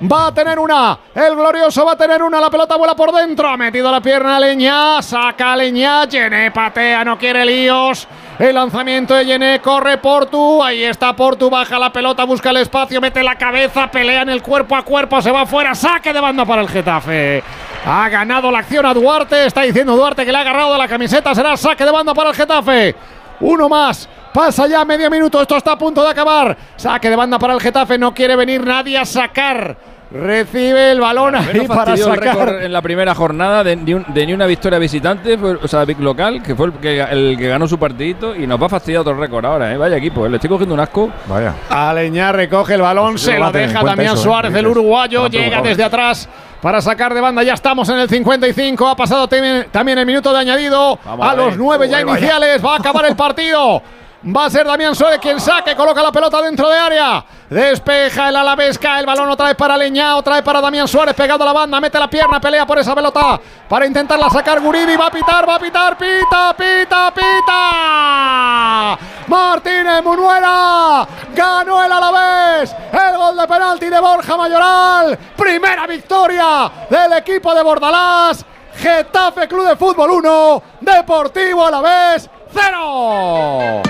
[0.00, 0.96] Va a tener una.
[1.12, 2.40] El glorioso va a tener una.
[2.40, 3.48] La pelota vuela por dentro.
[3.48, 5.02] Ha metido la pierna Leña.
[5.02, 6.04] Saca Leña.
[6.04, 7.04] Llené patea.
[7.04, 8.06] No quiere líos.
[8.38, 9.60] El lanzamiento de Llené.
[9.60, 10.62] Corre Portu.
[10.62, 11.50] Ahí está Portu.
[11.50, 12.22] Baja la pelota.
[12.22, 13.00] Busca el espacio.
[13.00, 13.90] Mete la cabeza.
[13.90, 15.20] Pelea en el cuerpo a cuerpo.
[15.20, 15.74] Se va fuera.
[15.74, 17.42] Saque de banda para el Getafe.
[17.84, 19.46] Ha ganado la acción a Duarte.
[19.46, 21.34] Está diciendo Duarte que le ha agarrado la camiseta.
[21.34, 22.94] Será saque de banda para el Getafe.
[23.40, 24.08] Uno más.
[24.32, 25.42] Pasa ya medio minuto.
[25.42, 26.56] Esto está a punto de acabar.
[26.76, 27.98] Saque de banda para el Getafe.
[27.98, 29.87] No quiere venir nadie a sacar.
[30.10, 32.62] Recibe el balón ahí para sacar.
[32.62, 36.72] en la primera jornada de, ni una victoria visitante, o sea, local, que fue el
[36.74, 39.76] que, el que ganó su partidito y nos va a fastidiar otro récord ahora, ¿eh?
[39.76, 40.30] Vaya equipo, ¿eh?
[40.30, 41.10] le estoy cogiendo un asco.
[41.26, 41.54] Vaya.
[41.68, 44.18] Aleñar recoge el balón, se lo deja Damián ¿eh?
[44.18, 46.26] Suárez, el uruguayo, llega desde atrás
[46.62, 47.42] para sacar de banda.
[47.42, 48.88] Ya estamos en el 55.
[48.88, 52.64] Ha pasado también, el minuto de añadido a, los nueve ya iniciales.
[52.64, 53.82] Va a acabar el partido.
[54.26, 57.24] Va a ser Damián Suárez quien saque, coloca la pelota dentro de área.
[57.48, 61.44] Despeja el Alavesca, el balón otra vez para Leña, otra vez para Damián Suárez, pegado
[61.44, 64.96] a la banda, mete la pierna, pelea por esa pelota para intentarla sacar Guridi.
[64.96, 68.98] Va a pitar, va a pitar, pita, pita, pita.
[69.28, 72.74] Martínez Munuera ganó el Alavés.
[72.92, 75.16] El gol de penalti de Borja Mayoral.
[75.36, 78.44] Primera victoria del equipo de Bordalás.
[78.74, 83.82] Getafe Club de Fútbol 1, Deportivo Alavés 0.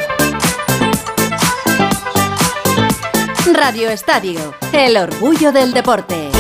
[3.55, 6.31] Radio Estadio, el orgullo del deporte.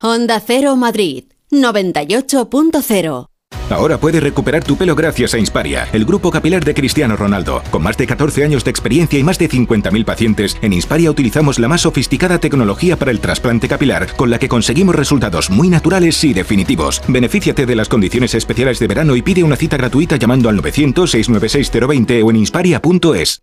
[0.00, 3.28] Honda Cero Madrid, 98.0.
[3.70, 7.62] Ahora puedes recuperar tu pelo gracias a Insparia, el grupo capilar de Cristiano Ronaldo.
[7.70, 11.58] Con más de 14 años de experiencia y más de 50.000 pacientes, en Insparia utilizamos
[11.58, 16.22] la más sofisticada tecnología para el trasplante capilar, con la que conseguimos resultados muy naturales
[16.24, 17.02] y definitivos.
[17.08, 21.10] Benefíciate de las condiciones especiales de verano y pide una cita gratuita llamando al 900
[21.10, 23.42] 696 020 o en insparia.es.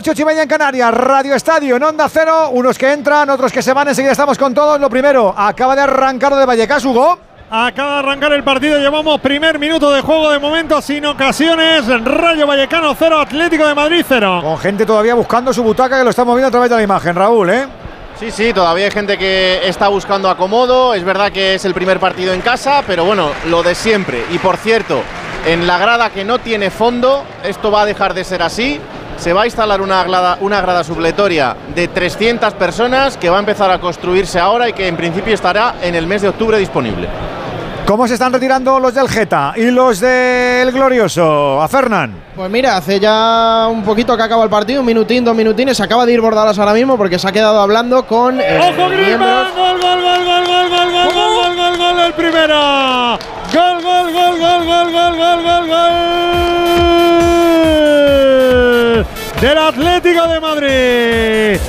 [0.00, 3.60] Ocho y media en Canarias, Radio Estadio en Onda Cero, unos que entran, otros que
[3.60, 4.80] se van, enseguida estamos con todos.
[4.80, 7.18] Lo primero, acaba de arrancar de Vallecas, Hugo.
[7.50, 11.86] Acaba de arrancar el partido, llevamos primer minuto de juego de momento sin ocasiones.
[12.02, 14.40] Rayo Vallecano 0, Atlético de Madrid 0.
[14.42, 17.14] Con gente todavía buscando su butaca que lo estamos viendo a través de la imagen,
[17.14, 17.66] Raúl, ¿eh?
[18.18, 20.94] Sí, sí, todavía hay gente que está buscando acomodo.
[20.94, 24.24] Es verdad que es el primer partido en casa, pero bueno, lo de siempre.
[24.30, 25.02] Y por cierto,
[25.44, 28.80] en la grada que no tiene fondo, esto va a dejar de ser así
[29.20, 33.40] se va a instalar una grada, una grada supletoria de 300 personas que va a
[33.40, 37.06] empezar a construirse ahora y que en principio estará en el mes de octubre disponible.
[37.86, 41.60] ¿Cómo se están retirando los del Geta y los del Glorioso?
[41.60, 42.14] A Fernán.
[42.36, 45.82] Pues mira, hace ya un poquito que acaba el partido, un minutín, dos minutines, se
[45.82, 49.18] acaba de ir Bordalas ahora mismo porque se ha quedado hablando con eh, ¡Ojo, Griezmann!
[49.18, 53.18] miembros- ¡Gol, gol, gol, gol, gol, gol, gol, gol, gol, gol, gol, el primera!
[53.52, 56.29] ¡Gol, gol, gol, gol, gol, gol, gol, gol, gol!
[59.70, 61.60] Atlético de Madrid.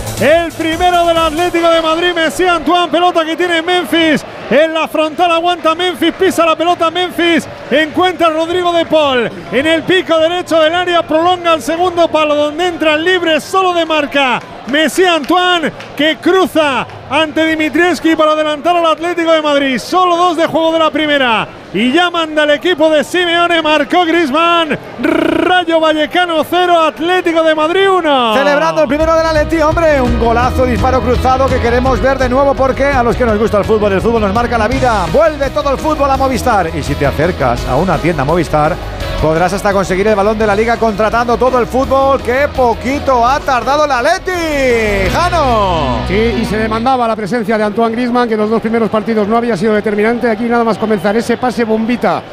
[0.82, 4.26] Primero del Atlético de Madrid, Messi Antoine, pelota que tiene Memphis.
[4.50, 7.48] En la frontal aguanta Memphis, pisa la pelota Memphis.
[7.70, 9.30] Encuentra Rodrigo de Paul.
[9.52, 13.86] En el pico derecho del área prolonga el segundo palo donde entra libre solo de
[13.86, 14.42] marca.
[14.72, 19.78] Messi Antoine que cruza ante Dimitrievski para adelantar al Atlético de Madrid.
[19.78, 21.48] Solo dos de juego de la primera.
[21.74, 24.78] Y ya manda el equipo de Simeone, marcó Grisman.
[25.02, 28.34] Rayo Vallecano 0, Atlético de Madrid 1.
[28.34, 32.54] Celebrando el primero del Atleti, hombre, un golazo, disparo cruzado que queremos ver de nuevo
[32.54, 35.06] porque a los que nos gusta el fútbol, el fútbol nos marca la vida.
[35.12, 38.74] Vuelve todo el fútbol a Movistar y si te acercas a una tienda Movistar
[39.22, 43.42] podrás hasta conseguir el balón de la liga contratando todo el fútbol que poquito ha
[43.42, 45.10] tardado el Atleti.
[45.14, 46.08] Jano.
[46.08, 49.28] Sí, y se demandaba la presencia de Antoine Griezmann, que en los dos primeros partidos
[49.28, 50.30] no había sido determinante.
[50.30, 52.24] Aquí nada más comenzar ese pase bombita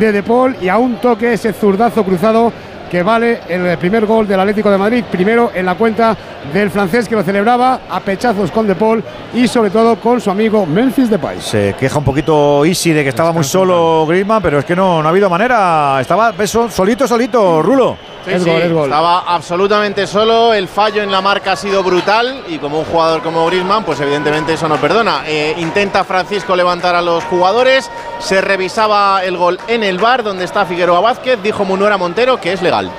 [0.00, 2.52] de De Paul y a un toque ese zurdazo cruzado
[2.90, 5.04] que vale el primer gol del Atlético de Madrid.
[5.10, 6.16] Primero en la cuenta
[6.52, 10.30] del francés que lo celebraba a pechazos con De Paul y sobre todo con su
[10.30, 11.40] amigo Memphis Depay.
[11.40, 15.02] Se queja un poquito Easy de que estaba muy solo Griezmann, pero es que no,
[15.02, 15.98] no ha habido manera.
[16.00, 18.13] Estaba solito, solito, Rulo.
[18.24, 20.54] Sí, sí, Estaba absolutamente solo.
[20.54, 22.42] El fallo en la marca ha sido brutal.
[22.48, 25.22] Y como un jugador como Griezmann, pues evidentemente eso no perdona.
[25.26, 27.90] Eh, intenta Francisco levantar a los jugadores.
[28.20, 31.42] Se revisaba el gol en el bar donde está Figueroa Vázquez.
[31.42, 32.90] Dijo Munuera Montero que es legal.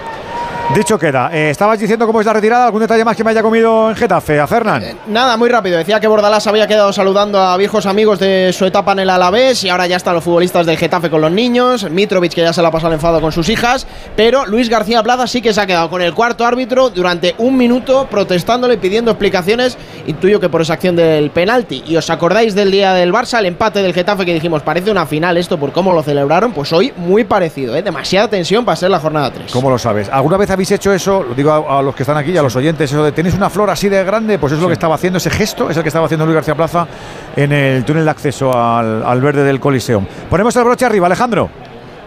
[0.73, 1.29] Dicho queda.
[1.31, 2.65] Eh, estabas diciendo cómo es la retirada.
[2.65, 4.39] ¿Algún detalle más que me haya comido en Getafe?
[4.39, 4.83] A Fernán.
[5.07, 5.77] Nada, muy rápido.
[5.77, 9.63] Decía que Bordalás había quedado saludando a viejos amigos de su etapa en el Alavés
[9.63, 11.89] y ahora ya están los futbolistas del Getafe con los niños.
[11.89, 13.87] Mitrovic que ya se la ha pasado el enfado con sus hijas.
[14.17, 17.55] Pero Luis García Plaza sí que se ha quedado con el cuarto árbitro durante un
[17.55, 19.77] minuto protestándole, pidiendo explicaciones.
[20.07, 21.83] Intuyo que por esa acción del penalti.
[21.87, 25.05] Y os acordáis del día del Barça, el empate del Getafe que dijimos parece una
[25.05, 26.51] final esto por cómo lo celebraron.
[26.51, 27.81] Pues hoy muy parecido, ¿eh?
[27.81, 29.51] demasiada tensión para ser la jornada 3.
[29.53, 30.09] ¿Cómo lo sabes?
[30.09, 31.23] ¿Alguna vez habéis hecho eso?
[31.23, 33.35] Lo digo a, a los que están aquí y a los oyentes, eso de tenéis
[33.35, 35.77] una flor así de grande, pues eso es lo que estaba haciendo, ese gesto es
[35.77, 36.87] el que estaba haciendo Luis García Plaza
[37.35, 40.05] en el túnel de acceso al, al verde del Coliseum.
[40.29, 41.49] Ponemos el broche arriba, Alejandro.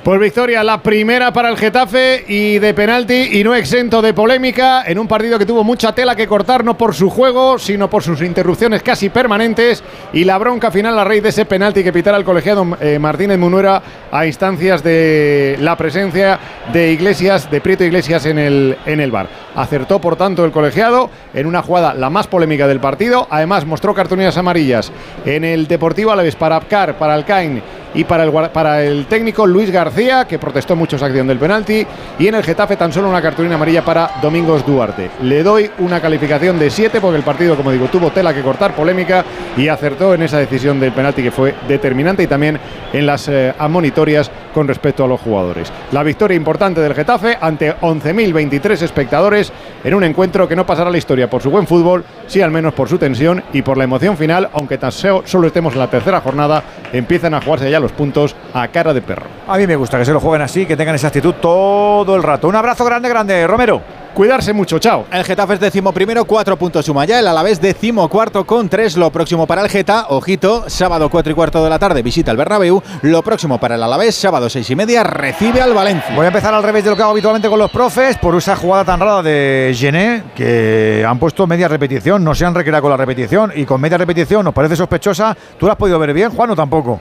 [0.04, 4.84] Pues victoria, la primera para el Getafe y de penalti y no exento de polémica
[4.86, 8.02] en un partido que tuvo mucha tela que cortar, no por su juego, sino por
[8.02, 12.16] sus interrupciones casi permanentes y la bronca final a raíz de ese penalti que pitara
[12.16, 16.38] el colegiado eh, Martínez Munuera a instancias de la presencia
[16.72, 19.28] de Iglesias, de Prieto Iglesias en el, en el bar.
[19.56, 23.26] Acertó, por tanto, el colegiado en una jugada la más polémica del partido.
[23.30, 24.92] Además, mostró cartulinas amarillas
[25.26, 27.60] en el Deportivo Alavés para Apcar, para Alcain
[27.94, 31.86] y para el, para el técnico Luis García, que protestó mucho esa acción del penalti.
[32.18, 35.10] Y en el Getafe tan solo una cartulina amarilla para Domingos Duarte.
[35.22, 38.74] Le doy una calificación de 7 porque el partido, como digo, tuvo tela que cortar,
[38.74, 39.24] polémica
[39.56, 42.58] y acertó en esa decisión del penalti que fue determinante y también
[42.92, 45.72] en las eh, admonitorias con respecto a los jugadores.
[45.92, 49.52] La victoria importante del Getafe ante 11.023 espectadores
[49.84, 52.50] en un encuentro que no pasará a la historia por su buen fútbol, sí al
[52.50, 55.88] menos por su tensión y por la emoción final, aunque tan solo estemos en la
[55.88, 59.26] tercera jornada, empiezan a jugarse ya los puntos a cara de perro.
[59.46, 62.24] A mí me gusta que se lo jueguen así, que tengan esa actitud todo el
[62.24, 62.48] rato.
[62.48, 63.80] Un abrazo grande, grande, Romero.
[64.14, 65.06] Cuidarse mucho, chao.
[65.12, 67.20] El Getafe es décimo primero, cuatro puntos suma ya.
[67.20, 68.96] El Alavés décimo cuarto con tres.
[68.96, 72.36] Lo próximo para el Geta, ojito, sábado cuatro y cuarto de la tarde visita el
[72.36, 72.82] Bernabéu.
[73.02, 76.14] Lo próximo para el Alavés, sábado seis y media, recibe al Valencia.
[76.16, 78.56] Voy a empezar al revés de lo que hago habitualmente con los profes por esa
[78.56, 82.90] jugada tan rara de Gené que han puesto media repetición, no se han recreado con
[82.90, 85.36] la repetición y con media repetición nos parece sospechosa.
[85.58, 87.00] ¿Tú la has podido ver bien, Juan, o tampoco?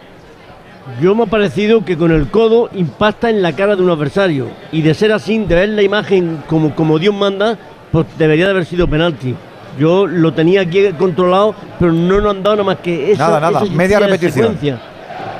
[1.02, 4.48] Yo me ha parecido que con el codo impacta en la cara de un adversario.
[4.72, 7.58] Y de ser así, de ver la imagen como, como Dios manda,
[7.92, 9.36] pues debería de haber sido penalti.
[9.78, 13.40] Yo lo tenía aquí controlado, pero no nos han dado nada más que esa, Nada,
[13.40, 14.48] nada, media repetición.
[14.48, 14.80] secuencia.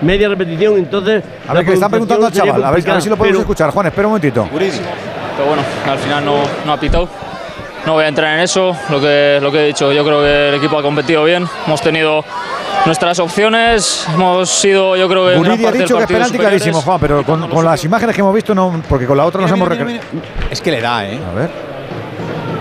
[0.02, 1.24] Media repetición, entonces.
[1.48, 3.40] A ver, que le están preguntando al chaval, a ver, a ver si lo podemos
[3.40, 3.72] escuchar.
[3.72, 4.48] Juan, espera un momentito.
[4.52, 6.36] Pero bueno, al final no,
[6.66, 7.10] no ha pitado.
[7.86, 9.92] No voy a entrar en eso, lo que, lo que he dicho.
[9.94, 11.48] Yo creo que el equipo ha competido bien.
[11.66, 12.24] Hemos tenido
[12.88, 14.08] nuestras opciones.
[14.14, 15.36] Hemos sido, yo creo que.
[15.36, 18.34] Guridi ha dicho que es penalti clarísimo, Juan, pero con, con las imágenes que hemos
[18.34, 20.00] visto, no, porque con la otra nos hemos recreado.
[20.50, 21.20] Es que le da, ¿eh?
[21.30, 21.67] A ver.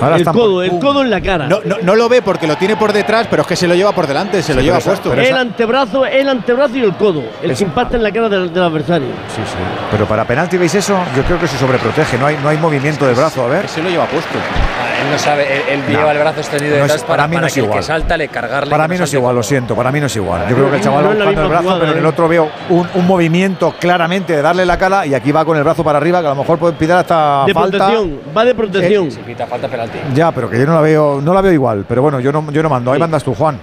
[0.00, 1.46] Ahora el codo, por- el codo en la cara.
[1.46, 3.74] No, no, no lo ve porque lo tiene por detrás, pero es que se lo
[3.74, 5.12] lleva por delante, se lo lleva puesto.
[5.12, 8.52] el antebrazo, el antebrazo y el codo, el Es- que impacta en la cara del,
[8.52, 9.08] del adversario.
[9.34, 9.56] Sí, sí.
[9.90, 10.96] Pero para penalti, ¿veis eso?
[11.16, 13.68] Yo creo que se sobreprotege, no hay, no hay movimiento del brazo, a ver.
[13.68, 14.30] se lo lleva puesto.
[14.38, 15.98] Ah, Él no sabe, él, él No.
[15.98, 17.66] lleva el brazo extendido No es- detrás para, para mí no para es que el
[17.66, 17.78] igual.
[17.80, 18.70] que salta le cargarle.
[18.70, 20.42] Para mí no es igual, lo siento, para mí no es igual.
[20.48, 22.08] Yo creo que el chaval No va el brazo, jugada, pero en el ¿eh?
[22.08, 25.62] otro veo un, un movimiento claramente de darle la cara y aquí va con el
[25.64, 27.76] brazo para arriba, que a lo mejor puede pitar hasta De falta.
[27.78, 29.10] protección, va de protección.
[29.10, 29.85] Si pita falta penalti.
[30.14, 31.84] Ya, pero que yo no la veo, no la veo igual.
[31.88, 33.58] Pero bueno, yo no, yo no mando, ahí mandas tú, Juan.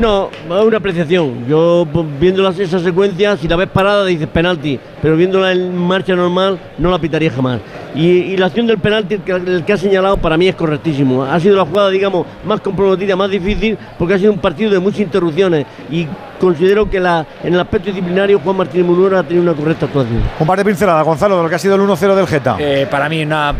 [0.00, 1.46] No, va una apreciación.
[1.48, 5.76] Yo pues, viendo las- esa secuencia, si la ves parada dices penalti, pero viéndola en
[5.76, 7.60] marcha normal no la pitaría jamás.
[7.94, 10.54] Y, y la acción del penalti, el que, el que ha señalado, para mí es
[10.54, 11.24] correctísimo.
[11.24, 14.78] Ha sido la jugada, digamos, más comprometida, más difícil, porque ha sido un partido de
[14.80, 16.06] muchas interrupciones y
[16.38, 20.20] considero que la, en el aspecto disciplinario Juan Martínez Munera ha tenido una correcta actuación.
[20.38, 22.56] Un par de pinceladas, Gonzalo, de lo que ha sido el 1-0 del Geta.
[22.58, 23.54] Eh, para mí una,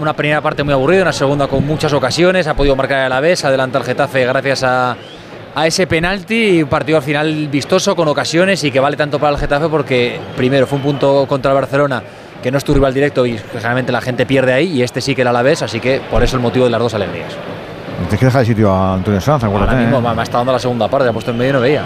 [0.00, 3.20] una primera parte muy aburrida, una segunda con muchas ocasiones, ha podido marcar a la
[3.20, 4.96] vez, adelanta el Getafe gracias a,
[5.54, 9.18] a ese penalti, y un partido al final vistoso con ocasiones y que vale tanto
[9.18, 12.02] para el Getafe porque primero fue un punto contra el Barcelona
[12.42, 15.14] que no es tu rival directo y generalmente la gente pierde ahí y este sí
[15.14, 17.32] que era la vez, así que por eso el motivo de las dos alegrías.
[17.98, 19.72] Tienes que dejar el sitio a Antonio Sanz, acuérdate.
[19.72, 20.14] Ahora mismo ¿eh?
[20.14, 21.84] me, ha estado dando la segunda parte, ha puesto en medio y no veía.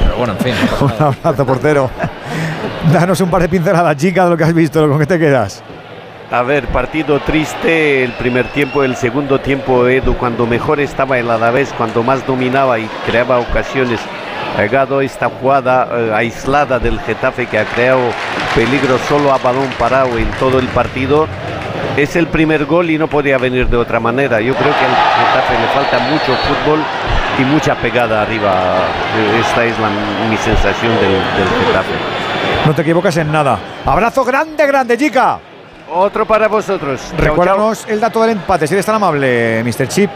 [0.00, 0.54] Pero bueno, en fin.
[0.80, 1.90] no Un abrazo, portero.
[2.90, 5.62] Danos un par de pinceladas, chica, de lo que has visto, con qué te quedas.
[6.34, 11.30] A ver, partido triste el primer tiempo, el segundo tiempo, Edu, cuando mejor estaba el
[11.30, 14.00] Alavés, cuando más dominaba y creaba ocasiones.
[14.58, 18.00] Ha llegado esta jugada eh, aislada del Getafe que ha creado
[18.52, 21.28] peligro solo a balón parado en todo el partido.
[21.96, 24.40] Es el primer gol y no podía venir de otra manera.
[24.40, 26.80] Yo creo que al Getafe le falta mucho fútbol
[27.38, 28.54] y mucha pegada arriba.
[29.16, 31.94] Eh, Esta es la- mi sensación del, del Getafe.
[32.66, 33.56] No te equivocas en nada.
[33.86, 35.38] Abrazo grande, grande, chica.
[35.96, 37.00] Otro para vosotros.
[37.00, 37.26] Chao, chao.
[37.26, 39.86] Recuérdanos el dato del empate, si eres tan amable, Mr.
[39.86, 40.10] Chip.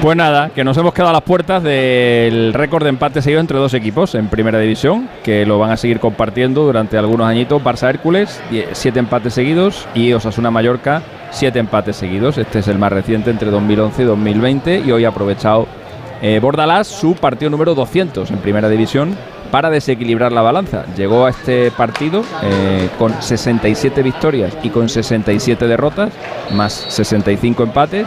[0.00, 3.58] Pues nada, que nos hemos quedado a las puertas del récord de empate seguido entre
[3.58, 7.62] dos equipos en primera división, que lo van a seguir compartiendo durante algunos añitos.
[7.64, 8.40] Barça Hércules,
[8.72, 12.38] siete empates seguidos, y Osasuna Mallorca, siete empates seguidos.
[12.38, 15.66] Este es el más reciente entre 2011 y 2020, y hoy ha aprovechado
[16.22, 19.16] eh, Bordalás su partido número 200 en primera división
[19.50, 20.84] para desequilibrar la balanza.
[20.96, 26.10] Llegó a este partido eh, con 67 victorias y con 67 derrotas,
[26.52, 28.06] más 65 empates,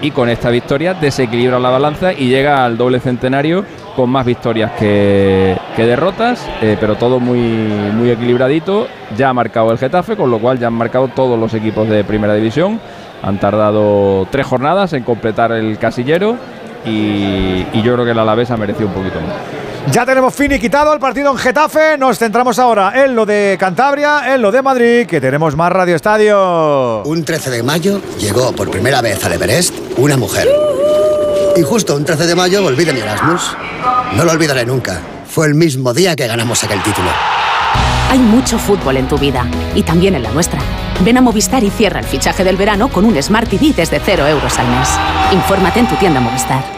[0.00, 3.64] y con esta victoria desequilibra la balanza y llega al doble centenario
[3.96, 8.86] con más victorias que, que derrotas, eh, pero todo muy, muy equilibradito.
[9.16, 12.04] Ya ha marcado el Getafe, con lo cual ya han marcado todos los equipos de
[12.04, 12.80] primera división.
[13.22, 16.36] Han tardado tres jornadas en completar el casillero
[16.84, 19.67] y, y yo creo que el Alavés ha merecido un poquito más.
[19.92, 21.96] Ya tenemos finiquitado el partido en Getafe.
[21.96, 25.96] Nos centramos ahora en lo de Cantabria, en lo de Madrid, que tenemos más Radio
[25.96, 27.02] Estadio.
[27.04, 30.48] Un 13 de mayo llegó por primera vez al Everest una mujer.
[31.56, 33.56] Y justo un 13 de mayo volví de mi Erasmus.
[34.14, 35.00] No lo olvidaré nunca.
[35.26, 37.08] Fue el mismo día que ganamos aquel título.
[38.10, 40.60] Hay mucho fútbol en tu vida y también en la nuestra.
[41.04, 44.26] Ven a Movistar y cierra el fichaje del verano con un Smart TV desde 0
[44.26, 44.88] euros al mes.
[45.32, 46.77] Infórmate en tu tienda Movistar.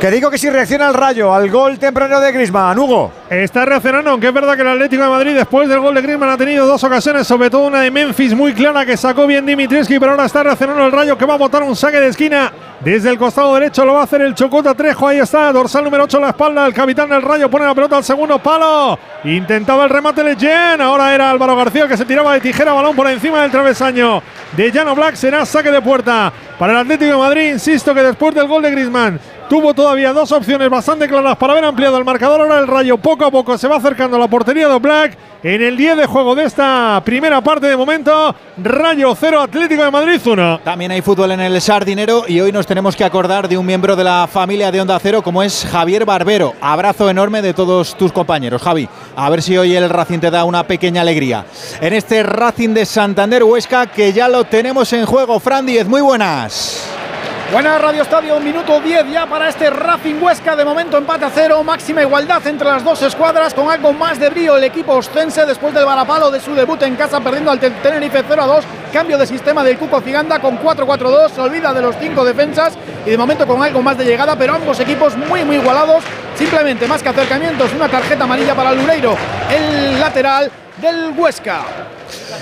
[0.00, 3.12] Que digo que si reacciona el rayo al gol temprano de Grisman, Hugo.
[3.28, 6.30] Está reaccionando, aunque es verdad que el Atlético de Madrid después del gol de Griezmann
[6.30, 10.00] ha tenido dos ocasiones, sobre todo una de Memphis muy clara que sacó bien Dimitrievski,
[10.00, 12.50] pero ahora está reaccionando el Rayo que va a botar un saque de esquina.
[12.80, 16.04] Desde el costado derecho, lo va a hacer el Chocota Trejo, ahí está, dorsal número
[16.04, 19.84] 8 a la espalda, el capitán del Rayo pone la pelota al segundo palo, intentaba
[19.84, 23.42] el remate Leyen, ahora era Álvaro García que se tiraba de tijera, balón por encima
[23.42, 24.22] del travesaño
[24.56, 28.34] de Llano Black, será saque de puerta para el Atlético de Madrid, insisto que después
[28.34, 29.20] del gol de Griezmann
[29.50, 32.40] tuvo todavía dos opciones bastante claras para haber ampliado el marcador.
[32.40, 35.18] Ahora el Rayo poco a poco se va acercando a la portería de Black.
[35.42, 39.90] En el 10 de juego de esta primera parte de momento, Rayo 0, Atlético de
[39.90, 40.60] Madrid 1.
[40.62, 43.96] También hay fútbol en el Sardinero y hoy nos tenemos que acordar de un miembro
[43.96, 46.54] de la familia de Onda Cero como es Javier Barbero.
[46.60, 48.88] Abrazo enorme de todos tus compañeros, Javi.
[49.16, 51.44] A ver si hoy el Racing te da una pequeña alegría.
[51.80, 55.40] En este Racing de Santander Huesca que ya lo tenemos en juego.
[55.40, 56.99] Fran Díez, muy buenas.
[57.52, 60.54] Buena Radio Estadio, un minuto 10 ya para este Racing Huesca.
[60.54, 64.30] De momento empate a cero, máxima igualdad entre las dos escuadras, con algo más de
[64.30, 68.22] brío el equipo ostense después del varapalo de su debut en casa, perdiendo al Tenerife
[68.28, 68.64] 0 a 2.
[68.92, 73.10] Cambio de sistema del Cuco Figanda con 4-4-2, se olvida de los cinco defensas y
[73.10, 76.04] de momento con algo más de llegada, pero ambos equipos muy, muy igualados.
[76.36, 79.16] Simplemente más que acercamientos, una tarjeta amarilla para Lureiro,
[79.50, 81.62] el lateral del Huesca.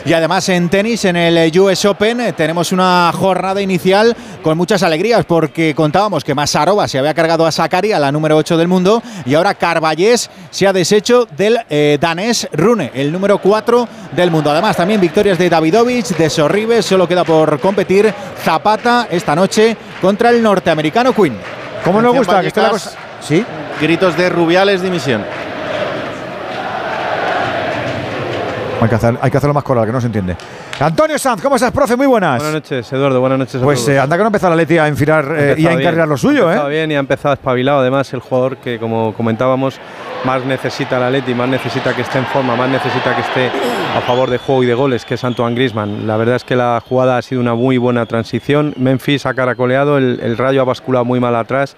[0.05, 4.83] Y además en tenis, en el US Open, eh, tenemos una jornada inicial con muchas
[4.83, 8.69] alegrías porque contábamos que Masarova se había cargado a Sakari, a la número 8 del
[8.69, 14.31] mundo, y ahora Carballés se ha deshecho del eh, danés Rune, el número 4 del
[14.31, 14.51] mundo.
[14.51, 20.31] Además también victorias de Davidovich, de Sorribes, solo queda por competir Zapata esta noche contra
[20.31, 21.37] el norteamericano Quinn.
[21.85, 22.93] ¿Cómo nos gusta que esté la cosa?
[23.21, 23.45] Sí.
[23.81, 25.25] Gritos de Rubiales, dimisión.
[28.81, 30.37] Hay que, hacer- hay que hacerlo más coral, que no se entiende.
[30.79, 31.97] Antonio Sanz, ¿cómo estás, profe?
[31.97, 32.37] Muy buenas.
[32.41, 33.19] Buenas noches, Eduardo.
[33.21, 33.89] Buenas noches a Pues todos.
[33.91, 36.53] eh, anda que no empezó la Leti a enfilar eh, y a bien, lo suyo,
[36.53, 36.69] ¿eh?
[36.71, 37.81] bien y ha empezado espabilado.
[37.81, 39.81] Además, el jugador que, como comentábamos,
[40.25, 43.51] más necesita la Leti, más necesita que esté en forma, más necesita que esté
[43.97, 46.07] a favor de juego y de goles, que es Antoine Griezmann.
[46.07, 48.75] La verdad es que la jugada ha sido una muy buena transición.
[48.77, 51.77] Memphis ha caracoleado, el, el rayo ha basculado muy mal atrás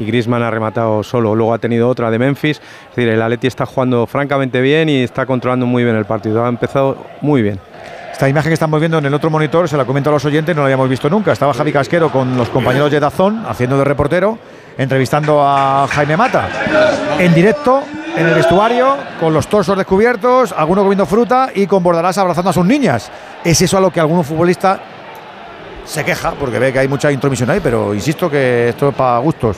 [0.00, 1.34] y Griezmann ha rematado solo.
[1.34, 2.56] Luego ha tenido otra de Memphis.
[2.58, 6.44] Es decir, el Atleti está jugando francamente bien y está controlando muy bien el partido.
[6.44, 7.60] Ha empezado muy bien.
[8.10, 10.54] Esta imagen que estamos viendo en el otro monitor, se la comento a los oyentes,
[10.56, 11.32] no la habíamos visto nunca.
[11.32, 14.38] Estaba Javi Casquero con los compañeros de Dazón, haciendo de reportero,
[14.76, 16.48] entrevistando a Jaime Mata.
[17.18, 17.82] En directo,
[18.16, 22.52] en el vestuario, con los torsos descubiertos, alguno comiendo fruta y con Bordalás abrazando a
[22.52, 23.10] sus niñas.
[23.44, 24.80] Es eso a lo que algún futbolista
[25.84, 29.18] se queja, porque ve que hay mucha intromisión ahí, pero insisto que esto es para
[29.18, 29.56] gustos.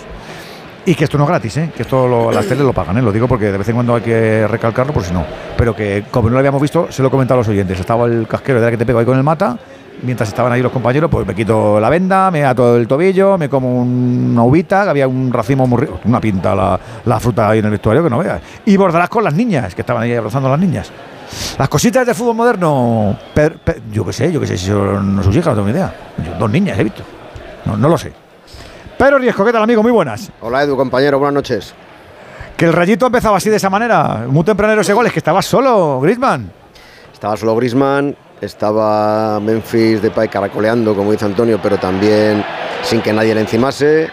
[0.85, 1.71] Y que esto no es gratis, ¿eh?
[1.77, 3.03] que esto lo- las teles lo pagan, ¿eh?
[3.03, 5.25] lo digo porque de vez en cuando hay que recalcarlo por si no.
[5.57, 7.79] Pero que como no lo habíamos visto, se lo he comentado a los oyentes.
[7.79, 9.57] Estaba el casquero de la que te pego ahí con el mata,
[10.03, 13.49] mientras estaban ahí los compañeros, pues me quito la venda, me ato el tobillo, me
[13.49, 16.53] como una uvita, que había un racimo muy rico, una pinta
[17.05, 18.41] la, fruta ahí en el vestuario que no veas.
[18.67, 20.91] Y bordarás con las niñas, que estaban ahí abrazando las niñas.
[21.61, 23.17] Las cositas de fútbol moderno,
[23.93, 25.95] yo qué sé, yo qué sé si son sus hijas, no tengo ni idea.
[26.27, 27.05] Yo dos niñas he visto.
[27.67, 28.13] No, no lo sé.
[29.03, 29.83] Pero Riesco, ¿qué tal, amigo?
[29.83, 30.31] Muy buenas.
[30.43, 31.75] Hola Edu, compañero, buenas noches.
[32.57, 34.27] Que el rayito empezaba así de esa manera.
[34.29, 36.53] Muy tempranero ese gol, es que estaba solo, Griezmann.
[37.13, 42.45] Estaba solo Grisman, estaba Memphis Depay caracoleando, como dice Antonio, pero también
[42.85, 44.09] sin que nadie le encimase.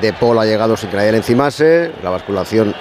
[0.00, 1.92] De Paul ha llegado sin que nadie le encimase.
[2.02, 2.74] La basculación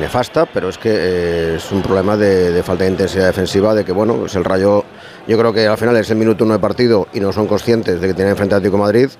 [0.00, 3.84] nefasta, pero es que eh, es un problema de, de falta de intensidad defensiva, de
[3.84, 4.84] que bueno, pues el Rayo,
[5.28, 8.00] yo creo que al final es el minuto uno de partido y no son conscientes
[8.00, 9.10] de que tienen enfrente a Atlético Madrid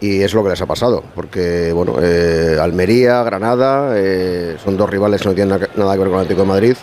[0.00, 4.88] y es lo que les ha pasado, porque bueno, eh, Almería, Granada, eh, son dos
[4.88, 6.76] rivales que no tienen na- nada que ver con el Atlético de Madrid.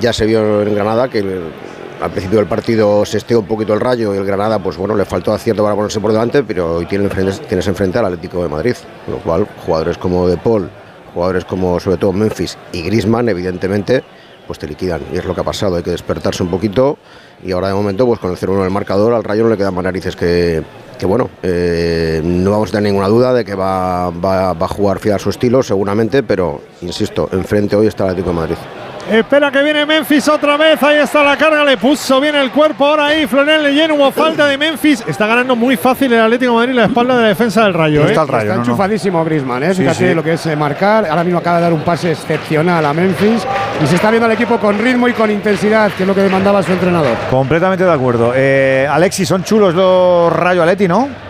[0.00, 1.42] Ya se vio en Granada que el-
[2.00, 4.94] al principio del partido se esteó un poquito el rayo y el Granada, pues bueno,
[4.94, 8.42] le faltó acierto para ponerse por delante, pero hoy tiene enfrente- tienes enfrente al Atlético
[8.42, 8.74] de Madrid,
[9.04, 10.70] con lo cual jugadores como De Paul,
[11.14, 14.04] jugadores como sobre todo Memphis y Griezmann, evidentemente,
[14.46, 16.96] pues te liquidan y es lo que ha pasado, hay que despertarse un poquito
[17.42, 19.74] y ahora de momento pues con el 0-1 del marcador al Rayo no le quedan
[19.74, 20.62] más narices que,
[20.98, 24.98] que bueno, eh, no vamos a tener ninguna duda de que va, va- a jugar
[24.98, 28.56] fiel a su estilo seguramente, pero insisto, enfrente hoy está el Atlético de Madrid.
[29.10, 30.82] Espera que viene Memphis otra vez.
[30.82, 31.64] Ahí está la carga.
[31.64, 32.86] Le puso bien el cuerpo.
[32.86, 33.90] Ahora ahí Florent Leyen.
[33.92, 35.02] Hubo falta de Memphis.
[35.06, 38.06] Está ganando muy fácil el Atlético de Madrid la espalda de la defensa del Rayo.
[38.06, 38.12] ¿eh?
[38.12, 39.74] Está enchufadísimo Griezmann, ¿eh?
[39.74, 40.14] Sí, Fíjate sí.
[40.14, 41.06] lo que es eh, marcar.
[41.06, 43.46] Ahora mismo acaba de dar un pase excepcional a Memphis.
[43.82, 46.22] Y se está viendo al equipo con ritmo y con intensidad, que es lo que
[46.22, 47.16] demandaba su entrenador.
[47.30, 48.32] Completamente de acuerdo.
[48.34, 51.27] Eh, Alexis, son chulos los Rayo Aleti, ¿no?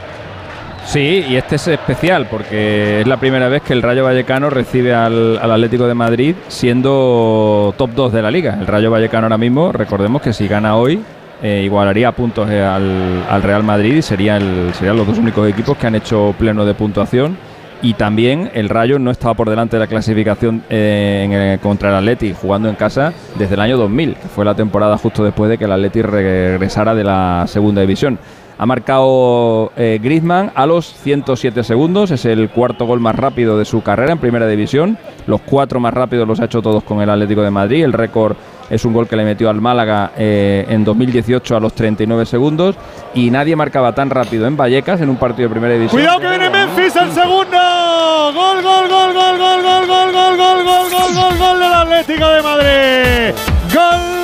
[0.88, 4.94] Sí, y este es especial porque es la primera vez que el Rayo Vallecano recibe
[4.94, 8.56] al, al Atlético de Madrid siendo top 2 de la liga.
[8.58, 10.98] El Rayo Vallecano ahora mismo, recordemos que si gana hoy,
[11.42, 15.46] eh, igualaría puntos eh, al, al Real Madrid y sería el- serían los dos únicos
[15.46, 17.36] equipos que han hecho pleno de puntuación.
[17.80, 21.94] Y también el Rayo no estaba por delante de la clasificación eh, en contra el
[21.96, 25.58] Atleti jugando en casa desde el año 2000, que fue la temporada justo después de
[25.58, 28.18] que el Atleti regresara de la segunda división.
[28.58, 33.64] Ha marcado eh, Griezmann a los 107 segundos, es el cuarto gol más rápido de
[33.64, 34.98] su carrera en primera división.
[35.28, 37.84] Los cuatro más rápidos los ha hecho todos con el Atlético de Madrid.
[37.84, 38.36] El récord
[38.68, 42.74] es un gol que le metió al Málaga eh, en 2018 a los 39 segundos.
[43.14, 46.00] Y nadie marcaba tan rápido en Vallecas en un partido de primera división.
[46.00, 47.58] Cuidado que viene Memphis el segundo.
[48.34, 52.42] Gol, gol, gol, gol, gol, gol, gol, gol, gol, gol, gol, gol del Atlético de
[52.42, 53.34] Madrid.
[53.72, 54.17] Gol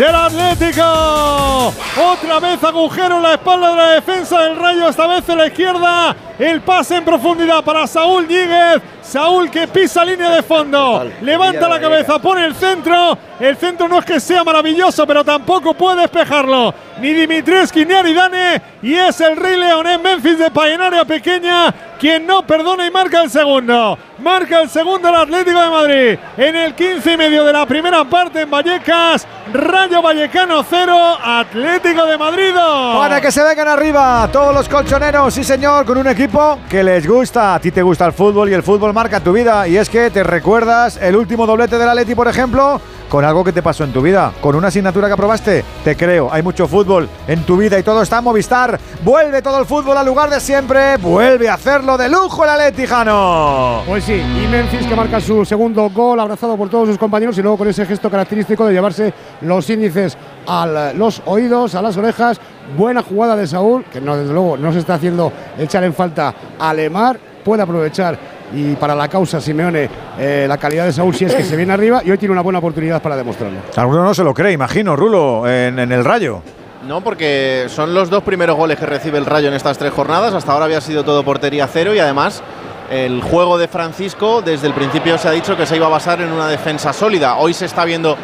[0.00, 1.74] del Atlético.
[2.00, 5.46] Otra vez agujero en la espalda de la defensa del Rayo, esta vez en la
[5.46, 6.16] izquierda.
[6.38, 8.80] El pase en profundidad para Saúl Ñíguez.
[9.02, 11.06] Saúl que pisa línea de fondo.
[11.20, 13.18] Levanta la cabeza, pone el centro.
[13.38, 16.72] El centro no es que sea maravilloso, pero tampoco puede despejarlo.
[16.98, 18.62] Ni Dimitrescu ni Aridane.
[18.82, 21.74] Y es el Rey León en Memphis de en área pequeña.
[21.98, 23.98] Quien no perdona y marca el segundo.
[24.22, 26.18] Marca el segundo el Atlético de Madrid.
[26.36, 29.26] En el 15 y medio de la primera parte en Vallecas.
[29.52, 32.98] Rayo Vallecano 0, Atlético de Madrid 2.
[32.98, 36.82] Para que se vengan arriba todos los colchoneros, sí señor, con un equipo equipo que
[36.82, 37.54] les gusta.
[37.54, 39.66] A ti te gusta el fútbol y el fútbol marca tu vida.
[39.66, 43.52] Y es que te recuerdas el último doblete del Atleti, por ejemplo, con algo que
[43.52, 45.64] te pasó en tu vida, con una asignatura que aprobaste.
[45.82, 48.78] Te creo, hay mucho fútbol en tu vida y todo está en Movistar.
[49.02, 50.98] Vuelve todo el fútbol al lugar de siempre.
[50.98, 53.82] Vuelve a hacerlo de lujo el Atleti, Jano.
[53.86, 57.42] Pues sí, y Memphis que marca su segundo gol, abrazado por todos sus compañeros y
[57.42, 60.16] luego con ese gesto característico de llevarse los índices
[60.48, 62.40] a los oídos, a las orejas.
[62.76, 66.34] Buena jugada de Saúl, que no, desde luego no se está haciendo echar en falta
[66.58, 67.20] a Lemar.
[67.44, 68.18] Puede aprovechar
[68.52, 71.72] y para la causa Simeone eh, la calidad de Saúl si es que se viene
[71.72, 73.60] arriba y hoy tiene una buena oportunidad para demostrarlo.
[73.76, 76.42] Alguno no se lo cree, imagino, Rulo, en, en el Rayo.
[76.86, 80.34] No, porque son los dos primeros goles que recibe el Rayo en estas tres jornadas.
[80.34, 82.42] Hasta ahora había sido todo portería cero y además
[82.90, 86.20] el juego de Francisco desde el principio se ha dicho que se iba a basar
[86.20, 87.36] en una defensa sólida.
[87.36, 88.16] Hoy se está viendo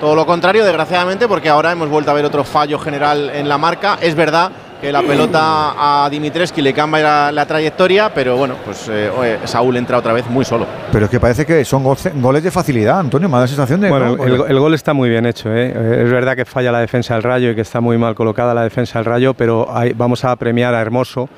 [0.00, 3.58] todo lo contrario, desgraciadamente, porque ahora hemos vuelto a ver otro fallo general en la
[3.58, 3.98] marca.
[4.00, 8.88] Es verdad que la pelota a Dimitreski le cambia la, la trayectoria, pero bueno, pues
[8.90, 10.66] eh, Saúl entra otra vez muy solo.
[10.90, 13.28] Pero es que parece que son goles de facilidad, Antonio.
[13.28, 13.88] Me da la sensación de.
[13.90, 14.24] Bueno, ¿no?
[14.24, 15.50] el, el gol está muy bien hecho.
[15.54, 15.72] ¿eh?
[15.72, 18.54] Eh, Es verdad que falla la defensa del Rayo y que está muy mal colocada
[18.54, 21.28] la defensa del Rayo, pero hay- vamos a premiar a Hermoso,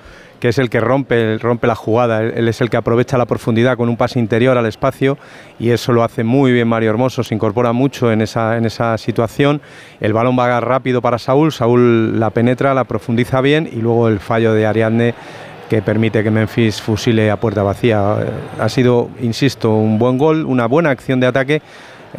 [0.44, 2.20] que es el que rompe, rompe la jugada.
[2.20, 5.16] Él, es el que aprovecha la profundidad con un pase interior al espacio
[5.58, 7.24] y eso lo hace muy bien Mario Hermoso.
[7.24, 9.62] Se incorpora mucho en esa, en esa situación.
[10.02, 11.50] El balón va rápido para Saúl.
[11.50, 15.14] Saúl la penetra, la profundiza bien y luego el fallo de Ariadne
[15.70, 18.14] que permite que Memphis fusile a puerta vacía.
[18.60, 21.62] Ha sido, insisto, un buen gol, una buena acción de ataque,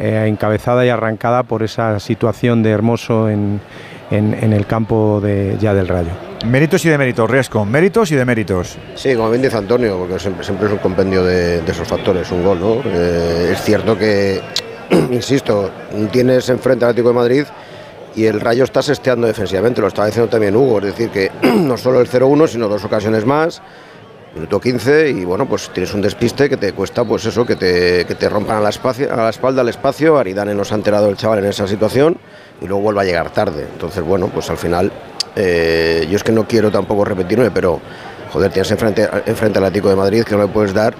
[0.00, 3.60] eh, encabezada y arrancada por esa situación de Hermoso en,
[4.10, 6.25] en- en el campo de, ya del Rayo.
[6.44, 7.64] Méritos y deméritos, Riesco.
[7.64, 8.76] Méritos y deméritos.
[8.94, 12.60] Sí, como bien dice Antonio, porque siempre, es un compendio de, esos factores, un gol,
[12.60, 12.82] ¿no?
[12.90, 14.40] Es cierto que,
[15.10, 15.70] insisto,
[16.12, 17.44] tienes enfrente al Atlético de Madrid
[18.14, 21.76] y el Rayo está sesteando defensivamente, lo estaba diciendo también Hugo, es decir, que no
[21.76, 23.60] solo el 0-1, sino dos ocasiones más,
[24.34, 28.04] minuto 15, y bueno, pues tienes un despiste que te cuesta, pues eso, que te,
[28.06, 31.08] que te rompan a la, espacio, a la espalda el espacio, Aridane nos ha enterado
[31.08, 32.16] el chaval en esa situación,
[32.60, 34.90] y luego vuelve a llegar tarde, entonces bueno, pues al final,
[35.36, 37.80] eh, yo es que no quiero tampoco repetirme, pero
[38.32, 40.94] joder, tienes enfrente, enfrente al Atlético de Madrid que no le puedes dar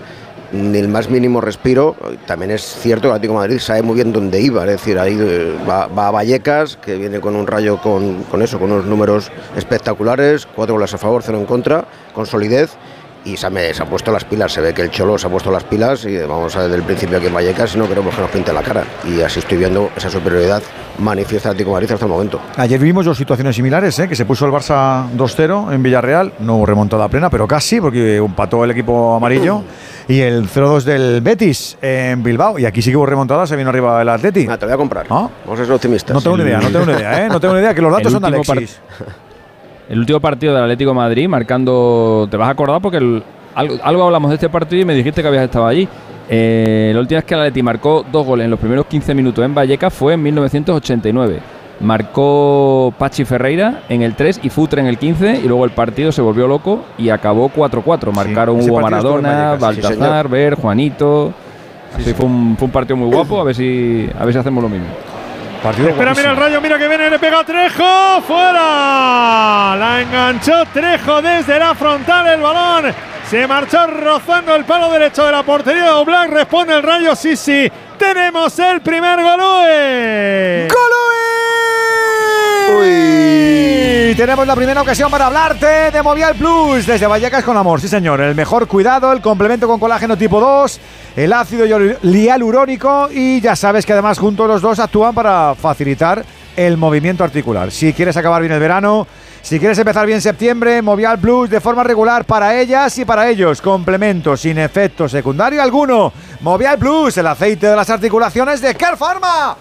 [0.52, 1.96] ni el más mínimo respiro.
[2.26, 4.98] También es cierto que el Atlético de Madrid sabe muy bien dónde iba, es decir,
[4.98, 8.70] ahí eh, va, va a Vallecas, que viene con un rayo con, con eso, con
[8.70, 12.70] unos números espectaculares, cuatro goles a favor, cero en contra, con solidez.
[13.26, 15.26] Y se ha, me- se ha puesto las pilas, se ve que el Cholo se
[15.26, 17.88] ha puesto las pilas y vamos a desde el principio aquí en Vallecas y no
[17.88, 18.84] queremos que nos pinte la cara.
[19.04, 20.62] Y así estoy viendo esa superioridad
[20.98, 22.40] manifiesta del Atlético de Madrid hasta el momento.
[22.56, 24.08] Ayer vimos dos situaciones similares, ¿eh?
[24.08, 28.16] que se puso el Barça 2-0 en Villarreal, no hubo remontada plena, pero casi, porque
[28.16, 29.62] empató el equipo amarillo,
[30.08, 33.70] y el 0-2 del Betis en Bilbao, y aquí sí que hubo remontada, se vino
[33.70, 34.46] arriba el Atleti.
[34.48, 35.10] Ah, te voy a comprar.
[35.10, 35.32] ¿No?
[35.44, 36.14] Vamos a ser optimistas.
[36.14, 37.28] No tengo ni idea, no tengo ni idea, ¿eh?
[37.28, 38.80] No tengo ni idea, que los datos El son de Alexis.
[39.88, 42.26] El último partido del Atlético de Madrid, marcando.
[42.30, 43.22] Te vas a acordar porque el-
[43.54, 45.88] algo, algo hablamos de este partido y me dijiste que habías estado allí.
[46.28, 49.44] Eh, la última vez que el Atleti marcó dos goles en los primeros 15 minutos
[49.44, 51.38] en Vallecas fue en 1989.
[51.78, 56.10] Marcó Pachi Ferreira en el 3 y Futre en el 15 y luego el partido
[56.10, 58.12] se volvió loco y acabó 4-4.
[58.12, 60.28] Marcaron ese Hugo Maradona, sí, Baltazar.
[60.28, 61.32] Ver, Juanito.
[61.98, 64.62] Sí, fue, un, fue un partido muy guapo, a ver si a ver si hacemos
[64.62, 64.86] lo mismo.
[65.62, 69.74] Partido Espera, mira el rayo, mira que viene, le pega Trejo, fuera.
[69.76, 72.94] La enganchó Trejo desde la frontal, el balón
[73.28, 77.36] se marchó rozando el palo derecho de la portería de Oblak, responde el rayo, sí,
[77.36, 77.70] sí.
[77.98, 80.68] Tenemos el primer Golue.
[84.08, 87.80] Y tenemos la primera ocasión para hablarte de Movial Plus desde Vallecas con amor.
[87.80, 88.20] Sí, señor.
[88.20, 90.80] El mejor cuidado, el complemento con colágeno tipo 2,
[91.16, 91.64] el ácido
[92.02, 96.22] hialurónico y ya sabes que además juntos los dos actúan para facilitar
[96.54, 97.70] el movimiento articular.
[97.70, 99.06] Si quieres acabar bien el verano,
[99.40, 103.62] si quieres empezar bien septiembre, Movial Plus de forma regular para ellas y para ellos.
[103.62, 106.12] Complemento sin efecto secundario alguno.
[106.40, 109.56] Movial Plus, el aceite de las articulaciones de Care Pharma.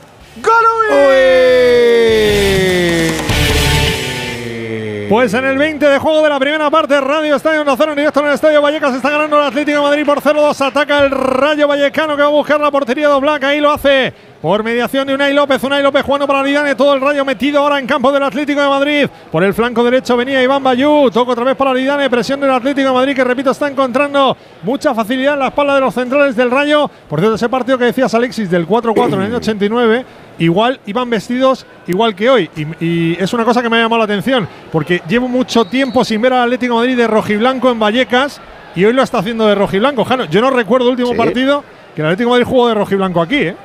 [5.09, 8.19] Pues en el 20 de juego de la primera parte, Radio Estadio 1-0 en directo
[8.21, 8.95] en el Estadio Vallecas.
[8.95, 10.65] Está ganando el Atlético Madrid por 0-2.
[10.65, 13.43] Ataca el Rayo Vallecano que va a buscar la portería de Oblak.
[13.43, 14.13] Ahí lo hace
[14.45, 15.63] por mediación de Unai López.
[15.63, 16.75] Unai López jugando para Aridane.
[16.75, 19.07] Todo el Rayo metido ahora en campo del Atlético de Madrid.
[19.31, 21.09] Por el flanco derecho venía Iván Bayú.
[21.09, 22.07] Toca otra vez para Aridane.
[22.11, 25.81] Presión del Atlético de Madrid que, repito, está encontrando mucha facilidad en la espalda de
[25.81, 26.87] los centrales del Rayo.
[27.09, 30.05] Por cierto, ese partido que decías, Alexis, del 4-4 en el año 89
[30.37, 32.47] igual iban vestidos igual que hoy.
[32.55, 36.05] Y, y es una cosa que me ha llamado la atención, porque llevo mucho tiempo
[36.05, 38.39] sin ver al Atlético de Madrid de rojiblanco en Vallecas
[38.75, 40.05] y hoy lo está haciendo de rojiblanco.
[40.05, 41.17] Jano, yo no recuerdo el último Sí.
[41.17, 41.63] partido
[41.95, 43.55] que el Atlético de Madrid jugó de rojiblanco aquí, ¿eh?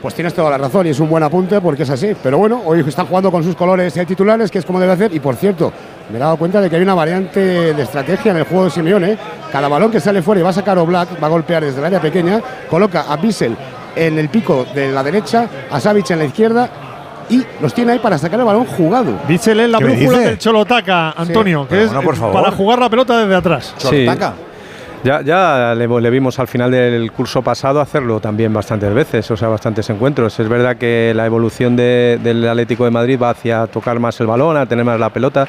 [0.00, 2.14] Pues tienes toda la razón y es un buen apunte porque es así.
[2.22, 5.14] Pero bueno, hoy están jugando con sus colores eh, titulares, que es como debe hacer.
[5.14, 5.72] Y por cierto,
[6.10, 7.40] me he dado cuenta de que hay una variante
[7.74, 9.18] de estrategia en el juego de Simeone.
[9.52, 11.78] Cada balón que sale fuera y va a sacar o Black, va a golpear desde
[11.80, 13.56] el área pequeña, coloca a Bissell
[13.96, 16.70] en el pico de la derecha, a Savic en la izquierda
[17.28, 19.18] y los tiene ahí para sacar el balón jugado.
[19.28, 22.34] Bissell es la ¿Qué me brújula del Cholotaca, Antonio, que es Bueno, por favor.
[22.42, 23.74] para jugar la pelota desde atrás.
[23.78, 24.06] Sí.
[25.02, 29.48] Ya, ya le, vimos al final del curso pasado hacerlo también bastantes veces, o sea,
[29.48, 30.38] bastantes encuentros.
[30.38, 34.26] Es verdad que la evolución de- del Atlético de Madrid va hacia tocar más el
[34.26, 35.48] balón, a tener más la pelota.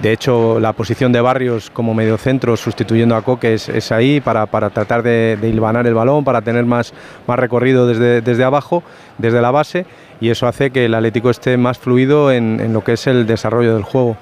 [0.00, 4.70] De hecho, la posición de Barrios como mediocentro sustituyendo a Coque es, ahí para, para
[4.70, 6.92] tratar de, de hilvanar el balón, para tener más,
[7.28, 8.82] más recorrido desde, desde abajo,
[9.18, 9.86] desde la base,
[10.20, 13.74] y eso hace que el Atlético esté más fluido en lo que es el desarrollo
[13.74, 14.16] del juego.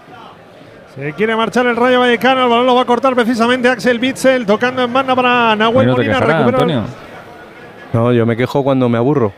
[0.94, 4.44] Se quiere marchar el Rayo Vallecano, el balón lo va a cortar precisamente Axel Bitzel,
[4.44, 6.18] tocando en banda para Nahuel Molina.
[6.18, 6.84] Antonio.
[7.92, 9.32] No, yo me quejo cuando me aburro.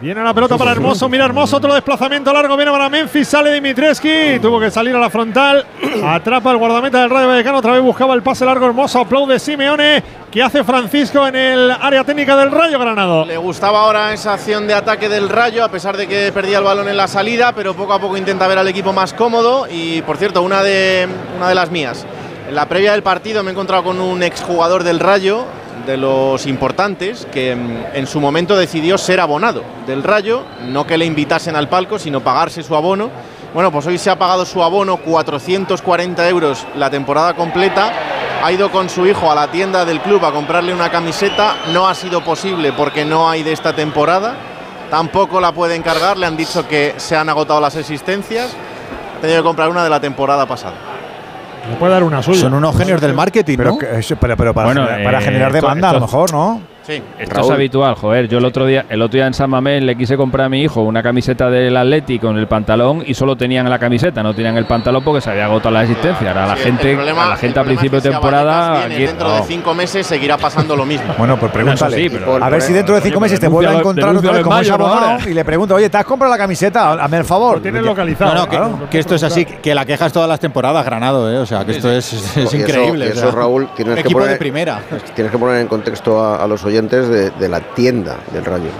[0.00, 4.38] Viene la pelota para Hermoso, mira Hermoso, otro desplazamiento largo, viene para Memphis, sale Dimitreski,
[4.42, 5.64] tuvo que salir a la frontal,
[6.04, 10.02] atrapa el guardameta del Rayo Vallecano, otra vez buscaba el pase largo Hermoso, aplaude Simeone,
[10.30, 13.24] que hace Francisco en el área técnica del Rayo Granado.
[13.24, 16.64] Le gustaba ahora esa acción de ataque del Rayo, a pesar de que perdía el
[16.64, 19.68] balón en la salida, pero poco a poco intenta ver al equipo más cómodo.
[19.70, 22.04] Y por cierto, una de, una de las mías.
[22.48, 25.44] En la previa del partido me he encontrado con un exjugador del Rayo,
[25.86, 30.98] de los importantes, que mm, en su momento decidió ser abonado del Rayo, no que
[30.98, 33.10] le invitasen al palco, sino pagarse su abono.
[33.52, 37.92] Bueno, pues hoy se ha pagado su abono 440 euros la temporada completa.
[38.42, 41.56] Ha ido con su hijo a la tienda del club a comprarle una camiseta.
[41.72, 44.34] No ha sido posible porque no hay de esta temporada.
[44.90, 46.16] Tampoco la puede encargar.
[46.16, 48.50] Le han dicho que se han agotado las existencias.
[49.16, 50.93] Ha tenido que comprar una de la temporada pasada.
[51.70, 52.40] Le puede dar una suya.
[52.40, 53.78] Son unos genios del marketing, Pero, ¿no?
[53.78, 56.06] que- eso- pero, pero para, Bueno, generar, para eh, generar esto- demanda, a lo esto-
[56.06, 56.60] mejor, ¿no?
[56.86, 57.02] Sí.
[57.18, 58.28] Esto es habitual, joder.
[58.28, 60.60] Yo el otro día, el otro día en San Mamés le quise comprar a mi
[60.62, 64.58] hijo una camiseta del Atleti con el pantalón y solo tenían la camiseta, no tenían
[64.58, 66.28] el pantalón porque se había agotado la existencia.
[66.28, 68.94] Ahora la Sí, gente, problema- a la gente a principio de si temporada, Vallecas viene
[68.96, 69.44] aquí- dentro de no.
[69.46, 71.14] cinco meses seguirá pasando lo mismo.
[71.16, 71.96] Bueno, pues pregúntale.
[71.96, 74.32] Sí, pero- a ver si dentro de cinco Oye, meses te vuelve a encontrar otra
[74.32, 75.18] vez como mayo, Ahora.
[75.26, 76.92] y le pregunto, oye, ¿te has comprado la camiseta?
[76.92, 77.62] Hazme el favor.
[77.62, 78.34] tienes localizado.
[78.34, 78.78] No, no, que, Claro.
[78.90, 81.38] que esto es así, que la queja es todas las temporadas, Granado, ¿eh?
[81.38, 83.08] O sea, que esto es, es increíble.
[83.08, 84.80] eso, Raúl, tienes que equipo poner, de primera.
[85.14, 88.70] Tienes que poner en contexto a, a los oyentes de, de la tienda del Rayo.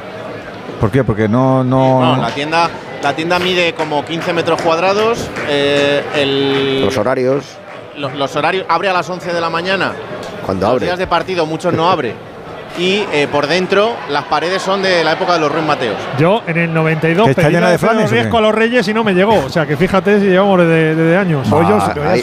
[0.81, 1.05] ¿Por qué?
[1.05, 1.63] Porque no.
[1.65, 2.69] no, No, la tienda,
[3.03, 5.19] la tienda mide como 15 metros cuadrados.
[5.49, 7.45] eh, el- Los horarios,
[7.97, 9.93] lo- los horarios abre a las 11 de la mañana.
[10.45, 10.87] cuando Los abre.
[10.87, 12.15] días de partido muchos no abre.
[12.77, 15.97] Y eh, por dentro las paredes son de la época de los Ruiz Mateos.
[16.19, 18.15] Yo en el 92 ¿Que está llena de flanes, Pedro o qué?
[18.17, 19.35] Riesco a los Reyes y no me llegó.
[19.45, 21.47] O sea que fíjate si llevamos desde, desde años.
[21.47, 22.21] Ah, te voy a ahí-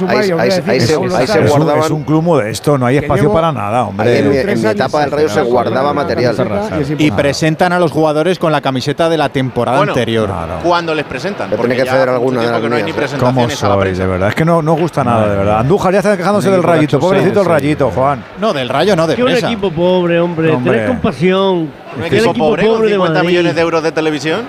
[0.51, 3.87] se- Sáenz- es, un, guardaban- es un club modesto, no hay espacio para nada, Ahí
[3.87, 4.19] hombre.
[4.19, 6.35] en, en mi años etapa del Rayo se guardaba material.
[6.97, 10.29] y presentan a los jugadores con la camiseta de la temporada Bueno, anterior.
[10.63, 11.49] Cuando les presentan.
[11.49, 12.93] Porque tiene que ya ceder hace mucho alguna de las no hay ni ¿eh?
[12.93, 14.29] ¿Cómo presentaciones a la sois, de verdad?
[14.29, 15.59] Es que no, no gusta nada, de verdad.
[15.59, 16.97] Andújar ya está quejándose del rayito.
[16.97, 18.23] de Pobrecito el rayito, Juan.
[18.39, 20.40] No, del Rayo no, de un equipo pobre, hombre.
[20.49, 20.73] Hombre.
[20.73, 21.55] Tenés compasión.
[21.57, 21.69] Un
[22.09, 23.27] Que el equipo pobre con de 50 Madrid.
[23.29, 24.41] millones de euros de televisión.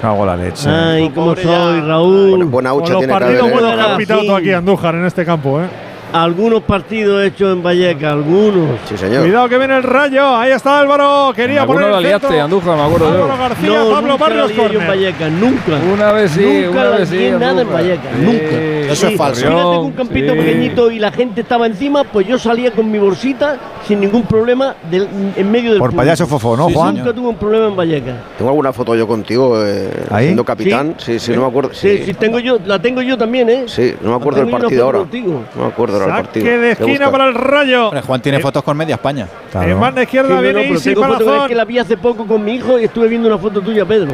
[0.00, 0.68] Cago la leche.
[0.70, 2.30] Ay, cómo Pobre soy, Raúl.
[2.30, 3.52] Buena, buena Con hucha los tiene que partidos haber.
[3.52, 3.60] ¿eh?
[3.60, 5.60] buenos que Ah, pitado aquí, Andújar, en este campo.
[5.60, 5.64] ¿eh?
[6.12, 8.68] Algunos partidos hechos en Valleca, algunos.
[8.88, 9.22] Sí, señor.
[9.22, 10.36] Cuidado que viene el rayo.
[10.36, 11.32] Ahí está Álvaro.
[11.34, 12.44] Quería poner el liaste, centro.
[12.44, 13.36] Andújar, me acuerdo Álvaro yo.
[13.38, 14.88] García, No, Pablo nunca Barrios yo en.
[14.88, 15.72] Valleca, nunca.
[15.92, 17.30] Una vez sí, nunca una la vez sí.
[17.38, 17.72] nada en.
[17.72, 18.22] Valleca, Sí.
[18.24, 18.92] nunca.
[18.92, 19.46] Eso es falso.
[19.46, 20.38] Mira, tengo un campito Sí.
[20.40, 23.56] pequeñito y la gente estaba encima, pues yo salía con mi bolsita
[23.86, 25.06] sin ningún problema del-
[25.36, 26.00] en medio del Por público.
[26.02, 26.96] payaso fofo, ¿no, Sí, Juan?
[26.96, 28.14] Nunca tuve un problema en Valleca.
[28.36, 30.24] Tengo alguna foto yo contigo eh, ¿Ahí?
[30.26, 30.96] siendo capitán.
[30.98, 31.70] Sí, sí, no me acuerdo.
[31.72, 33.64] Sí, Sí, sí, tengo yo, la tengo yo también, ¿eh?
[33.66, 34.98] sí, no me acuerdo del partido ahora.
[34.98, 36.46] No me acuerdo partido.
[36.46, 37.86] Saque de esquina para el rayo.
[37.88, 39.26] Hombre, Juan tiene Eh, fotos con media España.
[39.50, 39.68] Claro.
[39.72, 41.48] En banda Sí, izquierda no, no, viene pero Isi Palazón.
[41.48, 44.12] que la vi hace poco con mi hijo y estuve viendo una foto tuya, Pedro.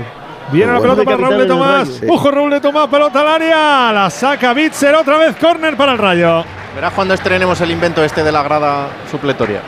[0.52, 2.00] Viene la pelota para Raúl de Tomás.
[2.00, 2.12] Rayo.
[2.12, 3.92] Ojo Raúl de Tomás, pelota al área.
[3.92, 5.34] La saca Bitzer otra vez.
[5.36, 6.44] Córner para el rayo.
[6.74, 9.60] Verás cuando estrenemos el invento este de la grada supletoria.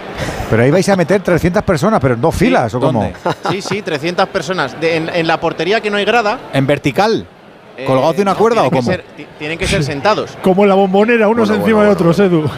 [0.51, 3.01] Pero ahí vais a meter 300 personas, pero en dos filas, ¿o cómo?
[3.03, 3.17] ¿Dónde?
[3.51, 4.79] Sí, sí, 300 personas.
[4.81, 6.39] De- en, en la portería que no hay grada.
[6.53, 7.27] ¿En vertical?
[7.79, 8.91] Eh, ¿Colgados de una no, cuerda o cómo?
[9.39, 10.37] tienen que ser sentados.
[10.43, 12.51] Como en la bombonera, unos Bueno, encima bueno, de otros, Edu.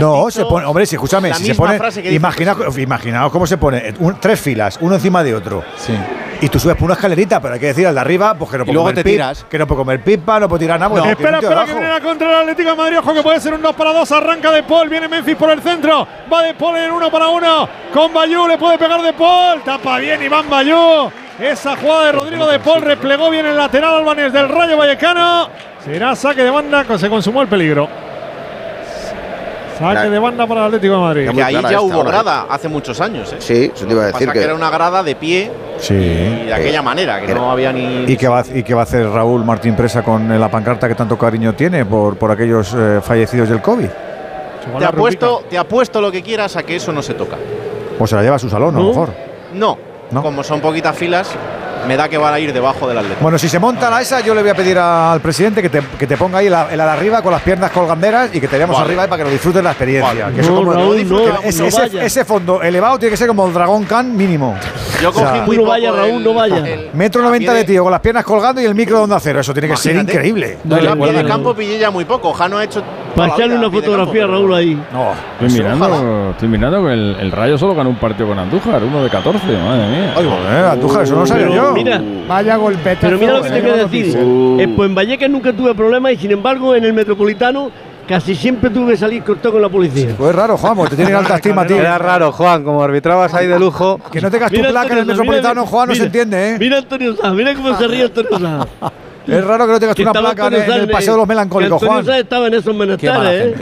[0.00, 1.78] No, se pone, hombre, si escúchame, si se pone,
[2.10, 5.64] imagina, imaginaos cómo se pone, un- tres filas, uno encima de otro.
[5.76, 5.94] Sí.
[6.40, 8.58] Y tú subes por una escalerita, pero hay que decir al de arriba, pues que
[8.58, 9.44] no puede luego comer te pip- tiras.
[9.50, 10.94] que no puede comer pipa, no puede tirar nada.
[10.94, 12.98] tiene espera, espera, que viene la contra el Atlético de Madrid.
[13.00, 14.12] Ojo que puede ser un 2 para 2.
[14.12, 14.88] Arranca de Paul.
[14.88, 16.06] Viene Memphis por el centro.
[16.32, 17.68] Va de Paul en 1 para 1.
[17.92, 19.62] Con Bayú le puede pegar de Paul.
[19.64, 21.10] Tapa bien Iván Bayú.
[21.40, 25.48] Esa jugada de Rodrigo de Paul replegó bien el lateral albanés del Rayo Vallecano.
[25.84, 26.84] Será saque de banda.
[26.98, 27.88] Se consumó el peligro.
[29.78, 31.30] Saque de banda para el Atlético de Madrid.
[31.32, 32.04] Que ahí ya hubo ¿eh?
[32.04, 33.32] grada hace muchos años.
[33.32, 33.36] ¿eh?
[33.38, 34.44] Sí, eso te iba a Pasa decir que, que.
[34.44, 35.94] era una grada de pie Sí.
[35.94, 38.02] y de aquella manera, que no había ni.
[38.10, 40.96] ¿Y qué, va, ¿Y qué va a hacer Raúl Martín Presa con la pancarta que
[40.96, 43.86] tanto cariño tiene por, por aquellos eh, fallecidos del COVID?
[44.80, 47.36] Te apuesto, te apuesto lo que quieras a que eso no se toca.
[48.00, 49.10] O se la lleva a su salón, a lo mejor.
[49.54, 49.78] No,
[50.12, 51.28] como son poquitas filas,
[51.86, 53.22] me da que van a ir debajo del Atlético.
[53.22, 55.80] Bueno, si se monta la esa, yo le voy a pedir al presidente que te,
[55.98, 58.58] que te ponga ahí el, el ala arriba con las piernas colganderas y que te
[58.58, 58.86] veamos Vale.
[58.88, 60.24] arriba ahí para que lo disfrutes la experiencia.
[60.24, 60.34] Vale.
[60.34, 62.04] Que eso No, como- Raúl, que no, ese, no ese- vayas.
[62.04, 64.56] ese fondo elevado tiene que ser como el Dragón Khan mínimo.
[65.00, 66.66] Yo O sea, cogí muy no vayas, Raúl, el- no vayas.
[66.66, 69.02] el- Metro a 90 pie de tío con las piernas colgando y el micro de
[69.04, 69.40] onda cero.
[69.40, 70.58] Eso tiene que ser increíble.
[70.64, 71.28] De Guárdalo.
[71.28, 72.32] campo pillé ya muy poco.
[72.32, 72.82] Jano ha hecho.
[73.26, 74.82] Vida una fotografía a Raúl ahí.
[74.92, 75.12] No.
[75.40, 79.02] Estoy mirando, estoy mirando que el, el Rayo solo ganó un partido con Andújar, uno
[79.02, 80.12] de 14, madre mía.
[80.14, 81.72] Joder, Andújar, eso no sabía Pero yo.
[81.74, 82.98] mira, Vaya golpetazo.
[83.00, 84.16] pero mira lo que te quiero decir.
[84.16, 87.70] Eh, pues en Vallecas nunca tuve problemas y sin embargo en el Metropolitano
[88.06, 90.14] casi siempre tuve que salir cortado con la policía.
[90.16, 91.74] Pues es raro, Juan, porque te tienen alta estima a ti.
[91.74, 94.00] Era raro, Juan, como arbitrabas ahí de lujo.
[94.10, 96.50] Que no tengas tu Mira, placa en el Antonio Metropolitano, mira, Juan, no se entiende,
[96.54, 96.56] ¿eh?
[96.58, 98.66] Mira Antonio Sanz, mira cómo se ríe Antonio Sanz.
[99.28, 101.82] Es raro que no tengas Que una placa en, en el Paseo de los Melancólicos,
[101.82, 102.08] Juan.
[102.10, 103.54] Estaba en esos menesteres, ¿eh?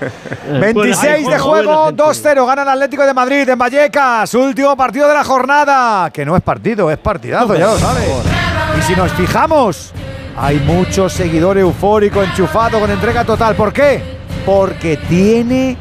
[0.00, 2.02] Eh, 26 buena- de juego, gente.
[2.02, 6.36] 2-0, gana el Atlético de Madrid en Vallecas, último partido de la jornada, que no
[6.36, 8.08] es partido, es partidazo, ya lo sabes.
[8.78, 9.92] Y si nos fijamos,
[10.36, 13.56] hay mucho seguidor eufórico, enchufado, con entrega total.
[13.56, 14.00] ¿Por qué?
[14.46, 15.76] Porque tiene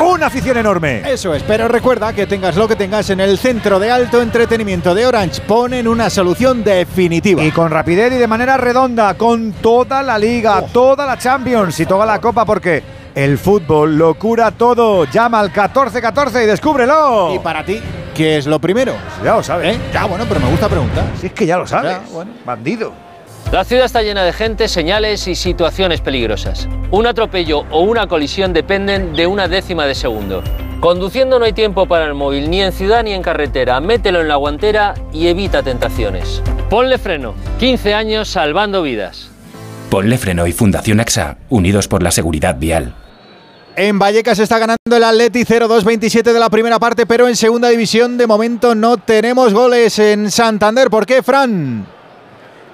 [0.00, 1.02] una afición enorme.
[1.10, 4.94] Eso es, pero recuerda que tengas lo que tengas en el centro de alto entretenimiento
[4.94, 7.42] de Orange, ponen una solución definitiva.
[7.42, 11.86] Y con rapidez y de manera redonda, con toda la liga, toda la Champions y
[11.86, 12.82] toda la Copa, porque
[13.14, 15.04] el fútbol lo cura todo.
[15.04, 17.34] Llama al 1414 y descúbrelo.
[17.34, 17.80] Y para ti,
[18.14, 18.94] ¿qué es lo primero?
[19.24, 19.76] Ya lo sabes.
[19.76, 19.80] ¿Eh?
[19.92, 21.04] Ya, bueno, pero me gusta preguntar.
[21.20, 21.92] Si es que ya lo sabes.
[21.92, 22.32] Ya, bueno.
[22.44, 23.05] Bandido.
[23.52, 26.68] La ciudad está llena de gente, señales y situaciones peligrosas.
[26.90, 30.42] Un atropello o una colisión dependen de una décima de segundo.
[30.80, 33.80] Conduciendo no hay tiempo para el móvil, ni en ciudad ni en carretera.
[33.80, 36.42] Mételo en la guantera y evita tentaciones.
[36.68, 37.34] Ponle freno.
[37.60, 39.30] 15 años salvando vidas.
[39.90, 42.94] Ponle Freno y Fundación AXA, unidos por la seguridad vial.
[43.76, 48.18] En Vallecas está ganando el Atleti 0-2-27 de la primera parte, pero en segunda división
[48.18, 50.90] de momento no tenemos goles en Santander.
[50.90, 51.95] ¿Por qué, Fran?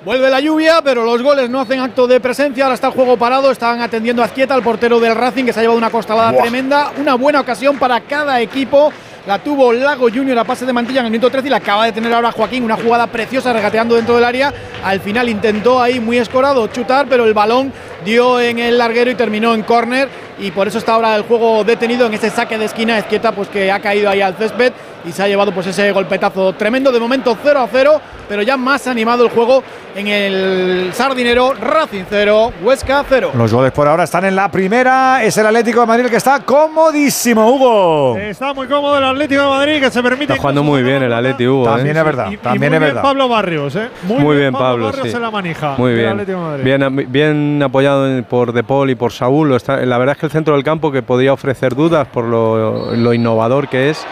[0.04, 2.64] Vuelve la lluvia, pero los goles no hacen acto de presencia.
[2.64, 3.52] Ahora está el juego parado.
[3.52, 6.42] Estaban atendiendo a Azquieta, el portero del Racing, que se ha llevado una costalada Buah.
[6.42, 6.90] tremenda.
[6.98, 8.92] Una buena ocasión para cada equipo.
[9.28, 11.84] La tuvo Lago Junior a pase de mantilla en el minuto 13 y la acaba
[11.84, 12.64] de tener ahora Joaquín.
[12.64, 14.52] Una jugada preciosa regateando dentro del área.
[14.82, 17.72] Al final intentó ahí muy escorado chutar, pero el balón
[18.04, 20.08] dio en el larguero y terminó en córner.
[20.40, 22.98] Y por eso está ahora el juego detenido en ese saque de esquina.
[22.98, 24.72] Izquieta, pues que ha caído ahí al césped
[25.04, 26.92] y se ha llevado pues ese golpetazo tremendo.
[26.92, 29.62] De momento 0 a 0, pero ya más animado el juego
[29.94, 31.54] en el Sardinero.
[31.54, 33.32] Racing 0, Huesca 0.
[33.34, 35.22] Los goles por ahora están en la primera.
[35.24, 38.16] Es el Atlético de Madrid el que está comodísimo, Hugo.
[38.18, 40.32] Está muy cómodo el Atlético de Madrid que se permite.
[40.32, 41.64] Está jugando muy bien el Atleti, Hugo.
[41.64, 41.98] También ¿eh?
[41.98, 43.02] es verdad, Y- y también muy es bien verdad.
[43.02, 43.88] Pablo Barrios, ¿eh?
[44.04, 44.86] Muy, bien, Pablo.
[44.86, 45.16] Barrios sí.
[45.16, 45.74] en la manija.
[45.78, 46.08] Muy bien.
[46.10, 46.64] Atlético de Madrid.
[46.64, 49.52] Bien, bien apoyado por De Paul y por Saúl.
[49.54, 52.94] Está- la verdad es que el centro del campo, que podía ofrecer dudas por lo,
[52.94, 54.04] lo innovador que es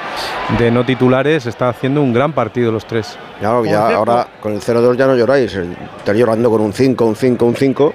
[0.59, 3.17] de no titulares, está haciendo un gran partido los tres.
[3.41, 5.55] Ya, Por ya cierto- ahora con el 0-2 ya no lloráis.
[5.55, 7.95] Estáis llorando con un 5, un 5, un 5.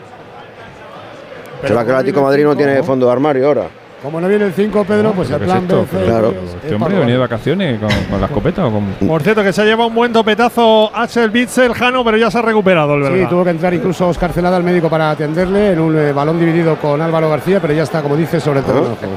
[1.66, 3.64] ¿Será que el Atlético Madrid no tiene fondo de armario ahora?
[4.04, 5.88] Como no viene el 5, Pedro, pues el ¿Pero qué es plan?
[5.92, 6.30] B, Claro.
[6.30, 8.86] es- es Este hombre ha de vacaciones con, con la escopeta o con.
[9.08, 12.44] Por cierto, que se lleva un buen topetazo Axel Bitzel, Jano, pero ya se ha
[12.44, 13.30] recuperado el Sí, belga.
[13.30, 16.76] tuvo que entrar incluso Oscar Celada al médico para atenderle en un eh, balón dividido
[16.76, 19.16] con Álvaro García, pero ya está, como dice, sobre el terreno juego.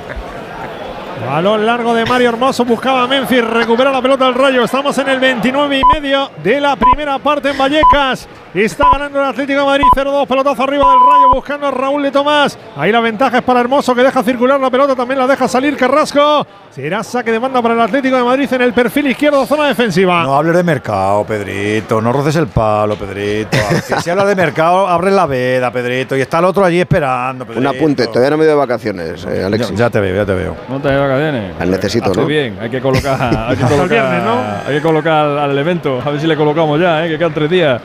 [1.27, 4.65] Balón largo de Mario Hermoso, buscaba a Memphis, recupera la pelota del Rayo.
[4.65, 8.29] Estamos en el 29 y medio de la primera parte en Vallecas.
[8.55, 12.11] Está ganando el Atlético de Madrid 0-2, pelotazo arriba del Rayo, buscando a Raúl de
[12.11, 12.59] Tomás.
[12.77, 15.77] Ahí la ventaja es para Hermoso, que deja circular la pelota, también la deja salir
[15.77, 16.47] Carrasco.
[16.71, 20.23] Será saque de banda para el Atlético de Madrid en el perfil izquierdo, zona defensiva.
[20.23, 22.01] No hables de mercado, Pedrito.
[22.01, 23.59] No roces el palo, Pedrito.
[23.87, 26.17] Que si habla de mercado, abre la veda, Pedrito.
[26.17, 29.25] Y está el otro allí esperando, Un apunte, todavía no me he ido de vacaciones,
[29.27, 29.71] eh, Alexis.
[29.73, 30.57] Ya, ya te veo, ya te veo.
[30.69, 32.27] No te Al necesito, Hace ¿no?
[32.27, 34.41] bien, hay que colocar, hay que colocar, viernes, ¿no?
[34.67, 37.09] hay que colocar al, evento, a ver si le colocamos ya, ¿eh?
[37.09, 37.81] que quedan tres días.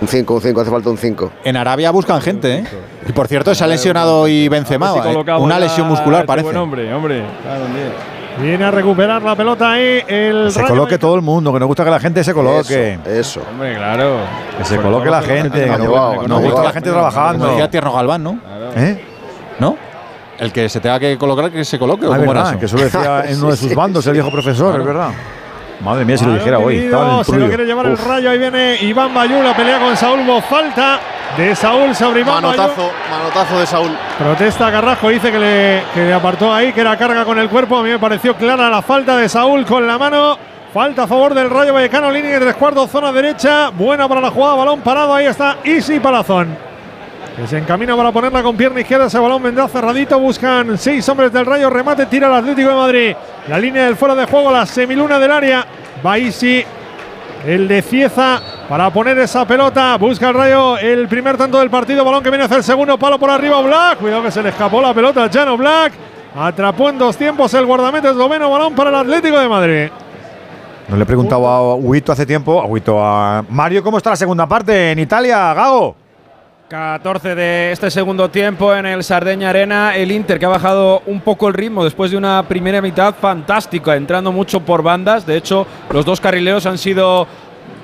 [0.00, 1.32] Un 5, un 5, hace falta un 5.
[1.44, 2.64] En Arabia buscan gente, ¿eh?
[3.08, 4.92] Y por cierto, se ha lesionado hoy Benzema.
[4.92, 5.24] Si ¿eh?
[5.38, 6.46] Una lesión muscular, este parece.
[6.46, 7.22] Buen hombre, hombre.
[7.42, 7.64] Claro.
[8.40, 11.68] Viene a recuperar la pelota ahí el Se Rayo coloque todo el mundo, que nos
[11.68, 12.98] gusta que la gente se coloque.
[13.04, 13.42] Eso, eso.
[13.48, 14.16] Hombre, claro.
[14.58, 15.64] Que se coloque la gente.
[15.64, 17.46] Que nos gusta la gente Como trabajando.
[17.46, 18.38] decía Tierno Galván, ¿no?
[18.76, 19.03] ¿Eh?
[20.38, 22.06] El que se tenga que colocar, que se coloque.
[22.06, 24.86] ¿o Ah, verdad, que eso decía en uno de sus bandos el viejo profesor, es
[24.86, 25.10] verdad.
[25.80, 26.88] Madre mía, si lo dijera hoy.
[27.24, 27.98] se lo quiere llevar el.
[27.98, 28.30] Rayo.
[28.30, 30.20] Ahí viene Iván Bayú, la pelea con Saúl.
[30.48, 31.00] Falta
[31.36, 32.56] de Saúl sobre Iván Bayú.
[32.56, 33.90] Manotazo, manotazo de Saúl.
[34.18, 37.78] Protesta Carrasco, dice que le, que le apartó ahí, que era carga con el cuerpo.
[37.78, 40.38] A mí me pareció clara la falta de Saúl con la mano.
[40.72, 43.70] Falta a favor del Rayo Vallecano, línea de tres cuartos, zona derecha.
[43.70, 45.14] Buena para la jugada, balón parado.
[45.14, 46.56] Ahí está Easy Palazón.
[47.36, 49.06] Que se encamina para ponerla con pierna izquierda.
[49.06, 50.18] Ese balón vendrá cerradito.
[50.18, 51.68] Buscan seis hombres del Rayo.
[51.68, 53.16] Remate, tira el Atlético de Madrid.
[53.48, 55.66] La línea del fuera de juego, la semiluna del área.
[56.16, 56.64] Easy.
[57.44, 59.96] El de Cieza para poner esa pelota.
[59.96, 62.04] Busca el rayo el primer tanto del partido.
[62.04, 63.60] Balón que viene hacia el segundo palo por arriba.
[63.60, 63.98] Black.
[63.98, 65.92] Cuidado que se le escapó la pelota a Jano Black.
[66.36, 68.48] Atrapó en dos tiempos el guardameta esloveno.
[68.48, 69.88] Balón para el Atlético de Madrid.
[70.88, 74.16] No le he preguntado a Huito hace tiempo, a Huito, a Mario, ¿cómo está la
[74.16, 76.03] segunda parte en Italia, Gago?
[76.74, 79.94] 14 de este segundo tiempo en el Sardeña Arena.
[79.94, 83.94] El Inter que ha bajado un poco el ritmo después de una primera mitad fantástica,
[83.94, 85.24] entrando mucho por bandas.
[85.24, 87.28] De hecho, los dos carrileros han sido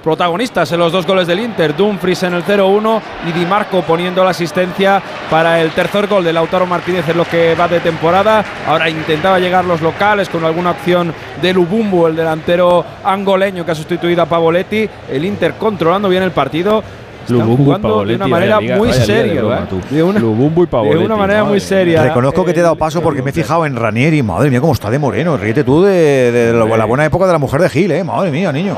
[0.02, 1.76] protagonistas en los dos goles del Inter.
[1.76, 6.32] Dumfries en el 0-1 y Di Marco poniendo la asistencia para el tercer gol de
[6.32, 8.44] Lautaro Martínez en lo que va de temporada.
[8.66, 13.76] Ahora intentaba llegar los locales con alguna opción de Lubumbu, el delantero angoleño que ha
[13.76, 14.88] sustituido a Pavoletti.
[15.08, 16.82] El Inter controlando bien el partido.
[17.28, 19.40] Lubumbu y jugando de Pavoletti, una manera muy seria.
[19.40, 19.74] ¿eh?
[19.90, 22.02] De Lubumbu y Pavoletti, de una manera muy seria.
[22.02, 24.22] Reconozco que te he dado paso porque me he fijado en Ranieri.
[24.22, 25.36] Madre mía, cómo está de moreno.
[25.36, 28.02] Ríete tú de, de la, la buena época de la mujer de Gil, ¿eh?
[28.04, 28.76] Madre mía, niño.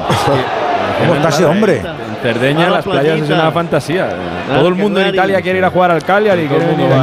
[1.01, 1.79] ¿Cómo está ese hombre?
[1.79, 4.09] En Cerdeña, las playas es una fantasía.
[4.55, 6.49] Todo el mundo en Italia quiere ir a jugar al Cagliari.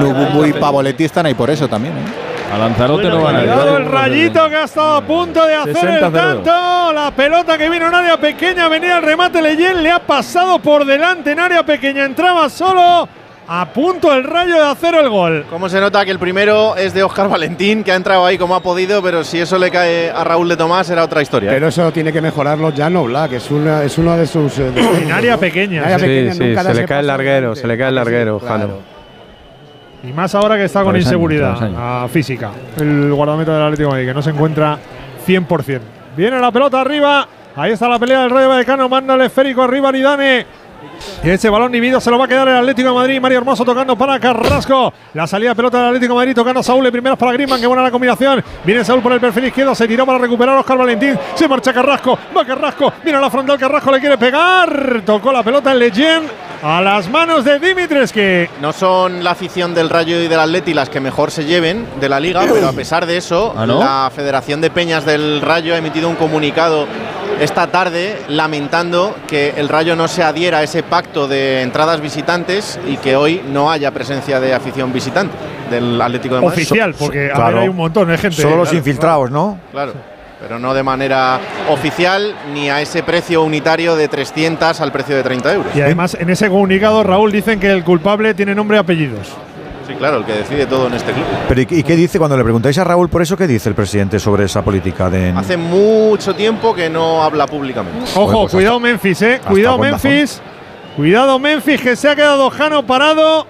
[0.02, 1.94] Lubumbu y Pavoletti están ahí por eso también.
[1.96, 2.29] ¿eh?
[2.52, 3.50] A Lanzarote no van a ir.
[3.50, 6.12] El rayito que ha estado a punto de hacer el 60-0.
[6.12, 6.94] tanto.
[6.94, 10.86] La pelota que vino en área pequeña, venía el remate Leyen, le ha pasado por
[10.86, 13.08] delante en área pequeña, entraba solo.
[13.52, 15.44] A punto el rayo de hacer el gol.
[15.50, 18.54] Cómo se nota que el primero es de Óscar Valentín, que ha entrado ahí como
[18.54, 21.50] ha podido, pero si eso le cae a Raúl de Tomás era otra historia.
[21.50, 21.54] ¿eh?
[21.56, 24.56] Pero eso tiene que mejorarlo Jano Black, es, una, es uno de sus.
[24.60, 25.80] eh, de- En área pequeña.
[25.80, 26.38] En área Sí, pequeña sí,
[26.68, 28.80] se le cae el larguero, se le cae el larguero, Claro.
[30.04, 32.52] Y más ahora que está con años, inseguridad ah, física.
[32.78, 34.78] El guardameta del Atlético de Madrid, que no se encuentra
[35.28, 35.80] 100%.
[36.16, 37.28] Viene la pelota arriba.
[37.56, 38.88] Ahí está la pelea del Rayo Vallecano.
[38.88, 40.46] Manda el esférico arriba Nidane.
[41.24, 43.22] Y ese balón dividido se lo va a quedar el Atlético de Madrid.
[43.22, 44.94] Mario Hermoso tocando para Carrasco.
[45.14, 46.84] La salida de pelota del Atlético de Madrid tocando a Saúl.
[46.84, 47.60] De primeras para Griezmann.
[47.60, 48.44] Qué buena la combinación.
[48.64, 49.76] Viene Saúl por el perfil izquierdo.
[49.76, 51.18] Se tiró para recuperar a Oscar Valentín.
[51.36, 52.18] Se marcha Carrasco.
[52.36, 52.94] Va Carrasco.
[53.04, 53.58] Mira la frontal.
[53.58, 55.02] Carrasco le quiere pegar.
[55.06, 56.24] Tocó la pelota en Leyen.
[56.62, 58.50] A las manos de Dimitreski.
[58.62, 62.10] No son la afición del Rayo y del Atleti las que mejor se lleven de
[62.10, 63.80] la liga, pero a pesar de eso, ¿Ah, no?
[63.80, 66.86] la Federación de Peñas del Rayo ha emitido un comunicado
[67.40, 72.80] esta tarde lamentando que el Rayo no se adhiera a ese pacto de entradas visitantes
[72.88, 75.34] y que hoy no haya presencia de afición visitante
[75.70, 76.64] del Atlético de Madrid.
[76.64, 77.54] Oficial, porque a Claro.
[77.56, 78.42] ver, hay un montón de gente.
[78.42, 78.78] Solo los Claro.
[78.78, 79.58] infiltrados, ¿no?
[79.72, 79.94] Claro,
[80.42, 85.24] pero no de manera oficial ni a ese precio unitario de 300 al precio de
[85.24, 85.76] 30 euros.
[85.76, 89.28] Y además, en ese comunicado, Raúl dicen que el culpable tiene nombre y apellidos.
[89.90, 91.26] Sí, claro, el que decide todo en este club.
[91.48, 93.36] Pero ¿y, qué dice cuando le preguntáis a Raúl por eso?
[93.36, 95.32] ¿Qué dice el presidente sobre esa política de.?
[95.32, 98.12] Hace mucho tiempo que no habla públicamente.
[98.16, 99.36] Ojo, pues cuidado Memphis, eh.
[99.38, 100.42] hasta Cuidado Memphis.
[100.96, 103.48] Cuidado Memphis, que se ha quedado Jano parado.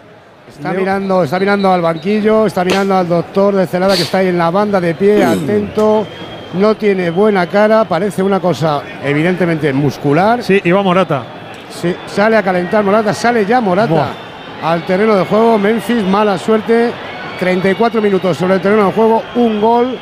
[0.47, 4.27] Está mirando, está mirando al banquillo, está mirando al doctor de Celada que está ahí
[4.27, 6.07] en la banda de pie, atento.
[6.53, 10.41] No tiene buena cara, parece una cosa evidentemente muscular.
[10.41, 11.21] Sí, y va Morata.
[11.69, 14.28] Sí, sale a calentar Morata, sale ya Morata Buah.
[14.63, 15.57] Al terreno de juego.
[15.57, 16.91] Memphis, mala suerte.
[17.39, 19.97] 34 minutos sobre el terreno de juego, un gol.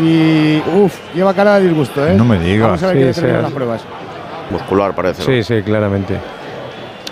[0.00, 2.14] Y uff, lleva cara de disgusto, ¿eh?
[2.14, 2.66] No me digas.
[2.68, 3.82] Vamos a ver Sí, qué es- las pruebas.
[4.50, 5.20] Muscular parece.
[5.22, 5.26] ¿no?
[5.26, 6.18] Sí, sí, claramente.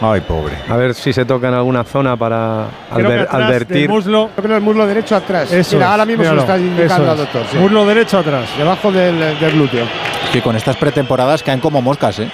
[0.00, 0.54] Ay, pobre.
[0.68, 3.88] A ver si se toca en alguna zona para Creo que adver- atrás del advertir.
[3.88, 4.30] muslo.
[4.36, 5.52] Yo creo el muslo derecho atrás.
[5.52, 7.18] Eso Mira, es, ahora mismo míralo, se lo está indicando eso al es.
[7.18, 7.42] doctor.
[7.52, 7.58] sí.
[7.58, 8.48] Muslo derecho atrás.
[8.58, 9.84] Debajo del, del glúteo.
[10.32, 12.28] Que con estas pretemporadas caen como moscas, ¿eh?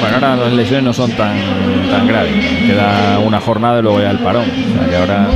[0.00, 1.36] Bueno, ahora las lesiones no son tan,
[1.90, 2.32] tan graves.
[2.66, 4.44] Queda una jornada y luego ya el parón.
[4.44, 5.26] O sea que ahora.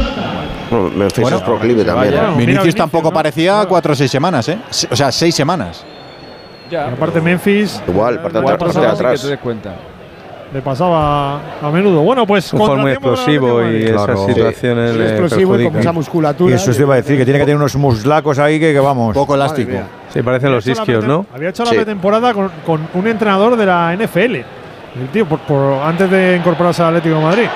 [0.71, 2.15] Bueno, Memphis Bueno, es proclive también.
[2.15, 2.25] vaya.
[2.25, 2.31] ¿eh?
[2.33, 3.15] Vinicius Vinicius, tampoco ¿no?
[3.15, 4.59] parecía cuatro o seis semanas, ¿eh?
[4.91, 5.85] O sea, seis semanas.
[6.71, 9.21] Y aparte Memphis Igual, parte Igual atrás, pasaba parte así atrás.
[9.21, 9.71] Que te des cuenta.
[10.53, 12.01] Le pasaba a menudo.
[12.03, 15.93] Bueno, pues Un jugador muy explosivo y esas situaciones Es le explosivo y con mucha
[15.93, 16.53] musculatura.
[16.53, 18.81] Y eso os iba a decir, que tiene que tener unos muslacos ahí que, que
[18.81, 19.15] vamos.
[19.15, 19.73] Poco elástico.
[20.13, 21.27] Sí, parecen los Había isquios, ¿no?
[21.35, 21.77] Había hecho la Sí.
[21.77, 24.37] pretemporada con, con un entrenador de la NFL.
[25.01, 27.47] El tío, por, por- antes de incorporarse al Atlético de Madrid.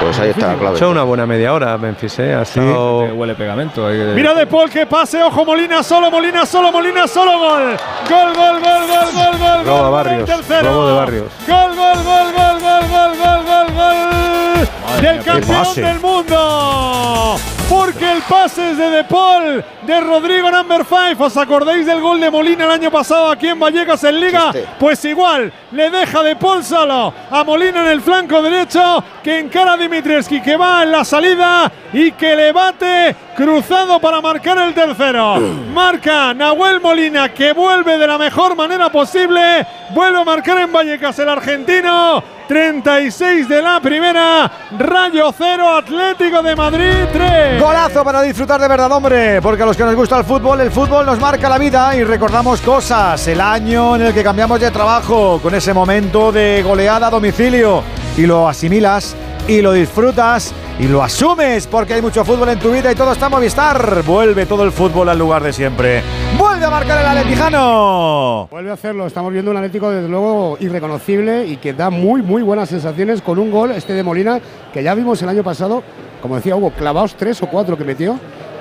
[0.00, 0.76] Pues ahí está la Ha clave.
[0.76, 2.34] hecho una buena media hora Memphis, ¿eh?
[2.34, 3.06] Ha estado...
[3.06, 3.88] Que huele pegamento.
[4.16, 7.76] Mira De Paul que pase, ojo Molina solo, Molina solo, Molina solo, gol.
[8.08, 9.64] Gol, gol, gol, gol, gol, gol.
[9.66, 10.30] Roba gol, Barrios,
[10.62, 11.26] robo de Barrios.
[11.46, 15.00] Gol, gol, gol, gol, gol, gol, gol, gol, gol.
[15.02, 17.36] Del campeón del mundo.
[17.72, 21.24] Porque el pase es de De Paul, de Rodrigo Number 5.
[21.24, 24.52] ¿Os acordáis del gol de Molina el año pasado aquí en Vallecas en Liga?
[24.78, 29.72] Pues igual, le deja De Paul solo a Molina en el flanco derecho, que encara
[29.72, 34.74] a Dimitrievski, que va en la salida y que le bate cruzado para marcar el
[34.74, 35.36] tercero.
[35.72, 39.66] Marca Nahuel Molina, que vuelve de la mejor manera posible.
[39.94, 42.22] Vuelve a marcar en Vallecas el argentino.
[42.52, 47.58] 36 de la primera, Rayo 0, Atlético de Madrid 3.
[47.58, 50.70] Golazo para disfrutar de verdad, hombre, porque a los que nos gusta el fútbol, el
[50.70, 53.26] fútbol nos marca la vida y recordamos cosas.
[53.26, 57.82] El año en el que cambiamos de trabajo, con ese momento de goleada a domicilio,
[58.18, 59.16] y lo asimilas
[59.48, 63.12] y lo disfrutas y lo asumes porque hay mucho fútbol en tu vida y todo
[63.12, 64.02] está Movistar.
[64.04, 66.02] Vuelve todo el fútbol al lugar de siempre.
[66.38, 68.48] Vuelve a marcar el Atletijano.
[68.50, 69.06] Vuelve a hacerlo.
[69.06, 73.38] Estamos viendo un Atlético desde luego irreconocible y que da muy muy buenas sensaciones con
[73.38, 74.40] un gol este de Molina
[74.72, 75.82] que ya vimos el año pasado.
[76.20, 78.18] Como decía Hugo, clavados tres o cuatro que metió.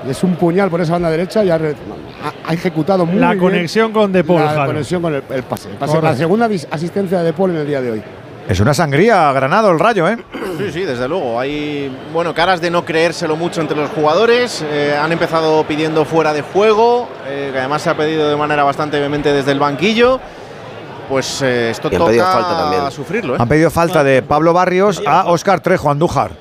[0.08, 1.60] Es un puñal por esa banda derecha y ha,
[2.44, 4.44] ha ejecutado muy la bien conexión con De Paul.
[4.44, 5.70] La conexión con el, pase.
[5.70, 6.02] el pase.
[6.02, 8.04] La segunda asistencia de De Paul en el día de hoy.
[8.48, 10.18] Es una sangría, Granado el rayo, ¿eh?
[10.58, 11.40] Sí, sí, desde luego.
[11.40, 14.66] Hay bueno, caras de no creérselo mucho entre los jugadores.
[14.70, 18.64] eh, han empezado pidiendo fuera de juego, eh, que además se ha pedido de manera
[18.64, 20.20] bastante vehemente desde el banquillo.
[21.08, 22.92] Pues eh, esto Y han pedido falta también.
[22.92, 23.36] sufrirlo.
[23.36, 23.38] ¿eh?
[23.40, 26.32] Han pedido falta de Pablo Barrios a Óscar Trejo Andújar.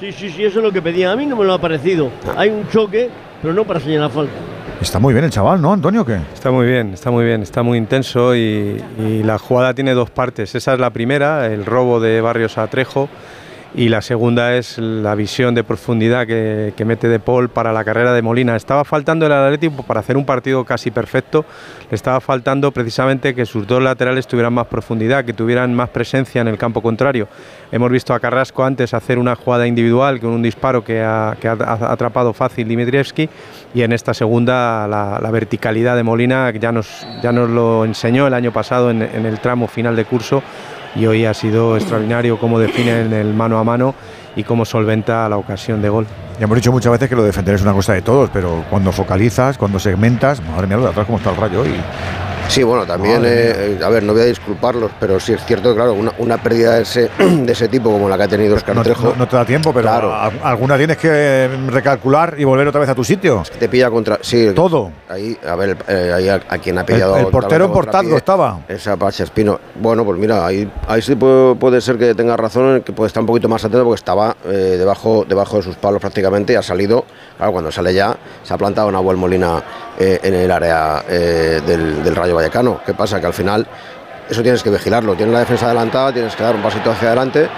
[0.00, 1.12] Sí, sí, sí, eso es lo que pedía.
[1.12, 2.10] A mí no me lo ha parecido.
[2.36, 3.10] Hay un choque,
[3.42, 4.32] pero no para señalar falta.
[4.80, 6.04] Está muy bien el chaval, ¿no, Antonio?
[6.04, 6.18] ¿Qué?
[6.34, 10.10] Está muy bien, está muy bien, está muy intenso y, y la jugada tiene dos
[10.10, 10.54] partes.
[10.54, 13.08] Esa es la primera, el robo de Barrios a Trejo,
[13.74, 17.84] y la segunda es la visión de profundidad que, que mete De Paul para la
[17.84, 18.54] carrera de Molina.
[18.54, 21.44] Estaba faltando el Atlético para hacer un partido casi perfecto,
[21.90, 26.40] le estaba faltando precisamente que sus dos laterales tuvieran más profundidad, que tuvieran más presencia
[26.40, 27.26] en el campo contrario.
[27.72, 32.32] Hemos visto a Carrasco antes hacer una jugada individual con un disparo que ha, atrapado
[32.32, 33.28] fácil Dimitrievski
[33.74, 38.34] y en esta segunda la, verticalidad de Molina ya nos, ya nos lo enseñó el
[38.34, 40.44] año pasado en el tramo final de curso
[40.94, 43.94] y hoy ha sido extraordinario cómo define en el mano a mano
[44.36, 46.06] y cómo solventa la ocasión de gol.
[46.38, 48.64] Ya hemos dicho muchas veces que lo de defender es una cosa de todos, pero
[48.70, 51.74] cuando focalizas, cuando segmentas, madre mía, lo de atrás cómo está el rayo hoy.
[52.48, 55.70] Sí, bueno, también, Madre eh, a ver, no voy a disculparlos, pero sí es cierto
[55.70, 58.54] que, claro, una, una pérdida de ese, de ese tipo como la que ha tenido
[58.54, 60.12] Oscar No, Trejo, no- no te da tiempo, pero Claro.
[60.12, 63.42] a- alguna tienes que recalcular y volver otra vez a tu sitio.
[63.58, 64.18] te pilla contra.
[64.20, 64.92] Sí, Todo.
[65.08, 67.16] Ahí, a ver, eh, ahí a, a quien ha pillado.
[67.16, 68.60] el portero en estaba.
[68.68, 69.58] Esa Pacha Espino.
[69.76, 73.20] Bueno, pues mira, ahí, ahí sí puede, puede ser que tenga razón, que puede estar
[73.22, 76.62] un poquito más atento porque estaba eh, debajo, debajo de sus palos prácticamente y ha
[76.62, 77.04] salido.
[77.36, 79.62] Claro, cuando sale ya, se ha plantado Nahuel Molina
[79.98, 82.80] eh, en el área eh, del, Rayo Vallecano.
[82.84, 83.20] ¿Qué pasa?
[83.20, 83.66] Que al final
[84.28, 85.14] eso tienes que vigilarlo.
[85.14, 87.48] Tienes la defensa adelantada, tienes que dar un pasito hacia adelante,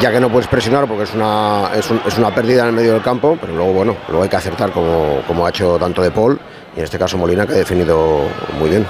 [0.00, 2.72] ya que no puedes presionar porque es una, es, un- es una pérdida en el
[2.74, 6.02] medio del campo, pero luego, bueno, luego hay que acertar como, como ha hecho tanto
[6.02, 6.38] De Paul
[6.74, 8.20] y en este caso Molina, que ha definido
[8.58, 8.86] muy bien.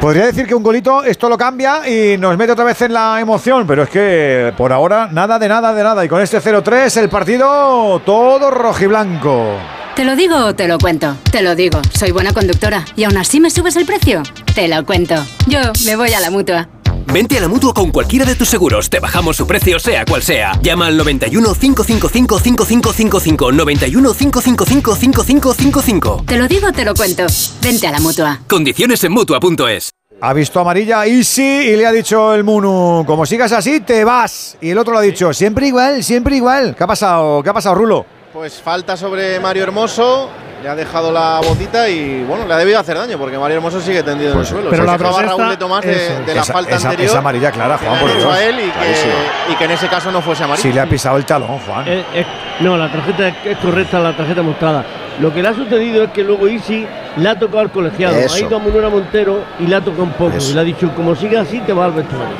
[0.00, 3.20] Podría decir que un golito esto lo cambia y nos mete otra vez en la
[3.20, 6.04] emoción, pero es que por ahora nada de nada de nada.
[6.04, 9.52] Y con este 0-3 el partido todo rojiblanco.
[9.96, 11.16] ¿Te lo digo o te lo cuento?
[11.30, 12.84] Te lo digo, soy buena conductora.
[12.96, 14.22] ¿Y aún así me subes el precio?
[14.54, 15.14] Te lo cuento.
[15.46, 16.68] Yo me voy a la mutua.
[17.12, 18.88] Vente a la mutua con cualquiera de tus seguros.
[18.88, 20.52] Te bajamos su precio, sea cual sea.
[20.62, 23.52] Llama al 91 555 5555.
[23.52, 26.24] 91 555 5555.
[26.26, 27.26] Te lo digo o te lo cuento.
[27.60, 28.40] Vente a la mutua.
[28.46, 29.90] Condiciones en mutua.es.
[30.22, 34.56] Ha visto amarilla Easy y le ha dicho el Munu, como sigas así, te vas.
[34.60, 36.76] Y el otro le ha dicho, siempre igual, siempre igual.
[36.76, 37.42] ¿Qué ha pasado?
[37.42, 38.04] ¿Qué ha pasado, Rulo?
[38.32, 40.28] Pues falta sobre Mario Hermoso.
[40.62, 43.80] Le ha dejado la botita y bueno, le ha debido hacer daño porque Mario Hermoso
[43.80, 44.70] sigue tendido Pues, en el suelo.
[44.70, 47.08] pero Se la protesta- Raúl de Tomás de, la Esa- falta esa- anterior.
[47.10, 48.24] esa amarilla clara, Juan, por Dios.
[48.32, 50.62] a él y que, y que en ese caso no fuese amarilla.
[50.62, 51.88] Si le ha pisado el talón, Juan.
[51.88, 52.26] Eh, eh,
[52.60, 54.84] no, la tarjeta es, es correcta, la tarjeta mostrada.
[55.18, 56.86] Lo que le ha sucedido es que luego Isi
[57.16, 58.16] le ha tocado al colegiado.
[58.18, 58.34] Eso.
[58.34, 60.36] Ha ido a Munera Montero y le ha tocado un poco.
[60.36, 60.50] Eso.
[60.50, 62.36] Y le ha dicho, como siga así, te va al vestuario.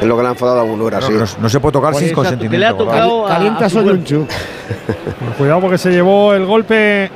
[0.00, 1.12] Es lo que le ha enfadado a Munura, No, sí.
[1.12, 2.58] no- no se puede tocar sin Exacto, que consentimiento.
[2.58, 4.26] le ha tocado Calienta Soyunchu.
[5.38, 7.10] Cuidado porque se llevó el golpe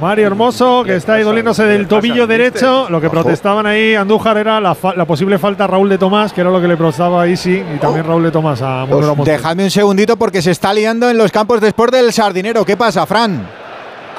[0.00, 2.88] Mario Hermoso, que está ahí doliéndose del tobillo derecho.
[2.88, 6.32] Lo que protestaban ahí Andújar era la, fa- la posible falta a Raúl de Tomás,
[6.32, 9.14] que era lo que le protestaba a Isi y también Raúl de Tomás a Montero.
[9.24, 12.64] Dejadme un segundito porque se está liando en los campos de sport del Sardinero.
[12.64, 13.46] ¿Qué pasa, Fran?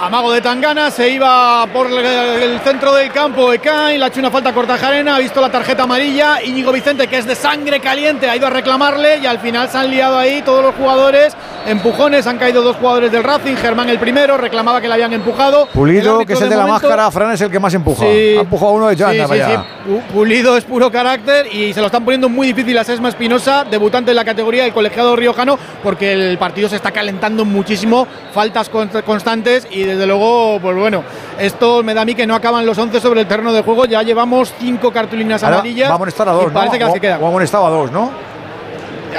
[0.01, 3.53] Amago de Tangana se iba por el, centro del campo.
[3.53, 5.15] Ekain le ha hecho una falta a Cortajarena.
[5.15, 6.41] Ha visto la tarjeta amarilla.
[6.43, 9.77] Íñigo Vicente, que es de sangre caliente, ha ido a reclamarle y al final se
[9.77, 13.97] han liado ahí todos los jugadores empujones, han caído dos jugadores del Racing, Germán el
[13.97, 15.65] primero, reclamaba que le habían empujado.
[15.67, 18.03] Pulido, que es el de, la momento- máscara, Fran es el que más empuja.
[18.05, 18.35] Sí.
[18.37, 19.89] Ha empujado uno de Llana, sí, sí.
[19.89, 23.63] Pu- Pulido es puro carácter y se lo están poniendo muy difícil a Sesma Espinosa,
[23.63, 28.67] debutante en la categoría del colegiado riojano, porque el partido se está calentando muchísimo, faltas
[28.67, 31.03] con- constantes y desde luego, pues bueno,
[31.39, 33.85] esto me da a mí que no acaban los 11 sobre el terreno de juego,
[33.85, 35.89] ya llevamos cinco cartulinas Ahora amarillas.
[35.89, 36.53] va a amonestar a dos, ¿no?
[36.53, 37.21] Parece que O- que quedan.
[37.21, 38.11] o ha amonestado a dos, ¿no?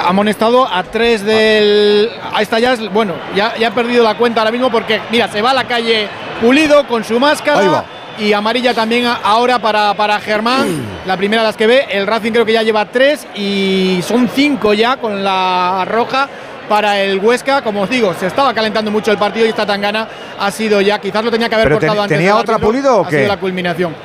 [0.03, 2.09] Amonestado a tres del.
[2.33, 5.29] Ahí está ya, es- bueno, ya, ya ha perdido la cuenta ahora mismo porque, mira,
[5.29, 6.07] se va a la calle
[6.41, 7.59] Pulido con su máscara.
[7.61, 7.85] Ahí va.
[8.19, 10.67] Y amarilla también a- ahora para, para Germán,
[11.05, 11.85] la primera de las que ve.
[11.89, 16.27] El Racing creo que ya lleva tres y son cinco ya con la roja
[16.67, 17.61] para el Huesca.
[17.61, 20.07] Como os digo, se estaba calentando mucho el partido y esta tangana
[20.39, 22.17] ha sido ya, quizás lo tenía que haber Pero ten- cortado antes.
[22.17, 23.17] ¿tenía otra árbitro, Pulido o ha qué?
[23.17, 23.95] sido la culminación.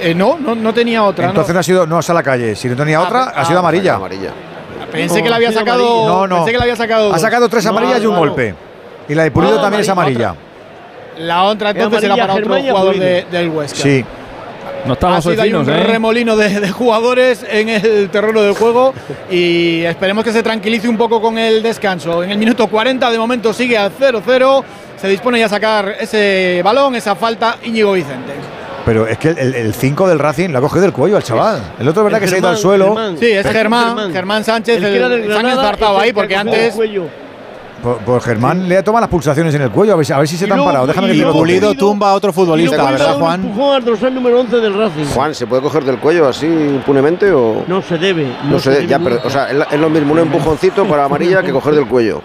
[0.00, 1.24] Eh, no, no, no tenía otra.
[1.26, 1.30] no.
[1.30, 2.54] Entonces no ha sido, no es a la calle.
[2.56, 3.98] Si no tenía Ah, otra, pe- ha sido ah, amarilla.
[4.90, 5.84] Pensé que la había sacado.
[5.84, 6.06] amarilla.
[6.12, 6.36] No, no.
[6.36, 7.14] Pensé que la había sacado.
[7.14, 8.54] Ha sacado tres No, amarillas y un golpe.
[9.08, 11.26] Y la de Pulido también es amarilla, amarilla.
[11.26, 13.78] La otra entonces era amarilla para otro jugador de- del Huesca.
[13.78, 14.04] Sí.
[14.84, 15.84] No Ha estamos finos, un ¿eh?
[15.84, 18.92] remolino de, de jugadores en el terreno del juego
[19.30, 22.22] y esperemos que se tranquilice un poco con el descanso.
[22.24, 24.64] En el minuto 40 de momento sigue al 0-0.
[25.00, 28.32] Se dispone ya a sacar ese balón, esa falta Íñigo Vicente.
[28.84, 31.62] Pero es que el 5 del Racing lo ha cogido del cuello al chaval.
[31.78, 32.86] El otro, verdad, El que se ha ido al suelo.
[32.86, 33.18] Germán.
[33.18, 36.70] Sí, es Germán, Germán Sánchez, El que era del el- ese ahí que porque antes
[36.70, 37.04] el cuello.
[37.82, 39.94] Pues, Germán le ha tomado las pulsaciones en el cuello.
[39.94, 40.86] A ver, si- a ver si se te han parado.
[40.86, 41.32] Déjame que te lo.
[41.32, 43.44] Pulido tumba a otro futbolista, ¿verdad, Juan?
[43.44, 45.04] empujón al dorsal número 11 del Racing.
[45.14, 47.64] Juan, ¿se puede coger del cuello así impunemente o.?
[47.66, 48.26] No se debe.
[48.44, 51.42] No, sé, debe ya, pero, o sea, es, es lo mismo un empujoncito para amarilla
[51.42, 52.22] que coger del cuello.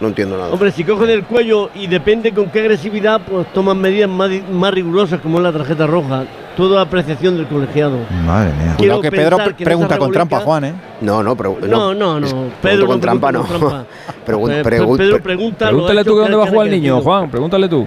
[0.00, 0.50] No entiendo nada.
[0.50, 4.72] Hombre, si coge del cuello y depende con qué agresividad, pues toman medidas más, más
[4.74, 6.24] rigurosas como es la tarjeta roja.
[6.56, 7.98] Toda apreciación del colegiado.
[8.24, 8.74] Madre mía.
[8.78, 10.74] Quiero Cuidado que Pedro que pregunta con trampa, Juan, ¿eh?
[11.02, 11.58] No, no, pero.
[11.66, 12.44] No, no, no.
[12.62, 13.44] Pedro con trampa, no.
[13.44, 14.62] Pedro pre-
[15.20, 15.66] pregunta.
[15.68, 17.30] Pregúntale tú que dónde va a jugar el niño, Juan.
[17.30, 17.86] Pregúntale tú.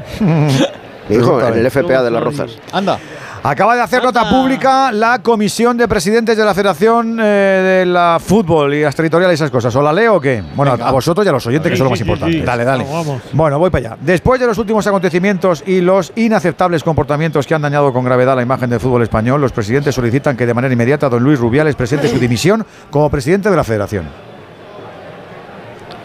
[1.10, 2.58] Hijo, en el FPA de las Rozas.
[2.72, 3.00] Anda.
[3.42, 8.18] Acaba de hacer nota pública la comisión de presidentes de la Federación eh, de la
[8.20, 9.74] Fútbol y las territoriales y esas cosas.
[9.78, 10.44] ¿O la leo o qué?
[10.56, 12.34] Bueno, a vosotros y a los oyentes, que son lo más Sí, importante.
[12.38, 12.42] sí.
[12.44, 12.84] Dale, dale.
[12.84, 13.22] Vamos.
[13.32, 13.98] Bueno, voy para allá.
[14.02, 18.42] Después de los últimos acontecimientos y los inaceptables comportamientos que han dañado con gravedad la
[18.42, 22.10] imagen del fútbol español, los presidentes solicitan que de manera inmediata don Luis Rubiales presente
[22.10, 24.04] su dimisión como presidente de la Federación.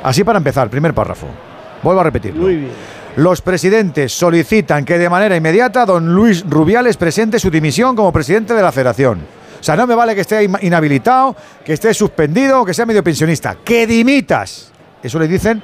[0.04, 1.26] Así para empezar, primer párrafo.
[1.82, 2.42] Vuelvo a repetirlo.
[2.42, 2.72] Muy bien.
[3.17, 8.55] Los presidentes solicitan que de manera inmediata don Luis Rubiales presente su dimisión como presidente
[8.55, 9.20] de la federación.
[9.60, 12.86] O sea, no me vale que esté in- inhabilitado, que esté suspendido o que sea
[12.86, 13.57] medio pensionista.
[13.65, 14.73] ¡Que dimitas!
[15.02, 15.62] Eso le dicen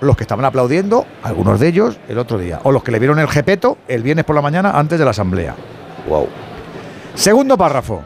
[0.00, 2.60] los que estaban aplaudiendo, algunos de ellos, el otro día.
[2.64, 5.12] O los que le vieron el jepeto el viernes por la mañana antes de la
[5.12, 5.54] asamblea.
[6.08, 6.28] Wow.
[7.14, 8.02] Segundo párrafo.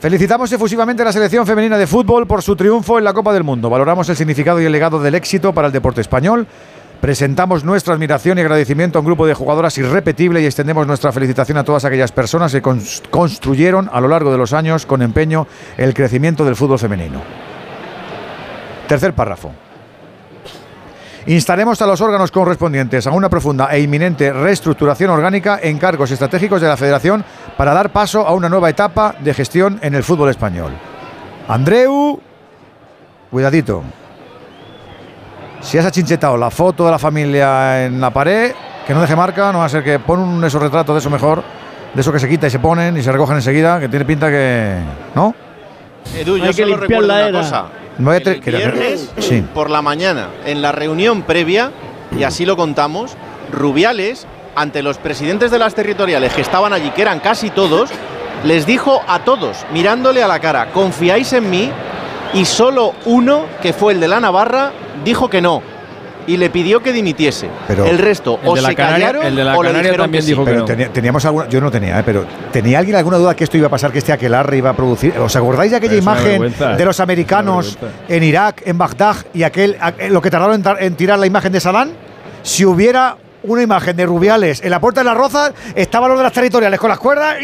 [0.00, 3.42] Felicitamos efusivamente a la selección femenina de fútbol por su triunfo en la Copa del
[3.44, 3.70] Mundo.
[3.70, 6.46] Valoramos el significado y el legado del éxito para el deporte español.
[7.04, 11.58] Presentamos nuestra admiración y agradecimiento a un grupo de jugadoras irrepetible y extendemos nuestra felicitación
[11.58, 15.46] a todas aquellas personas que cons- construyeron a lo largo de los años con empeño
[15.76, 17.20] el crecimiento del fútbol femenino.
[18.88, 19.52] Tercer párrafo.
[21.26, 26.62] Instaremos a los órganos correspondientes a una profunda e inminente reestructuración orgánica en cargos estratégicos
[26.62, 27.22] de la Federación
[27.58, 30.72] para dar paso a una nueva etapa de gestión en el fútbol español.
[31.48, 32.18] Andreu,
[33.30, 33.84] cuidadito.
[35.64, 38.52] Si has achinchetado la foto de la familia en la pared,
[38.86, 41.10] que no deje marca, no va a ser que pon un esos retratos de eso
[41.10, 41.42] mejor,
[41.94, 44.30] de eso que se quita y se ponen y se recogen enseguida, que tiene pinta
[44.30, 44.76] que.
[45.14, 45.34] ¿No?
[46.14, 47.38] Edu, yo Hay que solo limpiar recuerdo la una era.
[47.40, 47.64] cosa.
[47.96, 49.42] No El que- viernes, Sí.
[49.54, 51.70] por la mañana, en la reunión previa,
[52.16, 53.16] y así lo contamos,
[53.52, 54.26] Rubiales,
[54.56, 57.90] ante los presidentes de las territoriales que estaban allí, que eran casi todos,
[58.44, 61.70] les dijo a todos, mirándole a la cara, confiáis en mí,
[62.34, 64.72] y solo uno, que fue el de la Navarra,
[65.04, 65.62] dijo que no.
[66.26, 67.48] Y le pidió que dimitiese.
[67.68, 69.68] Pero- el resto El o de la se Canaria- callaron el de la o le
[69.68, 70.30] Canaria dijeron también que sí.
[70.32, 70.64] dijo que Pero no.
[70.66, 72.02] tenía- teníamos alguna, yo no tenía, ¿eh?
[72.04, 74.72] pero ¿tenía alguien alguna duda que esto iba a pasar, que este aquelarre iba a
[74.74, 75.18] producir?
[75.18, 76.76] ¿Os acordáis de aquella imagen vergüenza, ¿eh?
[76.76, 77.76] de los americanos
[78.08, 81.26] en Irak, en Bagdad, y aquel, a- lo que tardaron en, tar- en tirar la
[81.26, 81.90] imagen de Saddam?
[82.42, 86.24] Si hubiera una imagen de Rubiales en la puerta de las Rozas, estaban los de
[86.24, 87.36] las territoriales con las cuerdas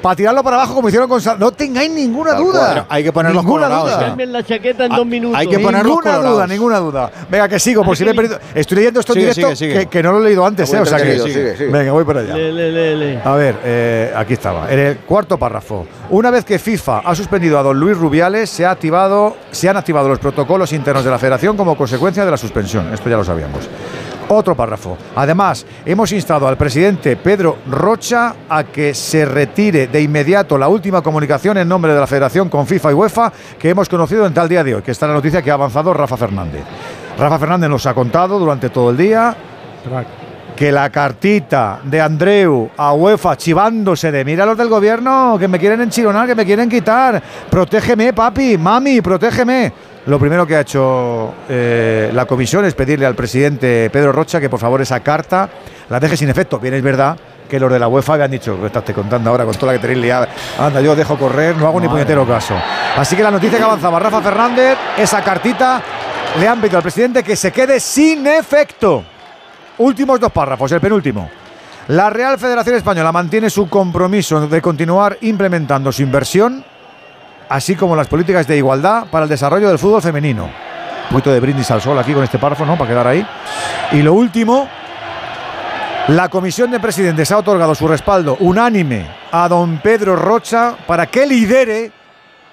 [0.00, 1.40] para tirarlo para abajo como hicieron con Saddam.
[1.40, 2.86] No tengáis ninguna duda.
[2.88, 4.00] hay que ponerlos colorados, duda.
[4.00, 4.08] ¿eh?
[4.08, 5.38] Cambien la chaqueta en dos minutos.
[5.38, 7.10] hay que ponerlos Ninguna duda, ninguna duda.
[7.30, 8.38] Venga, que sigo, por si he perdido.
[8.54, 9.80] Estoy leyendo esto en Sigue, directo, sigue, sigue.
[9.80, 10.80] Que, que no lo he leído antes, ¿eh?
[10.80, 11.70] O sea que, entretenido, sigue, sigue.
[11.70, 12.34] Venga, voy para allá.
[12.36, 13.22] Le, le, le, le.
[13.22, 14.70] A ver, eh, aquí estaba.
[14.70, 15.86] En el cuarto párrafo.
[16.10, 19.76] Una vez que FIFA ha suspendido a don Luis Rubiales, se, ha activado, se han
[19.76, 22.92] activado los protocolos internos de la federación como consecuencia de la suspensión.
[22.92, 23.68] Esto ya lo sabíamos.
[24.28, 24.98] Otro párrafo.
[25.16, 31.00] Además, hemos instado al presidente Pedro Rocha a que se retire de inmediato la última
[31.00, 34.48] comunicación en nombre de la Federación con FIFA y UEFA que hemos conocido en tal
[34.48, 36.62] día de hoy, que está la noticia que ha avanzado Rafa Fernández.
[37.18, 39.34] Rafa Fernández nos ha contado durante todo el día
[40.54, 45.58] que la cartita de Andreu a UEFA chivándose de mira los del gobierno que me
[45.58, 47.22] quieren enchironar, que me quieren quitar.
[47.48, 49.72] Protégeme, papi, mami, protégeme.
[50.08, 54.48] Lo primero que ha hecho eh, la comisión es pedirle al presidente Pedro Rocha que
[54.48, 55.50] por favor esa carta
[55.90, 56.58] la deje sin efecto.
[56.58, 57.14] Bien, es verdad
[57.46, 59.78] que los de la UEFA habían dicho, ¿qué estás te contando ahora con toda la
[59.78, 60.26] que tenéis liada?
[60.58, 62.54] Anda, yo dejo correr, no hago ni puñetero caso.
[62.96, 65.82] Así que la noticia que avanzaba Rafa Fernández, esa cartita
[66.40, 69.04] le han pedido al presidente que se quede sin efecto.
[69.76, 71.28] Últimos dos párrafos, el penúltimo.
[71.88, 76.64] La Real Federación Española mantiene su compromiso de continuar implementando su inversión,
[77.48, 80.44] así como las políticas de igualdad para el desarrollo del fútbol femenino.
[80.44, 82.76] Un poquito de brindis al sol aquí con este párrafo, ¿no?
[82.76, 83.26] Para quedar ahí.
[83.92, 84.68] Y lo último,
[86.08, 91.26] la Comisión de Presidentes ha otorgado su respaldo unánime a don Pedro Rocha para que
[91.26, 91.92] lidere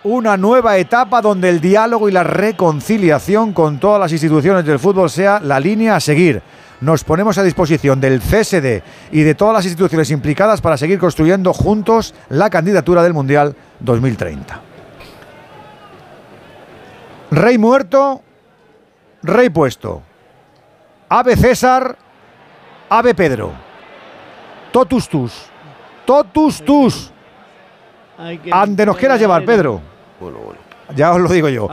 [0.04, 5.10] una nueva etapa donde el diálogo y la reconciliación con todas las instituciones del fútbol
[5.10, 6.42] sea la línea a seguir.
[6.82, 11.54] Nos ponemos a disposición del CSD y de todas las instituciones implicadas para seguir construyendo
[11.54, 14.75] juntos la candidatura del Mundial 2030.
[17.32, 18.22] Rey muerto,
[19.24, 20.02] rey puesto.
[21.10, 21.98] Ave César,
[22.90, 23.52] ave Pedro.
[24.72, 25.46] Totus tus.
[26.06, 27.12] Totus tus.
[28.52, 29.82] Ande nos quieras llevar, Pedro.
[30.96, 31.68] Ya os lo digo yo.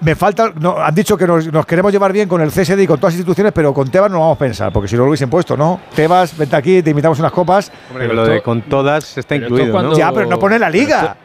[0.00, 0.52] Me falta.
[0.60, 3.14] no, han dicho que nos, nos queremos llevar bien con el CSD y con todas
[3.14, 5.28] las instituciones, pero con Tebas no lo vamos a pensar, porque si no lo hubiesen
[5.28, 5.80] puesto, ¿no?
[5.94, 7.72] Tebas, vente aquí, te invitamos unas copas.
[7.90, 9.96] Hombre, lo de con todas está incluido, ¿no?
[9.96, 11.16] Ya, pero no pone la liga.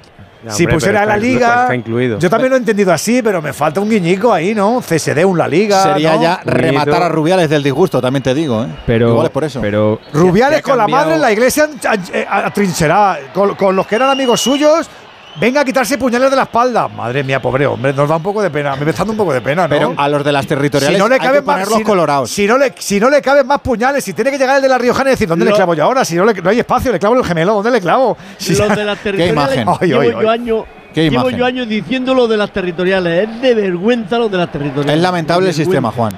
[0.44, 1.64] Ya, si hombre, pusiera la liga.
[1.64, 2.18] está incluido.
[2.18, 4.80] Yo también lo he entendido así, pero me falta un guiñico ahí, ¿no?
[4.80, 5.84] CSD, un La Liga.
[5.84, 6.22] Sería ¿no?
[6.22, 8.68] ya rematar a Rubiales del disgusto, también te digo, ¿eh?
[8.86, 9.60] Pero, Igual es por eso.
[9.60, 11.70] Pero Rubiales con la madre en la iglesia
[12.14, 14.90] eh, atrincherada, con, con los que eran amigos suyos.
[15.36, 16.88] Venga a quitarse puñales de la espalda.
[16.88, 18.76] Madre mía, pobre hombre, nos da un poco de pena.
[18.76, 19.70] Me está dando un poco de pena, ¿no?
[19.70, 21.84] Pero a los de las territoriales si no le hay que caben más, ponerlos si
[21.84, 22.30] colorados.
[22.32, 24.68] Si no, le, si no le caben más puñales, si tiene que llegar el de
[24.70, 26.04] la Riojana y decir, ¿dónde le Lo- clavo yo ahora?
[26.04, 28.18] Si no, le- no hay espacio, le clavo el gemelo, ¿dónde le clavo?
[28.38, 29.68] Si Los ya- de las territoriales imagen.
[29.80, 31.38] Ay, llevo ay, yo Qué llevo imagen.
[31.40, 33.30] yo años diciendo lo de las territoriales.
[33.30, 34.96] Es de vergüenza lo de las territoriales.
[34.96, 35.92] Es lamentable el sistema.
[35.92, 36.12] Juan.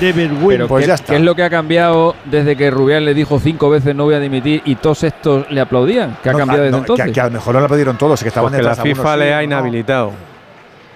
[0.00, 0.48] De vergüenza.
[0.48, 1.12] Pero Pues ¿qué, ya está.
[1.12, 4.14] qué es lo que ha cambiado desde que Rubial le dijo cinco veces no voy
[4.14, 6.16] a dimitir y todos estos le aplaudían?
[6.22, 7.06] ¿Qué ha No, cambiado ah, desde no, entonces?
[7.06, 9.18] Que, que a lo mejor no le pidieron todos, que estaban Porque la FIFA algunos,
[9.18, 9.42] le ha ¿no?
[9.44, 10.12] inhabilitado.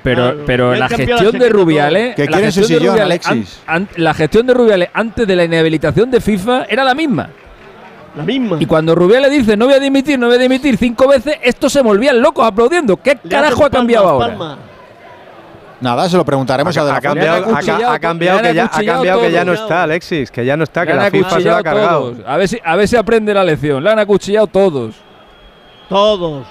[0.03, 3.61] Pero, pero la gestión de Rubiales, Que la gestión de sillón, Rubiales, Alexis.
[3.67, 7.29] an- an- la gestión de Rubiales antes de la inhabilitación de FIFA era la misma.
[8.17, 8.57] La misma.
[8.61, 11.73] Y cuando Rubiales dice no voy a dimitir, no voy a dimitir cinco veces, estos
[11.73, 12.97] se volvían locos aplaudiendo.
[12.99, 14.57] ¿Qué Le carajo ha cambiado palmas, ahora?
[14.57, 14.59] palmas.
[15.81, 19.31] Nada, se lo preguntaremos a Ha, La cambiado, ha, ha que ya, ha cambiado que
[19.31, 22.13] ya no está, Alexis, que ya no está, que la FIFA se lo ha cargado.
[22.13, 22.27] todos.
[22.27, 23.85] A ver, si, a ver si aprende la lección.
[23.85, 24.95] Le han acuchillado todos.
[25.89, 26.47] Todos.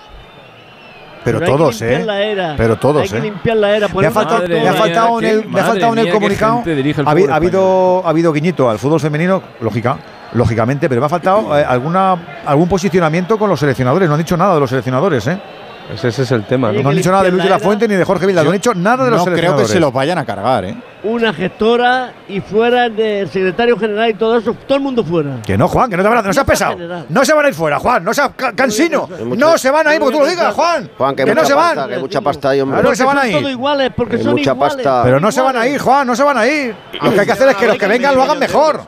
[1.23, 2.05] Pero hay que todos, ¿eh?
[2.05, 2.53] la era.
[2.55, 3.21] Pero todos, Hay que ¿eh?
[3.21, 3.87] limpiar la era.
[3.87, 6.63] Me ha faltado, ha faltado en el, me ha faltado en el comunicado.
[7.05, 9.97] ha habido, ha habido guiñito al fútbol femenino, lógica,
[10.33, 14.07] lógicamente, pero me ha faltado eh, alguna, algún posicionamiento con los seleccionadores.
[14.07, 15.39] No han dicho nada de los seleccionadores, ¿eh?
[15.87, 16.81] Pues ese es el tema, ¿no?
[16.81, 18.43] No han dicho nada de Luis de la Fuente ni de Jorge Vilda.
[18.43, 20.75] No han dicho nada de los No creo que se los vayan a cargar, ¿eh?
[21.03, 24.55] Una gestora y fuera del secretario general y todo eso.
[24.67, 25.37] Todo el mundo fuera.
[25.45, 26.71] Que no, Juan, que no te van a, no seas pesado.
[26.73, 27.05] general.
[27.09, 28.03] No se van a ir fuera, Juan.
[28.03, 29.07] No seas ca- cansino.
[29.37, 30.89] No se van a ir porque tú lo digas, Juan.
[30.97, 31.75] Juan, que, Que hay no se van.
[31.75, 32.79] pasta, que hay mucha pasta ahí, hombre.
[32.79, 33.37] Claro que se van a son ir.
[33.37, 34.75] todos iguales, porque Hay son mucha iguales.
[34.77, 35.03] pasta.
[35.03, 36.07] Pero no se van a ir, Juan.
[36.07, 36.75] No se van a ir.
[37.01, 38.81] Lo que hay que hacer es que los que vengan lo hagan mejor.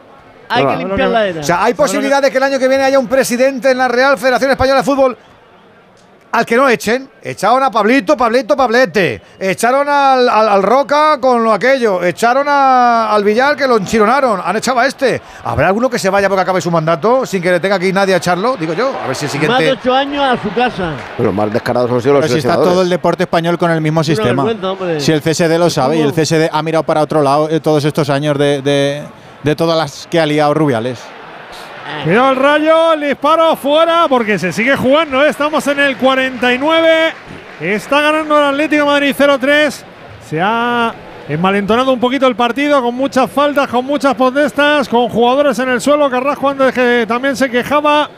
[0.50, 1.42] Hay que limpiar la era.
[1.42, 3.88] O sea, hay posibilidad de que el año que viene haya un presidente en la
[3.90, 5.18] Real Federación Española de Fútbol
[6.32, 7.10] al que no echen.
[7.22, 9.22] Echaron a Pablito, Pablito, Pablete.
[9.40, 12.04] Echaron al, al- al Roca con lo aquello.
[12.04, 14.42] Echaron a- al Villar que lo enchironaron.
[14.44, 15.22] Han echado a este.
[15.44, 18.14] ¿Habrá alguno que se vaya porque acabe su mandato sin que le tenga aquí nadie
[18.14, 18.56] a echarlo?
[18.58, 18.92] Digo yo.
[19.04, 19.72] A ver si el Más de siguiente.
[19.82, 20.94] ocho años a su casa.
[21.18, 23.82] Los más descarados han sido los Pero si está todo el deporte español con el
[23.82, 24.46] mismo sistema.
[25.00, 27.84] Si el CSD lo sabe y el CSD ha mirado para otro lado eh, todos
[27.84, 29.04] estos años de, de,
[29.44, 31.00] de todas las que ha liado Rubiales.
[32.04, 35.24] Cuidado el rayo, el disparo fuera porque se sigue jugando.
[35.24, 35.30] ¿eh?
[35.30, 37.14] Estamos en el 49.
[37.62, 39.84] Está ganando el Atlético de Madrid 0-3.
[40.28, 40.94] Se ha
[41.30, 45.82] envalentonado un poquito el partido con muchas faltas, con muchas protestas, con jugadores en el
[45.82, 46.10] suelo.
[46.10, 48.10] Carrasco antes que también se quejaba.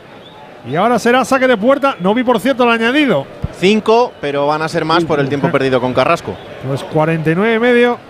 [0.68, 1.96] Y ahora será saque de puerta.
[2.00, 3.26] No vi, por cierto, el añadido.
[3.58, 6.34] Cinco, pero van a ser más por el tiempo perdido con Carrasco.
[6.66, 8.09] Pues 49 y medio.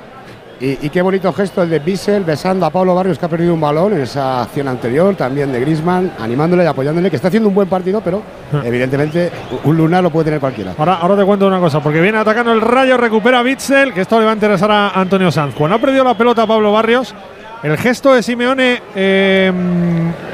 [0.61, 3.55] Y, y qué bonito gesto el de Bissell besando a Pablo Barrios que ha perdido
[3.55, 7.49] un balón en esa acción anterior, también de Grisman, animándole y apoyándole, que está haciendo
[7.49, 8.23] un buen partido, pero
[8.63, 9.31] evidentemente
[9.65, 10.75] un lunar lo puede tener cualquiera.
[10.77, 14.19] Ahora, ahora te cuento una cosa, porque viene atacando el Rayo, recupera Bitzel, que esto
[14.19, 15.55] le va a interesar a Antonio Sanz.
[15.55, 17.15] Cuando ha perdido la pelota Pablo Barrios,
[17.63, 19.51] el gesto de Simeone, eh,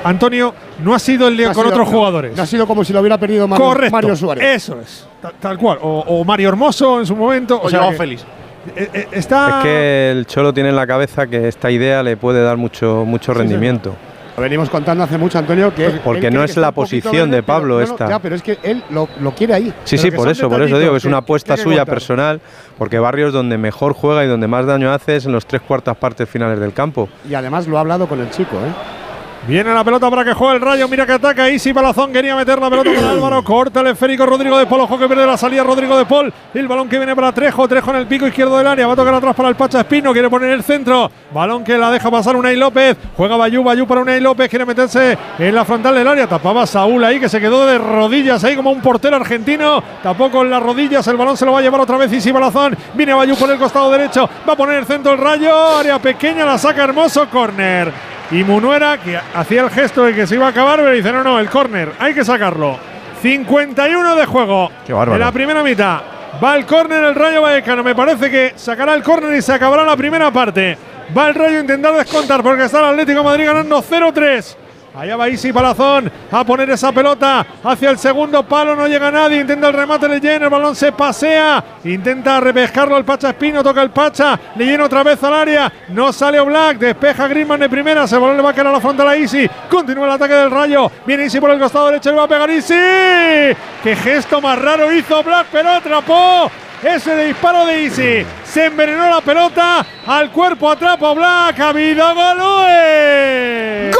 [0.02, 2.36] Antonio, no ha sido el de No con sido- otros no, jugadores.
[2.36, 3.92] no ha sido como si lo hubiera perdido Mario, Correcto.
[3.96, 4.44] Mario Suárez.
[4.44, 5.06] Eso es.
[5.22, 5.78] ta- Tal, cual.
[5.82, 7.60] O, o Mario Hermoso en su momento.
[7.62, 8.24] O sea Joao Félix.
[8.75, 9.59] Eh, eh, está.
[9.59, 13.05] Es que el Cholo tiene en la cabeza que esta idea le puede dar mucho,
[13.05, 13.95] mucho rendimiento.
[14.36, 17.75] Lo venimos contando hace mucho, Antonio, que Porque no es la posición de pero- Pablo
[17.81, 18.07] no, no, esta.
[18.09, 19.73] Ya, pero es que él lo, lo quiere ahí.
[19.85, 21.95] Sí, sí, por eso, por eso digo que es una apuesta suya contar.
[21.95, 22.41] personal,
[22.77, 25.97] porque Barrios donde mejor juega y donde más daño hace es en los tres cuartas
[25.97, 27.09] partes finales del campo.
[27.28, 29.06] Y además lo ha hablado con el chico, ¿eh?
[29.47, 30.89] Viene la pelota para que juegue el rayo.
[30.89, 31.48] Mira que ataca.
[31.48, 33.44] Isi Palazón quería meter la pelota para Álvaro.
[33.44, 34.81] Corta el esférico Rodrigo de Paul.
[34.81, 36.32] Ojo que pierde la salida Rodrigo de Paul.
[36.52, 37.68] El balón que viene para Trejo.
[37.68, 38.89] Trejo en el pico izquierdo del área.
[38.89, 40.12] Va a tocar atrás para el Pacha Espino.
[40.12, 41.10] Quiere poner el centro.
[41.32, 42.97] Balón que la deja pasar Unai López.
[43.16, 43.62] Juega Bayú.
[43.62, 44.48] Bayú para Unai López.
[44.48, 46.26] Quiere meterse en la frontal del área.
[46.26, 49.81] Tapaba Saúl ahí que se quedó de rodillas ahí como un portero argentino.
[50.02, 51.06] Tapó con las rodillas.
[51.06, 52.76] El balón se lo va a llevar otra vez Isi Balazón.
[52.94, 54.28] Viene Bayú por el costado derecho.
[54.48, 55.76] Va a poner el centro el rayo.
[55.78, 56.44] Área pequeña.
[56.44, 57.28] La saca hermoso.
[57.28, 58.16] Corner.
[58.30, 61.22] Y Munuera, que hacía el gesto de que se iba a acabar, pero dice: no,
[61.22, 62.76] no, el córner, hay que sacarlo.
[63.22, 64.70] 51 de juego.
[64.86, 65.14] Qué bárbaro.
[65.14, 66.00] En la primera mitad.
[66.42, 67.82] Va el córner el Rayo Vallecano.
[67.82, 70.76] Me parece que sacará el córner y se acabará la primera parte.
[71.16, 74.56] Va el Rayo a intentar descontar porque está el Atlético de Madrid ganando 0-3.
[74.97, 78.75] Allá va Isi Palazón a poner esa pelota hacia el segundo palo.
[78.75, 79.41] No llega nadie.
[79.42, 80.44] Intenta el remate Leyen.
[80.44, 81.62] El balón se pasea.
[81.84, 83.62] Intenta repescarlo el Pacha Espino.
[83.62, 84.41] Toca el Pacha.
[84.57, 85.70] Leyen otra vez al área.
[85.89, 86.78] No sale Black.
[86.78, 88.05] Despeja Griezmann de primera.
[88.05, 89.47] El balón le va a caer a la frontal a Isi.
[89.68, 90.91] Continúa el ataque del Rayo.
[91.05, 92.10] Viene Isi por el costado derecho.
[92.10, 92.75] Le va a pegar Isi.
[93.83, 96.50] Qué gesto más raro hizo Black, pero atrapó.
[96.83, 98.25] Ese disparo de Isi.
[98.44, 99.84] Se envenenó la pelota.
[100.07, 101.60] Al cuerpo atrapa Black.
[101.60, 103.91] Ha habido Golue.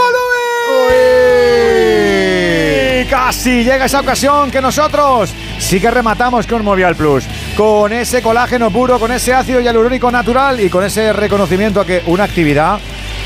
[3.01, 7.25] Y casi llega esa ocasión que nosotros sí que rematamos con Movial Plus.
[7.57, 12.03] Con ese colágeno puro, con ese ácido hialurónico natural y con ese reconocimiento a que
[12.07, 12.79] una actividad,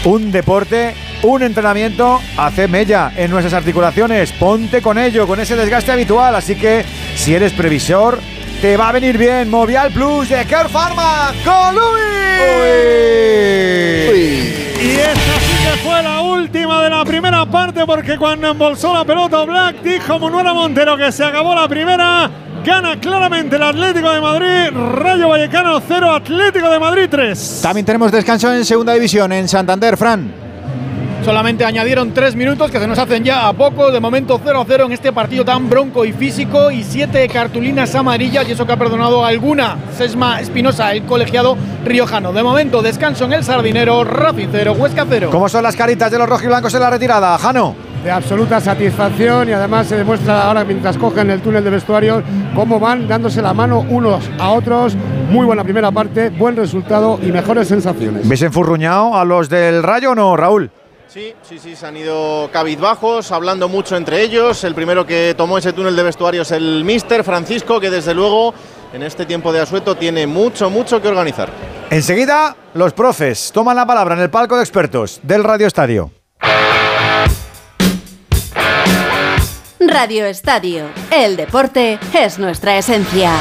[0.05, 4.33] un deporte, un entrenamiento hace mella en nuestras articulaciones.
[4.33, 6.35] Ponte con ello, con ese desgaste habitual.
[6.35, 6.85] Así que
[7.17, 8.21] si eres previsor,
[8.61, 9.49] te va a venir bien.
[9.49, 12.01] Movial Plus de Care Pharma con Luis.
[14.83, 19.05] Y esta sí que fue la última de la primera parte porque cuando embolsó la
[19.05, 22.31] pelota Black dijo Manuela Montero que se acabó la primera.
[22.65, 24.71] Gana claramente el Atlético de Madrid.
[24.95, 27.61] Rayo Vallecano 0, Atlético de Madrid 3.
[27.63, 30.50] También tenemos descanso en segunda división en Santander, Fran.
[31.25, 33.91] Solamente añadieron tres minutos que se nos hacen ya a poco.
[33.91, 36.71] De momento 0 a 0 en este partido tan bronco y físico.
[36.71, 38.49] Y siete cartulinas amarillas.
[38.49, 42.33] Y eso que ha perdonado alguna Sesma Espinosa, el colegiado riojano.
[42.33, 44.03] De momento descanso en el Sardinero.
[44.03, 45.29] Racing 0, Huesca 0.
[45.31, 47.75] ¿Cómo son las caritas de los rojiblancos en la retirada, Jano?
[48.03, 52.25] De absoluta satisfacción y además se demuestra ahora mientras cogen el túnel de vestuarios
[52.55, 54.97] cómo van dándose la mano unos a otros.
[55.29, 58.27] Muy buena primera parte, buen resultado y mejores sensaciones.
[58.27, 60.71] ¿Ves enfurruñado a los del Rayo o no, Raúl?
[61.13, 64.63] Sí, sí, sí, se han ido cabizbajos, hablando mucho entre ellos.
[64.63, 68.55] El primero que tomó ese túnel de vestuario es el Mister Francisco, que desde luego
[68.93, 71.51] en este tiempo de asueto tiene mucho, mucho que organizar.
[71.91, 76.13] Enseguida, los profes toman la palabra en el palco de expertos del Radio Estadio.
[79.81, 80.91] Radio Estadio.
[81.11, 83.33] El deporte es nuestra esencia.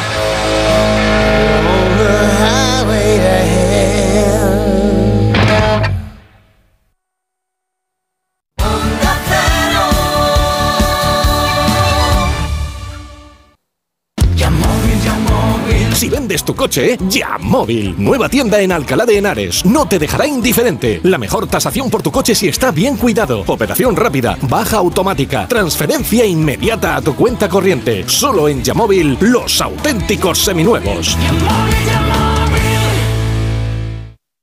[16.60, 17.96] Coche, ya móvil.
[17.98, 19.66] Nueva tienda en Alcalá de Henares.
[19.66, 21.00] No te dejará indiferente.
[21.04, 23.46] La mejor tasación por tu coche si está bien cuidado.
[23.48, 28.04] Operación rápida, baja automática, transferencia inmediata a tu cuenta corriente.
[28.10, 31.18] Solo en Yamóvil, los auténticos seminuevos.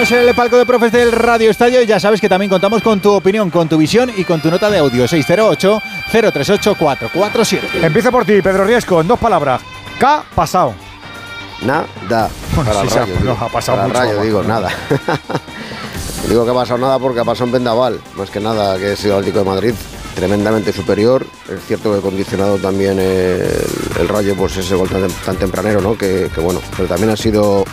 [0.00, 3.00] Abrimos el palco de profes del Radio Estadio y ya sabes que también contamos con
[3.00, 7.60] tu opinión, con tu visión y con tu nota de audio 608-038-447.
[7.82, 9.60] Empiezo por ti, Pedro Riesco, en dos palabras.
[9.98, 10.72] K, pasado.
[11.60, 12.30] Nada.
[12.54, 14.70] Bueno, para sí, el se ha- rayo, no, ha pasado Para mucho rayo, digo, nada.
[16.30, 18.96] Digo que ha pasado nada porque ha pasado en Vendaval, más que nada que ha
[18.96, 19.74] sido el Atlético de Madrid
[20.14, 21.26] tremendamente superior.
[21.46, 23.44] Es cierto que ha condicionado también el,
[24.00, 25.98] el Rayo, pues ese gol tan, tan tempranero, ¿no?
[25.98, 27.66] Que, que bueno, pero también ha sido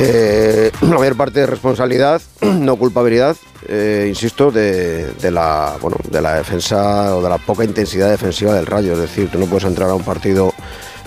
[0.00, 3.36] eh, la mayor parte de responsabilidad, no culpabilidad,
[3.68, 8.66] eh, insisto, de, la bueno, de la defensa o de la poca intensidad defensiva del
[8.66, 8.94] Rayo.
[8.94, 10.52] Es decir, tú no puedes entrar a un partido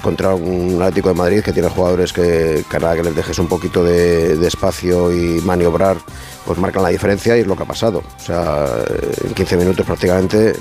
[0.01, 3.47] contra un Atlético de Madrid que tiene jugadores que, que nada que les dejes un
[3.47, 5.97] poquito de, espacio y maniobrar,
[6.45, 8.03] pues marcan la diferencia y es lo que ha pasado.
[8.17, 8.65] O sea,
[9.23, 10.53] en 15 minutos prácticamente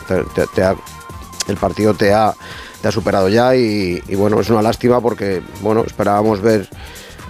[1.49, 2.33] el partido te ha,
[2.81, 6.69] te ha superado ya y, y bueno, es una lástima porque bueno, esperábamos ver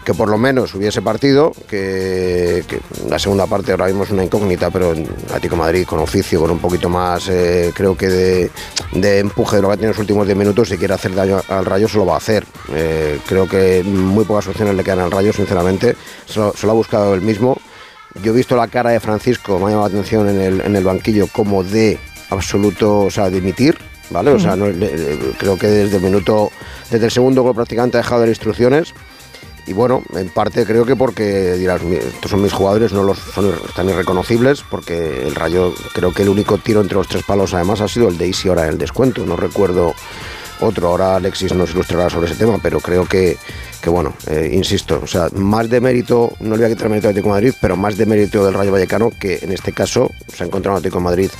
[0.04, 4.24] que por lo menos hubiese partido, que, que la segunda parte ahora mismo es una
[4.24, 8.50] incógnita, pero en Atlético Madrid con oficio, con un poquito más, eh, creo que de,
[8.94, 11.14] de empuje de lo que ha tenido en los últimos 10 minutos, si quiere hacer
[11.14, 12.44] daño al Rayo, se lo va a hacer.
[12.74, 16.72] Eh, creo que muy pocas opciones le quedan al Rayo, sinceramente, se lo, se lo
[16.72, 17.56] ha buscado él mismo.
[18.22, 20.76] Yo he visto la cara de Francisco, me ha llamado la atención en el, en
[20.76, 21.98] el banquillo, como de
[22.30, 23.78] absoluto, o sea, de emitir,
[24.10, 24.30] ¿vale?
[24.32, 26.50] O sea, no- le- le- creo que desde el minuto,
[26.90, 28.92] desde el segundo gol prácticamente ha dejado de dar instrucciones.
[29.66, 33.18] Y bueno, en parte creo que porque dirás, "Mi- estos son mis jugadores, no los
[33.18, 37.54] son están irreconocibles, porque el Rayo, creo que el único tiro entre los tres palos
[37.54, 39.24] además ha sido el de Isi ahora en el descuento.
[39.24, 39.94] No recuerdo
[40.60, 43.36] otro, ahora Alexis nos ilustrará sobre ese tema, pero creo que,
[43.80, 47.06] que bueno, eh, insisto, o sea, más de mérito, no le voy a quitar mérito
[47.08, 50.10] al Atlético de Madrid, pero más de mérito del Rayo Vallecano, que en este caso
[50.32, 51.30] se ha encontrado un Atlético Madrid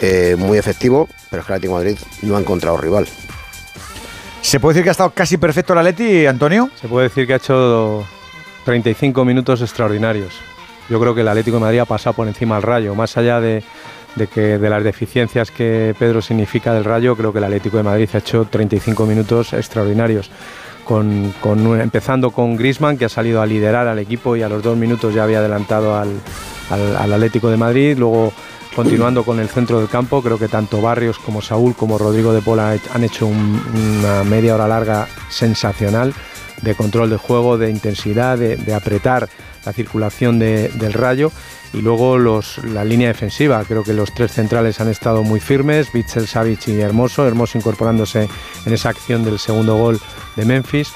[0.00, 3.06] eh, muy efectivo, pero es que el Atlético Madrid no ha encontrado rival.
[4.42, 6.70] ¿Se puede decir que ha estado casi perfecto el Atleti, Antonio?
[6.80, 8.04] Se puede decir que ha hecho
[8.64, 10.34] 35 minutos extraordinarios.
[10.88, 13.40] Yo creo que el Atlético de Madrid ha pasado por encima al Rayo, más allá
[13.40, 13.62] de,
[14.34, 18.08] que de las deficiencias que Pedro significa del Rayo, creo que el Atlético de Madrid
[18.14, 20.30] ha hecho 35 minutos extraordinarios.
[21.80, 25.14] Empezando con Grisman, que ha salido a liderar al equipo y a los dos minutos
[25.14, 26.08] ya había adelantado al,
[26.70, 27.96] al- al Atlético de Madrid.
[27.96, 28.32] Luego,
[28.74, 32.40] continuando con el centro del campo, creo que tanto Barrios como Saúl como Rodrigo de
[32.42, 33.60] Pola han hecho un-
[34.00, 36.14] una media hora larga sensacional
[36.62, 39.28] de control de juego, de intensidad, de, apretar
[39.64, 41.32] la circulación de- del rayo
[41.72, 42.18] y luego
[42.64, 43.64] la línea defensiva.
[43.66, 48.28] Creo que los tres centrales han estado muy firmes, Bitzel, Savic y Hermoso, Hermoso incorporándose
[48.66, 49.98] en esa acción del segundo gol
[50.36, 50.88] de Memphis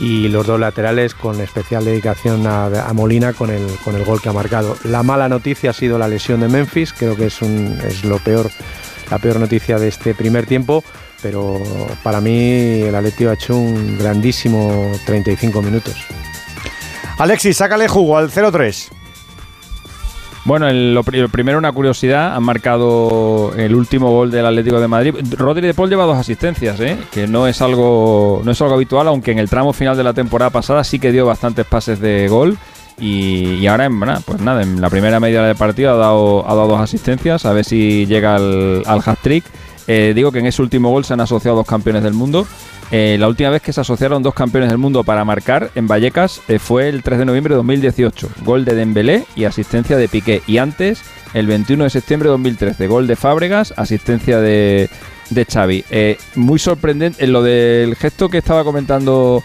[0.00, 4.28] y los dos laterales con especial dedicación a, Molina con el, con el gol que
[4.28, 4.76] ha marcado.
[4.84, 8.18] La mala noticia ha sido la lesión de Memphis, creo que es, un, es lo
[8.18, 8.50] peor,
[9.10, 10.84] la peor noticia de este primer tiempo,
[11.22, 11.60] pero
[12.02, 15.96] para mí el Atleti ha hecho un grandísimo 35 minutos.
[17.18, 18.97] Alexis, sácale jugo al 0-3.
[20.48, 20.98] Bueno, el-
[21.30, 25.14] primero una curiosidad, han marcado el último gol del Atlético de Madrid.
[25.36, 26.96] Rodri de Paul lleva dos asistencias, ¿eh?
[27.12, 30.14] que no es algo no es algo habitual, aunque en el tramo final de la
[30.14, 32.56] temporada pasada sí que dio bastantes pases de gol.
[32.98, 36.66] Y, ahora, en, pues nada, en la primera media del partido ha dado, ha dado
[36.68, 39.44] dos asistencias, a ver si llega al, al hat-trick.
[39.88, 42.46] Eh, digo que en ese último gol se han asociado dos campeones del mundo.
[42.90, 46.40] Eh, la última vez que se asociaron dos campeones del mundo para marcar en Vallecas
[46.48, 48.28] eh, fue el 3 de noviembre de 2018.
[48.44, 50.42] Gol de Dembélé y asistencia de Piqué.
[50.46, 51.02] Y antes,
[51.34, 54.88] el 21 de septiembre de 2013, gol de Fábregas, asistencia de,
[55.30, 55.84] de Xavi.
[56.36, 59.42] Muy sorprendente en lo del gesto que estaba comentando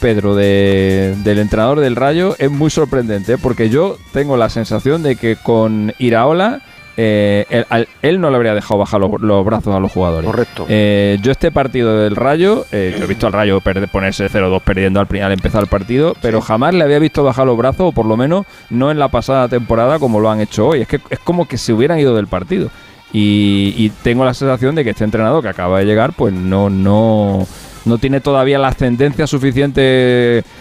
[0.00, 5.16] Pedro de- del entrenador del Rayo es muy sorprendente porque yo tengo la sensación de
[5.16, 6.60] que con Iraola
[7.02, 10.28] eh, él, él no le habría dejado bajar los, los brazos a los jugadores.
[10.28, 10.66] Correcto.
[10.68, 14.60] Eh, yo este partido del Rayo, eh, yo he visto al Rayo perder- ponerse 0-2
[14.60, 17.92] perdiendo al, al empezar el partido, pero jamás le había visto bajar los brazos, o
[17.92, 20.82] por lo menos no en la pasada temporada como lo han hecho hoy.
[20.82, 22.68] Es que es como que se hubieran ido del partido.
[23.12, 26.70] Y, y tengo la sensación de que este entrenador que acaba de llegar, pues no,
[26.70, 27.46] no,
[27.84, 29.80] no tiene todavía la ascendencia suficiente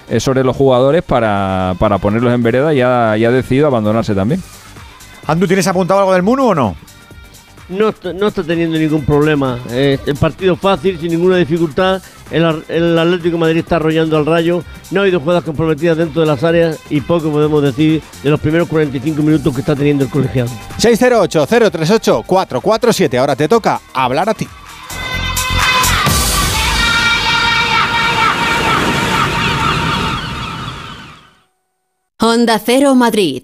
[0.10, 4.16] eh, sobre los jugadores para, para ponerlos en vereda y ha, y ha decidido abandonarse
[4.16, 4.42] también.
[5.30, 6.76] Andu, ¿tienes apuntado algo del Munu o no?
[7.70, 9.60] No, está- no está teniendo ningún problema.
[9.70, 12.02] Eh, el partido fácil, sin ninguna dificultad.
[12.32, 12.44] El,
[12.98, 14.64] Atlético de Madrid está arrollando al rayo.
[14.90, 18.40] No ha habido jugadas comprometidas dentro de las áreas y poco podemos decir de los
[18.40, 20.50] primeros 45 minutos que está teniendo el colegiado.
[20.80, 23.20] 608-038-447.
[23.20, 24.48] Ahora te toca hablar a ti.
[32.20, 33.44] Honda Cero Madrid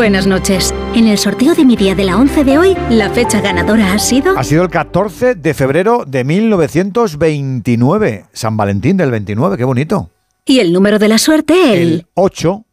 [0.00, 0.74] Buenas noches.
[0.94, 3.98] En el sorteo de mi día de la 11 de hoy, la fecha ganadora ha
[3.98, 4.38] sido...
[4.38, 8.24] Ha sido el 14 de febrero de 1929.
[8.32, 10.08] San Valentín del 29, qué bonito.
[10.46, 12.06] Y el número de la suerte, el...
[12.14, 12.64] 8.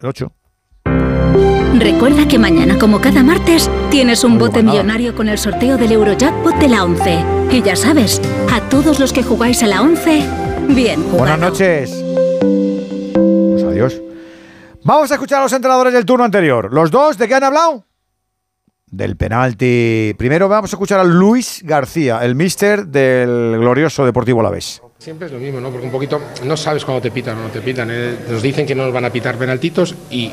[0.00, 0.32] El 8.
[1.78, 5.92] Recuerda que mañana, como cada martes, tienes un No bote millonario con el sorteo del
[5.92, 7.24] Eurojackpot de la 11.
[7.52, 8.20] Y ya sabes,
[8.52, 10.22] a todos los que jugáis a la 11,
[10.74, 11.18] bien jugado.
[11.20, 12.04] Buenas noches.
[13.14, 13.98] Pues adiós.
[14.86, 16.72] Vamos a escuchar a los entrenadores del turno anterior.
[16.72, 17.84] ¿Los dos de qué han hablado?
[18.88, 20.14] Del penalti.
[20.16, 24.80] Primero vamos a escuchar a Luis García, el mister del glorioso Deportivo Alavés.
[25.00, 25.70] Siempre es lo mismo, ¿no?
[25.70, 27.88] Porque un poquito no sabes cuándo te pitan o no te pitan.
[27.90, 28.16] ¿eh?
[28.30, 30.30] Nos dicen que no nos van a pitar penaltitos y,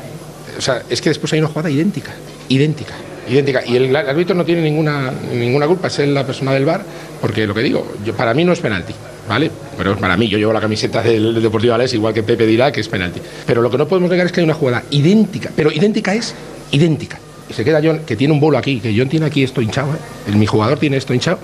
[0.56, 2.12] o sea, es que después hay una jugada idéntica,
[2.48, 2.94] idéntica,
[3.28, 3.66] idéntica.
[3.66, 6.84] Y el árbitro no tiene ninguna, ninguna culpa, es él la persona del bar,
[7.20, 8.94] porque lo que digo, yo, para mí no es penalti,
[9.28, 9.50] ¿vale?
[9.76, 12.80] Pero para mí, yo llevo la camiseta del, Deportivo Alavés, igual que Pepe dirá que
[12.80, 13.20] es penalti.
[13.46, 16.34] Pero lo que no podemos negar es que hay una jugada idéntica, pero idéntica es
[16.70, 17.18] idéntica.
[17.48, 19.92] Y se queda John, que tiene un bolo aquí, que John tiene aquí esto hinchado,
[19.94, 19.98] ¿eh?
[20.28, 21.38] El- mi jugador tiene esto hinchado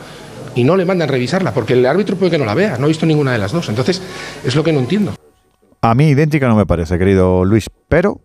[0.54, 2.88] y no le mandan revisarla, porque el árbitro puede que no la vea, no ha
[2.88, 3.68] visto ninguna de las dos.
[3.68, 4.00] Entonces,
[4.44, 5.14] es lo que no entiendo.
[5.82, 8.20] A mí idéntica no me parece, querido Luis, pero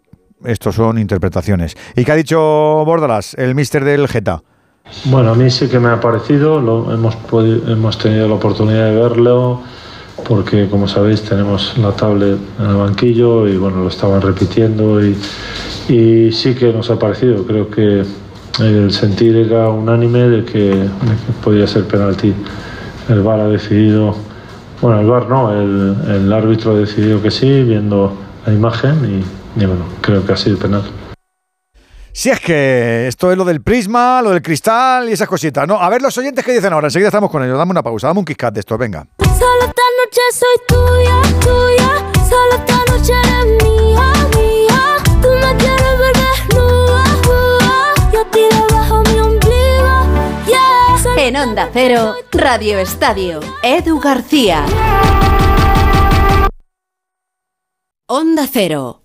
[0.45, 1.75] estos son interpretaciones.
[1.95, 4.41] ¿Y qué ha dicho Bordalas, el mister del Geta?
[5.05, 8.91] Bueno, a mí sí que me ha parecido, lo, hemos, podi- hemos tenido la oportunidad
[8.91, 9.61] de verlo,
[10.27, 15.15] porque como sabéis tenemos la tablet en el banquillo y bueno, lo estaban repitiendo y,
[16.31, 18.03] sí que nos ha parecido, creo que
[18.59, 20.87] el sentir era unánime de que,
[21.43, 22.33] podía ser penalti.
[23.09, 24.15] El VAR ha decidido,
[24.81, 28.13] bueno, el VAR no, el, árbitro ha decidido que sí, viendo
[28.45, 29.23] la imagen
[29.55, 30.83] y bueno, creo que ha sido penal.
[32.17, 35.75] Si es que esto es lo del prisma, lo del cristal y esas cositas, ¿no?
[35.75, 37.57] A ver los oyentes que dicen ahora, enseguida estamos con ellos.
[37.57, 39.05] Dame una pausa, dame un kick de esto, venga.
[39.19, 41.89] Solo esta noche soy tuya, tuya.
[42.29, 44.95] Solo esta noche eres mía, mía.
[45.21, 47.93] Tú me quieres ver desnuda, nuda.
[48.13, 51.03] Yo a ti debajo mi ombligo, yeah.
[51.03, 54.65] Solo En Onda Cero, Radio Estadio, Edu García.
[58.07, 59.04] Onda Cero.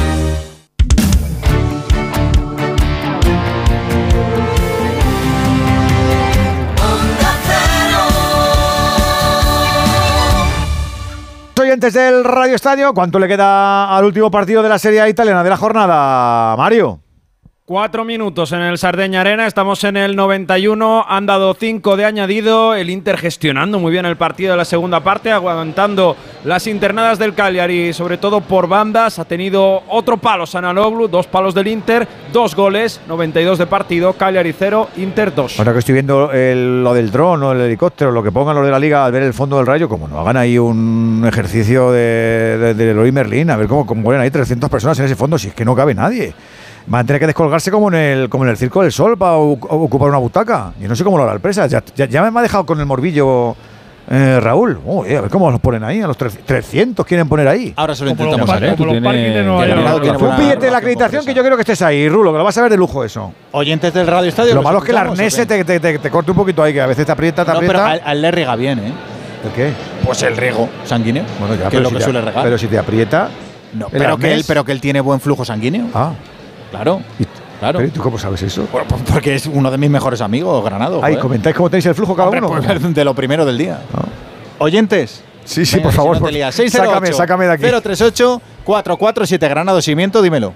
[11.81, 15.43] Oyentes del Radio Estadio, ¿cuánto le queda al último partido de la Serie A italiana
[15.43, 17.01] de la jornada, Mario?
[17.71, 22.75] Cuatro minutos en el Sardeña Arena, estamos en el 91, han dado cinco de añadido,
[22.75, 27.33] el Inter gestionando muy bien el partido de la segunda parte, aguantando las internadas del
[27.33, 32.55] Cagliari, sobre todo por bandas, ha tenido otro palo Sanaloglu, dos palos del Inter, dos
[32.57, 35.57] goles, 92 de partido, Cagliari 0, Inter 2.
[35.59, 38.65] Ahora que estoy viendo el- lo del dron o el helicóptero, lo que pongan los
[38.65, 41.89] de la liga al ver el fondo del rayo, como no hagan ahí un ejercicio
[41.93, 45.39] de, de, de Merlin, a ver cómo, cómo mueren ahí 300 personas en ese fondo,
[45.39, 46.33] si es que no cabe nadie.
[46.87, 49.35] Van a tener que descolgarse como en el, como en el Circo del Sol para
[49.35, 50.73] ocupar una butaca.
[50.79, 51.67] Yo no sé cómo lo hará el presa.
[51.67, 53.55] Ya, ya, ya me ha dejado con el morbillo
[54.09, 54.79] eh, Raúl.
[54.85, 56.01] Oh, eh, a ver cómo los ponen ahí.
[56.01, 57.71] A los tre- 300 quieren poner ahí.
[57.77, 58.75] Ahora se lo intentamos hacer.
[58.75, 60.21] York.
[60.21, 62.57] Un billete de la acreditación que yo quiero que estés ahí, Rulo, que lo vas
[62.57, 63.31] a ver de lujo eso.
[63.51, 64.49] Oyentes del Radio Estadio.
[64.51, 66.73] Lo ¿los malo es que el arnés te, te, te, te corte un poquito ahí,
[66.73, 67.91] que a veces te aprieta, te No, pero aprieta.
[68.05, 68.91] al, al le riega bien, ¿eh?
[69.45, 69.71] ¿El qué?
[70.05, 71.23] Pues el riego sanguíneo.
[71.39, 72.43] Bueno, ya, que es lo si que te- suele regar.
[72.43, 73.29] Pero si te aprieta.
[73.73, 75.85] No, pero, que él, pero que él tiene buen flujo sanguíneo.
[75.93, 76.11] Ah.
[76.71, 77.01] Claro.
[77.59, 77.77] Claro.
[77.77, 78.67] ¿Pero ¿y tú cómo sabes eso?
[79.11, 80.95] Porque es uno de mis mejores amigos, Granado.
[81.03, 81.19] Ay, joder.
[81.19, 82.59] comentáis cómo tenéis el flujo cada Hombre, uno.
[82.59, 83.81] pues, de lo primero del día.
[84.57, 85.23] Oyentes.
[85.45, 86.15] Sí, sí, Venga, por favor.
[86.15, 86.55] si no por- te lías.
[86.55, 87.81] 608 sácame, sácame de aquí.
[87.83, 90.53] 038 447 Granado Cimiento, dímelo.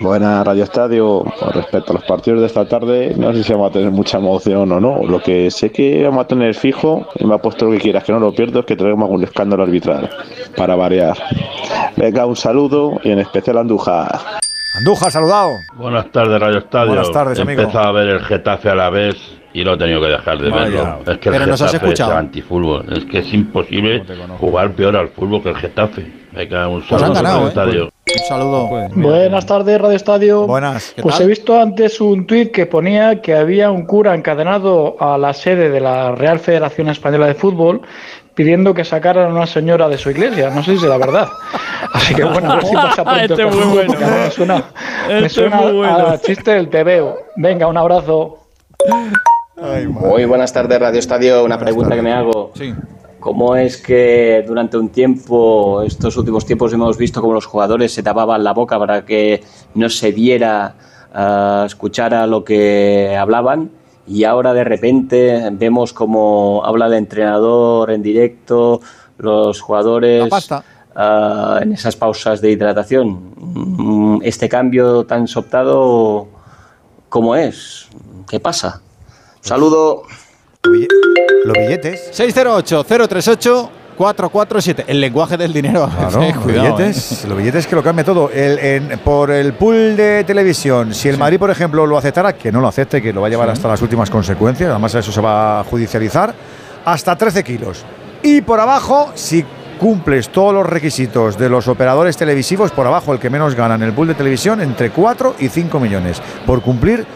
[0.00, 1.24] Buena Radio Estadio.
[1.38, 4.18] Con respecto a los partidos de esta tarde, no sé si vamos a tener mucha
[4.18, 5.02] emoción o no.
[5.02, 8.04] Lo que sé que vamos a tener fijo, y me ha puesto lo que quieras,
[8.04, 10.10] que no lo pierdo, es que tenemos algún escándalo arbitral.
[10.56, 11.16] Para variar.
[11.96, 14.20] Venga, un saludo y en especial a Andújar.
[14.78, 15.52] Andújar, saludado.
[15.74, 16.88] Buenas tardes, Radio Estadio.
[16.88, 17.62] Buenas tardes, He amigo.
[17.62, 19.16] empezado a ver el Getafe a la vez
[19.56, 20.64] y lo he tenido que dejar de Vaya.
[20.66, 20.98] verlo.
[21.12, 22.12] Es que el Pero nos has escuchado.
[22.12, 22.92] es antifútbol.
[22.92, 24.02] Es que es imposible
[24.38, 26.06] jugar peor al fútbol que el Getafe.
[26.32, 27.48] Venga, un Pues han saludo, ganado, Radio ¿eh?
[27.48, 27.84] Estadio.
[27.86, 28.68] Un saludo.
[28.96, 30.46] Buenas tardes, Radio Estadio.
[30.46, 30.94] Buenas.
[31.00, 35.32] Pues he visto antes un tuit que ponía que había un cura encadenado a la
[35.32, 37.80] sede de la Real Federación Española de Fútbol
[38.34, 40.50] pidiendo que sacaran a una señora de su iglesia.
[40.50, 41.26] No sé si es la verdad.
[41.94, 43.22] Así que bueno, a ver si pasa pronto.
[43.22, 43.94] Este es muy bueno.
[44.24, 44.64] me suena,
[45.08, 46.06] Este suena muy bueno.
[46.08, 47.16] a chiste del TVO.
[47.36, 48.40] Venga, un abrazo.
[49.56, 51.44] Muy buenas tardes, Radio Estadio.
[51.44, 52.52] Una pregunta que me hago.
[53.20, 58.02] ¿Cómo es que durante un tiempo, estos últimos tiempos, hemos visto cómo los jugadores se
[58.02, 59.42] tapaban la boca para que
[59.74, 60.74] no se viera,
[61.12, 63.70] ah, escuchara lo que hablaban?
[64.06, 68.80] Y ahora de repente vemos cómo habla el entrenador en directo,
[69.18, 70.28] los jugadores
[70.94, 73.32] ah, en esas pausas de hidratación.
[73.36, 76.28] Mm, Este cambio tan soptado,
[77.08, 77.88] ¿cómo es?
[78.28, 78.82] ¿Qué pasa?
[79.46, 80.02] Saludo.
[81.44, 82.10] Los billetes.
[82.18, 84.84] 608-038-447.
[84.88, 85.88] El lenguaje del dinero.
[85.96, 88.28] Claro, Eh, los cuidado, billetes, los billetes que lo cambia todo.
[88.30, 92.50] El- en- por el pool de televisión, si el Madrid, por ejemplo, lo aceptara, que
[92.50, 95.20] no lo acepte, que lo va a llevar hasta las últimas consecuencias, además eso se
[95.20, 96.34] va a judicializar,
[96.84, 97.84] hasta 13 kilos.
[98.24, 99.44] Y por abajo, si
[99.78, 103.82] cumples todos los requisitos de los operadores televisivos, por abajo el que menos gana en
[103.82, 106.20] el pool de televisión, entre 4 y 5 millones.
[106.46, 107.06] Por cumplir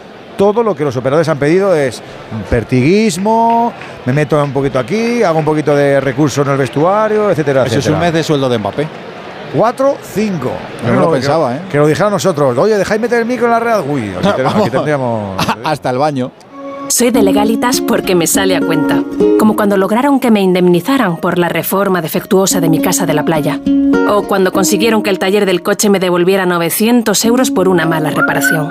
[0.41, 2.03] todo lo que los operadores han pedido es
[2.49, 3.75] pertiguismo,
[4.07, 7.79] me meto un poquito aquí, hago un poquito de recurso en el vestuario, etcétera, Eso
[7.81, 8.89] es un mes de sueldo de Mbappé.
[9.55, 10.51] 4, 5.
[10.87, 11.61] Yo no lo pensaba, ¿eh?
[11.71, 12.57] Que lo dijera a nosotros.
[12.57, 13.81] Oye, dejáis meter el micro en la red.
[13.87, 15.47] Uy, aquí, tenemos- aquí tendríamos.
[15.65, 16.31] Hasta el baño.
[16.89, 19.03] Soy de legalitas porque me sale a cuenta.
[19.39, 23.27] Como cuando lograron que me indemnizaran por la reforma defectuosa de mi casa de la
[23.27, 23.61] playa.
[24.09, 28.09] O cuando consiguieron que el taller del coche me devolviera 900 euros por una mala
[28.11, 28.71] reparación.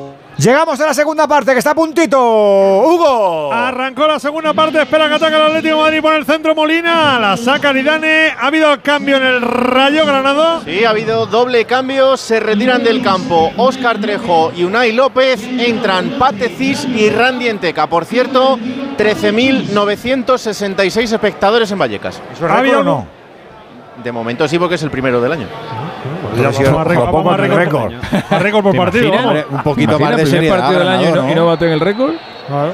[0.41, 2.17] Llegamos a la segunda parte, que está a puntito.
[2.19, 3.53] Hugo.
[3.53, 7.19] Arrancó la segunda parte, espera que ataque el Atlético de Madrid por el centro Molina,
[7.19, 10.61] la saca Aridane, ha habido cambio en el Rayo Granado.
[10.61, 16.17] Sí, ha habido doble cambio, se retiran del campo Óscar Trejo y Unai López, entran
[16.17, 17.85] Pate Cis y Randy Enteca.
[17.85, 18.57] Por cierto,
[18.97, 22.19] 13.966 espectadores en Vallecas.
[22.33, 23.05] ¿Eso es récord o no?
[24.03, 25.45] De momento sí, porque es el primero del año.
[26.41, 26.81] Ya ha sido- Vamos
[27.33, 27.93] a récord, récord.
[28.39, 28.63] récord.
[28.63, 29.05] Por ¿Te partido.
[29.07, 29.25] imaginas?
[29.25, 29.45] vamos.
[29.51, 30.57] Un poquito más de seriedad.
[30.59, 32.13] partido del año y no, y no baten el récord.
[32.47, 32.73] Claro.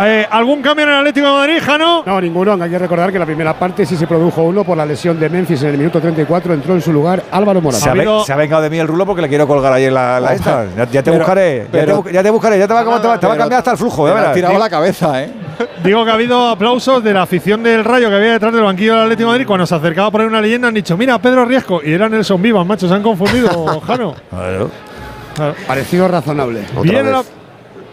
[0.00, 2.02] Eh, ¿Algún cambio en el Atlético de Madrid, Jano?
[2.04, 2.52] No, ninguno.
[2.62, 5.18] Hay que recordar que en la primera parte sí se produjo uno por la lesión
[5.18, 6.54] de Memphis en el minuto 34.
[6.54, 7.82] Entró en su lugar Álvaro Morata.
[7.84, 9.84] Se ha, ve- se ha vengado de mí el rulo porque le quiero colgar ahí
[9.84, 10.64] en la, la esta.
[10.76, 11.66] Ya, ya te Pero- buscaré.
[11.72, 12.58] ya, te, bu- ya te buscaré.
[12.58, 14.06] Ya te va, a- te va- te va a cambiar hasta el flujo.
[14.06, 15.30] Te tirado la cabeza, ¿eh?
[15.82, 18.94] Digo que ha habido aplausos de la afición del Rayo que había detrás del banquillo
[18.94, 19.46] del Atlético de Madrid.
[19.46, 21.80] Cuando se acercaba por ahí una leyenda, han dicho: Mira, Pedro Riesco.
[21.82, 22.86] Y era Nelson Vivas, macho.
[22.88, 24.14] Se han confundido, Jano.
[24.28, 24.70] Claro.
[25.66, 26.62] Parecido razonable.
[26.82, 27.22] Viene la,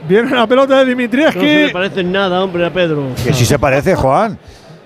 [0.08, 1.74] viene la pelota de No se le Dimitrievski.
[1.74, 3.08] parece en nada, hombre, a Pedro.
[3.24, 4.38] Que sí se parece, Juan.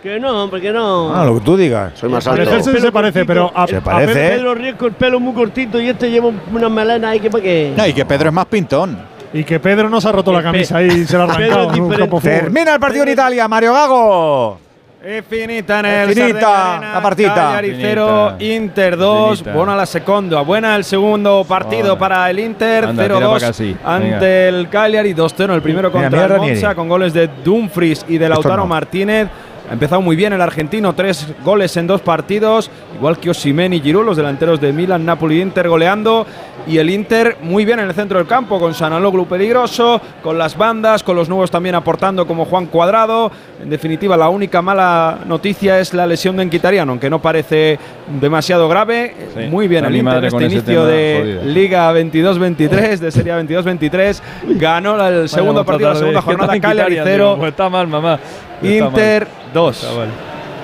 [0.03, 1.13] Que no, hombre, que no.
[1.13, 1.93] Ah, lo que tú digas.
[1.95, 4.13] Soy más Parecerse sí se parece, pero a, Se parece.
[4.13, 7.43] Pedro- Pedro Riesco el pelo muy cortito y este lleva una melena ahí que para
[7.43, 7.73] qué.
[7.75, 8.97] No, y que Pedro es más pintón.
[9.33, 11.81] y que Pedro no se ha roto la camisa y se la ha arrancado en
[11.81, 12.21] un campo.
[12.21, 14.59] Termina el partido en Italia, Mario Gago.
[15.03, 17.61] Es finita en el finita Arena, la partita.
[17.61, 19.55] 0, Inter 2, Finita.
[19.55, 23.53] buena la seconda, buena el segundo partido para el Inter, Anda, tira pa' 0-2 acá,
[23.53, 23.63] sí.
[23.75, 23.95] Venga.
[23.95, 26.41] ante el Cagliari, 2-0 el primero Mira, contra mira el.
[26.41, 28.67] Monza con goles de Dumfries y de Lautaro no.
[28.67, 29.27] Martínez.
[29.69, 33.81] Ha empezado muy bien el argentino, tres goles en dos partidos, igual que Osimhen y
[33.81, 36.25] Giroud, los delanteros de Milan, Napoli Inter goleando.
[36.65, 40.57] Y el Inter muy bien en el centro del campo, con Sanaloglu peligroso, con las
[40.57, 43.31] bandas, con los nuevos también aportando como Juan Cuadrado.
[43.61, 47.77] En definitiva, la única mala noticia es la lesión de Enquitariano, aunque no parece
[48.21, 49.13] demasiado grave.
[49.33, 49.45] Sí.
[49.49, 51.43] Muy bien el Inter en este inicio de jodida.
[51.43, 54.21] Liga 22-23, de Serie 22-23.
[54.57, 58.19] Ganó el segundo partido, la segunda jornada, Cagliari 0, Pues está mal, mamá.
[58.61, 59.81] Inter 2.
[59.81, 60.09] Chaval.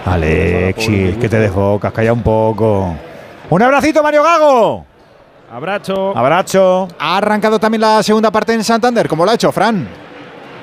[0.05, 2.93] Alexis, que te desbocas, calla un poco.
[3.49, 4.85] Un abracito, Mario Gago.
[5.51, 6.17] Abrazo.
[6.17, 6.87] Abrazo.
[6.99, 9.87] Ha arrancado también la segunda parte en Santander, como lo ha hecho Fran.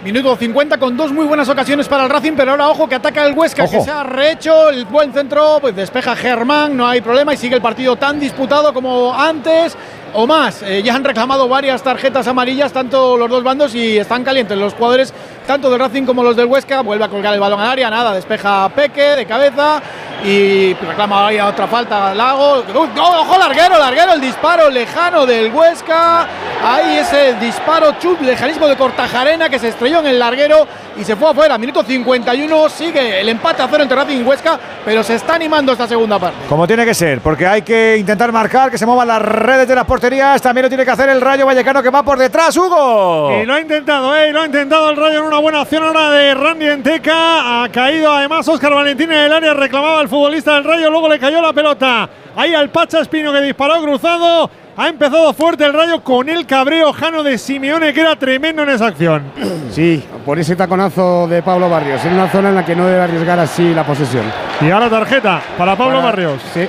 [0.04, 3.26] Minuto 50 con dos muy buenas ocasiones para el Racing, pero ahora ojo que ataca
[3.26, 3.72] el Huesca, Ojo.
[3.72, 7.54] que se ha rehecho el buen centro, pues despeja Germán, no hay problema y sigue
[7.56, 9.76] el partido tan disputado como antes
[10.14, 10.62] o más.
[10.62, 14.74] Eh, ya han reclamado varias tarjetas amarillas, tanto los dos bandos, y están calientes los
[14.74, 15.12] jugadores,
[15.46, 16.80] tanto del Racing como los del Huesca.
[16.82, 19.82] Vuelve a colgar el balón al área, nada, despeja Peque de cabeza
[20.24, 22.64] y reclama ahí otra falta Lago.
[22.74, 24.12] ¡Uh, ¡Ojo, larguero, larguero!
[24.12, 26.26] El disparo lejano del Huesca.
[26.62, 30.66] Ahí es el disparo chut, lejanismo de Cortajarena que se estrelló en el larguero
[30.98, 31.56] y se fue afuera.
[31.56, 35.72] Minuto 51, sigue el empate a cero entre Racing y Huesca, pero se está animando
[35.72, 36.36] esta segunda parte.
[36.48, 39.74] Como tiene que ser, porque hay que intentar marcar, que se muevan las redes de
[39.74, 40.40] las porterías.
[40.40, 43.38] También lo tiene que hacer el Rayo Vallecano que va por detrás, Hugo.
[43.42, 44.30] Y lo ha intentado, ¿eh?
[44.30, 47.62] Y lo ha intentado el Rayo en una buena acción ahora de Randy Enteca.
[47.64, 51.18] Ha caído además Óscar Valentín en el área, reclamaba el futbolista del Rayo, luego le
[51.18, 52.08] cayó la pelota.
[52.34, 54.50] Ahí al Pacha Espino que disparó cruzado.
[54.76, 58.70] Ha empezado fuerte el Rayo con el cabreo Jano de Simeone, que era tremendo en
[58.70, 59.24] esa acción.
[59.70, 63.00] Sí, por ese taconazo de Pablo Barrios, en una zona en la que no debe
[63.02, 64.24] arriesgar así la posesión.
[64.60, 66.42] Y ahora tarjeta para Pablo Para- Barrios.
[66.52, 66.68] Sí.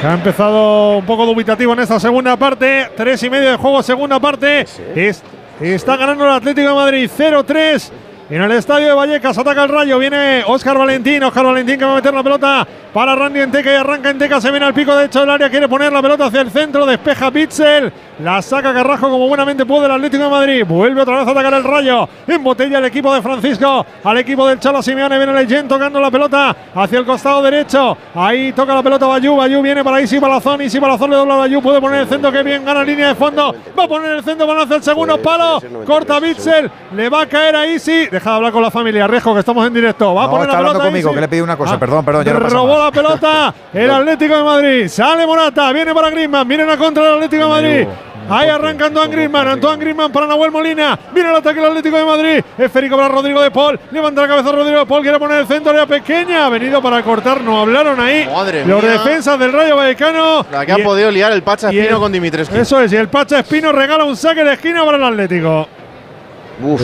[0.00, 2.90] Que ha empezado un poco dubitativo en esta segunda parte.
[2.96, 4.60] Tres y medio de juego, segunda parte.
[4.94, 5.22] Es-
[5.60, 7.92] está ganando el Atlético de Madrid 0-3.
[8.30, 9.98] En el estadio de Vallecas ataca el rayo.
[9.98, 11.20] Viene Óscar Valentín.
[11.24, 14.40] Óscar Valentín que va a meter la pelota para Randy Enteca y arranca Enteca.
[14.40, 15.50] Se viene al pico derecho del área.
[15.50, 16.86] Quiere poner la pelota hacia el centro.
[16.86, 17.92] Despeja Pitzel.
[18.22, 20.64] La saca Carrajo como buenamente puede el Atlético de Madrid.
[20.64, 22.08] Vuelve otra vez a atacar el rayo.
[22.24, 23.84] Embotella el equipo de Francisco.
[24.04, 25.16] Al equipo del Cholo Simeone.
[25.16, 27.98] Viene Leyen tocando la pelota hacia el costado derecho.
[28.14, 29.34] Ahí toca la pelota Bayú.
[29.34, 30.62] Bayú viene para Isi Balazón.
[30.62, 31.60] Isi Balazón le dobla a Bayú.
[31.60, 33.56] Puede poner el centro que bien gana línea de fondo.
[33.76, 34.46] Va a poner el centro.
[34.46, 35.60] Van a hacer el segundo palo.
[35.84, 36.70] Corta Bitzel.
[36.94, 38.19] Le va a caer a Isi.
[38.20, 39.06] Deja de hablar con la familia.
[39.06, 40.14] Riesgo que estamos en directo.
[40.14, 40.90] Va a No, poner está la hablando pelota.
[40.90, 41.14] conmigo, Isi.
[41.14, 41.74] que le pedí una cosa.
[41.74, 44.88] Ah, Perdón, perdón, ya no Robó la pelota el Atlético de Madrid.
[44.88, 47.88] Sale Morata, viene para Griezmann, viene a contra del Atlético de Madrid.
[48.28, 50.98] Ahí arranca Antoine Griezmann, Antoine Griezmann para Nahuel Molina.
[51.14, 52.44] Viene el ataque del Atlético de Madrid.
[52.58, 53.80] Esférico para Rodrigo de Paul.
[53.90, 55.02] Levanta la cabeza Rodrigo de Paul.
[55.02, 56.44] Quiere poner el centro área pequeña.
[56.44, 57.40] Ha venido para cortar.
[57.40, 58.28] No hablaron ahí.
[58.30, 58.92] Madre Los mía.
[58.92, 60.44] defensas del Rayo Vallecano.
[60.52, 62.54] La que ha podido liar el Pacha y el- Espino con Dimitrescu.
[62.54, 62.92] Eso es.
[62.92, 65.66] Y el Pacha Espino regala un saque de esquina para el Atlético.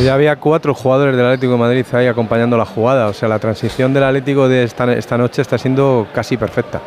[0.03, 3.09] Ya había cuatro jugadores del Atlético de Madrid ahí acompañando la jugada.
[3.09, 6.81] O sea, la transición del Atlético de esta, esta noche está siendo casi perfecta.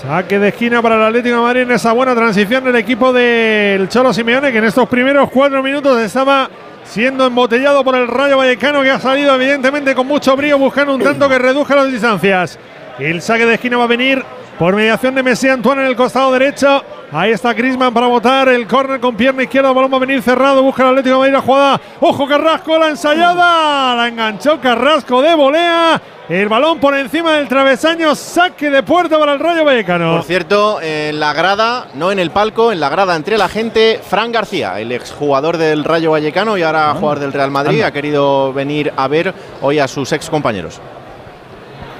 [0.00, 3.88] Saque de esquina para el Atlético de Madrid en esa buena transición del equipo del
[3.88, 6.48] Cholo Simeone, que en estos primeros cuatro minutos estaba
[6.84, 11.00] siendo embotellado por el Rayo Vallecano, que ha salido evidentemente con mucho brío buscando un
[11.00, 12.58] tanto que reduzca las distancias.
[12.98, 14.22] El saque de esquina va a venir
[14.58, 16.82] por mediación de Messi Antoine en el costado derecho.
[17.12, 19.72] Ahí está Grisman para botar el córner con pierna izquierda.
[19.72, 20.62] Balón va a venir cerrado.
[20.62, 21.80] Busca el Atlético de Madrid la jugada.
[22.00, 23.94] Ojo Carrasco, la ensayada.
[23.94, 26.00] La enganchó Carrasco de volea.
[26.28, 28.14] El balón por encima del travesaño.
[28.14, 30.16] Saque de puerta para el Rayo Vallecano.
[30.16, 34.00] Por cierto, en la grada, no en el palco, en la grada entre la gente,
[34.02, 37.88] Fran García, el exjugador del Rayo Vallecano y ahora jugador del Real Madrid, Anda.
[37.88, 40.80] ha querido venir a ver hoy a sus ex compañeros.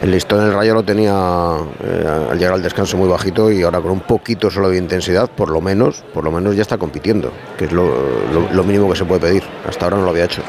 [0.02, 1.12] El listón del Rayo lo tenía
[1.82, 5.30] eh, al llegar al descanso muy bajito y ahora con un poquito solo de intensidad,
[5.30, 7.84] por lo menos, por lo menos ya está compitiendo, que es lo,
[8.64, 9.42] mínimo que se puede pedir.
[9.66, 10.42] Hasta ahora no lo había hecho.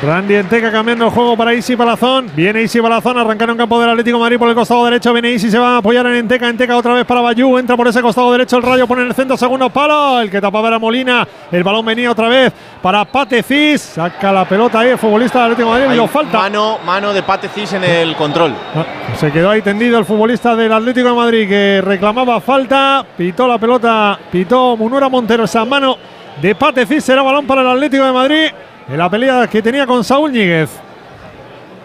[0.00, 2.28] Randy Enteca cambiando el juego para Isi Palazón.
[2.34, 5.12] Viene Isi Palazón, arrancar en campo del Atlético de Madrid por el costado derecho.
[5.12, 6.48] Viene Isi, se va a apoyar en Enteca.
[6.48, 7.56] Enteca otra vez para Bayú.
[7.58, 10.20] Entra por ese costado derecho el rayo, pone en el centro, segundo palo.
[10.20, 11.26] El que tapaba era Molina.
[11.52, 13.80] El balón venía otra vez para Patecis.
[13.80, 15.90] Saca la pelota ahí el futbolista del Atlético de Madrid.
[15.90, 16.38] Hay Dio falta.
[16.38, 18.54] Mano, mano de Patecis en el control.
[18.74, 18.84] Ah,
[19.16, 23.04] Se quedó ahí tendido el futbolista del Atlético de Madrid que reclamaba falta.
[23.16, 25.96] Pitó la pelota, pitó Munura Montero esa mano
[26.40, 27.04] de Patecis.
[27.04, 28.46] Será balón para el Atlético de Madrid
[28.88, 30.70] en la pelea que tenía con Saúl Ñíguez.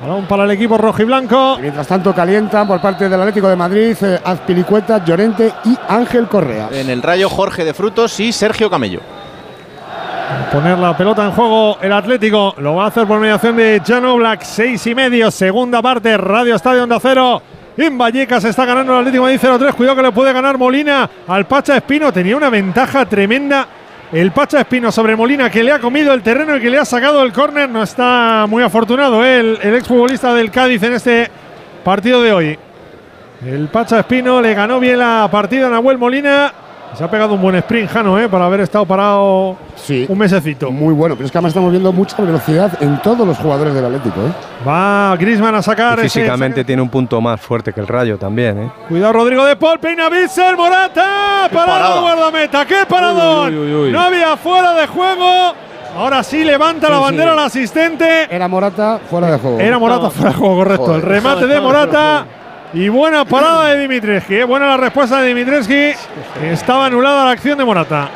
[0.01, 1.58] Balón para el equipo rojo y blanco.
[1.59, 6.69] Mientras tanto calientan por parte del Atlético de Madrid eh, Azpilicueta, Llorente y Ángel Correa.
[6.72, 9.01] En el Rayo Jorge de Frutos y Sergio Camello.
[10.51, 12.53] Poner la pelota en juego el Atlético.
[12.58, 14.43] Lo va a hacer por mediación de Jan Black.
[14.43, 15.32] Seis y medio.
[15.32, 16.16] Segunda parte.
[16.16, 17.42] Radio Estadio Onda Cero.
[17.76, 19.74] En Vallecas está ganando el Atlético de Madrid 0-3.
[19.74, 22.11] Cuidado que le puede ganar Molina al Pacha Espino.
[22.11, 23.67] Tenía una ventaja tremenda.
[24.11, 26.85] El Pacha Espino sobre Molina que le ha comido el terreno y que le ha
[26.85, 27.69] sacado el córner.
[27.69, 29.39] No está muy afortunado ¿eh?
[29.39, 31.29] el, el exfutbolista del Cádiz en este
[31.83, 32.59] partido de hoy.
[33.45, 36.53] El Pacha Espino le ganó bien la partida a Nahuel Molina.
[36.93, 38.27] Se ha pegado un buen sprint, Jano, ¿eh?
[38.27, 39.56] para haber estado parado
[40.09, 40.72] un mesecito.
[40.72, 43.85] Muy bueno, pero es que además estamos viendo mucha velocidad en todos los jugadores del
[43.85, 44.19] Atlético.
[44.22, 44.32] ¿eh?
[44.67, 48.17] Va Grisman a sacar Y ese- físicamente tiene un punto más fuerte que el Rayo
[48.17, 48.57] también.
[48.64, 48.72] ¿eh?
[48.90, 52.01] Cuidado Rodrigo de Paul, peina Bissell, Morata, parado parada.
[52.01, 53.53] guardameta, qué paradón.
[53.53, 53.91] Uy, uy, uy, uy.
[53.91, 55.53] No había fuera de juego.
[55.95, 57.38] Ahora sí levanta la Sí, bandera sí.
[57.40, 58.35] el asistente.
[58.35, 59.59] Era Morata fuera de juego.
[59.59, 60.85] Era Morata fuera de juego, correcto.
[60.85, 60.99] Joder.
[61.03, 62.25] El remate de Morata
[62.73, 64.33] Y buena parada de Dimitrescu.
[64.33, 64.43] ¿eh?
[64.43, 65.97] Buena la respuesta de Dimitrescu.
[66.43, 68.09] Estaba anulada la acción de Morata.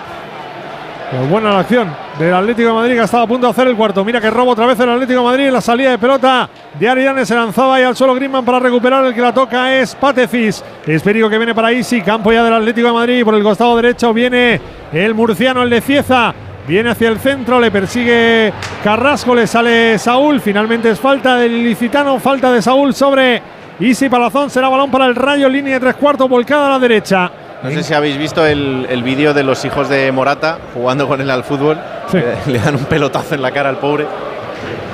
[1.10, 1.90] Pues buena la acción
[2.20, 4.04] del Atlético de Madrid que estaba a punto de hacer el cuarto.
[4.04, 7.26] Mira que robo otra vez el Atlético de Madrid la salida de pelota de Aridane.
[7.26, 9.06] Se lanzaba ahí al suelo Griezmann para recuperar.
[9.06, 10.64] El que la toca es Patecis.
[10.86, 12.02] Espérico que viene para Isi.
[12.02, 13.24] Campo ya del Atlético de Madrid.
[13.24, 14.60] Por el costado derecho viene
[14.92, 16.34] el murciano, el de Cieza.
[16.68, 20.42] Viene hacia el centro, le persigue Carrasco, le sale Saúl.
[20.42, 23.42] Finalmente es falta del ilicitano, falta de Saúl sobre
[23.82, 24.50] Isi Palazón.
[24.50, 27.30] Será balón para el Rayo, línea de tres cuartos, volcada a la derecha.
[27.64, 31.22] No sé si habéis visto el, el vídeo de los hijos de Morata jugando con
[31.22, 31.78] él al fútbol.
[32.14, 34.06] Le, le dan un pelotazo en la cara al pobre.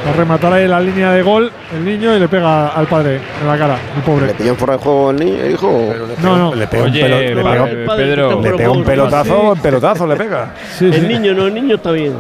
[0.05, 3.19] Va a rematar ahí la línea de gol el niño y le pega al padre
[3.41, 4.27] en la cara, el pobre.
[4.27, 5.93] ¿Le pilló fuera de juego el niño, el hijo?
[6.21, 6.55] No, no.
[6.55, 8.41] Le pega un, Oye, pelo- le pega- eh, Pedro.
[8.41, 10.53] le pega un pelotazo, un pelotazo le pega.
[10.81, 12.13] el niño no, el niño está bien.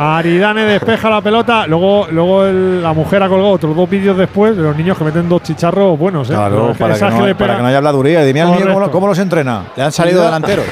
[0.00, 1.66] Aridane despeja la pelota.
[1.66, 5.02] Luego, luego el- la mujer ha colgado otros dos vídeos después de los niños que
[5.04, 6.30] meten dos chicharros buenos.
[6.30, 6.34] ¿eh?
[6.34, 8.22] Claro, para que, no, le para pega- que no haya habladuría.
[8.24, 8.40] Dime
[8.90, 9.62] cómo los entrena.
[9.76, 10.64] Le han salido delanteros.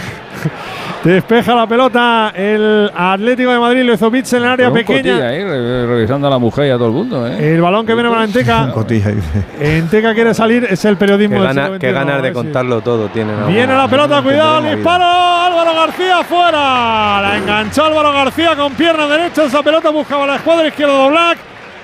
[1.07, 4.99] Despeja la pelota el Atlético de Madrid, Lezovic en el área pequeña.
[5.15, 7.27] cotilla ahí, re- revisando a la mujer y a todo el mundo.
[7.29, 7.55] ¿eh?
[7.55, 8.71] El balón que viene para Enteca.
[8.75, 9.13] Cotilla.
[9.61, 13.37] Enteca quiere salir, es el periodismo del gana- qué ganas de contarlo todo tienen.
[13.37, 13.47] ahora.
[13.47, 15.05] Viene la pelota, cuidado, el disparo.
[15.05, 17.21] Álvaro García fuera.
[17.23, 19.45] La enganchó Álvaro García con pierna derecha.
[19.45, 21.39] Esa pelota buscaba la escuadra izquierda de Black.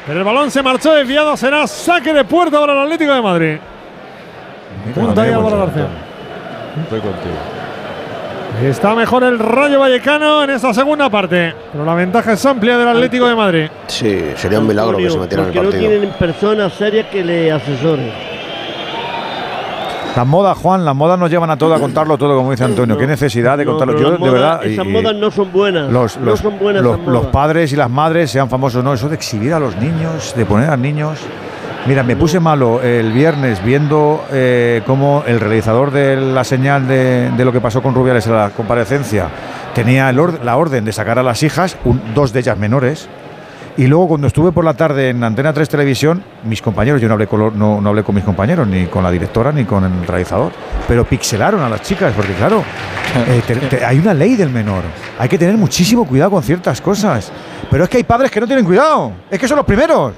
[0.05, 1.37] Pero el balón se marchó desviado.
[1.37, 3.57] Será saque de puerta para el Atlético de Madrid.
[4.97, 5.87] Punta ahí Álvaro García.
[6.83, 7.35] Estoy contigo.
[8.61, 11.55] Está mejor el Rayo Vallecano en esta segunda parte.
[11.73, 13.67] Pero la ventaja es amplia del Atlético de Madrid.
[13.89, 15.91] Sí, sería un milagro que se metieran en Porque el no partido.
[15.91, 18.13] tienen personas serias que le asesoren.
[20.15, 22.99] Las modas, Juan, las modas nos llevan a todo a contarlo todo, como dice Antonio.
[22.99, 23.99] Qué necesidad de No, contarlo.
[23.99, 24.65] Yo, de modas- verdad.
[24.67, 25.91] Esas y- modas no son buenas.
[25.91, 28.93] los, no son buenas los- esas los padres y las madres, sean famosos o no,
[28.93, 31.19] eso de exhibir a los niños, de poner a niños.
[31.85, 37.33] Mira, me puse malo el viernes viendo eh, cómo el realizador de la señal de,
[37.39, 39.27] lo que pasó con Rubiales en la comparecencia
[39.75, 41.77] tenía la orden de sacar a las hijas,
[42.15, 43.09] dos de ellas menores.
[43.77, 47.15] Y luego cuando estuve por la tarde en Antena 3 Televisión, mis compañeros, yo no
[47.15, 50.07] hablé con, no, no hablé con mis compañeros, ni con la directora, ni con el
[50.07, 50.53] realizador,
[50.87, 52.63] pero pixelaron a las chicas, porque claro,
[53.27, 54.83] eh, hay una ley del menor.
[55.19, 57.33] Hay que tener muchísimo cuidado con ciertas cosas.
[57.71, 59.13] Pero es que hay padres que no tienen cuidado.
[59.31, 60.13] Es que son los primeros.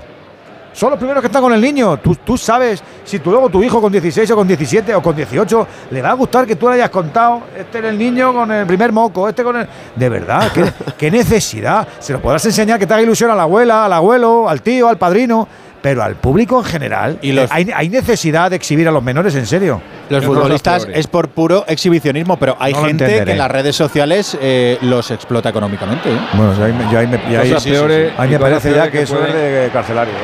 [0.75, 1.97] Son los primeros que están con el niño.
[1.99, 5.15] Tú, tú sabes si tu, luego tu hijo con 16 o con 17 o con
[5.17, 7.43] 18 le va a gustar que tú le hayas contado.
[7.57, 9.69] Este es el niño con el primer moco, este con el.
[9.94, 10.65] De verdad, qué,
[10.99, 11.86] qué necesidad.
[12.01, 14.89] Se lo podrás enseñar que te haga ilusión a la abuela, al abuelo, al tío,
[14.89, 15.47] al padrino.
[15.81, 19.35] Pero al público en general, Y los- hay, hay necesidad de exhibir a los menores
[19.35, 19.83] en serio.
[20.09, 24.35] Los futbolistas es por puro exhibicionismo, pero hay No gente que en las redes sociales
[24.41, 26.11] eh, los explota económicamente.
[26.11, 26.19] ¿eh?
[26.33, 27.81] Bueno, ya ahí me, ya ahí me- ya ahí- Cosas sí, sí, sí.
[27.81, 30.15] peores Ahí y me parece ya que que eso es de carcelario.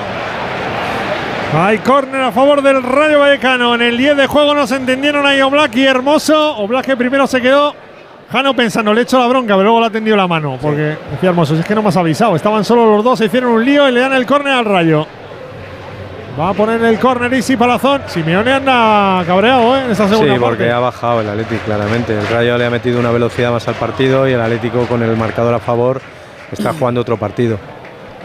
[1.53, 3.75] Hay córner a favor del Rayo Vallecano.
[3.75, 6.57] En el 10 de juego no se entendieron ahí Oblak y Hermoso.
[6.59, 7.75] Oblak que primero se quedó.
[8.31, 10.57] Jano pensando, le echo la bronca, pero luego le ha tendido la mano.
[10.62, 12.37] Porque decía Hermoso, si es que no me has avisado.
[12.37, 15.05] Estaban solo los dos, se hicieron un lío y le dan el córner al Rayo.
[16.39, 18.03] Va a poner el córner Isi Palazón.
[18.07, 19.85] Simeone anda cabreado ¿eh?
[19.87, 20.70] en esa segunda Sí, porque parte.
[20.73, 22.17] ha bajado el Atlético claramente.
[22.17, 25.17] El Rayo le ha metido una velocidad más al partido y el Atlético con el
[25.17, 26.01] marcador a favor
[26.53, 27.59] está jugando otro partido.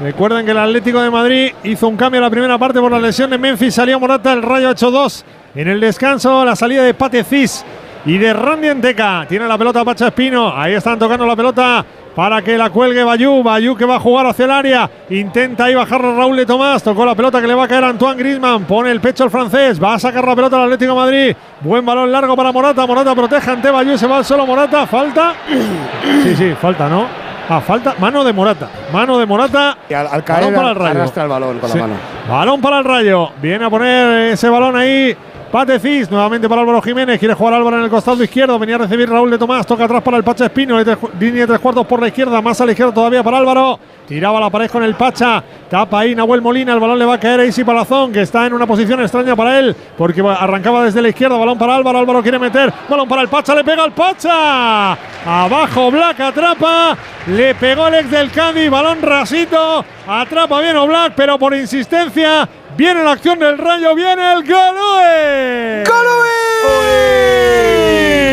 [0.02, 3.00] Recuerden que el Atlético de Madrid hizo un cambio en la primera parte por la
[3.00, 3.76] lesión de Memphis.
[3.76, 5.24] Salió Morata, el Rayo 8-2.
[5.56, 7.64] En el descanso, la salida de Pate Cis
[8.06, 9.26] y de Randy Enteca.
[9.28, 10.54] Tiene la pelota Pacha Espino.
[10.54, 13.42] Ahí están tocando la pelota para que la cuelgue Bayú.
[13.42, 14.90] Bayú que va a jugar hacia el área.
[15.10, 16.84] Intenta ahí bajarlo Raúl de Tomás.
[16.84, 18.66] Tocó la pelota que le va a caer a Antoine Griezmann.
[18.66, 19.82] Pone el pecho al francés.
[19.82, 21.36] Va a sacar la pelota al Atlético de Madrid.
[21.62, 22.86] Buen balón largo para Morata.
[22.86, 23.98] Morata protege ante Bayú.
[23.98, 24.86] Se va al solo Morata.
[24.86, 25.34] Falta.
[26.24, 27.25] Sí, sí, falta, ¿no?
[27.48, 27.96] Ah, falta.
[28.00, 28.68] Mano de Morata.
[28.92, 29.78] Mano de Morata.
[29.90, 31.00] Y al, al Balón para el Rayo.
[31.00, 31.78] arrastra el balón con Sí.
[31.78, 32.00] la mano.
[32.28, 33.30] Balón para el Rayo.
[33.42, 35.16] Viene a poner ese balón ahí.
[35.52, 37.18] Patecis, nuevamente para Álvaro Jiménez.
[37.18, 38.60] Quiere jugar Álvaro en el costado izquierdo.
[38.60, 39.66] Venía a recibir Raúl de Tomás.
[39.66, 40.78] Toca atrás para el Pacha Espino.
[41.20, 42.42] Línea de tres cuartos por la izquierda.
[42.42, 43.80] Más a la izquierda todavía para Álvaro.
[44.08, 45.42] Tiraba la pared con el Pacha.
[45.70, 46.74] Tapa ahí Nahuel Molina.
[46.74, 49.36] El balón le va a caer a Isi Palazón, que está en una posición extraña
[49.36, 49.76] para él.
[49.98, 51.38] Porque arrancaba desde la izquierda.
[51.38, 52.00] Balón para Álvaro.
[52.00, 52.74] Álvaro quiere meter.
[52.90, 53.56] Balón para el Pacha.
[53.56, 54.92] Le pega al Pacha.
[55.26, 56.98] Abajo Black atrapa.
[57.28, 58.70] Le pegó el ex del Cádiz.
[58.70, 59.86] Balón rasito.
[60.08, 62.48] Atrapa bien Black, pero por insistencia.
[62.78, 63.96] Viene la acción del Rayo.
[63.96, 65.84] Viene el Galoe.
[65.88, 66.36] ¡Goloe!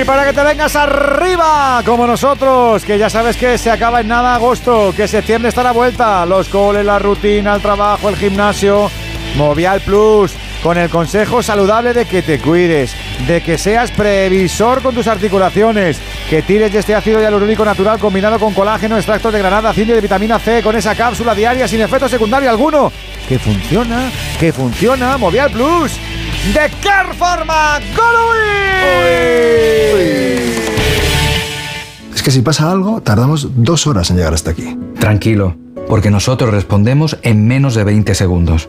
[0.05, 4.35] Para que te vengas arriba, como nosotros, que ya sabes que se acaba en nada
[4.35, 6.27] agosto, que septiembre está a la vuelta.
[6.27, 8.91] Los goles, la rutina, el trabajo, el gimnasio.
[9.37, 12.95] Movial Plus, con el consejo saludable de que te cuides,
[13.27, 15.99] de que seas previsor con tus articulaciones,
[16.31, 19.93] que tires de este ácido hialurónico natural combinado con colágeno, extracto de granada, zinc y
[19.93, 22.93] de vitamina C, con esa cápsula diaria sin efecto secundario alguno.
[23.29, 25.93] Que funciona, que funciona, Movial Plus.
[26.55, 27.81] de Carforma.
[32.15, 34.77] Es que si pasa algo, tardamos dos horas en llegar hasta aquí.
[35.01, 35.57] Tranquilo,
[35.89, 38.69] porque nosotros respondemos en menos de 20 segundos.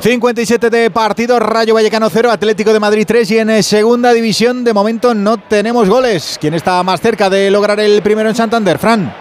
[0.00, 4.62] 57 de partido, Rayo Vallecano 0, Atlético de Madrid 3 y en eh, segunda división
[4.62, 6.38] de momento no tenemos goles.
[6.40, 8.78] ¿Quién está más cerca de lograr el primero en Santander?
[8.78, 9.12] Fran.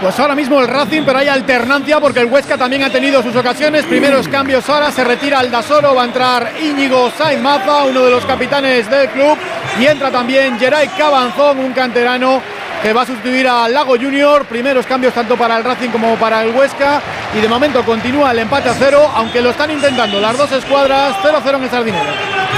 [0.00, 3.36] Pues ahora mismo el Racing, pero hay alternancia porque el Huesca también ha tenido sus
[3.36, 3.84] ocasiones.
[3.84, 7.42] Primeros cambios ahora, se retira Aldasoro, va a entrar Íñigo Sainz
[7.88, 9.36] uno de los capitanes del club,
[9.78, 12.42] y entra también Geray Cabanzón, un canterano
[12.82, 14.44] que va a sustituir a Lago Junior.
[14.46, 17.00] Primeros cambios tanto para el Racing como para el Huesca.
[17.34, 21.14] Y de momento continúa el empate a cero, aunque lo están intentando las dos escuadras.
[21.22, 22.10] 0-0 en el Sardinero.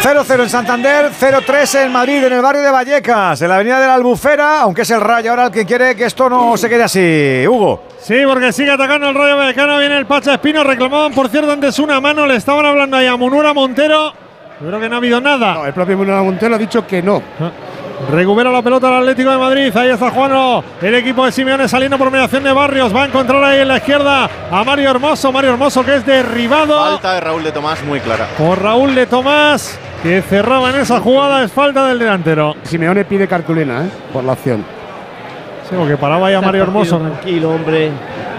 [0.03, 3.87] 0-0 en Santander, 0-3 en Madrid, en el barrio de Vallecas, en la avenida de
[3.87, 6.83] la Albufera, aunque es el Rayo ahora el que quiere que esto no se quede
[6.83, 7.47] así.
[7.47, 7.85] Hugo.
[8.01, 11.79] Sí, porque sigue atacando el Rayo Vallecano, viene el Pacha Espino, reclamaban por cierto antes
[11.79, 14.13] una mano, le estaban hablando ahí a Munura Montero,
[14.61, 15.55] yo creo que no ha habido nada.
[15.55, 17.23] No, el propio Munura Montero ha dicho que no.
[18.11, 19.77] Recupera la pelota el Atlético de Madrid.
[19.77, 22.95] Ahí está jugando el equipo de Simeone saliendo por mediación de Barrios.
[22.95, 25.33] Va a encontrar ahí en la izquierda a Mario Hermoso.
[25.33, 26.79] Mario Hermoso que es derribado.
[26.79, 28.27] Falta de Raúl de Tomás muy clara.
[28.37, 31.43] Por Raúl de Tomás que cerraba en esa jugada.
[31.45, 32.55] Es falta del delantero.
[32.63, 33.89] Simeone pide cartulina ¿eh?
[34.13, 34.65] por la acción.
[35.69, 36.99] Sí, porque paraba ahí a Mario Hermoso.
[36.99, 37.91] Tranquilo, hombre.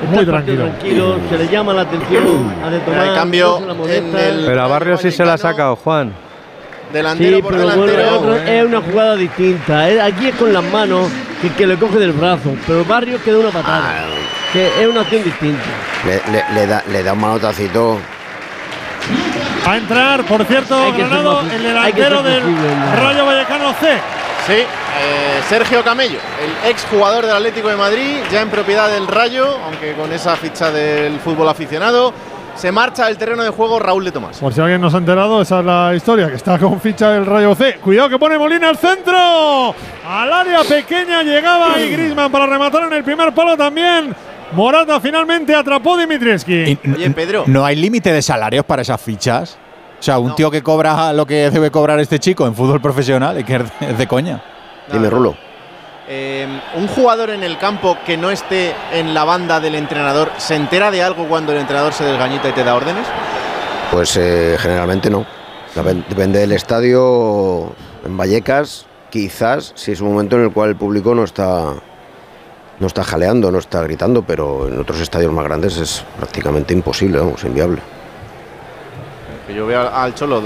[0.09, 0.66] Muy Está tranquilo.
[0.66, 1.16] tranquilo.
[1.30, 3.08] Se le llama la atención a de Tomás.
[3.08, 6.24] El cambio en el Pero a Barrio sí se la ha sacado, Juan.
[6.95, 8.35] Delantero Sí, por pero delantero.
[8.38, 9.88] es una jugada distinta.
[9.90, 11.07] Es- Aquí es con las manos
[11.41, 13.93] que, que le coge del brazo, pero el barrio queda una patada.
[14.51, 15.64] Que es una acción distinta.
[16.06, 17.99] Le, le- le da, le da un manotacito.
[19.67, 22.41] A entrar, por cierto, Granado, el delantero del.
[23.01, 23.98] Rayo Vallecano C.
[24.45, 26.19] Sí, eh, Sergio Camello,
[26.64, 30.35] el ex jugador del Atlético de Madrid, ya en propiedad del Rayo, aunque con esa
[30.35, 32.14] ficha del fútbol aficionado.
[32.56, 34.38] Se marcha del terreno de juego Raúl de Tomás.
[34.40, 37.11] Por si alguien no se ha enterado, esa es la historia, que está con ficha
[37.11, 37.75] del Rayo C.
[37.84, 39.75] Cuidado que pone Molina al centro.
[40.08, 44.16] Al área pequeña llegaba ahí Grisman para rematar en el primer palo también.
[44.53, 46.77] Morata finalmente atrapó Dimitrievski.
[46.95, 47.43] Oye, Pedro.
[47.48, 49.58] ¿No hay límite de salarios para esas fichas?
[50.00, 53.38] O sea, un tío que cobra lo que debe cobrar este chico en fútbol profesional,
[53.38, 54.42] es que es de- es de coña.
[54.92, 55.35] Dime, Rulo.
[56.08, 60.56] Eh, un jugador en el campo que no esté en la banda del entrenador, ¿se
[60.56, 63.08] entera de algo cuando el entrenador se desgañita y te da órdenes?
[63.92, 65.25] Pues eh, generalmente no.
[65.75, 67.74] Dep- Depende del estadio.
[68.06, 71.74] En Vallecas, quizás, si es un momento en el cual el público no está,
[72.80, 77.17] no está jaleando, no está gritando, pero en otros estadios más grandes es prácticamente imposible,
[77.17, 77.82] vamos, inviable.
[79.48, 80.43] Que yo veo al- Cholo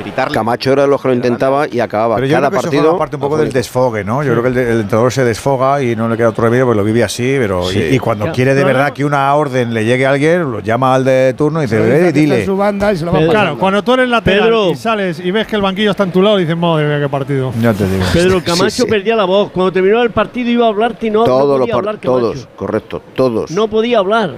[0.00, 0.34] gritarle.
[0.34, 2.82] Camacho era los que lo intentaba y acababa Pero yo cada creo que eso partido.
[2.84, 4.22] forma parte un poco del desfogue, ¿no?
[4.22, 6.64] Yo creo que el, de- el entrenador se desfoga y no le queda otro remedio,
[6.66, 7.78] pues lo vive así, pero Sí.
[7.90, 10.60] y, y cuando quiere de verdad no- que una orden le llegue a alguien, lo
[10.60, 12.44] llama al de turno y dice, "Eh, dile.
[12.44, 13.30] su banda y se lo Pedro.
[13.30, 14.70] Claro, cuando tú eres lateral Pedro.
[14.70, 17.08] y sales y ves que el banquillo está en tu lado, dices, madre mía, qué
[17.08, 17.52] partido.
[17.60, 18.04] Ya te digo.
[18.12, 18.86] Pedro Camacho sí.
[18.86, 19.50] perdía la voz.
[19.50, 22.20] Cuando terminó el partido iba a hablar y no, no Todos los podía hablar Camacho.
[22.20, 23.50] todos, correcto, todos.
[23.50, 24.34] No podía hablar.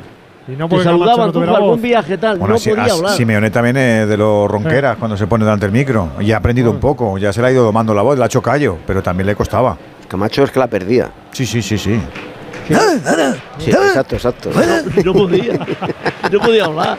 [0.48, 2.38] Y no Te saludaban no algún viaje tal.
[2.38, 3.12] Bueno, no así- podía hablar.
[3.12, 6.08] Simeone también es de los ronqueras cuando se pone delante del micro.
[6.20, 8.26] Y ha aprendido un poco, ya se le ha ido domando la voz, le ha
[8.26, 9.76] hecho callo, pero también le costaba.
[10.08, 11.10] Camacho es que la perdía.
[11.30, 12.00] Sí, sí, sí, sí.
[13.58, 14.50] Sí, exacto, exacto.
[15.04, 15.54] No podía.
[16.30, 16.98] No podía hablar.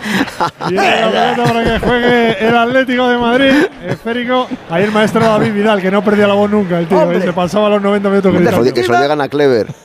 [0.69, 3.53] Viene la pelota para que juegue el Atlético de Madrid.
[3.87, 4.47] Esférico.
[4.69, 7.11] Ahí el maestro David Vidal, que no perdía la voz nunca, el tío.
[7.13, 8.73] Y se pasaba los 90 minutos Que gritando.
[8.73, 9.67] que eso llegan a Clever.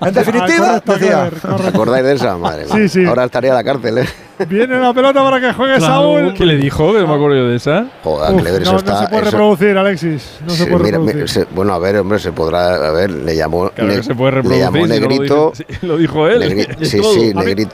[0.00, 1.08] En definitiva, Ah, correcto, decía.
[1.28, 1.68] Clever, ¿Os correcto.
[1.68, 2.36] acordáis de esa?
[2.36, 2.74] Madre mía.
[2.74, 3.04] Sí, sí.
[3.04, 4.08] Ahora estaría la cárcel, ¿eh?
[4.48, 6.34] Viene la pelota para que juegue Saúl.
[6.34, 6.92] ¿Qué le dijo?
[6.92, 7.86] Que no me acuerdo yo de esa.
[8.04, 9.00] Joder, Uf, Clever, no, eso no está.
[9.00, 10.38] se puede eso- reproducir, Alexis.
[10.46, 11.44] No se Sí, puede mira, mira, reproducir.
[11.48, 12.74] se- bueno, a ver, hombre, se podrá.
[12.88, 13.70] A ver, le llamó.
[13.70, 14.64] Claro que se puede le reproducir.
[14.86, 15.52] Negrito.
[15.56, 16.66] sí, lo dijo él.
[16.82, 17.32] sí, sí,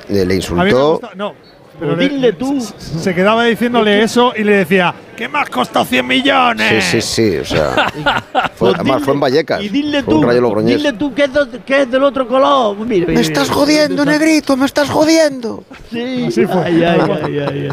[0.08, 0.92] le insultó.
[0.92, 1.10] gusta.
[1.14, 1.34] No.
[1.78, 2.60] Pero le- dile tú.
[2.60, 6.84] Se quedaba diciéndole eso y le decía, ¿qué más costó 100 millones?
[6.84, 7.36] Sí, sí, sí.
[7.38, 7.90] O sea.
[8.54, 9.62] Fue, Pues además, dile- fue en Vallecas.
[9.62, 10.24] Y dile tú.
[10.64, 12.76] Dile tú que es, de- que es del otro color.
[12.78, 15.64] Mira, Me estás jodiendo, negrito, me estás jodiendo.
[15.90, 16.26] Sí.
[16.28, 16.62] Así fue.
[16.64, 17.68] Ay, ay,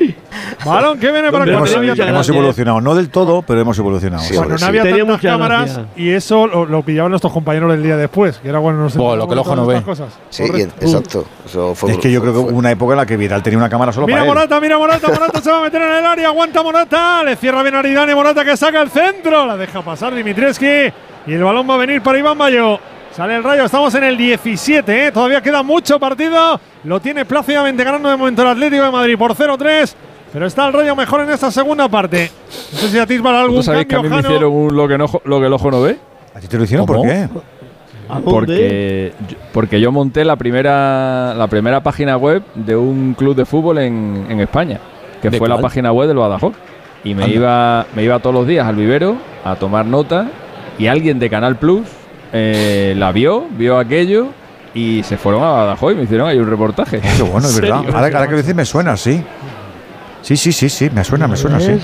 [0.00, 0.14] ay,
[0.64, 4.22] Balón que viene para cuando Hemos, no hemos evolucionado, no del todo, pero hemos evolucionado.
[4.22, 7.96] Sí, no había Tenía tantas cámaras y eso lo, lo pillaban nuestros compañeros el día
[7.96, 9.82] después, que era cuando nos Buah, lo que el ojo no ve.
[9.82, 10.12] cosas.
[10.30, 11.24] Sí, y- exacto.
[11.44, 13.58] Eso fue, Es que yo creo que hubo una época en la que Vidal tenía
[13.58, 14.34] una cámara solo Mira para él.
[14.34, 17.62] Morata, mira Morata, Morata se va a meter en el área, aguanta Morata, le cierra
[17.62, 20.66] bien Aridane, Morata que saca el centro, la deja pasar Dimitrievski
[21.26, 22.78] y el balón va a venir para Iván Bayo.
[23.12, 25.10] Sale el rayo, estamos en el 17, ¿eh?
[25.12, 26.60] todavía queda mucho partido.
[26.84, 29.94] Lo tiene plácidamente ganando de momento el Atlético de Madrid por 0-3.
[30.32, 32.30] Pero está el rayo mejor en esta segunda parte.
[32.72, 34.34] No sé si atisban algún ¿Tú sabéis que a mí cambio, me Jano.
[34.34, 35.96] hicieron un lo, que no, lo que el ojo no ve?
[36.34, 37.28] ¿A ti te lo hicieron por qué?
[38.24, 43.44] Porque, yo- porque yo monté la primera, la primera página web de un club de
[43.44, 44.78] fútbol en, en España,
[45.20, 45.62] que ¿De fue la cuál?
[45.62, 46.54] página web del Badajoz.
[47.02, 47.34] Y me Anda.
[47.34, 50.28] iba, me iba todos los días al vivero a tomar nota
[50.78, 51.82] y alguien de Canal Plus
[52.32, 54.28] eh, la vio, vio aquello
[54.74, 57.00] y se fueron a Badajoz y me hicieron ahí un reportaje.
[57.00, 57.78] Qué bueno, es verdad.
[57.86, 59.22] Ahora, ahora que lo dices me suena, sí.
[60.26, 61.78] Sí, sí, sí, sí, me suena, me suena, sí.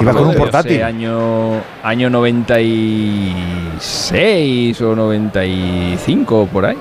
[0.00, 0.82] Iba con un portátil.
[0.82, 6.78] año, año 96 o 95 por ahí.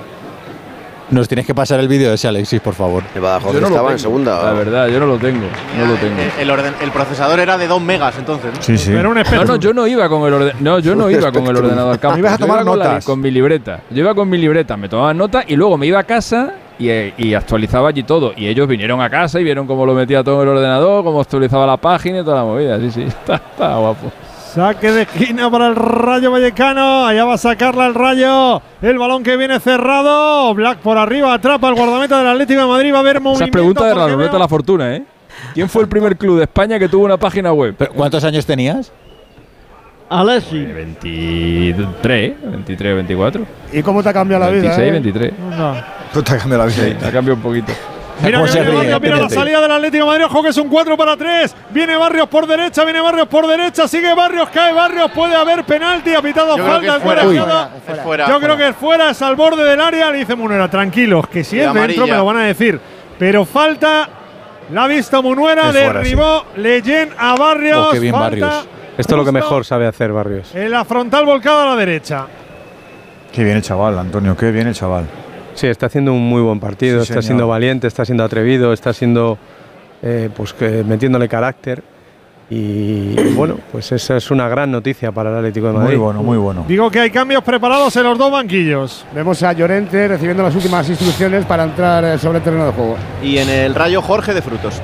[1.11, 3.03] Nos tienes que pasar el vídeo de ese Alexis, por favor.
[3.13, 4.09] El Badajoz Yo no lo estaba en tengo.
[4.09, 4.41] segunda.
[4.43, 5.47] La verdad, yo no lo tengo.
[5.77, 6.17] No lo tengo.
[6.21, 8.51] Eh, El, orden- el procesador era de 2 megas entonces.
[8.55, 8.61] ¿no?
[8.61, 8.91] Sí, sí.
[8.91, 11.91] No, no, yo no iba con el orden- no, yo no iba con el ordenador
[11.93, 12.19] al campo.
[12.19, 13.05] Ibas a Yo tomar iba con la- notas.
[13.05, 13.81] con mi libreta.
[13.89, 16.89] Yo iba con mi libreta, me tomaba notas y luego me iba a casa y,
[16.89, 18.33] eh, y actualizaba allí todo.
[18.35, 21.21] Y ellos vinieron a casa y vieron cómo lo metía todo en el ordenador, cómo
[21.21, 22.79] actualizaba la página y toda la movida.
[22.79, 24.11] Sí, sí, está, está guapo.
[24.53, 27.05] Saque de esquina para el Rayo Vallecano.
[27.05, 28.59] Allá va a sacarla el Rayo.
[28.81, 30.51] El balón que viene cerrado.
[30.55, 32.91] Black por arriba atrapa al guardameta del Atlético de Madrid.
[32.91, 33.51] Va a haber Esa movimiento.
[33.51, 35.03] pregunta de la ruleta de veo- la fortuna, ¿eh?
[35.53, 37.75] ¿Quién fue el primer club de España que tuvo una página web?
[37.95, 38.91] ¿Cuántos años tenías?
[40.09, 40.65] Alessi.
[40.65, 43.45] 23, 23, 24.
[43.71, 44.75] ¿Y cómo te ha cambiado la vida?
[44.75, 44.91] 26, eh?
[44.91, 45.33] 23.
[46.13, 46.75] Tú cambiado la vida.
[46.83, 47.73] Sí, ha cambiado un poquito.
[48.21, 48.75] Mira ¿Cómo que viene?
[48.75, 50.25] Barrios, mira la salida del Atlético de Madrid.
[50.25, 51.55] Ojo que es un 4 para 3.
[51.69, 53.87] Viene Barrios por derecha, viene Barrios por derecha.
[53.87, 55.09] Sigue Barrios, cae Barrios.
[55.11, 56.13] Puede haber penalti.
[56.13, 57.21] Ha pitado Yo creo falta es fuera.
[57.21, 57.69] colegiado.
[57.87, 58.27] Es fuera.
[58.27, 60.11] Yo creo que es fuera, es al borde del área.
[60.11, 62.05] Le dice Munera, tranquilos, que si Y es dentro amarilla.
[62.05, 62.79] me lo van a decir.
[63.17, 64.09] Pero falta,
[64.71, 67.87] la ha visto Munuera, fuera, derribó Leyen a Barrios.
[67.87, 68.67] Oh, qué bien falta Barrios.
[68.97, 70.53] Esto es lo que mejor sabe hacer Barrios.
[70.53, 72.25] En la frontal volcada a la derecha.
[73.31, 75.05] Qué bien el chaval, Antonio, qué bien el chaval.
[75.59, 77.23] Sí, está haciendo un muy buen partido, Sí, está señor.
[77.23, 79.37] siendo valiente, está siendo atrevido, está siendo
[80.01, 81.83] eh, pues que metiéndole carácter
[82.49, 85.97] y bueno, pues esa es una gran noticia para el Atlético de Madrid.
[85.97, 86.63] Muy bueno, muy bueno.
[86.65, 89.05] Digo que hay cambios preparados en los dos banquillos.
[89.13, 92.95] Vemos a Llorente recibiendo las últimas instrucciones para entrar eh, sobre el terreno de juego.
[93.21, 94.81] Y en el rayo Jorge de Frutos.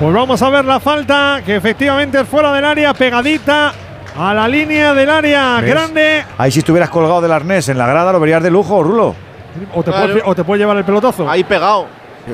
[0.00, 3.74] Pues vamos a ver la falta, que efectivamente es fuera del área, pegadita
[4.16, 5.70] a la línea del área ¿Ves?
[5.70, 6.22] grande.
[6.38, 9.27] Ahí si estuvieras colgado del arnés en la grada lo verías de lujo, Rulo.
[9.74, 10.12] O te, Claro.
[10.12, 11.28] puede, o te puede llevar el pelotazo.
[11.28, 11.86] Ahí pegado.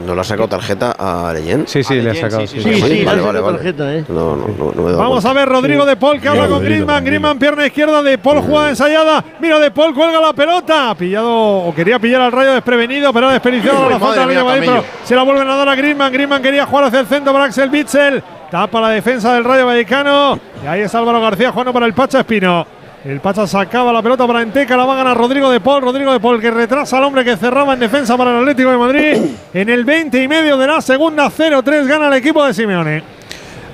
[0.06, 1.68] ¿No le ha sacado tarjeta a Leyen?
[1.68, 2.44] Sí, sí, le ha sacado.
[2.48, 2.62] sí, sí.
[2.64, 4.04] Sí, sí, Vale, le vale, tarjeta, ¿eh?
[4.08, 5.30] No, no, no, no me he dado Vamos cuenta.
[5.30, 7.04] a ver, Rodrigo de Paul que habla con Griezmann.
[7.04, 9.22] Griezmann, pierna izquierda de Paul, jugada ensayada.
[9.38, 10.90] Mira, de Paul cuelga la pelota.
[10.90, 14.84] Ha Pillado o quería pillar al rayo desprevenido, pero ha desperdiciado la falta de pero
[15.04, 16.12] se la vuelven a dar a Griezmann.
[16.12, 18.20] Griezmann quería jugar hacia el centro para Axel Bitzel.
[18.50, 20.38] Tapa la defensa del Rayo Vallecano.
[20.64, 22.66] Y ahí es Álvaro García jugando para el Pacha Espino.
[23.04, 25.82] El Pacha sacaba la pelota para Enteca, la va a ganar Rodrigo de Paul.
[25.82, 28.78] Rodrigo de Paul que retrasa al hombre que cerraba en defensa para el Atlético de
[28.78, 29.16] Madrid.
[29.52, 33.02] En el 20 y medio de la segunda, 0-3 gana el equipo de Simeone.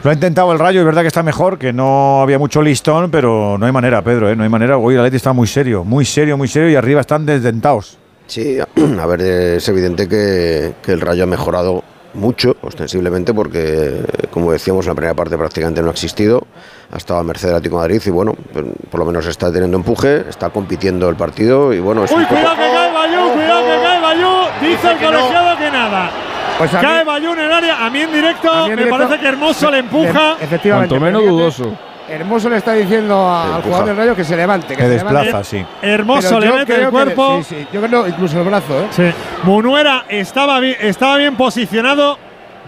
[0.03, 3.11] Lo ha intentado el Rayo, es verdad que está mejor, que no había mucho listón,
[3.11, 4.35] pero no hay manera, Pedro, ¿eh?
[4.35, 4.77] no hay manera.
[4.79, 7.99] Hoy el Atleti está muy serio, muy serio, muy serio y arriba están desdentados.
[8.27, 8.59] Sí,
[9.01, 14.85] a ver, es evidente que, que el Rayo ha mejorado mucho, ostensiblemente, porque, como decíamos,
[14.87, 16.47] en la primera parte prácticamente no ha existido.
[16.93, 19.53] Ha estado a merced del Atlético de Madrid y, bueno, pues, por lo menos está
[19.53, 22.93] teniendo empuje, está compitiendo el partido y, bueno, es Uy, un poco- cuidado que cae
[22.93, 24.29] Bayú, cuidado que cae Bayú.
[24.61, 25.11] Dice el que no.
[25.13, 26.11] colegiado que nada.
[26.59, 27.87] Pues mí- cae Bayú en el área.
[27.87, 30.37] A mí en directo A mí en me directo- parece que Hermoso le empuja.
[30.41, 30.89] Efectivamente.
[30.99, 31.77] Cuanto menos dudoso.
[32.11, 34.69] Hermoso le está diciendo a- al jugador del Rayo que se levante.
[34.69, 35.49] Que Que se desplaza, levante.
[35.49, 35.65] sí.
[35.83, 37.43] Hermoso Pero le yo mete creo el que le- cuerpo.
[37.43, 38.87] sí, sí, yo creo incluso el brazo, ¿eh?
[38.91, 39.05] Sí.
[39.45, 42.19] Munuera estaba bien, estaba bien posicionado.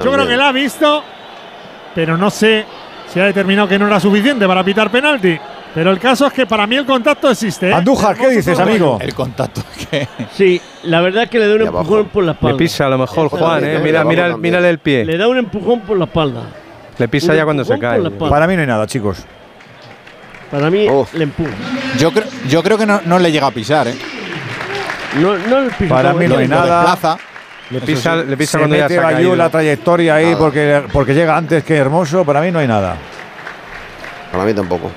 [0.02, 1.02] Yo creo que la ha visto,
[1.94, 2.64] pero no sé
[3.12, 5.38] si ha determinado que no era suficiente para pitar penalti.
[5.74, 7.70] Pero el caso es que para mí el contacto existe.
[7.70, 7.72] ¿eh?
[7.72, 8.98] Andújar, ¿qué dices, amigo?
[9.00, 10.06] El contacto que.
[10.32, 12.56] Sí, la verdad es que le da un empujón por la Le espalda.
[12.58, 13.80] pisa a lo mejor Juan, eh.
[13.82, 15.04] Mira, mira, mírale el pie.
[15.04, 16.42] Le da un empujón por la espalda.
[17.02, 18.00] Le pisa ya cuando se cae.
[18.12, 19.24] Para mí no hay nada, chicos.
[20.52, 21.04] Para mí Oh.
[21.14, 21.50] le empuja.
[21.98, 23.94] Yo, creo, yo creo que no, no le llega a pisar, ¿eh?
[25.20, 25.92] No, no le pisa.
[25.94, 26.82] Para mí no hay nada.
[26.82, 27.18] desplaza.
[27.70, 29.34] Le pisa, le pisa Se cuando ya mete se caído.
[29.34, 30.38] la trayectoria ahí Nada.
[30.38, 32.24] porque, porque llega antes que Hermoso.
[32.24, 32.94] Para mí no hay nada.
[34.30, 34.90] Para mí tampoco.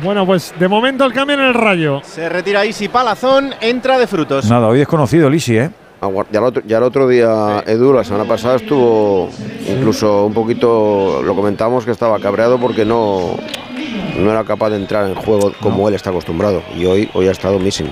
[0.00, 2.00] Bueno, pues de momento el cambio en el rayo.
[2.04, 4.48] Se retira Isi Palazón, entra de Frutos.
[4.48, 5.70] Nada, hoy desconocido, Lisi, ¿eh?
[6.00, 9.30] Ya el, otro, ya el otro día, Edu, la semana pasada estuvo
[9.68, 13.36] incluso un poquito, lo comentamos que estaba cabreado porque no,
[14.16, 16.62] no era capaz de entrar en juego como él está acostumbrado.
[16.76, 17.90] Y hoy, hoy ha estado missing.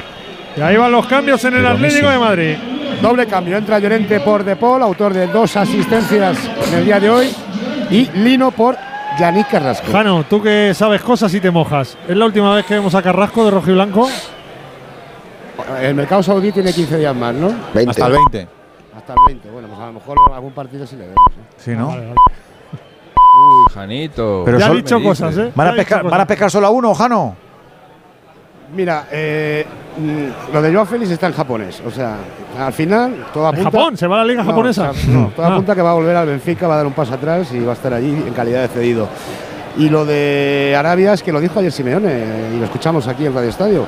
[0.57, 2.57] Y ahí van los cambios en el Pero Atlético de Madrid.
[3.03, 3.57] Doble cambio.
[3.57, 7.31] Entra Llorente por De Paul, autor de dos asistencias en el día de hoy.
[7.91, 8.77] Y Lino por
[9.19, 9.91] Yannick Carrasco.
[9.93, 11.99] Jano, tú que sabes cosas y te mojas.
[12.09, 14.09] ¿Es la última vez que vemos a Carrasco de rojo y blanco?
[15.83, 17.49] El mercado saudí tiene 15 días más, ¿no?
[17.75, 17.91] 20.
[17.91, 18.49] Hasta el 20.
[18.97, 19.51] Hasta el 20.
[19.51, 21.17] Bueno, pues a lo mejor algún partido sí le vemos.
[21.31, 21.43] ¿eh?
[21.57, 21.89] Sí, ¿no?
[21.89, 22.15] Vale, vale.
[23.39, 24.43] Uy, Janito.
[24.45, 25.53] Pero Ya ha dicho cosas, ¿eh?
[25.55, 26.27] ¿Van a, pescar, dicho ¿Van a cosas.
[26.29, 27.37] pescar solo a uno, Jano?
[28.75, 29.65] Mira, eh,
[29.99, 31.81] mm, lo de Joao Félix está en japonés.
[31.87, 32.17] O sea,
[32.59, 33.71] al final todo ¿En apunta.
[33.71, 33.97] Japón?
[33.97, 34.91] ¿Se va a la liga No, japonesa?
[34.91, 35.53] o sea, no, todo Ah.
[35.53, 37.73] apunta que va a volver al Benfica, va a dar un paso atrás y va
[37.73, 39.09] a estar allí en calidad de cedido.
[39.77, 43.35] Y lo de Arabia es que lo dijo ayer Simeone y lo escuchamos aquí en
[43.35, 43.87] Radio Estadio.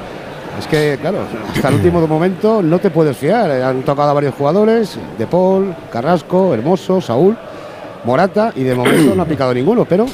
[0.59, 1.19] Es que, claro,
[1.55, 3.51] hasta el último momento no te puedes fiar.
[3.51, 7.37] Eh, Han tocado a varios jugadores: De Paul, Carrasco, Hermoso, Saúl,
[8.05, 10.07] Morata, y de momento no ha picado ninguno, pero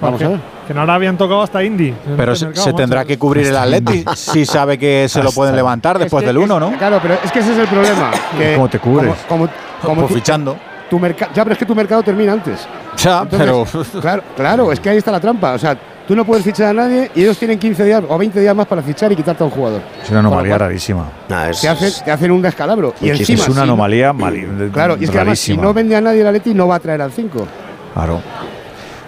[0.00, 0.40] vamos que, a ver.
[0.66, 1.94] Que no habían tocado hasta Indy.
[2.16, 5.32] Pero este se, mercado, se tendrá que cubrir el Atleti si sabe que se lo
[5.32, 6.78] pueden levantar después Es que- del 1, es- ¿no?
[6.78, 8.10] Claro, pero es que ese es el problema.
[8.36, 9.14] que ¿Cómo te cubres?
[9.28, 9.52] Como, como-
[9.82, 10.56] como Pues tu- fichando.
[10.90, 12.66] tu ya, pero es que tu mercado termina antes.
[12.98, 13.64] Ya, pero.
[14.02, 15.52] Claro, claro, es que ahí está la trampa.
[15.54, 15.76] O sea,
[16.08, 18.66] tú no puedes fichar a nadie y ellos tienen 15 días o 20 días más
[18.66, 19.82] para fichar y quitarte a un jugador.
[20.02, 21.04] Es una anomalía cual, rarísima.
[21.28, 22.94] Nah, es, Te hacen, te hacen un descalabro.
[23.00, 25.62] Y Es encima, una si no- anomalía mali- Claro, y es que además, si rarísima.
[25.62, 27.46] no vende a nadie el Atleti, no va a traer al 5.
[27.94, 28.20] Claro.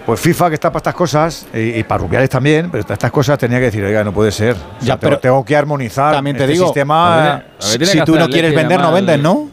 [0.05, 3.37] Pues FIFA, que está para estas cosas, y, y para Rubiales también, pero estas cosas
[3.37, 4.53] tenía que decir, oiga, no puede ser.
[4.53, 6.13] O sea, Ya, tengo- pero tengo que armonizar.
[6.13, 7.13] También te este digo, sistema.
[7.13, 9.49] a ver, a ver, tiene si tú no quieres vender, no vendes, ¿no?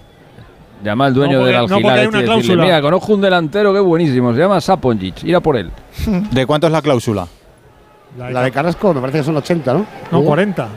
[0.83, 2.65] Llama al dueño No, porque- del no, porque hay Algilal una y decirle, cláusula.
[2.65, 5.71] mira, conozco un delantero que es buenísimo, se llama Saponjic, ir a por él.
[6.31, 7.27] ¿De cuánto es la cláusula?
[8.17, 9.87] La de Carrasco me parece que son 80, ¿no?
[10.11, 10.69] No, 40.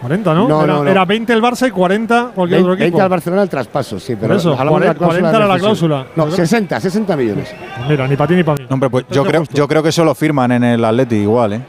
[0.00, 0.48] 40, ¿no?
[0.48, 0.90] No, era, no, no.
[0.90, 3.02] era 20 el Barça y 40 cualquier otro 20, equipo.
[3.02, 5.52] al Barcelona el traspaso, sí, pero Por eso, hablamos de la 40 cláusula era de
[5.54, 5.96] la cláusula.
[6.14, 7.54] No, Yo creo- 60, 60 millones.
[7.88, 8.66] Mira, ni para ti ni para mí.
[8.70, 11.60] Hombre, pues yo creo, yo creo que eso lo firman en el Atleti igual, ¿eh?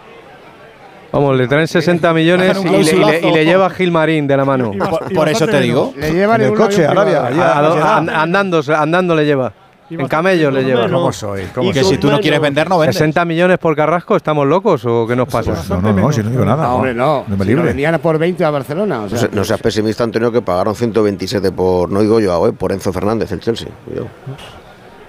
[1.12, 3.36] Vamos, le traen 60 millones y le, y le- y clausulazo.
[3.36, 4.72] le lleva Gilmarín de la mano.
[5.16, 5.92] Por, eso te digo.
[5.98, 7.22] Le llevan En el coche, Arabia.
[7.22, 7.84] A- a- llegado.
[7.84, 9.52] and- andando, andando le lleva.
[9.90, 10.82] En camello le lleva.
[10.84, 11.00] menos.
[11.00, 11.44] ¿Cómo soy?
[11.54, 11.96] ¿Cómo Y que soy?
[11.96, 12.96] si tú no quieres vender, no vendes.
[12.96, 15.54] 60 millones por Carrasco, ¿estamos locos o qué nos pasa?
[15.70, 16.64] No, no, no, si no digo nada.
[16.68, 17.24] No, hombre, no.
[17.28, 17.64] No me Si lo libre.
[17.70, 19.00] vendían por 20 a Barcelona.
[19.00, 22.48] O no, sea, se- no seas pesimista, Antonio, que pagaron 127 por, no digo yo,
[22.48, 23.70] eh, por Enzo Fernández, el Chelsea.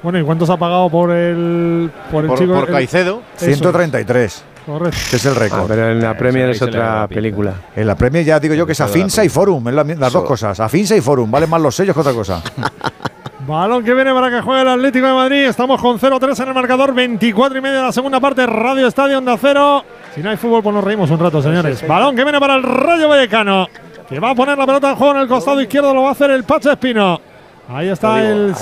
[0.02, 2.54] Bueno, ¿y cuántos ha pagado por el, por el Por, chico?
[2.54, 3.20] por el- Caicedo.
[3.36, 3.44] Eso.
[3.46, 4.96] 133, Correcto.
[5.10, 5.64] que es el Ah, récord.
[5.68, 7.52] pero en la Premier es se otra película.
[7.76, 10.22] En la Premier ya digo yo que es Afinsa y Forum, es la- las dos
[10.22, 10.24] Eso.
[10.24, 10.58] cosas.
[10.58, 12.42] Afinsa y Forum, valen más los sellos que otra cosa.
[13.50, 15.44] Balón que viene para que juegue el Atlético de Madrid.
[15.46, 16.94] Estamos con 0-3 en el marcador.
[16.94, 18.46] 24 y media de la segunda parte.
[18.46, 19.84] Radio Estadio Onda Cero.
[20.14, 21.86] Si no hay fútbol, pues nos reímos un rato, señores.
[21.86, 23.68] Balón que viene para el Rayo Vallecano.
[24.08, 25.92] Que va a poner la pelota en juego en el costado izquierdo.
[25.94, 27.20] Lo va a hacer el Pacha Espino.
[27.68, 28.54] Ahí está el,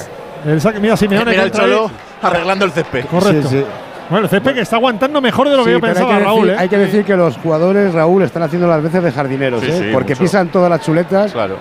[0.47, 0.81] el saque.
[0.81, 1.31] Mira, Simeone.
[1.31, 1.51] Mira el.
[1.53, 1.91] Cholo
[2.23, 3.05] arreglando el césped.
[3.07, 3.49] Correcto.
[3.49, 3.65] Sí, sí.
[4.11, 6.41] Bueno, el césped que está aguantando mejor de lo que yo pensaba, hay que, Raúl.
[6.47, 6.63] decir, ¿eh?
[6.63, 9.79] hay que decir que los jugadores, Raúl, están haciendo las veces de jardineros, Sí, ¿eh?
[9.79, 10.23] sí, porque mucho.
[10.25, 11.33] pisan todas las chuletas.
[11.33, 11.57] Claro.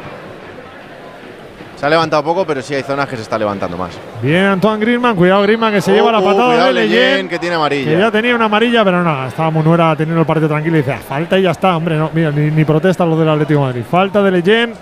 [1.78, 3.92] Se ha levantado poco, pero sí hay zonas que se está levantando más.
[4.22, 5.16] Bien, Antoine Griezmann.
[5.16, 7.30] Cuidado, Griezmann, que se lleva la Oh, patada de Leyen.
[7.30, 7.92] Que tiene amarilla.
[7.92, 10.94] Que ya tenía una amarilla, pero nada, estaba Munuera teniendo el partido tranquilo y dice,
[10.94, 13.66] "Ah, falta y ya está, hombre, no, mira, ni, ni protesta lo del Atlético de
[13.68, 13.84] Madrid.
[13.90, 14.74] Falta de Leyen,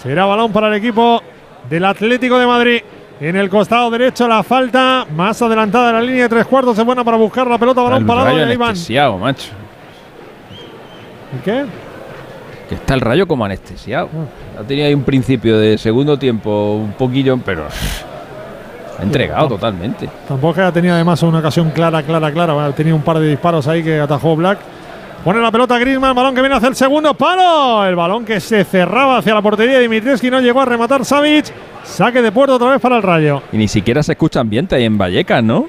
[0.00, 1.20] será balón para el equipo
[1.68, 2.80] del Atlético de Madrid.
[3.20, 6.84] En el costado derecho la falta, más adelantada de la línea de tres cuartos, es
[6.84, 8.76] buena para buscar la pelota, balón el parado de Iván.
[9.18, 9.50] macho.
[11.36, 11.64] ¿Y qué?
[12.74, 14.08] Está el rayo como anestesiado.
[14.14, 14.60] Ah.
[14.60, 17.66] Ha tenido ahí un principio de segundo tiempo un poquillo, pero
[18.98, 20.08] ha entregado totalmente.
[20.28, 22.66] Tampoco haya tenido además una ocasión clara, clara, clara.
[22.66, 24.58] Ha tenido un par de disparos ahí que atajó Black.
[25.24, 27.86] Pone la pelota Griezmann, balón que viene hacia el segundo palo.
[27.86, 31.46] El balón que se cerraba hacia la portería de Dimitrievski no llegó a rematar Savic.
[31.82, 33.42] Saque de puerto otra vez para el Rayo.
[33.50, 35.66] Y ni siquiera se escucha ambiente ahí en Vallecas, ¿no?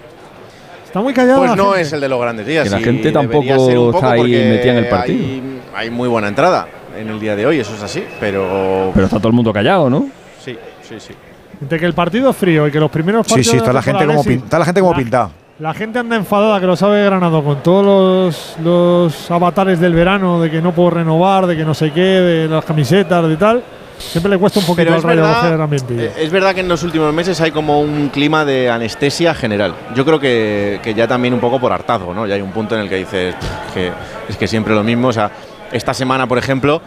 [0.85, 1.39] Está muy callado.
[1.39, 1.81] Pues no gente.
[1.81, 2.65] es el de los grandes días.
[2.65, 5.23] Que la gente tampoco está ahí metida en el partido.
[5.23, 6.67] Hay, hay muy buena entrada
[6.97, 8.03] en el día de hoy, eso es así.
[8.19, 8.91] Pero.
[8.93, 10.07] Pero está todo el mundo callado, ¿no?
[10.43, 11.13] Sí, sí, sí.
[11.61, 13.47] Entre que el partido es frío y que los primeros Sí, partidos.
[13.47, 15.29] sí, de está la gente como, pin- está la gente como La- pintada.
[15.57, 20.41] La gente anda enfadada, que lo sabe Granado, con todos los, los avatares del verano,
[20.41, 23.63] de que no puedo renovar, de que no sé qué, de las camisetas, de tal.
[23.97, 26.07] Siempre le cuesta un poquito al Rayo verdad, ambiente.
[26.07, 29.73] eh, es verdad que en los últimos meses hay como un clima de anestesia general.
[29.95, 32.27] Yo creo que, que ya también un poco por hartazgo, ¿no?
[32.27, 33.91] Ya hay un punto en el que dices "Pff, que
[34.27, 35.07] es que siempre lo mismo.
[35.07, 35.31] O sea,
[35.71, 36.81] esta semana, por ejemplo,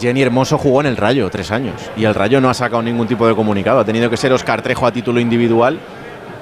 [0.00, 3.06] Jenny Hermoso jugó en el Rayo tres años y el Rayo no ha sacado ningún
[3.06, 3.80] tipo de comunicado.
[3.80, 5.78] Ha tenido que ser Oscar Trejo a título individual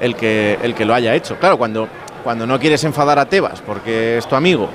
[0.01, 1.37] el que, el que lo haya hecho.
[1.37, 1.89] Claro, cuando,
[2.23, 4.69] cuando no quieres enfadar a Tebas porque es tu amigo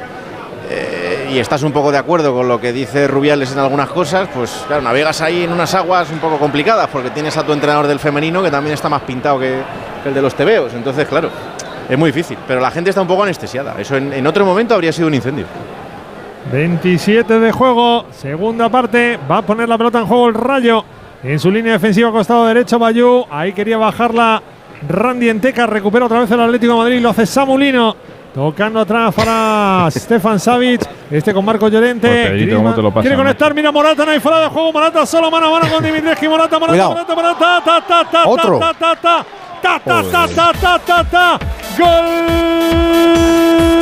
[0.70, 4.28] eh, y estás un poco de acuerdo con lo que dice Rubiales en algunas cosas,
[4.34, 7.88] pues claro, navegas ahí en unas aguas un poco complicadas porque tienes a tu entrenador
[7.88, 9.62] del femenino que también está más pintado que,
[10.04, 10.74] el de los tebeos.
[10.74, 11.30] Entonces, claro,
[11.88, 12.38] es muy difícil.
[12.48, 13.76] Pero la gente está un poco anestesiada.
[13.78, 15.46] Eso en otro momento habría sido un incendio.
[16.52, 19.20] 27 de juego, segunda parte.
[19.30, 20.84] Va a poner la pelota en juego el Rayo.
[21.24, 23.26] En su línea defensiva, costado derecho, Bayú.
[23.30, 24.42] Ahí quería bajarla
[24.88, 25.66] Randy Enteca.
[25.66, 27.02] Recupera otra vez el Atlético de Madrid.
[27.02, 27.96] Lo hace Samulino.
[28.34, 30.82] Tocando atrás para Stefan Savic.
[31.10, 32.08] Este con Marco Llorente.
[32.08, 33.54] Pues, Pedrito, ¿cómo te lo pasas, Quiere conectar.
[33.54, 34.06] Mira Morata.
[34.06, 34.72] No hay fuera de juego.
[34.72, 36.26] Morata solo mano a mano con Dimitrescu.
[36.30, 36.90] Morata, Morata, Cuidado.
[36.92, 37.62] Morata, Morata.
[37.66, 38.60] Ta, ta, ta, ta, Otro.
[38.60, 39.26] ta, ta, ta.
[39.62, 41.40] Ta, ta, ta, ta, ta, ta, ta.
[41.80, 43.77] Gol.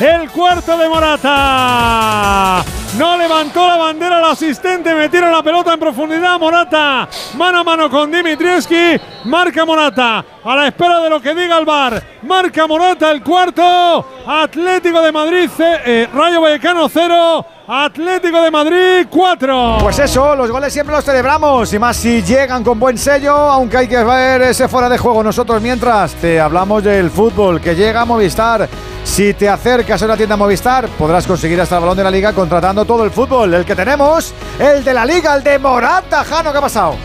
[0.00, 2.64] El cuarto de Morata.
[2.98, 6.38] No levantó la bandera el asistente, metieron la pelota en profundidad.
[6.38, 9.00] Morata, mano a mano con Dimitrievski.
[9.24, 12.02] Marca Morata, a la espera de lo que diga el bar.
[12.22, 14.22] Marca Morata el cuarto.
[14.26, 17.46] Atlético de Madrid, eh, Rayo Vallecano 0.
[17.66, 19.78] Atlético de Madrid 4.
[19.80, 23.78] Pues eso, los goles siempre los celebramos y más si llegan con buen sello, aunque
[23.78, 25.22] hay que ver ese fuera de juego.
[25.22, 28.68] Nosotros mientras te hablamos del fútbol que llega a Movistar.
[29.02, 32.34] Si te acercas a una tienda Movistar, podrás conseguir hasta el balón de la liga
[32.34, 33.54] contratando todo el fútbol.
[33.54, 36.22] El que tenemos, el de la liga, el de Morata.
[36.22, 36.96] Jano, ¿qué ha pasado?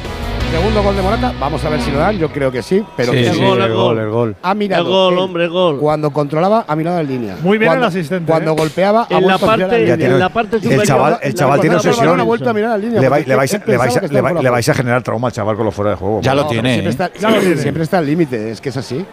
[0.52, 3.12] Segundo gol de Morata, vamos a ver si lo dan, yo creo que sí, pero
[3.12, 4.36] Sí, que sí, el gol, el gol.
[4.42, 4.84] Ha mirado.
[4.84, 5.20] El gol, él.
[5.20, 5.78] hombre, el gol.
[5.80, 7.38] Cuando controlaba, ha mirado en línea.
[7.42, 8.56] Muy bien Cuando- el asistente, Cuando ¿eh?
[8.58, 11.62] golpeaba, ha En la vuelto a mirar parte- en la parte el chaval, el chaval
[11.62, 12.20] tiene obsesión.
[12.20, 13.02] ha vuelto a mirar en línea.
[13.02, 15.34] Le, vais- le vais, él le vais a, le vais- le a generar trauma al
[15.34, 16.22] chaval con los fuera de juego.
[16.22, 16.92] Ya lo tiene, Siempre ¿eh?
[16.92, 17.58] está, Ya lo tiene.
[17.58, 19.06] siempre está al límite, es que es así.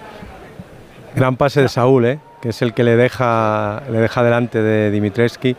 [1.14, 2.18] Gran pase de Saúl, ¿eh?
[2.40, 5.54] que es el que le deja, le deja delante de Dimitrescu.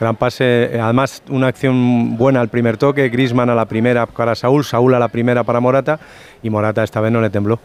[0.00, 4.34] Gran pase, eh, además una acción buena al primer toque, Grisman a la primera para
[4.34, 6.00] Saúl, Saúl a la primera para Morata
[6.42, 7.60] y Morata esta vez no le tembló.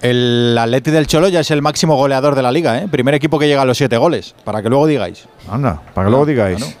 [0.00, 2.86] El Atleti del Cholo ya es el máximo goleador de la liga, ¿eh?
[2.88, 5.26] Primer equipo que llega a los siete goles, para que luego digáis.
[5.50, 6.76] Anda, para que luego digáis.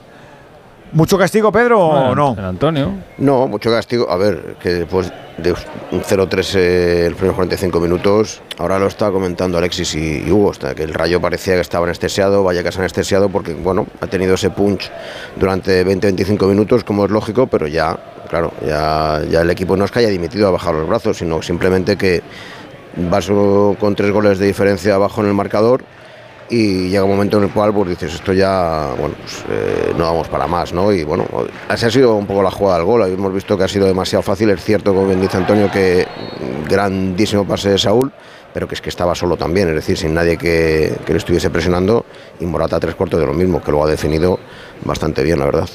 [0.92, 2.36] ¿Mucho castigo, Pedro, o no?
[2.38, 2.92] Antonio.
[3.16, 4.10] No, mucho castigo.
[4.10, 9.10] A ver, que después de un 0-3 eh, los primeros 45 minutos, ahora lo estaba
[9.10, 13.30] comentando Alexis y, y Hugo, hasta que el Rayo parecía que estaba anestesiado, Vallecas anestesiado,
[13.30, 14.90] porque bueno, ha tenido ese punch
[15.36, 17.98] durante 20-25 minutos, como es lógico, pero ya,
[18.28, 21.40] claro, ya, ya el equipo no es que haya dimitido a bajar los brazos, sino
[21.40, 22.22] simplemente que
[22.96, 23.28] vas
[23.80, 25.82] con tres goles de diferencia abajo en el marcador
[26.52, 30.04] y llega un momento en el cual pues dices esto ya bueno pues, eh, no
[30.04, 31.26] vamos para más no y bueno
[31.66, 33.02] así ha sido un poco la jugada del gol.
[33.06, 34.50] Hemos visto que ha sido demasiado fácil.
[34.50, 36.06] Es cierto como bien dice Antonio que
[36.68, 38.12] grandísimo pase de Saúl
[38.52, 39.70] pero que es que estaba solo también.
[39.70, 42.04] Es decir sin nadie que, que le estuviese presionando
[42.38, 44.38] y Morata tres cuartos de lo mismo que lo ha definido
[44.84, 45.68] bastante bien la verdad.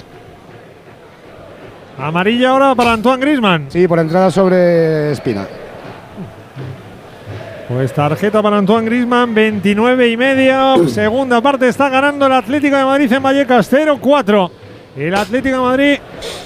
[1.98, 3.66] Amarilla ahora para Antoine Grisman.
[3.70, 5.48] Sí, por entrada sobre Espina.
[7.68, 10.88] Pues tarjeta para Antoine Grisman, 29 y medio.
[10.88, 14.52] Segunda parte está ganando el Atlético de Madrid en Vallecas, 0-4.
[14.96, 15.98] El Atlético de Madrid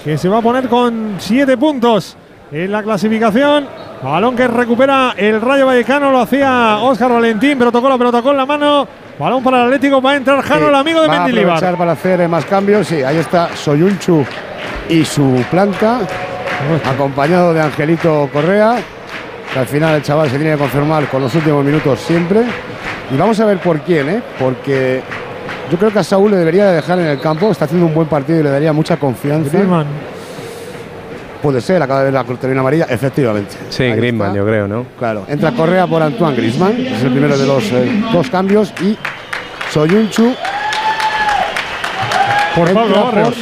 [0.03, 2.17] que se va a poner con 7 puntos
[2.51, 3.67] en la clasificación.
[4.01, 8.35] Balón que recupera el Rayo Vallecano, lo hacía Óscar Valentín, pero tocó la pelota con
[8.35, 8.87] la mano.
[9.19, 11.77] Balón para el Atlético, va a entrar Jano, Sí, el amigo de va Mendilibar.
[11.77, 12.87] para hacer eh, más cambios.
[12.87, 14.25] Sí, ahí está Soyunchu
[14.89, 15.99] y su planta,
[16.91, 18.79] acompañado de Angelito Correa.
[19.53, 22.41] Que al final el chaval se tiene que confirmar con los últimos minutos siempre.
[23.13, 24.21] Y vamos a ver por quién, ¿eh?
[24.39, 25.01] porque
[25.69, 27.51] yo creo que a Saúl le debería de dejar en el campo.
[27.51, 29.49] Está haciendo un buen partido y le daría mucha confianza.
[29.51, 29.85] Griezmann.
[31.41, 33.55] Puede ser, acaba de ver la cortina amarilla, efectivamente.
[33.69, 34.37] Sí, Ahí Griezmann, está.
[34.37, 34.85] yo creo, ¿no?
[34.99, 38.95] Claro, entra Correa por Antoine Griezmann, es el primero de los eh, dos cambios, y
[39.71, 40.35] Soyunchu
[42.55, 43.35] Por Pablo Barrios.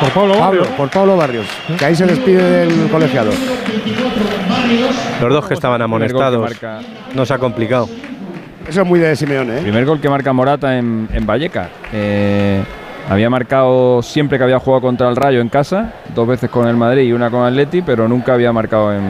[0.00, 0.68] Por Pablo Pablo, Barrios.
[0.68, 1.46] por Pablo Barrios,
[1.78, 3.30] que ahí se despide del colegiado.
[5.20, 6.40] Los dos que estaban amonestados.
[6.40, 6.80] marca-
[7.14, 7.88] No se ha complicado.
[8.68, 9.62] Eso es muy de Simeone, ¿eh?
[9.62, 11.68] Primer gol que marca Morata en, en Vallecas.
[11.92, 12.62] Eh,
[13.08, 16.76] había marcado siempre que había jugado contra el Rayo en casa, dos veces con el
[16.76, 19.02] Madrid y una con Atleti, pero nunca había marcado en,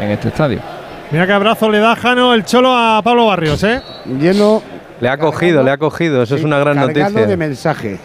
[0.00, 0.60] en este estadio.
[1.10, 3.82] Mira qué abrazo le da Jano el Cholo a Pablo Barrios, ¿eh?
[4.18, 4.62] Lleno.
[5.02, 6.22] Le ha cogido, le ha cogido.
[6.22, 7.26] Eso es una gran noticia.
[7.26, 7.98] de mensaje.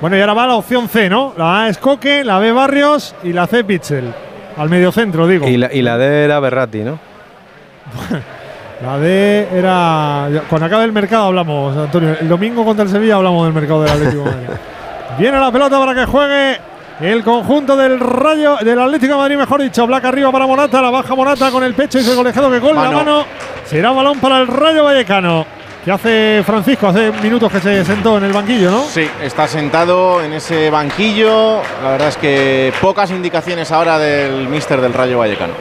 [0.00, 1.34] Bueno, y ahora va la opción C, ¿no?
[1.36, 4.14] La A es Coque, la B Barrios y la C Pitzel.
[4.58, 5.46] Al mediocentro, digo.
[5.48, 6.98] Y la, y la D era Berratti, ¿no?
[8.82, 10.28] La D era.
[10.48, 12.14] Cuando acabe el mercado hablamos, Antonio.
[12.20, 14.48] El domingo contra el Sevilla hablamos del mercado del Atlético de Madrid.
[15.18, 16.60] Viene la pelota para que juegue
[17.00, 19.84] el conjunto del Rayo, del Atlético de Madrid, mejor dicho.
[19.84, 22.76] Black arriba para Morata, la baja Morata con el pecho y el colegiado que con
[22.76, 22.96] la Mano.
[22.98, 23.24] mano.
[23.64, 25.44] Será balón para el Rayo Vallecano.
[25.84, 28.82] Que hace Francisco, hace minutos que se sentó en el banquillo, ¿no?
[28.82, 31.62] Sí, está sentado en ese banquillo.
[31.82, 35.54] La verdad es que pocas indicaciones ahora del míster del Rayo Vallecano.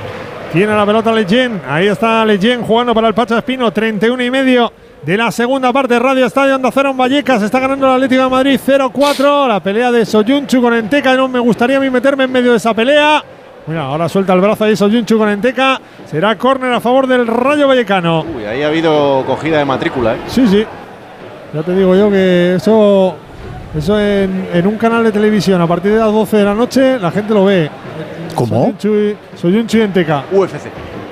[0.52, 1.62] Tiene la pelota Leyen.
[1.70, 3.72] Ahí está Leyen jugando para el Pacha Espino.
[3.72, 4.72] 31 y medio
[5.04, 6.00] de la segunda parte.
[6.00, 7.44] Radio Estadio Onda Cero en Vallecas.
[7.44, 9.48] Está ganando el Atlético de Madrid 0-4.
[9.48, 11.16] La pelea de Soyunchu con Enteca.
[11.16, 13.24] No me gustaría a mí meterme en medio de esa pelea.
[13.68, 15.80] Mira, ahora suelta el brazo ahí Soyunchu con Enteca.
[16.06, 18.22] Será córner a favor del Rayo Vallecano.
[18.36, 20.16] Uy, ahí ha habido cogida de matrícula.
[20.16, 20.20] ¿eh?
[20.28, 20.66] Sí, sí.
[21.54, 23.16] Ya te digo yo que eso,
[23.78, 27.00] eso en, en un canal de televisión a partir de las 12 de la noche
[27.00, 27.70] la gente lo ve.
[28.36, 28.74] ¿Cómo?
[28.78, 30.24] Soyunchu y, Soyunchu y Enteca.
[30.32, 30.68] UFC.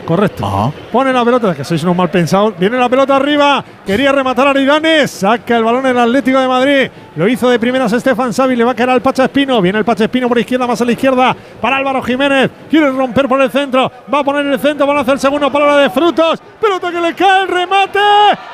[0.06, 0.74] Correcto.
[0.92, 2.53] Pone la pelota, que sois unos mal pensados.
[2.58, 3.64] Viene la pelota arriba.
[3.85, 5.08] Quería rematar a Aridane.
[5.08, 6.92] Saca el balón el Atlético de Madrid.
[7.16, 8.56] Lo hizo de primeras Estefan Savi.
[8.56, 9.61] Le va a caer al Pacha Espino.
[9.61, 11.35] Viene el Pacha Espino por izquierda, más a la izquierda.
[11.59, 12.51] Para Álvaro Jiménez.
[12.69, 13.92] Quiere romper por el centro.
[14.14, 14.85] Va a poner el centro.
[14.85, 16.40] Van a hacer el segundo palabra de frutos.
[16.61, 18.00] Pelota que le cae el remate.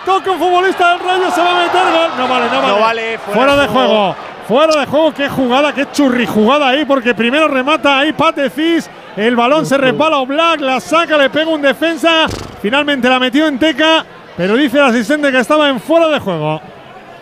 [0.06, 1.32] Toca un futbolista del Rayo.
[1.32, 2.10] Se va a meter gol.
[2.18, 2.68] No vale, no vale.
[2.68, 4.16] No vale, Fuera, de juego.
[4.48, 9.36] Fuera de juego, qué jugada, qué churri jugada ahí, porque primero remata ahí Patecis, el
[9.36, 12.28] balón se resbala a Black, la saca, le pega un defensa,
[12.62, 14.06] finalmente la metió en Teca,
[14.38, 16.62] pero dice el asistente que estaba en fuera de juego.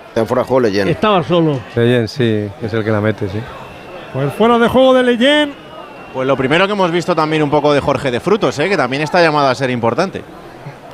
[0.09, 0.88] Está en fuera de juego Leyen.
[0.88, 1.59] Estaba solo.
[1.76, 3.40] Leyen, sí, es el que la mete, sí.
[4.14, 5.53] Pues fuera de juego de Leyen.
[6.14, 8.68] Pues lo primero que hemos visto también un poco de Jorge de Frutos, ¿eh?
[8.68, 10.24] que también está llamado a ser importante.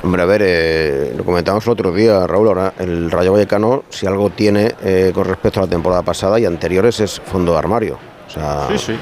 [0.02, 4.06] Hombre, a ver, eh, lo comentamos el otro día, Raúl, ahora el Rayo Vallecano, si
[4.06, 7.98] algo tiene eh, con respecto a la temporada pasada y anteriores, es fondo de armario.
[8.26, 8.98] O sea, Sí, sí.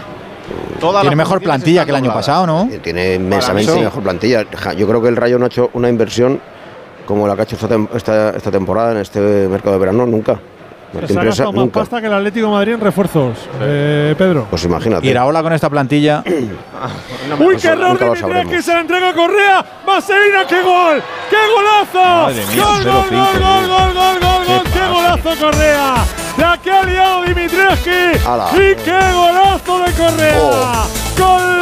[1.01, 2.69] Tiene mejor plantilla que el año pasado, ¿no?
[2.83, 4.45] Tiene inmensamente mejor plantilla.
[4.77, 6.41] Yo creo que el Rayo no ha hecho una inversión
[7.07, 10.07] como la que ha hecho esta, tem- esta, esta temporada en este mercado de verano,
[10.07, 10.35] nunca.
[10.35, 11.81] Se Martín ha Presa, gastado más nunca.
[11.81, 13.37] pasta que el Atlético de Madrid en refuerzos.
[13.61, 14.47] Eh, Pedro.
[14.49, 15.07] Pues imagínate.
[15.07, 16.23] Y Iraola con esta plantilla.
[16.25, 19.65] Uy, qué error de que se la entrega a Correa.
[19.87, 21.03] Vaselina, qué gol.
[21.29, 22.29] ¡Qué golazo!
[22.55, 24.73] Mía, gol, gol, 0-5, gol, gol, gol, gol, gol, gol.
[24.73, 25.95] ¡Qué golazo Correa!
[26.37, 27.91] La que ha liado Dimitrescu.
[28.27, 28.51] Ala.
[28.53, 30.87] Y qué golazo de Correa.
[31.19, 31.55] ¡Gol!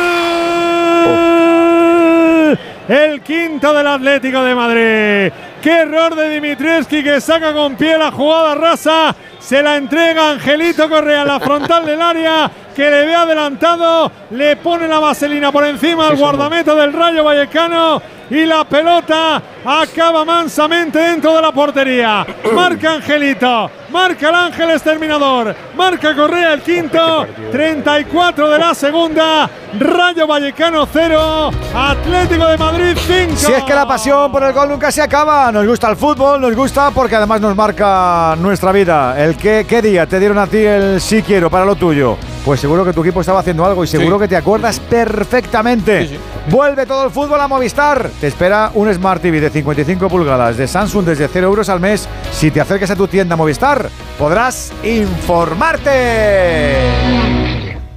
[2.88, 5.32] El quinto del Atlético de Madrid.
[5.62, 9.14] ¡Qué error de Dimitrescu que saca con pie la jugada rasa!
[9.38, 14.56] Se la entrega Angelito Correa en la frontal del área que le ve adelantado, le
[14.56, 20.98] pone la vaselina por encima al guardameta del Rayo Vallecano y la pelota acaba mansamente
[20.98, 22.26] dentro de la portería.
[22.54, 30.26] Marca Angelito, marca el Ángel Exterminador, marca Correa el quinto, 34 de la segunda, Rayo
[30.26, 33.36] Vallecano 0, Atlético de Madrid 5.
[33.36, 36.40] Si es que la pasión por el gol nunca se acaba, nos gusta el fútbol,
[36.40, 39.22] nos gusta porque además nos marca nuestra vida.
[39.22, 42.16] El que, ¿Qué día te dieron a ti el sí quiero para lo tuyo?
[42.44, 46.18] Pues seguro que tu equipo estaba haciendo algo y seguro que te acuerdas perfectamente.
[46.50, 48.10] Vuelve todo el fútbol a Movistar.
[48.20, 52.08] Te espera un Smart TV de 55 pulgadas de Samsung desde 0 euros al mes.
[52.32, 53.88] Si te acercas a tu tienda Movistar,
[54.18, 55.92] podrás informarte.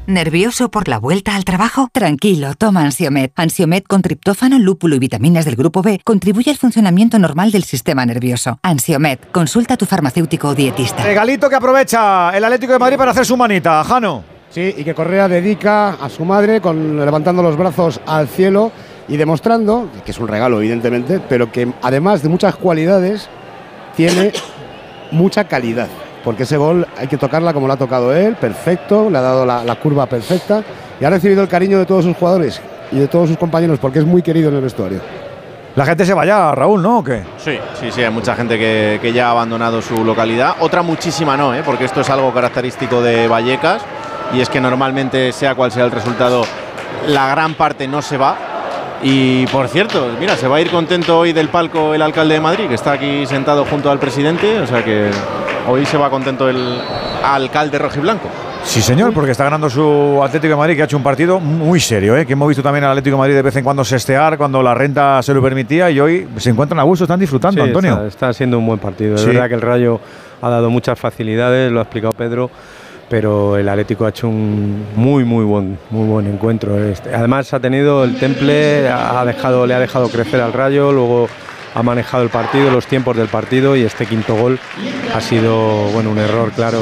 [0.08, 1.90] ¿Nervioso por la vuelta al trabajo?
[1.92, 3.32] Tranquilo, toma Ansiomed.
[3.36, 8.06] Ansiomed con triptófano, lúpulo y vitaminas del grupo B contribuye al funcionamiento normal del sistema
[8.06, 8.60] nervioso.
[8.62, 11.02] Ansiomed, consulta a tu farmacéutico o dietista.
[11.04, 13.84] Regalito que aprovecha el Atlético de Madrid para hacer su manita.
[13.84, 14.35] Jano.
[14.50, 18.72] Sí, y que Correa dedica a su madre con levantando los brazos al cielo
[19.08, 23.30] y demostrando que es un regalo, evidentemente, pero que además de muchas cualidades,
[23.96, 24.32] tiene
[25.12, 25.88] mucha calidad.
[26.24, 29.46] Porque ese gol hay que tocarla como lo ha tocado él, perfecto, le ha dado
[29.46, 30.64] la, la curva perfecta
[31.00, 34.00] y ha recibido el cariño de todos sus jugadores y de todos sus compañeros porque
[34.00, 35.02] es muy querido en el vestuario.
[35.76, 37.00] La gente se vaya, Raúl, ¿no?
[37.00, 37.24] ¿O qué?
[37.38, 40.56] Sí, sí, sí, hay mucha gente que, que ya ha abandonado su localidad.
[40.62, 41.64] Otra muchísima no, ¿eh?
[41.66, 43.82] porque esto es algo característico de Vallecas
[44.34, 46.44] y es que normalmente, sea cual sea el resultado,
[47.08, 48.36] la gran parte no se va.
[49.04, 52.40] Y por cierto, mira, se va a ir contento hoy del palco el alcalde de
[52.40, 55.10] Madrid, que está aquí sentado junto al presidente, o sea que
[55.68, 56.80] hoy se va contento el
[57.24, 58.30] alcalde rojiblanco.
[58.64, 61.80] Sí, señor, porque está ganando su Atlético de Madrid, que ha hecho un partido muy
[61.80, 62.26] serio, ¿eh?
[62.26, 64.74] que hemos visto también al Atlético de Madrid de vez en cuando sestear cuando la
[64.74, 67.94] renta se lo permitía y hoy se encuentran a gusto, están disfrutando, Sí, Antonio.
[67.94, 69.16] Está, está siendo un buen partido.
[69.16, 69.28] Es Sí.
[69.28, 70.00] verdad que el Rayo
[70.42, 72.50] ha dado muchas facilidades, lo ha explicado Pedro,
[73.10, 76.78] pero el Atlético ha hecho un muy muy buen muy buen encuentro.
[76.84, 81.28] Este, Además ha tenido el temple, ha dejado, le ha dejado crecer al Rayo, luego
[81.74, 84.60] ha manejado el partido, los tiempos del partido y este quinto gol
[85.14, 86.80] ha sido bueno un error claro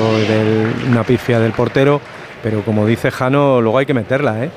[0.90, 2.00] una pifia del portero,
[2.44, 4.50] pero como dice Jano, luego hay que meterla, ¿eh?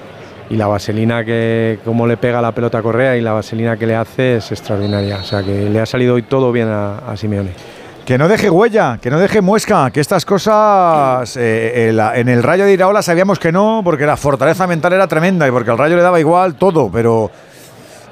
[0.48, 3.96] Y la vaselina que como le pega la pelota Correa y la vaselina que le
[3.96, 5.16] hace es extraordinaria.
[5.16, 7.75] O sea que le ha salido hoy todo bien a Simeone.
[8.06, 12.40] Que no deje huella, que no deje muesca, que estas cosas eh, eh, en el
[12.40, 15.78] Rayo de Iraola sabíamos que no, porque la fortaleza mental era tremenda y porque al
[15.78, 17.28] Rayo le daba igual todo, pero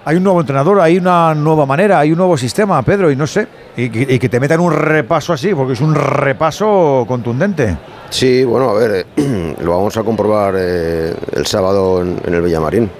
[0.05, 3.25] hay un nuevo entrenador, hay una nueva manera, hay un nuevo sistema, Pedro, y no
[3.29, 7.77] sé, y, que- te metan un repaso así, porque es un repaso contundente.
[8.11, 12.91] Sí, bueno, a ver, eh, lo vamos a comprobar el sábado en, el Villamarín,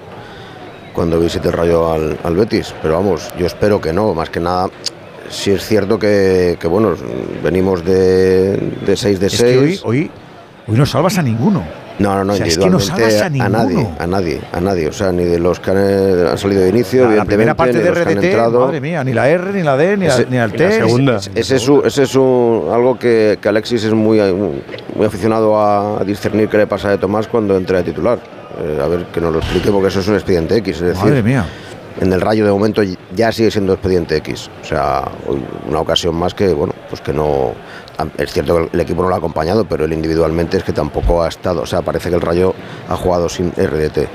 [0.93, 2.73] cuando visite el Rayo al Betis.
[2.81, 4.69] Pero vamos, yo espero que no, más que nada.
[5.29, 6.93] Si es cierto que, que, bueno,
[7.43, 9.41] venimos de, de 6 de Es 6.
[9.41, 10.11] que hoy, hoy,
[10.67, 11.63] hoy no salvas a ninguno.
[11.97, 13.95] No, no, no, O sea, es que no salvas a nadie, ninguno.
[13.97, 14.87] a nadie, a nadie.
[14.89, 17.55] O sea, ni de los que han, han salido de inicio, La, la primera evidentemente,
[17.55, 18.59] parte ni de los que han RDT, entrado.
[18.65, 20.67] madre mía, ni la R, ni la D, ni, la- Ese- ni el T.
[20.67, 24.19] Ese, ese es, un- ese es un- algo que, que Alexis es muy,
[24.93, 28.19] muy aficionado a, discernir qué le pasa de Tomás cuando entra de titular.
[28.61, 30.75] Eh, a ver que nos lo explique porque eso es un expediente X.
[30.75, 31.45] Es decir, Madre mía.
[32.01, 32.81] En el Rayo de momento
[33.15, 34.49] ya sigue siendo expediente X.
[34.61, 35.09] O sea,
[35.67, 37.53] una ocasión más que, bueno, pues que no.
[38.17, 41.23] Es cierto que el equipo no lo ha acompañado, pero él individualmente es que tampoco
[41.23, 41.61] ha estado.
[41.61, 42.53] O sea, parece que el Rayo
[42.89, 44.07] ha jugado sin RDT.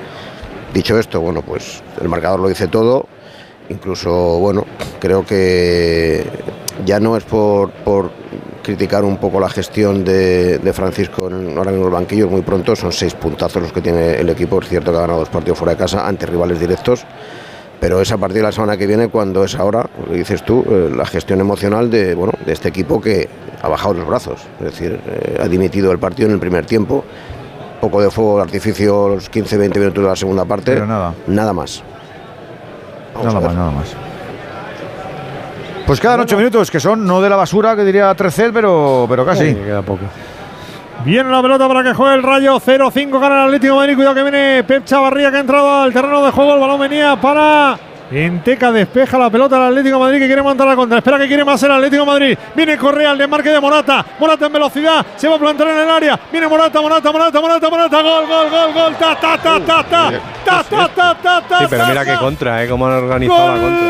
[0.74, 3.06] Dicho esto, bueno, pues el marcador lo dice todo.
[3.70, 4.66] Incluso, bueno,
[4.98, 6.26] creo que
[6.84, 7.70] ya no es por,
[8.62, 12.74] criticar un poco la gestión de, de Francisco en, ahora mismo el banquillo, muy pronto,
[12.76, 15.58] son seis puntazos los que tiene el equipo, es cierto que ha ganado dos partidos
[15.58, 17.04] fuera de casa ante rivales directos,
[17.80, 20.64] pero es a partir de la semana que viene cuando es ahora, lo dices tú,
[20.68, 23.28] eh, la gestión emocional de, bueno, de este equipo que
[23.62, 27.04] ha bajado los brazos, es decir, eh, ha dimitido el partido en el primer tiempo,
[27.80, 31.14] poco de fuego de artificio los 15-20 minutos de la segunda parte, Pero nada.
[31.26, 31.82] nada más.
[33.14, 33.96] Vamos Nada más, nada más.
[35.86, 39.26] Pues quedan ocho minutos, que son no de la basura, que diría Trecel, pero, pero
[39.26, 39.54] casi.
[39.54, 40.04] queda poco.
[41.04, 43.94] Viene la pelota para que juegue el Rayo 0-5 gana el Atlético de Madrid.
[43.96, 46.54] Cuidado que viene Pep Chavarría que ha entrado al terreno de juego.
[46.54, 47.78] El balón venía para
[48.10, 48.70] Enteca.
[48.70, 50.98] Despeja la pelota al Atlético de Madrid que quiere montar la contra.
[50.98, 52.38] Espera que quiere más el Atlético de Madrid.
[52.54, 54.04] Viene Correa al desmarque de Morata.
[54.18, 55.06] Morata en velocidad.
[55.16, 56.20] Se va a plantar en el área.
[56.30, 58.02] Viene Morata, Morata, Morata, Morata, Morata.
[58.02, 58.94] Gol, gol, gol, gol.
[58.96, 60.12] Ta, ta, ta, ta, ta.
[60.44, 61.58] Ta, ta, ta, ta, ta.
[61.60, 62.68] Sí, pero mira qué contra, ¿eh?
[62.68, 63.86] Cómo han organizado la contra.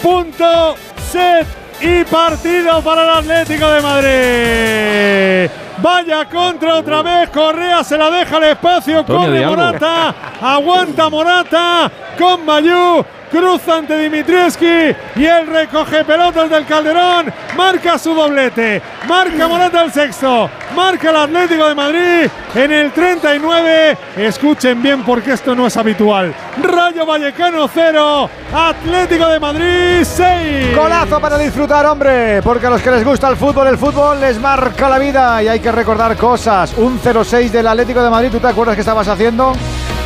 [0.00, 0.76] Punto,
[1.10, 5.63] set y partido para el Atlético de Madrid.
[5.78, 7.30] Vaya contra otra vez.
[7.30, 9.00] Correa se la deja al espacio.
[9.00, 9.46] Antonio Corre.
[9.46, 10.14] Morata.
[10.40, 11.90] Aguanta Morata.
[12.18, 13.04] Con Bayú.
[13.30, 14.94] Cruza ante Dimitrievski.
[15.16, 17.32] Y él recoge pelotas del Calderón.
[17.56, 18.80] Marca su doblete.
[19.08, 20.48] Marca Morata el sexto.
[20.74, 23.96] Marca el Atlético de Madrid en el 39.
[24.16, 26.34] Escuchen bien porque esto no es habitual.
[26.62, 28.30] Rayo Vallecano 0.
[28.52, 30.76] Atlético de Madrid 6.
[30.76, 34.38] Golazo para disfrutar, hombre, porque a los que les gusta el fútbol, el fútbol les
[34.38, 36.74] marca la vida y hay que recordar cosas.
[36.76, 39.52] Un 0-6 del Atlético de Madrid, ¿tú te acuerdas que estabas haciendo?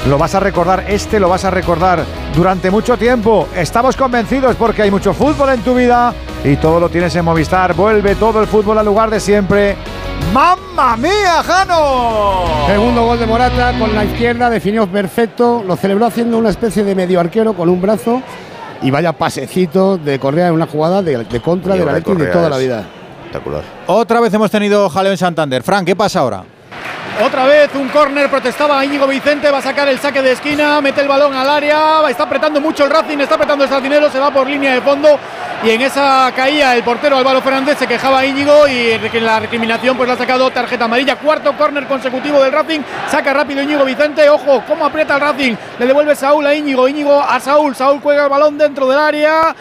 [0.09, 2.05] Lo vas a recordar, este lo vas a recordar
[2.35, 3.49] durante mucho tiempo.
[3.55, 6.15] Estamos convencidos porque hay mucho fútbol en tu vida
[6.45, 7.75] y todo lo tienes en Movistar.
[7.75, 9.77] Vuelve todo el fútbol al lugar de siempre.
[10.33, 12.67] ¡Mamma mía, Jano!
[12.67, 15.65] Segundo gol de Morata con la izquierda, definió perfecto.
[15.67, 18.23] Lo celebró haciendo una especie de medio arquero con un brazo.
[18.81, 22.05] Y vaya pasecito de Correa en una jugada de, de contra Y de la ahora
[22.07, 22.85] Leti de toda la vida.
[23.29, 23.63] Espectacular.
[23.87, 25.63] Otra vez hemos tenido jaleo en Santander.
[25.63, 26.45] Fran, ¿qué pasa ahora?
[27.23, 31.01] Otra vez un córner, protestaba Íñigo Vicente, va a sacar el saque de esquina, mete
[31.01, 34.31] el balón al área, está apretando mucho el Racing, está apretando el Sardinero, se va
[34.31, 35.19] por línea de fondo
[35.65, 39.97] y en esa caía el portero Álvaro Fernández, se quejaba Íñigo y en la recriminación
[39.97, 44.29] pues le ha sacado tarjeta amarilla, cuarto córner consecutivo del Racing, saca rápido Íñigo Vicente,
[44.29, 48.25] ojo, cómo aprieta el Racing, le devuelve Saúl a Íñigo, Íñigo a Saúl, Saúl juega
[48.25, 49.57] el balón dentro del área,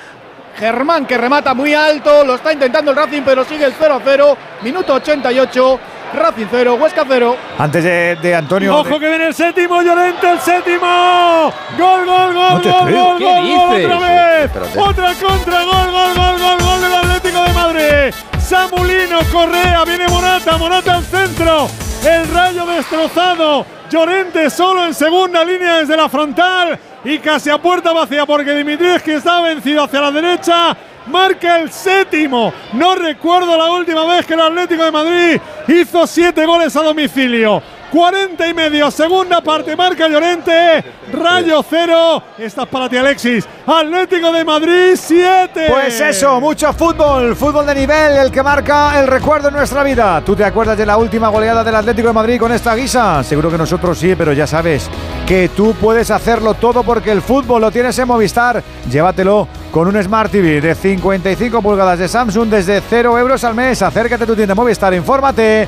[0.57, 4.01] Germán que remata muy alto, lo está intentando el Racing pero sigue el 0 a
[4.03, 5.79] 0, minuto 88,
[6.15, 7.37] Racing 0, Huesca 0.
[7.59, 8.75] Antes de, de Antonio.
[8.75, 11.51] Ojo que viene el séptimo, Llorente el séptimo.
[11.77, 13.85] Gol, gol, gol, No gol, gol, ¿Qué gol, gol, dices?
[13.85, 14.45] otra vez.
[14.45, 14.79] Espérate.
[14.79, 18.15] Otra contra, gol, gol, gol, gol, gol del Atlético de Madrid.
[18.39, 21.67] Samulino, Correa, viene Morata, Morata al centro.
[22.03, 23.65] El rayo destrozado.
[23.89, 26.77] Llorente solo en segunda línea desde la frontal
[27.07, 30.75] y casi a puerta vacía porque Dimitrievski está vencido hacia la derecha.
[31.05, 32.53] Marca el séptimo.
[32.73, 37.63] No recuerdo la última vez que el Atlético de Madrid hizo siete goles a domicilio.
[37.91, 40.83] 40 y medio, segunda parte, marca Llorente,
[41.13, 42.21] Rayo cero.
[42.37, 43.47] Esta es para ti, Alexis.
[43.65, 45.67] Atlético de Madrid 7.
[45.69, 50.21] Pues eso, mucho fútbol, fútbol de nivel, el que marca el recuerdo en nuestra vida.
[50.25, 53.23] ¿Tú te acuerdas de la última goleada del Atlético de Madrid con esta guisa?
[53.23, 54.89] Seguro que nosotros sí, pero ya sabes
[55.25, 58.61] que tú puedes hacerlo todo porque el fútbol lo tienes en Movistar.
[58.89, 63.81] Llévatelo con un Smart TV de 55 pulgadas de Samsung desde 0 euros al mes.
[63.81, 65.67] Acércate a tu tienda Movistar, infórmate.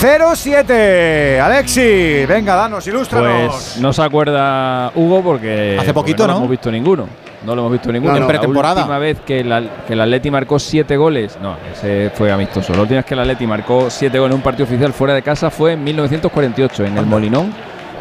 [0.00, 3.52] 07 Alexis, venga, danos, ilústranos.
[3.52, 6.38] Pues no se acuerda Hugo porque Hace porque poquito, no, lo ¿no?
[6.40, 7.08] hemos visto ninguno.
[7.44, 8.12] No lo hemos visto ninguno.
[8.12, 8.24] Claro.
[8.24, 8.74] En pretemporada.
[8.76, 12.72] La última vez que, la- que el Atleti marcó siete goles, no, ese fue amistoso.
[12.74, 15.22] La última vez que el Atleti marcó siete goles en un partido oficial fuera de
[15.22, 17.52] casa fue en 1948 en el Molinón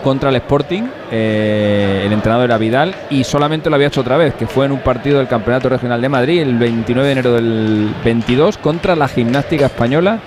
[0.03, 0.83] contra el Sporting.
[1.11, 4.71] Eh, el entrenador era Vidal y solamente lo había hecho otra vez, que fue en
[4.73, 9.07] un partido del Campeonato Regional de Madrid el 29 de enero del 22 contra la
[9.07, 10.19] Gimnástica Española.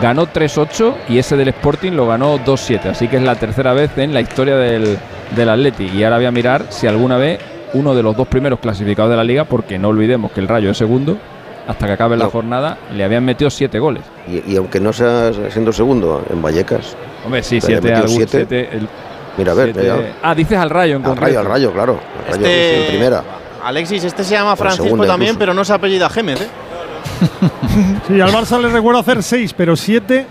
[0.00, 2.86] Ganó 3-8 y ese del Sporting lo ganó 2-7.
[2.90, 4.96] Así que es la tercera vez en la historia del,
[5.36, 5.84] del Atleti.
[5.94, 7.40] Y ahora voy a mirar si alguna vez
[7.74, 10.70] uno de los dos primeros clasificados de la liga, porque no olvidemos que el Rayo
[10.70, 11.18] es segundo,
[11.66, 14.02] hasta que acabe la jornada, le habían metido siete goles.
[14.28, 16.94] Y, y aunque no sea siendo segundo, en Vallecas.
[17.24, 18.30] Hombre, sí, siete, algún- siete.
[18.46, 18.88] siete, el-
[19.36, 20.12] Mira, a ver, siete- mira.
[20.22, 22.00] Ah, dices al Rayo en Al rayo, al rayo, claro.
[22.26, 23.22] Al rayo, Este- en primera.
[23.64, 25.38] Alexis, este se llama Francisco segunda también, incluso.
[25.38, 26.48] pero no se apellida Gémez, ¿eh?
[28.08, 30.26] Sí, al Barça le recuerdo hacer 6, pero 7.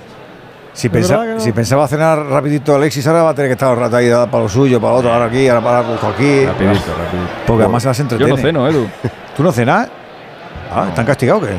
[0.74, 1.40] Si, ¿De pensa- no?
[1.40, 4.40] si pensaba cenar rapidito Alexis, ahora va a tener que estar un rato ahí para
[4.44, 6.46] lo suyo, para otro, ahora aquí, ahora para busco aquí.
[6.46, 7.30] Rapidito, rapidito.
[7.46, 8.32] Porque además se las entretiene.
[8.32, 8.88] Yo no ceno, Edu.
[9.38, 9.88] ¿Tú no cenas?
[10.72, 11.54] Ah, ¿están castigados o qué?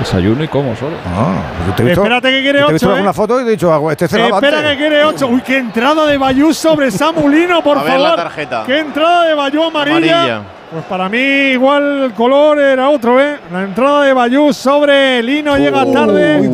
[0.00, 0.96] Desayuno y como solo.
[1.06, 1.34] Ah,
[1.66, 3.14] yo te he visto, Espérate que quiere yo te he visto ocho, alguna ¿eh?
[3.14, 4.62] foto y he dicho, ah, este Espera antes.
[4.62, 5.26] que quiere 8.
[5.26, 8.08] Uy, qué entrada de Bayú sobre Samulino, por A ver favor.
[8.10, 8.62] la tarjeta.
[8.66, 10.22] Qué entrada de Bayú amarilla.
[10.24, 10.42] Amarilla.
[10.70, 13.38] Pues para mí igual el color era otro, ¿eh?
[13.50, 16.50] La entrada de Bayú sobre Lino llega tarde.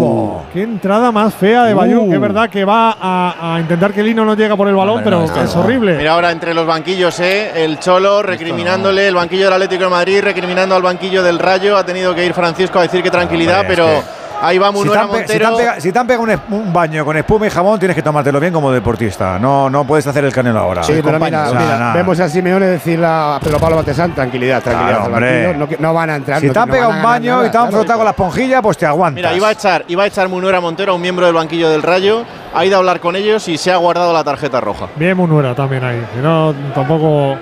[0.53, 2.09] Qué entrada más fea de Bayú, Uh.
[2.11, 5.01] que es verdad que va a, a intentar que Lino no llega por el balón,
[5.03, 5.97] pero es horrible.
[5.97, 7.65] Mira ahora entre los banquillos, ¿eh?
[7.65, 11.77] El Cholo recriminándole, el banquillo del Atlético de Madrid recriminando al banquillo del Rayo.
[11.77, 14.69] Ha tenido que ir Francisco a decir que tranquilidad, Hombre, es pero que- ahí va
[14.69, 15.71] Si te, Munera si te Montero.
[15.71, 18.03] han si te han pegado un, es- un baño con espuma y jamón, tienes que
[18.03, 19.39] tomártelo bien como deportista.
[19.39, 20.83] No, no puedes hacer el canelo ahora.
[20.83, 21.93] Sí, pero mira, O sea, mira, nada.
[21.95, 25.07] vemos a Simeone decirle a Pedro Pablo Batesán, tranquilidad, tranquilidad.
[25.07, 26.41] Claro, no, van a entrar.
[26.41, 27.77] Si no, te han no pegado un baño nada, y te han claro.
[27.79, 29.17] frotado con la esponjilla, pues te aguantas.
[29.17, 31.83] Mira, iba a echar, iba a echar Munera Montero a un miembro del banquillo del
[31.83, 32.25] Rayo.
[32.55, 34.87] Ha ido a hablar con ellos y se ha guardado la tarjeta roja.
[34.97, 36.05] Bien Munuera también ahí.
[36.23, 37.37] No, tampoco.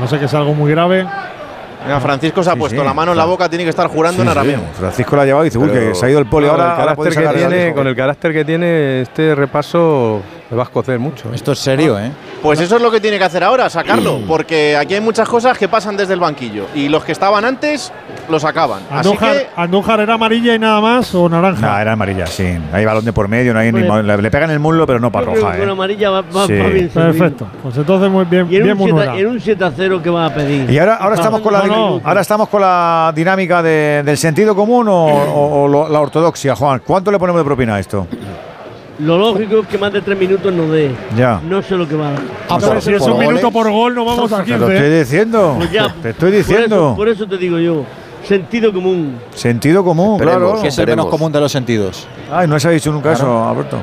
[0.00, 1.06] No sé que sea algo muy grave.
[1.84, 3.86] Mira, Francisco se ha Sí, puesto sí, la mano en la boca, tiene que estar
[3.88, 4.60] jurando en arameo.
[4.78, 6.70] Francisco la ha llevado y dice, uy, que se ha ido el poli ahora.
[6.72, 10.98] el carácter que tiene, con el carácter que tiene este repaso me va a escocer
[10.98, 11.28] mucho.
[11.28, 11.34] ¿eh?
[11.34, 12.10] Esto es serio, ¿eh?
[12.42, 14.20] Pues eso es lo que tiene que hacer ahora, sacarlo.
[14.28, 16.66] Porque aquí hay muchas cosas que pasan desde el banquillo.
[16.74, 17.90] Y los que estaban antes,
[18.28, 18.80] los sacaban.
[18.90, 21.66] Así Andújar, que Andújar era amarilla y nada más o naranja.
[21.66, 22.46] No, era amarilla, sí.
[22.72, 25.10] Hay balón de por medio, no hay ni le, le pegan el muslo, pero no
[25.10, 25.72] para Yo creo roja, que Con ¿eh?
[25.72, 26.58] amarilla va, va- Sí.
[26.58, 27.12] va bien servido.
[27.18, 27.46] Perfecto.
[27.62, 29.16] Pues entonces muy bien, Y en bien un, 7, Munuera.
[29.18, 30.70] en un 7 a 0 que va a pedir.
[30.70, 32.00] Y ahora, ahora estamos con la No, no.
[32.04, 36.54] ahora estamos con la dinámica de- del sentido común o, o- o lo- la ortodoxia,
[36.54, 36.82] Juan.
[36.86, 38.06] ¿Cuánto le ponemos de propina a esto?
[39.00, 40.90] Lo lógico es que más de 3 minutos no dé.
[41.16, 41.40] Ya.
[41.48, 42.20] No sé lo que va a dar.
[42.48, 44.58] Ah, pero si es un minuto por gol, nos vamos a Te 15.
[44.60, 45.54] lo estoy diciendo.
[45.58, 46.94] Pues ya, Te estoy por eso- diciendo.
[46.96, 47.84] Por eso, te digo yo.
[48.24, 49.16] Sentido común.
[49.34, 50.62] Sentido común, Esperemos, claro.
[50.62, 52.06] Que es el menos común de los sentidos.
[52.32, 53.76] Ay, no se ha dicho nunca eso, Alberto.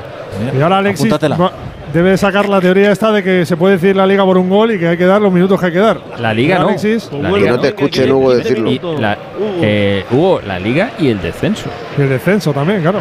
[0.58, 1.36] Y ahora Alexis Apúntatela.
[1.36, 1.52] va-
[1.92, 4.72] debe sacar la teoría esta de que se puede decir la liga por un gol
[4.72, 6.00] y que hay que dar los minutos que hay que dar.
[6.18, 6.68] La liga no.
[6.68, 8.68] Alexis, La Que no te escuchen Hugo decirlo.
[8.70, 9.16] Y la,
[9.60, 11.66] eh, Hugo, la liga y el descenso.
[11.96, 13.00] y el descenso también, claro.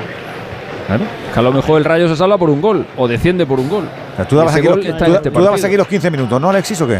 [0.97, 1.03] Claro.
[1.33, 3.69] Que a lo mejor el Rayo se salva por un gol o desciende por un
[3.69, 3.83] gol.
[4.13, 5.67] O sea, tú dabas, aquí gol los, está tú- en este tú dabas partido.
[5.67, 6.99] aquí los 15 minutos, ¿no, Alexis, o qué?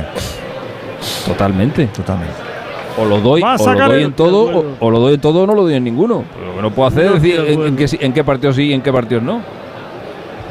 [1.25, 1.87] Totalmente.
[1.87, 2.33] Totalmente.
[2.97, 5.47] O lo doy, o lo doy en todo, o, o lo doy en todo o
[5.47, 6.23] no lo doy en ninguno.
[6.33, 8.55] Pero lo que no puedo hacer No es decir en, en qué, en qué partidos
[8.57, 9.41] sí y en qué partidos no.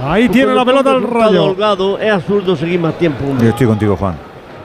[0.02, 1.44] Ahí tiene la pelota el rayo.
[1.44, 3.24] Holgado, es absurdo seguir más tiempo.
[3.28, 3.44] hombre.
[3.44, 4.14] Yo estoy contigo, Juan.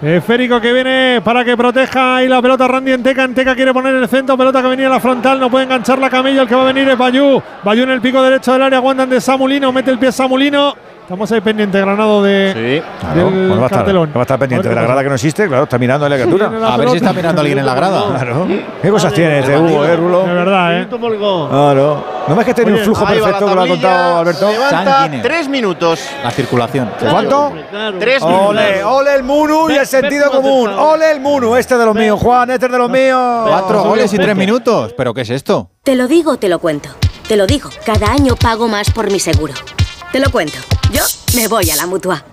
[0.01, 3.23] Esférico que viene para que proteja ahí la pelota Randy Enteca.
[3.23, 4.37] Enteca quiere poner el centro.
[4.37, 5.39] Pelota que venía a la frontal.
[5.39, 6.41] No puede enganchar la camilla.
[6.41, 7.41] El que va a venir es Bayú.
[7.63, 8.77] Bayú en el pico derecho del área.
[8.77, 9.71] Aguantan de Samulino.
[9.71, 10.84] Mete el pie Samulino.
[11.05, 14.11] Estamos ahí pendiente, Granado de, Claro, del pues va a estar, cartelón.
[14.15, 16.09] va a estar pendiente A de la grada que no existe, claro, está mirando a
[16.09, 16.49] la criatura.
[16.49, 18.07] La A ver si está mirando alguien en la grada.
[18.09, 18.47] Claro.
[18.81, 20.23] ¿Qué cosas tienes de Hugo, eh, Rulo?
[20.23, 20.87] De verdad, ¿eh?
[20.89, 22.03] Claro.
[22.27, 24.49] ¿No ves que tiene un flujo perfecto que lo ha contado Alberto?
[24.49, 25.99] Levanta tres minutos.
[26.23, 26.89] La circulación.
[26.99, 27.53] ¿Cuánto?
[27.99, 28.91] Tres Ole, minutos.
[28.91, 30.71] ole el Munu y el sentido común.
[30.71, 33.43] Ole el Munu, este de los míos, Juan, este es de los míos.
[33.47, 34.95] Cuatro goles y tres minutos.
[34.97, 35.69] ¿Pero qué es esto?
[35.83, 36.89] Te lo digo, te lo cuento.
[37.27, 39.53] Te lo digo, cada año pago más por mi seguro.
[40.15, 40.57] Te lo cuento.
[40.93, 41.01] Yo
[41.35, 42.23] me voy a la mutua.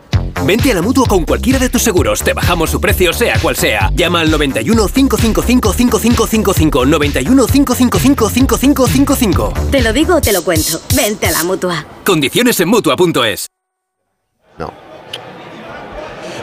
[0.47, 2.23] Vente a la mutua con cualquiera de tus seguros.
[2.23, 3.91] Te bajamos su precio, sea cual sea.
[3.93, 6.86] Llama al 91 555 5555.
[6.86, 9.52] 91 555 5555.
[9.73, 10.81] Te lo digo, te lo cuento.
[10.94, 11.85] Vente a la mutua.
[12.05, 13.49] Condiciones en mutua.es.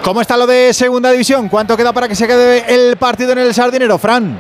[0.04, 1.48] ¿Cómo está lo de segunda división?
[1.48, 4.38] ¿Cuánto queda para que se quede el partido en el Sardinero, Fran?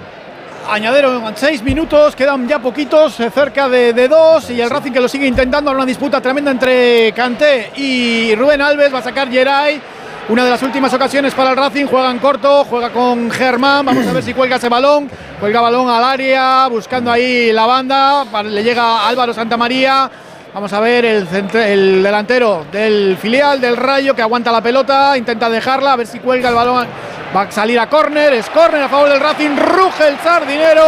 [0.72, 5.00] Añadieron seis minutos, quedan ya poquitos, eh, cerca de, de dos, y el Racing que
[5.00, 9.82] lo sigue intentando, una disputa tremenda entre Canté y Rubén Alves, va a sacar Geray,
[10.30, 14.06] una de las últimas ocasiones para el Racing, juega en corto, juega con Germán, vamos
[14.06, 18.64] a ver si cuelga ese balón, cuelga balón al área, buscando ahí la banda, le
[18.64, 20.10] llega Álvaro Santamaría,
[20.52, 25.48] Vamos a ver el, el delantero del filial del Rayo que aguanta la pelota, intenta
[25.48, 26.88] dejarla, a ver si cuelga el balón.
[27.36, 30.82] Va a salir a córner, es córner a favor del Racing, ruge el sardinero.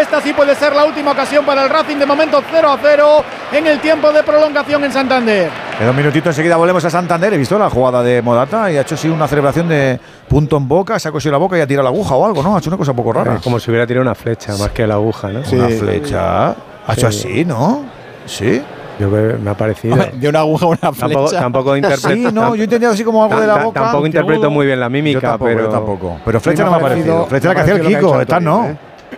[0.00, 3.24] Esta sí puede ser la última ocasión para el Racing, de momento 0 a 0
[3.52, 5.50] en el tiempo de prolongación en Santander.
[5.78, 7.34] En dos minutitos enseguida volvemos a Santander.
[7.34, 10.66] He visto la jugada de Modata y ha hecho así una celebración de punto en
[10.66, 12.56] boca, se ha cosido la boca y ha tirado la aguja o algo, ¿no?
[12.56, 13.34] Ha hecho una cosa un poco rara.
[13.34, 15.40] Eh, Como si hubiera tirado una flecha más que la aguja, ¿no?
[15.52, 16.48] Una flecha.
[16.48, 17.28] Ha hecho Sí.
[17.28, 17.84] así, ¿no?
[18.24, 18.62] Sí.
[18.98, 19.96] Yo creo- me ha parecido.
[20.14, 21.40] De una aguja a una Tampoco, flecha.
[21.42, 22.08] tampoco interpreto.
[22.08, 23.80] Sí, no, yo he entendido así como algo de la boca.
[23.80, 25.62] Tampoco interpreto muy bien la Yo mímica, tampoco, pero.
[25.64, 26.16] yo tampoco.
[26.24, 27.26] Pero flecha no me ha parecido.
[27.26, 28.66] Flecha era que hacía el Kiko, estás, hecho ¿no?
[28.66, 28.76] ¿eh?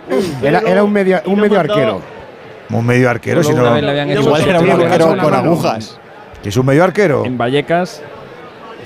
[0.43, 2.01] Era, era un medio, un medio arquero.
[2.69, 3.77] Un medio arquero, si no.
[3.77, 5.99] Igual era un arquero con la agujas.
[6.43, 7.25] Que es un medio arquero.
[7.25, 8.01] En Vallecas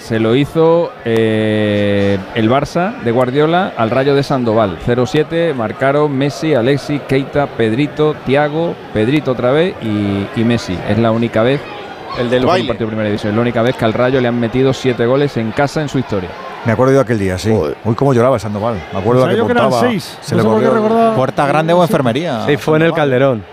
[0.01, 4.77] se lo hizo eh, el Barça de Guardiola al Rayo de Sandoval.
[4.85, 10.77] 0-7 marcaron Messi, Alexi, Keita, Pedrito, Tiago, Pedrito otra vez y, y Messi.
[10.89, 11.61] Es la única vez
[12.19, 12.67] el del baile.
[12.67, 13.31] partido de primera división.
[13.31, 15.87] Es la única vez que al Rayo le han metido siete goles en casa en
[15.89, 16.29] su historia.
[16.65, 17.49] Me acuerdo de aquel día, sí.
[17.49, 18.75] Uy, cómo lloraba Sandoval.
[18.93, 20.17] Me acuerdo de que, que eran seis.
[20.21, 22.45] Se no le sé por qué corrió- recordaba- Puerta grande o enfermería.
[22.45, 23.43] Sí, fue en el Calderón.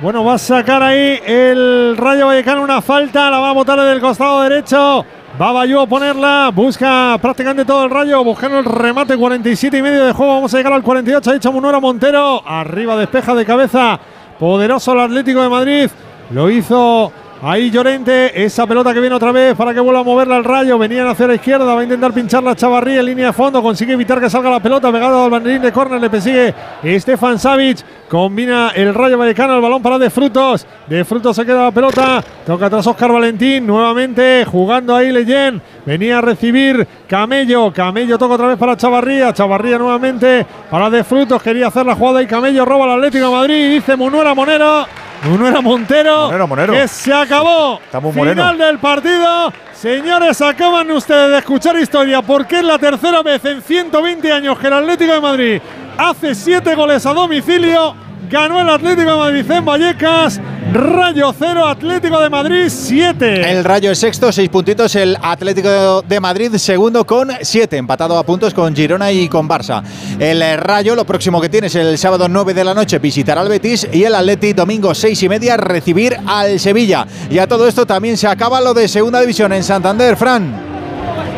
[0.00, 4.00] Bueno, va a sacar ahí el Rayo Vallecano una falta, la va a botar del
[4.00, 5.04] costado derecho.
[5.40, 10.04] Va Bayú a ponerla, busca prácticamente todo el rayo, buscando el remate, 47 y medio
[10.04, 10.34] de juego.
[10.34, 12.42] Vamos a llegar al 48, ha dicho Munuera Montero.
[12.46, 13.98] Arriba despeja de cabeza,
[14.38, 15.90] poderoso el Atlético de Madrid.
[16.30, 17.12] Lo hizo
[17.42, 20.78] ahí Llorente, esa pelota que viene otra vez para que vuelva a moverla al rayo.
[20.78, 23.92] Venían hacia la izquierda, va a intentar pinchar la Chavarría en línea de fondo, consigue
[23.92, 27.84] evitar que salga la pelota, pegado al banderín de córner, le persigue Stefan Savic.
[28.08, 30.66] Combina el Rayo Vallecano, el balón para De Frutos.
[30.86, 32.24] De Frutos se queda la pelota.
[32.46, 33.66] Toca atrás Oscar Valentín.
[33.66, 35.60] Nuevamente jugando ahí Leyen.
[35.84, 37.70] Venía a recibir Camello.
[37.70, 39.34] Camello toca otra vez para Chavarría.
[39.34, 41.42] Chavarría nuevamente para De Frutos.
[41.42, 43.74] Quería hacer la jugada y Camello roba al Atlético de Madrid.
[43.74, 44.86] Dice Munuera Monero.
[45.24, 46.26] Munuera Montero.
[46.26, 46.72] Monero, Monero.
[46.72, 47.80] Que se acabó.
[47.84, 48.66] Estamos Final moreno.
[48.66, 49.52] del partido.
[49.74, 54.66] Señores, acaban ustedes de escuchar historia porque es la tercera vez en 120 años que
[54.68, 55.62] el Atlético de Madrid
[55.96, 57.94] hace siete goles a domicilio.
[58.30, 60.40] Ganó el Atlético de Madrid en Vallecas.
[60.70, 63.50] Rayo 0, Atlético de Madrid 7.
[63.50, 64.94] El Rayo es sexto, seis puntitos.
[64.96, 69.82] El Atlético de Madrid segundo con siete, empatado a puntos con Girona y con Barça.
[70.18, 73.48] El Rayo, lo próximo que tiene es el sábado 9 de la noche visitar al
[73.48, 77.06] Betis y el Atleti domingo seis y media recibir al Sevilla.
[77.30, 80.77] Y a todo esto también se acaba lo de segunda división en Santander, Fran.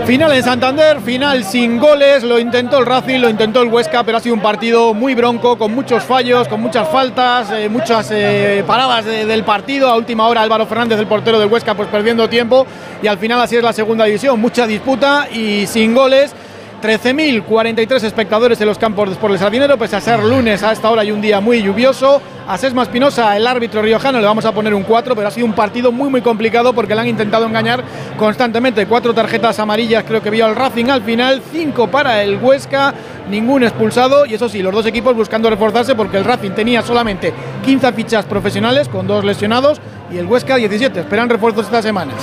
[0.06, 4.18] Final en Santander, final sin goles, lo intentó el Racing, lo intentó el Huesca, pero
[4.18, 8.64] ha sido un partido muy bronco, con muchos fallos, con muchas faltas, eh, muchas eh,
[8.66, 9.88] paradas de- del partido.
[9.88, 12.66] A última hora Álvaro Fernández, el portero del Huesca, pues perdiendo tiempo
[13.00, 16.34] y al final así es la segunda división, mucha disputa y sin goles.
[16.80, 20.90] 13.043 espectadores en los campos de Sport del Sardinero, pese a ser lunes a esta
[20.90, 22.22] hora y un día muy lluvioso.
[22.48, 25.46] A Sesma Espinosa, el árbitro riojano, le vamos a poner un 4, pero ha sido
[25.46, 27.84] un partido muy muy complicado porque le han intentado engañar
[28.16, 28.86] constantemente.
[28.86, 32.94] Cuatro tarjetas amarillas creo que vio al Racing al final, cinco para el Huesca,
[33.28, 37.32] ningún expulsado y eso sí, los dos equipos buscando reforzarse porque el Racing tenía solamente
[37.64, 41.00] 15 fichas profesionales con dos lesionados y el Huesca 17.
[41.00, 42.14] Esperan refuerzos esta semana.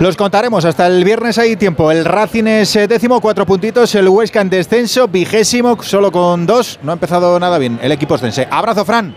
[0.00, 1.92] Los contaremos hasta el viernes hay tiempo.
[1.92, 3.94] El Racing es eh, décimo, cuatro puntitos.
[3.94, 6.80] El Huesca en descenso, vigésimo, solo con dos.
[6.82, 8.48] No ha empezado nada bien el equipo ostense.
[8.50, 9.14] Abrazo, Fran.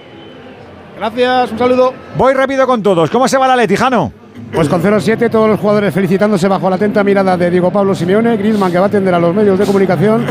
[0.98, 1.94] Gracias, un saludo.
[2.16, 3.10] Voy rápido con todos.
[3.10, 4.12] ¿Cómo se va la Letijano?
[4.54, 8.38] Pues con 0-7, todos los jugadores felicitándose bajo la atenta mirada de Diego Pablo Simeone,
[8.38, 10.26] Griezmann que va a atender a los medios de comunicación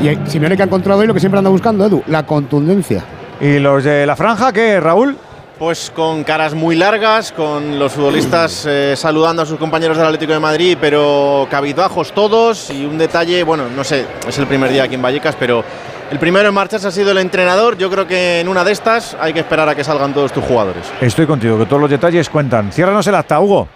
[0.00, 3.04] y Simeone que ha encontrado hoy lo que siempre anda buscando, Edu, la contundencia.
[3.40, 5.16] ¿Y los de la franja qué, Raúl?
[5.58, 10.34] Pues con caras muy largas, con los futbolistas eh, saludando a sus compañeros del Atlético
[10.34, 12.70] de Madrid, pero cabizbajos todos.
[12.70, 15.64] Y un detalle, bueno, no sé, es el primer día aquí en Vallecas, pero
[16.10, 17.78] el primero en marcharse ha sido el entrenador.
[17.78, 20.44] Yo creo que en una de estas hay que esperar a que salgan todos tus
[20.44, 20.84] jugadores.
[21.00, 22.70] Estoy contigo, que todos los detalles cuentan.
[22.70, 23.66] Ciérranos el acta, Hugo.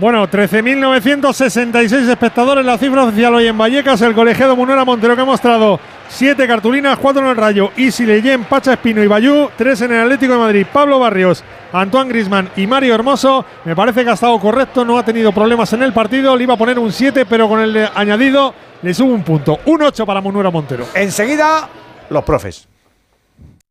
[0.00, 4.00] Bueno, 13.966 espectadores, la cifra oficial hoy en Vallecas.
[4.00, 8.44] El colegiado Munuera Montero que ha mostrado 7 cartulinas, 4 en el Rayo, Isi Leyen,
[8.44, 12.66] Pacha Espino y Bayú, 3 en el Atlético de Madrid, Pablo Barrios, Antoine Grisman y
[12.66, 13.44] Mario Hermoso.
[13.66, 16.34] Me parece que ha estado correcto, no ha tenido problemas en el partido.
[16.34, 19.58] Le iba a poner un 7, pero con el añadido le subo un punto.
[19.66, 20.86] Un 8 para Munuera Montero.
[20.94, 21.68] Enseguida,
[22.08, 22.66] los profes.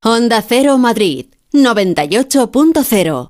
[0.03, 3.29] Honda Cero Madrid 98.0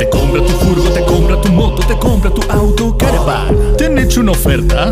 [0.00, 3.76] Te compra tu furgo, te compra tu moto, te compra tu auto, caravan.
[3.76, 4.90] ¿Te han hecho una oferta?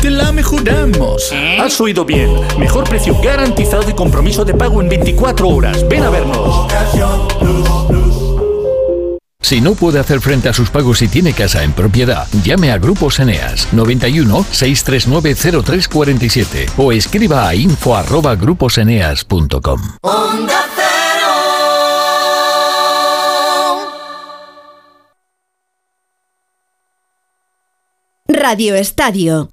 [0.00, 1.30] Te la mejoramos.
[1.60, 2.30] Has oído bien.
[2.58, 5.86] Mejor precio garantizado y compromiso de pago en 24 horas.
[5.86, 6.66] Ven a vernos.
[9.42, 12.78] Si no puede hacer frente a sus pagos y tiene casa en propiedad, llame a
[12.78, 17.94] Grupos Eneas 91 639 0347 o escriba a info
[28.42, 29.50] Radio Estadio.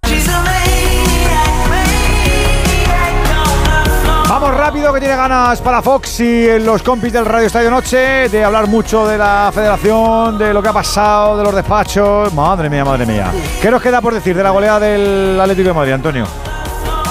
[4.28, 8.44] Vamos rápido, que tiene ganas para Fox y los compis del Radio Estadio Noche de
[8.44, 12.34] hablar mucho de la federación, de lo que ha pasado, de los despachos.
[12.34, 13.32] Madre mía, madre mía.
[13.62, 16.26] ¿Qué nos queda por decir de la goleada del Atlético de Madrid, Antonio?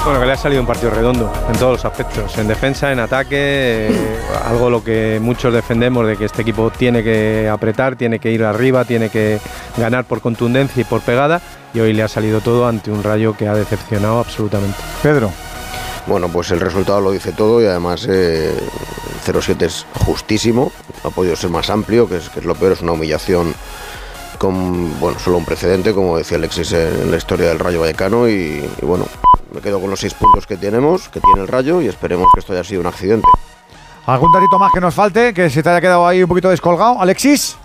[0.02, 2.98] Bueno, que le ha salido un partido redondo en todos los aspectos, en defensa, en
[2.98, 8.18] ataque, eh, algo lo que muchos defendemos de que este equipo tiene que apretar, tiene
[8.18, 9.38] que ir arriba, tiene que
[9.76, 11.40] ganar por contundencia y por pegada
[11.74, 14.78] y hoy le ha salido todo ante un rayo que ha decepcionado absolutamente.
[15.02, 15.30] Pedro.
[16.06, 18.54] Bueno, pues el resultado lo dice todo y además eh,
[19.26, 20.72] 0-7 es justísimo,
[21.04, 23.54] ha podido ser más amplio, que es, que es lo peor, es una humillación
[24.38, 28.28] con, bueno, solo un precedente, como decía Alexis en, en la historia del Rayo Vallecano
[28.28, 29.06] y, y bueno,
[29.52, 32.40] me quedo con los seis puntos que tenemos, que tiene el Rayo y esperemos que
[32.40, 33.26] esto haya sido un accidente.
[34.06, 36.98] ¿Algún datito más que nos falte, que se te haya quedado ahí un poquito descolgado?
[37.00, 37.58] Alexis.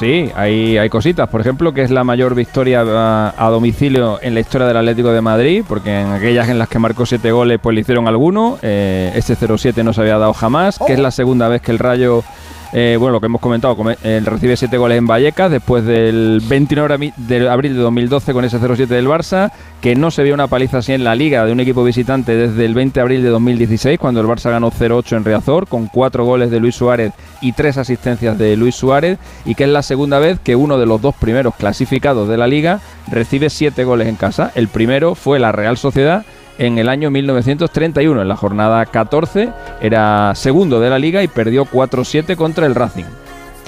[0.00, 1.28] Sí, hay, hay cositas.
[1.28, 5.12] Por ejemplo, que es la mayor victoria a, a domicilio en la historia del Atlético
[5.12, 8.56] de Madrid, porque en aquellas en las que marcó siete goles, pues le hicieron alguno.
[8.62, 11.78] Eh, este 0-7 no se había dado jamás, que es la segunda vez que el
[11.78, 12.24] Rayo,
[12.72, 16.40] eh, bueno, lo que hemos comentado, come- eh, recibe siete goles en Vallecas después del
[16.48, 19.50] 29 ami- de abril de 2012 con ese 0-7 del Barça,
[19.80, 22.64] que no se vio una paliza así en la Liga de un equipo visitante desde
[22.64, 26.24] el 20 de abril de 2016, cuando el Barça ganó 0-8 en Riazor, con cuatro
[26.24, 30.18] goles de Luis Suárez y tres asistencias de Luis Suárez, y que es la segunda
[30.18, 34.16] vez que uno de los dos primeros clasificados de la Liga recibe siete goles en
[34.16, 34.52] casa.
[34.54, 36.24] El primero fue la Real Sociedad
[36.60, 41.64] en el año 1931, en la jornada 14, era segundo de la Liga y perdió
[41.64, 43.06] 4-7 contra el Racing.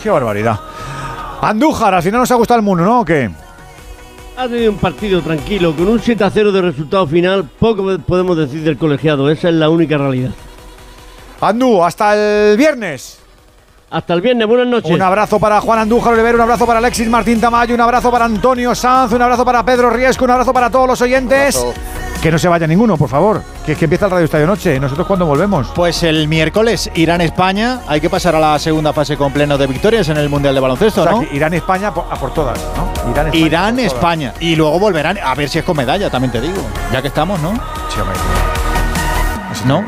[0.03, 0.61] Qué barbaridad.
[1.41, 3.01] Andújar, al final nos ha gustado el mundo, ¿no?
[3.01, 3.31] ¿O qué?
[4.37, 8.37] Ha tenido un partido tranquilo, con un 7 a 0 de resultado final, poco podemos
[8.37, 10.33] decir del colegiado, esa es la única realidad.
[11.41, 13.22] Andú, hasta el viernes.
[13.93, 14.91] Hasta el viernes, buenas noches.
[14.91, 18.25] Un abrazo para Juan Andújar Oliver, un abrazo para Alexis Martín Tamayo, un abrazo para
[18.25, 21.63] Antonio Sanz, un abrazo para Pedro Riesco, un abrazo para todos los oyentes.
[22.23, 23.43] Que no se vaya ninguno, por favor.
[23.67, 24.81] Que, que empieza el Radio Estadio Noche.
[24.81, 25.69] ¿Nosotros cuándo volvemos?
[25.75, 27.81] Pues el miércoles Irán-España.
[27.87, 30.61] Hay que pasar a la segunda fase con pleno de victorias en el Mundial de
[30.61, 31.25] Baloncesto, O sea, ¿no?
[31.31, 33.11] Irán-España a por todas, ¿no?
[33.11, 33.47] Irán-España.
[33.47, 34.35] Irán-España.
[34.41, 36.63] Y luego volverán a ver si es con medalla, también te digo.
[36.91, 37.53] Ya que estamos, ¿no?
[37.93, 38.17] Sí, hombre.
[39.67, 39.81] ¿No?